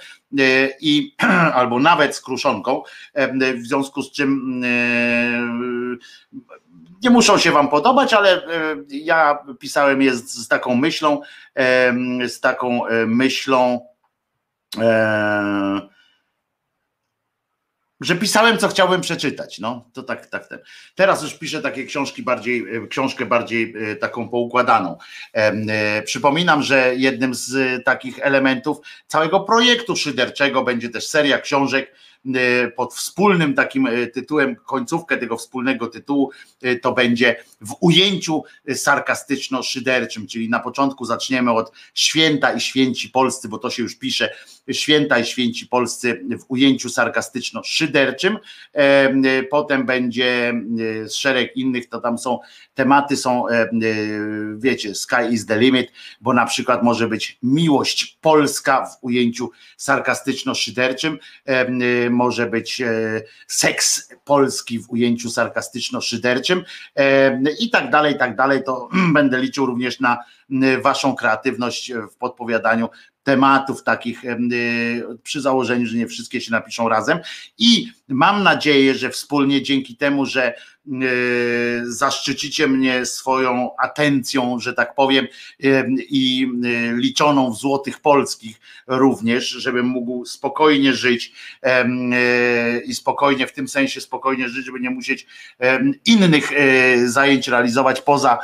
[0.82, 1.16] i
[1.60, 2.84] albo nawet z kruszonką,
[3.56, 4.62] w związku z czym
[7.04, 11.22] nie muszą się wam podobać, ale e, ja pisałem je z, z taką myślą,
[12.28, 13.88] z taką e, myślą,
[14.80, 15.82] e,
[18.02, 19.60] że pisałem, co chciałbym przeczytać.
[19.60, 20.60] No, to tak, tak ten.
[20.96, 24.98] Teraz już piszę takie książki bardziej, książkę bardziej taką poukładaną.
[26.06, 31.92] Przypominam, że jednym z takich elementów całego projektu szyderczego będzie też seria książek
[32.76, 36.32] pod wspólnym takim e, tytułem, końcówkę tego wspólnego tytułu
[36.62, 43.50] e, to będzie w ujęciu sarkastyczno-szyderczym, czyli na początku zaczniemy od święta i święci polscy,
[43.50, 44.30] bo to się już pisze,
[44.72, 48.38] święta i święci polscy w ujęciu sarkastyczno-szyderczym,
[48.76, 50.54] E, e, potem będzie
[51.04, 52.40] e, szereg innych, to tam są
[52.74, 53.46] tematy są,
[54.58, 61.18] wiecie, sky is the limit, bo na przykład może być miłość polska w ujęciu sarkastyczno-szyderczym,
[62.10, 62.82] może być
[63.48, 66.64] seks polski w ujęciu sarkastyczno-szyderczym.
[67.60, 68.64] I tak dalej, i tak dalej.
[68.64, 70.18] To będę liczył również na
[70.82, 72.90] waszą kreatywność w podpowiadaniu
[73.26, 74.24] tematów takich
[75.24, 77.20] przy założeniu, że nie wszystkie się napiszą razem.
[77.58, 80.54] I mam nadzieję, że wspólnie dzięki temu, że
[81.84, 85.28] zaszczycicie mnie swoją atencją, że tak powiem,
[86.10, 86.48] i
[86.96, 91.34] liczoną w złotych polskich również, żebym mógł spokojnie żyć
[92.86, 95.28] i spokojnie w tym sensie spokojnie żyć, żeby nie musieć
[96.06, 98.40] innych e, zajęć realizować poza,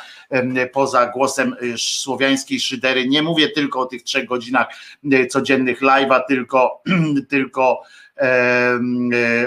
[0.73, 3.07] poza głosem e, słowiańskiej szydery.
[3.07, 4.67] Nie mówię tylko o tych trzech godzinach
[5.11, 6.83] e, codziennych live'a, tylko,
[7.29, 8.00] tylko E,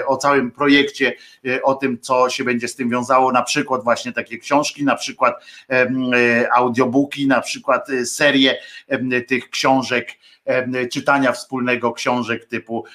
[0.07, 1.13] o całym projekcie,
[1.47, 4.95] e, o tym, co się będzie z tym wiązało, na przykład właśnie takie książki, na
[4.95, 5.87] przykład e,
[6.53, 8.57] audiobooki, na przykład serię
[9.27, 10.07] tych książek
[10.91, 12.85] czytania wspólnego książek typu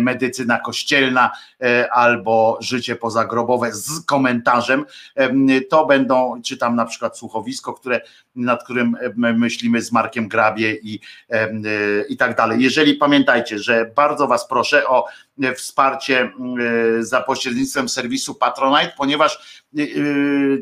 [0.00, 1.30] medycyna kościelna
[1.92, 4.84] albo życie pozagrobowe z komentarzem.
[5.70, 8.00] To będą, czytam na przykład słuchowisko, które,
[8.36, 11.00] nad którym myślimy z Markiem Grabie i,
[12.08, 12.62] i tak dalej.
[12.62, 15.04] Jeżeli pamiętajcie, że bardzo Was proszę o
[15.56, 16.30] wsparcie
[17.00, 19.62] za pośrednictwem serwisu Patronite, ponieważ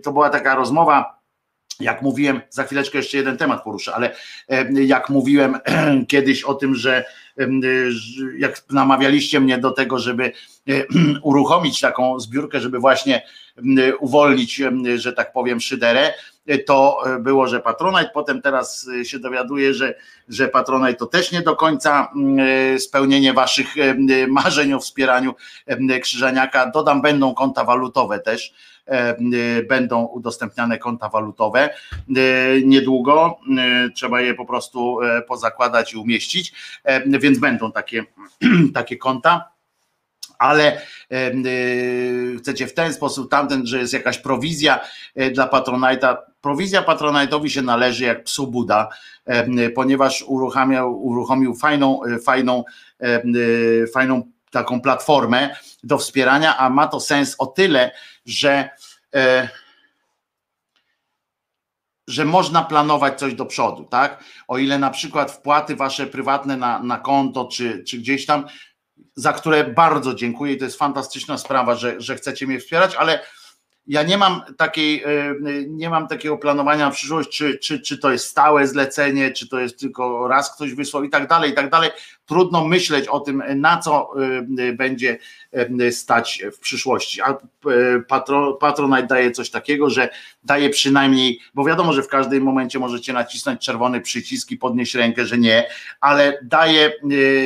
[0.03, 1.24] to była taka rozmowa
[1.81, 4.17] jak mówiłem, za chwileczkę jeszcze jeden temat poruszę, ale
[4.75, 5.59] jak mówiłem
[6.09, 7.05] kiedyś o tym, że
[8.39, 10.33] jak namawialiście mnie do tego, żeby
[11.23, 13.23] uruchomić taką zbiórkę, żeby właśnie
[14.01, 14.63] uwolnić,
[14.97, 16.13] że tak powiem, szyderę,
[16.67, 19.95] to było, że Patronite, potem teraz się dowiaduję, że,
[20.29, 22.13] że Patronite to też nie do końca
[22.79, 23.75] spełnienie waszych
[24.29, 25.35] marzeń o wspieraniu
[26.03, 26.71] Krzyżaniaka.
[26.71, 28.55] Dodam, będą konta walutowe też,
[28.87, 31.71] E, będą udostępniane konta walutowe e,
[32.65, 33.39] niedługo.
[33.59, 36.53] E, trzeba je po prostu pozakładać i umieścić,
[37.07, 38.05] więc będą takie,
[38.75, 39.54] takie konta
[40.39, 40.81] ale
[42.39, 44.81] chcecie w ten sposób, tamten, że jest jakaś prowizja
[45.33, 46.17] dla Patronite'a.
[46.41, 48.89] Prowizja Patronite'owi się należy jak psu Buda,
[49.75, 52.65] ponieważ uruchamiał, uruchomił fajną, fajną,
[53.95, 57.91] fajną taką platformę do wspierania, a ma to sens o tyle,
[58.27, 58.71] że
[59.15, 59.49] e,
[62.09, 64.25] że można planować coś do przodu, tak?
[64.49, 68.47] O ile na przykład wpłaty wasze prywatne na, na konto, czy, czy gdzieś tam,
[69.15, 73.21] za które bardzo dziękuję, i to jest fantastyczna sprawa, że, że chcecie mnie wspierać, ale
[73.87, 75.35] ja nie mam takiej, e,
[75.69, 79.61] nie mam takiego planowania na przyszłość, czy, czy, czy to jest stałe zlecenie, czy to
[79.61, 81.91] jest tylko raz ktoś wysłał i tak dalej, i tak dalej.
[82.27, 84.11] Trudno myśleć o tym, na co
[84.59, 85.19] e, będzie
[85.53, 87.21] e, stać w przyszłości.
[87.23, 87.37] A
[88.61, 90.09] Patronite daje coś takiego, że
[90.45, 95.27] daje przynajmniej, bo wiadomo, że w każdym momencie możecie nacisnąć czerwony przycisk i podnieść rękę,
[95.27, 95.69] że nie,
[96.01, 96.93] ale daje,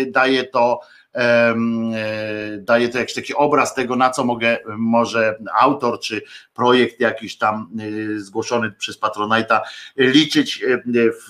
[0.07, 0.81] daje to
[2.59, 6.23] daje to jakiś taki obraz tego, na co mogę, może autor czy
[6.55, 9.61] projekt jakiś tam e, zgłoszony przez Patronite'a
[9.97, 11.29] liczyć e, w,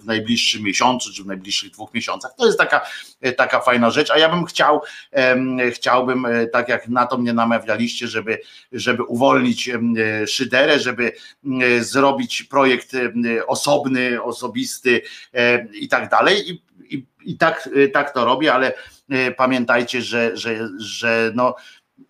[0.00, 2.34] w najbliższym miesiącu, czy w najbliższych dwóch miesiącach.
[2.38, 2.86] To jest taka,
[3.36, 4.80] taka fajna rzecz, a ja bym chciał,
[5.70, 8.38] chciałbym, tak jak na to mnie namawialiście, żeby,
[8.72, 9.70] żeby uwolnić
[10.26, 11.12] szyderę, żeby
[11.80, 12.92] zrobić projekt
[13.46, 15.02] osobny, osobisty
[15.72, 16.62] i tak dalej.
[16.94, 18.72] I, i tak, y, tak to robię, ale
[19.12, 21.54] y, pamiętajcie, że, że, że no,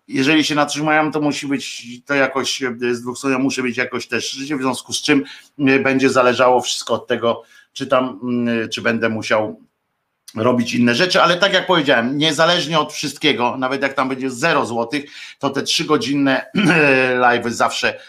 [0.07, 3.61] jeżeli się na coś mają, to musi być to jakoś y, z dwóch stron muszę
[3.61, 5.23] być jakoś też życie, w związku z czym
[5.57, 8.19] będzie zależało wszystko od tego, czy tam,
[8.73, 9.61] czy będę musiał
[10.35, 14.65] robić inne rzeczy, ale tak jak powiedziałem, niezależnie od wszystkiego, nawet jak tam będzie 0
[14.65, 15.05] złotych,
[15.39, 16.45] to te trzygodzinne
[17.19, 17.99] live zawsze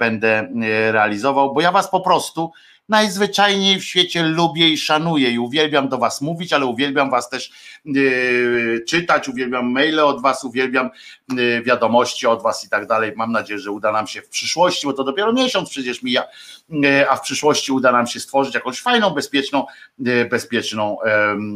[0.00, 0.48] będę
[0.92, 2.52] realizował, bo ja was po prostu
[2.88, 7.50] najzwyczajniej w świecie lubię i szanuję i uwielbiam do Was mówić, ale uwielbiam Was też
[7.84, 10.90] yy, czytać, uwielbiam maile od Was, uwielbiam
[11.32, 13.12] yy, wiadomości od Was i tak dalej.
[13.16, 16.24] Mam nadzieję, że uda nam się w przyszłości, bo to dopiero miesiąc przecież mija,
[16.68, 19.66] yy, a w przyszłości uda nam się stworzyć jakąś fajną, bezpieczną,
[19.98, 20.96] yy, bezpieczną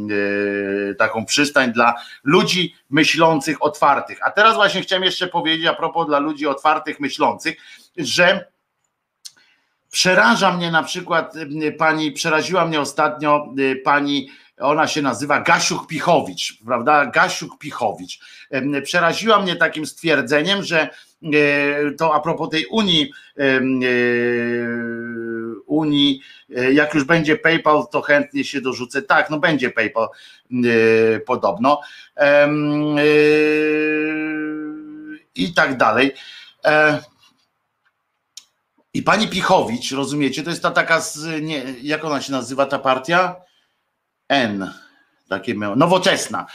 [0.07, 4.19] yy, taką przystań dla ludzi myślących, otwartych.
[4.23, 7.57] A teraz właśnie chciałem jeszcze powiedzieć a propos dla ludzi otwartych, myślących,
[7.97, 8.56] że
[9.91, 15.87] Przeraża mnie na przykład y, pani, przeraziła mnie ostatnio y, pani, ona się nazywa Gasiuk
[15.87, 17.05] Pichowicz, prawda?
[17.05, 18.19] Gasiuk Pichowicz.
[18.83, 20.89] Przeraziła mnie takim stwierdzeniem, że
[21.23, 23.11] y, to a propos tej Unii,
[25.65, 26.21] Unii,
[26.73, 29.01] jak już będzie PayPal, to chętnie się dorzucę.
[29.01, 30.07] Tak, no będzie PayPal
[31.25, 31.81] podobno.
[35.35, 36.11] I tak dalej.
[38.97, 42.65] E, i pani Pichowicz, rozumiecie, to jest ta taka, z, nie, jak ona się nazywa
[42.65, 43.35] ta partia?
[44.29, 44.73] N.
[45.29, 46.45] takie nowoczesna,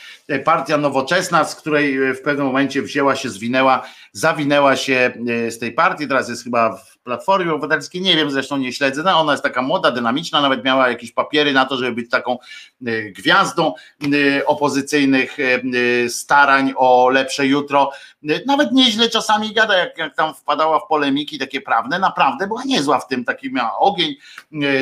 [0.45, 5.12] partia nowoczesna, z której w pewnym momencie wzięła się, zwinęła, zawinęła się
[5.51, 9.21] z tej partii, teraz jest chyba w Platformie Obywatelskiej, nie wiem, zresztą nie śledzę, no
[9.21, 12.39] ona jest taka młoda, dynamiczna, nawet miała jakieś papiery na to, żeby być taką
[12.87, 13.75] y, gwiazdą
[14.15, 17.91] y, opozycyjnych y, starań o lepsze jutro.
[18.47, 22.99] Nawet nieźle czasami gada, jak, jak tam wpadała w polemiki takie prawne, naprawdę była niezła
[22.99, 24.15] w tym, taki miała ogień,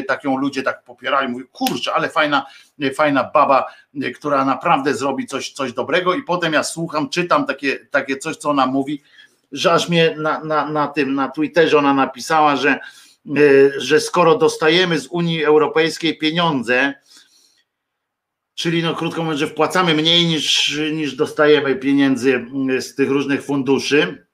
[0.09, 2.47] taką ludzie tak popierali, mówię, kurczę, ale fajna,
[2.95, 3.67] fajna baba,
[4.15, 6.15] która naprawdę zrobi coś, coś dobrego.
[6.15, 9.03] I potem ja słucham, czytam takie, takie coś, co ona mówi,
[9.53, 12.81] że aż mnie na, na, na tym, na Twitterze ona napisała, że, e,
[13.77, 16.95] że skoro dostajemy z Unii Europejskiej pieniądze,
[18.55, 22.47] czyli no krótko mówiąc, że wpłacamy mniej niż, niż dostajemy pieniędzy
[22.81, 24.27] z tych różnych funduszy,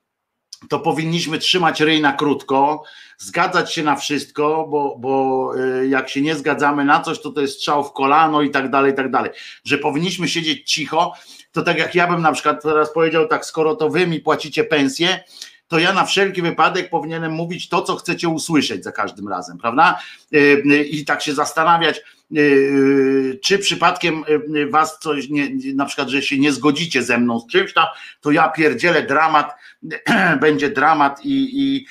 [0.68, 2.82] to powinniśmy trzymać ryj na krótko,
[3.18, 7.40] zgadzać się na wszystko, bo, bo e, jak się nie zgadzamy na coś, to to
[7.40, 9.30] jest strzał w kolano i tak dalej, i tak dalej.
[9.64, 11.12] Że powinniśmy siedzieć cicho
[11.56, 14.64] to tak jak ja bym na przykład teraz powiedział, tak skoro to wy mi płacicie
[14.64, 15.24] pensję,
[15.68, 19.98] to ja na wszelki wypadek powinienem mówić to, co chcecie usłyszeć za każdym razem, prawda?
[20.32, 22.02] E, e, I tak się zastanawiać,
[23.42, 24.24] czy przypadkiem
[24.70, 27.86] was coś, nie, na przykład, że się nie zgodzicie ze mną z czymś tam,
[28.20, 29.54] to ja pierdzielę dramat,
[30.40, 31.86] będzie dramat i, i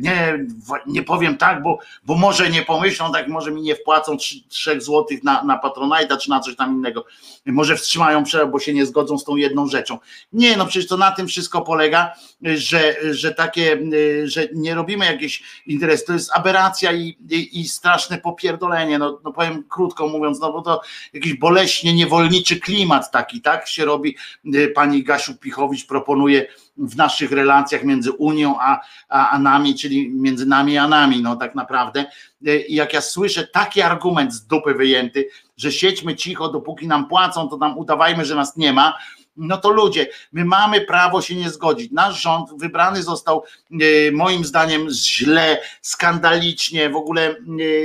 [0.00, 0.46] nie,
[0.86, 4.16] nie powiem tak, bo, bo może nie pomyślą, tak może mi nie wpłacą
[4.48, 7.06] 3 złotych na, na Patronite'a czy na coś tam innego,
[7.46, 9.98] może wstrzymają przerwę, bo się nie zgodzą z tą jedną rzeczą.
[10.32, 12.12] Nie, no przecież to na tym wszystko polega,
[12.42, 13.78] że, że takie,
[14.24, 19.32] że nie robimy jakiś interes, to jest aberracja i, i, i straszne popierdolenie, no, no
[19.32, 20.80] powiem krótko mówiąc, no bo to
[21.12, 24.16] jakiś boleśnie niewolniczy klimat taki, tak się robi,
[24.74, 30.46] pani Gasiu Pichowicz proponuje w naszych relacjach między Unią a, a, a nami, czyli między
[30.46, 32.06] nami a nami, no tak naprawdę.
[32.68, 37.48] I jak ja słyszę taki argument z dupy wyjęty, że siedźmy cicho, dopóki nam płacą,
[37.48, 38.94] to nam udawajmy, że nas nie ma,
[39.36, 41.92] no to ludzie, my mamy prawo się nie zgodzić.
[41.92, 43.76] Nasz rząd wybrany został e,
[44.12, 47.36] moim zdaniem źle, skandalicznie, w ogóle e,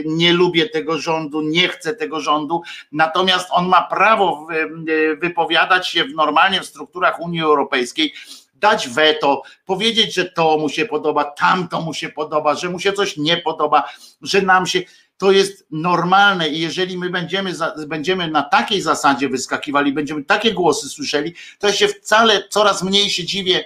[0.05, 2.61] nie lubię tego rządu, nie chcę tego rządu,
[2.91, 8.13] natomiast on ma prawo e, wypowiadać się normalnie w strukturach Unii Europejskiej
[8.59, 12.93] dać weto, powiedzieć, że to mu się podoba, tamto mu się podoba, że mu się
[12.93, 13.83] coś nie podoba,
[14.21, 14.81] że nam się.
[15.17, 17.53] To jest normalne i jeżeli my będziemy,
[17.87, 23.09] będziemy na takiej zasadzie wyskakiwali, będziemy takie głosy słyszeli, to ja się wcale coraz mniej
[23.09, 23.63] się dziwię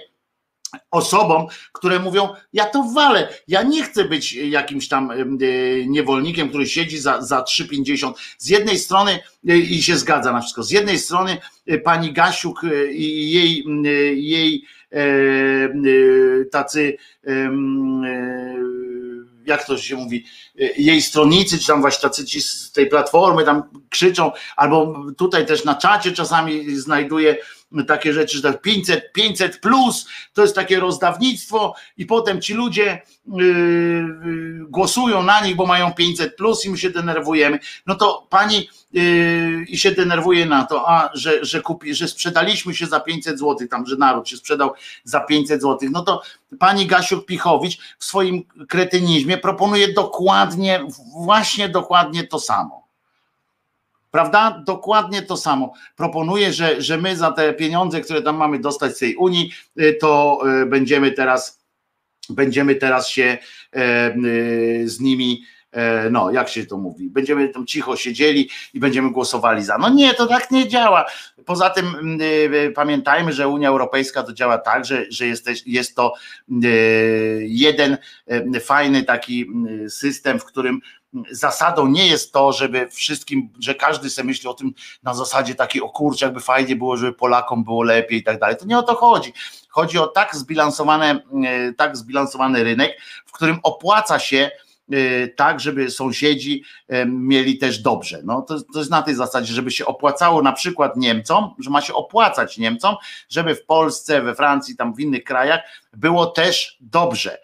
[0.90, 5.16] osobom, które mówią, ja to walę, ja nie chcę być jakimś tam e,
[5.86, 8.12] niewolnikiem, który siedzi za, za 3,50.
[8.38, 12.60] Z jednej strony e, i się zgadza na wszystko, z jednej strony e, pani Gasiuk
[12.92, 13.64] i jej,
[14.16, 14.64] jej
[16.50, 16.96] tacy
[19.46, 20.24] jak to się mówi,
[20.76, 25.64] jej stronnicy, czy tam właśnie tacy ci z tej platformy tam krzyczą, albo tutaj też
[25.64, 27.36] na czacie czasami znajduję
[27.82, 33.02] takie rzeczy, że tak 500, 500 plus, to jest takie rozdawnictwo i potem ci ludzie
[33.26, 37.58] yy, yy, głosują na nich, bo mają 500 plus i my się denerwujemy.
[37.86, 42.74] No to pani yy, i się denerwuje na to, a że, że, kupi, że sprzedaliśmy
[42.74, 44.72] się za 500 zł, tam, że naród się sprzedał
[45.04, 46.22] za 500 zł, no to
[46.58, 50.86] pani Gasiuk-Pichowicz w swoim kretynizmie proponuje dokładnie,
[51.24, 52.83] właśnie dokładnie to samo
[54.14, 54.62] Prawda?
[54.66, 55.72] Dokładnie to samo.
[55.96, 59.96] Proponuję, że, że my za te pieniądze, które tam mamy dostać z tej Unii, y,
[60.00, 61.64] to y, będziemy teraz,
[62.28, 63.38] będziemy teraz się
[63.76, 68.80] e, y, z nimi e, no, jak się to mówi, będziemy tam cicho siedzieli i
[68.80, 69.78] będziemy głosowali za.
[69.78, 71.04] No nie, to tak nie działa.
[71.44, 72.18] Poza tym
[72.74, 76.12] pamiętajmy, że Unia Europejska to działa tak, że, że jest, jest to
[77.40, 77.98] jeden
[78.60, 79.46] fajny taki
[79.88, 80.80] system, w którym
[81.30, 85.82] zasadą nie jest to, żeby wszystkim, że każdy sobie myśli o tym na zasadzie takiej
[85.82, 88.56] o kurczę, jakby fajnie było, żeby Polakom było lepiej i tak dalej.
[88.56, 89.32] To nie o to chodzi.
[89.68, 91.20] Chodzi o tak zbilansowane,
[91.76, 94.50] tak zbilansowany rynek, w którym opłaca się
[94.92, 98.20] e, tak, żeby sąsiedzi e, mieli też dobrze.
[98.24, 101.80] No, to, to jest na tej zasadzie, żeby się opłacało na przykład Niemcom, że ma
[101.80, 102.96] się opłacać Niemcom,
[103.28, 105.60] żeby w Polsce, we Francji, tam w innych krajach
[105.92, 107.38] było też dobrze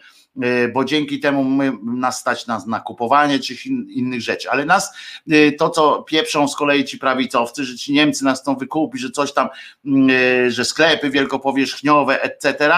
[0.72, 3.54] bo dzięki temu my, nas stać nas na kupowanie czy
[3.88, 4.92] innych rzeczy, ale nas
[5.30, 9.10] e, to, co pieprzą z kolei ci prawicowcy, że ci Niemcy nas chcą wykupić, że
[9.10, 9.48] coś tam,
[10.10, 12.72] e, że sklepy wielkopowierzchniowe, etc.,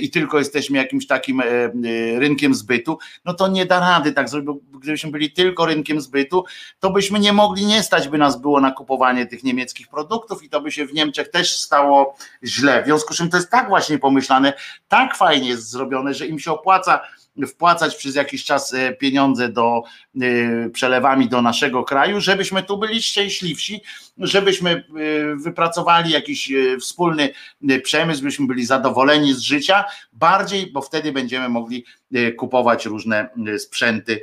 [0.00, 1.42] i tylko jesteśmy jakimś takim
[2.18, 6.44] rynkiem zbytu, no to nie da rady tak zrobić, gdybyśmy byli tylko rynkiem zbytu,
[6.80, 10.48] to byśmy nie mogli, nie stać by nas było na kupowanie tych niemieckich produktów i
[10.48, 12.82] to by się w Niemczech też stało źle.
[12.82, 14.52] W związku z czym to jest tak właśnie pomyślane,
[14.88, 17.00] tak fajnie jest zrobione, że im się opłaca
[17.48, 19.82] wpłacać przez jakiś czas pieniądze do
[20.72, 23.80] przelewami do naszego kraju, żebyśmy tu byli szczęśliwsi,
[24.18, 24.84] żebyśmy
[25.36, 27.28] wypracowali jakiś wspólny
[27.82, 31.84] przemysł, byśmy byli zadowoleni z życia bardziej, bo wtedy będziemy mogli
[32.36, 33.28] kupować różne
[33.58, 34.22] sprzęty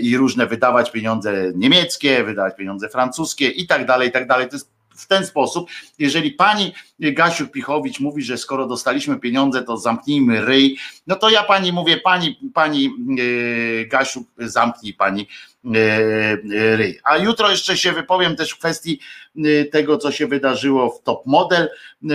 [0.00, 4.48] i różne wydawać pieniądze niemieckie, wydawać pieniądze francuskie i tak dalej, i tak dalej.
[4.48, 9.76] To jest w ten sposób, jeżeli pani Gasiu Pichowicz mówi, że skoro dostaliśmy pieniądze, to
[9.76, 15.28] zamknijmy ryj, no to ja pani mówię, pani, pani e, Gasiu, zamknij pani
[15.74, 17.00] e, ryj.
[17.04, 19.00] A jutro jeszcze się wypowiem też w kwestii
[19.36, 21.68] e, tego, co się wydarzyło w Top Model,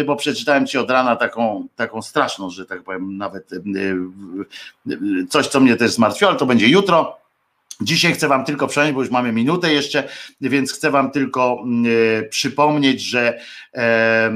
[0.05, 3.49] bo przeczytałem ci od rana taką, taką straszną, że tak powiem, nawet
[5.29, 7.26] coś, co mnie też zmartwiło, ale to będzie jutro.
[7.81, 10.09] Dzisiaj chcę Wam tylko przypomnieć, bo już mamy minutę jeszcze,
[10.41, 11.63] więc chcę Wam tylko
[12.19, 13.39] e, przypomnieć, że,
[13.75, 14.31] e,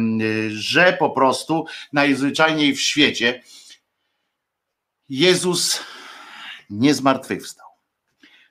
[0.50, 3.44] że po prostu najzwyczajniej w świecie
[5.10, 5.80] Jezus
[6.70, 7.68] nie zmartwychwstał.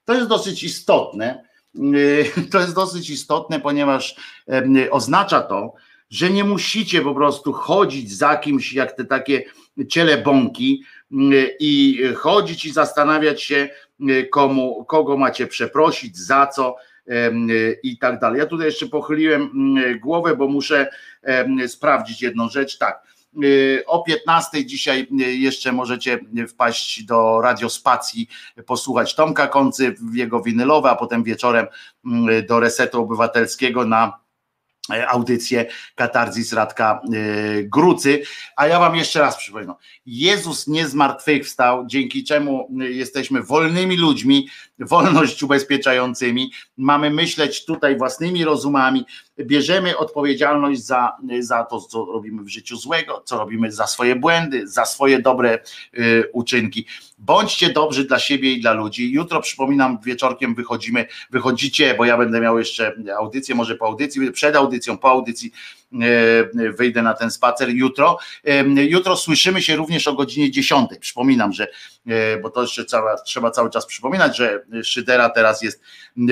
[0.04, 1.44] To jest dosyć istotne.
[1.74, 4.16] E, to jest dosyć istotne, ponieważ
[4.90, 5.74] oznacza to,
[6.10, 9.42] że nie musicie po prostu chodzić za kimś jak te takie
[9.88, 10.84] cielebąki
[11.60, 13.68] i chodzić i zastanawiać się,
[14.30, 16.76] komu, kogo macie przeprosić, za co
[17.82, 18.38] i tak dalej.
[18.38, 19.50] Ja tutaj jeszcze pochyliłem
[20.00, 20.90] głowę, bo muszę
[21.66, 22.78] sprawdzić jedną rzecz.
[22.78, 23.10] Tak.
[23.86, 28.28] O 15 dzisiaj jeszcze możecie wpaść do radiospacji,
[28.66, 31.66] posłuchać Tomka Koncy w jego winylowe, a potem wieczorem
[32.48, 34.19] do Resetu Obywatelskiego na
[35.08, 38.22] audycję Katarzis Radka e, Grucy.
[38.56, 39.74] A ja wam jeszcze raz przypomnę.
[40.06, 44.48] Jezus nie zmartwychwstał, dzięki czemu jesteśmy wolnymi ludźmi,
[44.80, 46.52] wolność ubezpieczającymi.
[46.76, 49.04] Mamy myśleć tutaj własnymi rozumami,
[49.38, 54.68] bierzemy odpowiedzialność za, za to, co robimy w życiu złego, co robimy za swoje błędy,
[54.68, 55.58] za swoje dobre
[55.98, 56.86] y, uczynki.
[57.18, 59.12] Bądźcie dobrzy dla siebie i dla ludzi.
[59.12, 64.56] Jutro przypominam, wieczorkiem wychodzimy, wychodzicie, bo ja będę miał jeszcze audycję, może po audycji, przed
[64.56, 65.52] audycją, po audycji
[66.78, 68.18] wyjdę na ten spacer jutro.
[68.44, 70.90] E, jutro słyszymy się również o godzinie 10.
[71.00, 71.68] Przypominam, że,
[72.06, 75.82] e, bo to jeszcze trzeba, trzeba cały czas przypominać, że Szydera teraz jest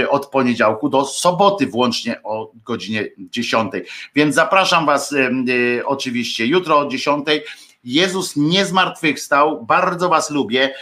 [0.09, 3.73] od poniedziałku do soboty włącznie o godzinie 10.
[4.15, 5.15] Więc zapraszam Was
[5.85, 7.27] oczywiście jutro o 10.
[7.85, 10.75] Jezus nie zmartwychwstał, bardzo Was lubię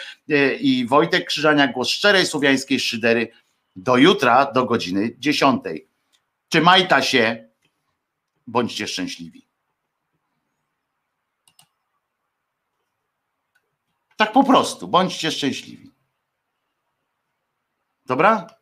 [0.61, 3.29] i Wojtek Krzyżania, głos szczerej słowiańskiej szydery
[3.77, 5.63] do jutra, do godziny 10.
[6.49, 7.46] Trzymajta się,
[8.47, 9.47] bądźcie szczęśliwi.
[14.17, 15.91] Tak po prostu, bądźcie szczęśliwi.
[18.07, 18.56] Dobra?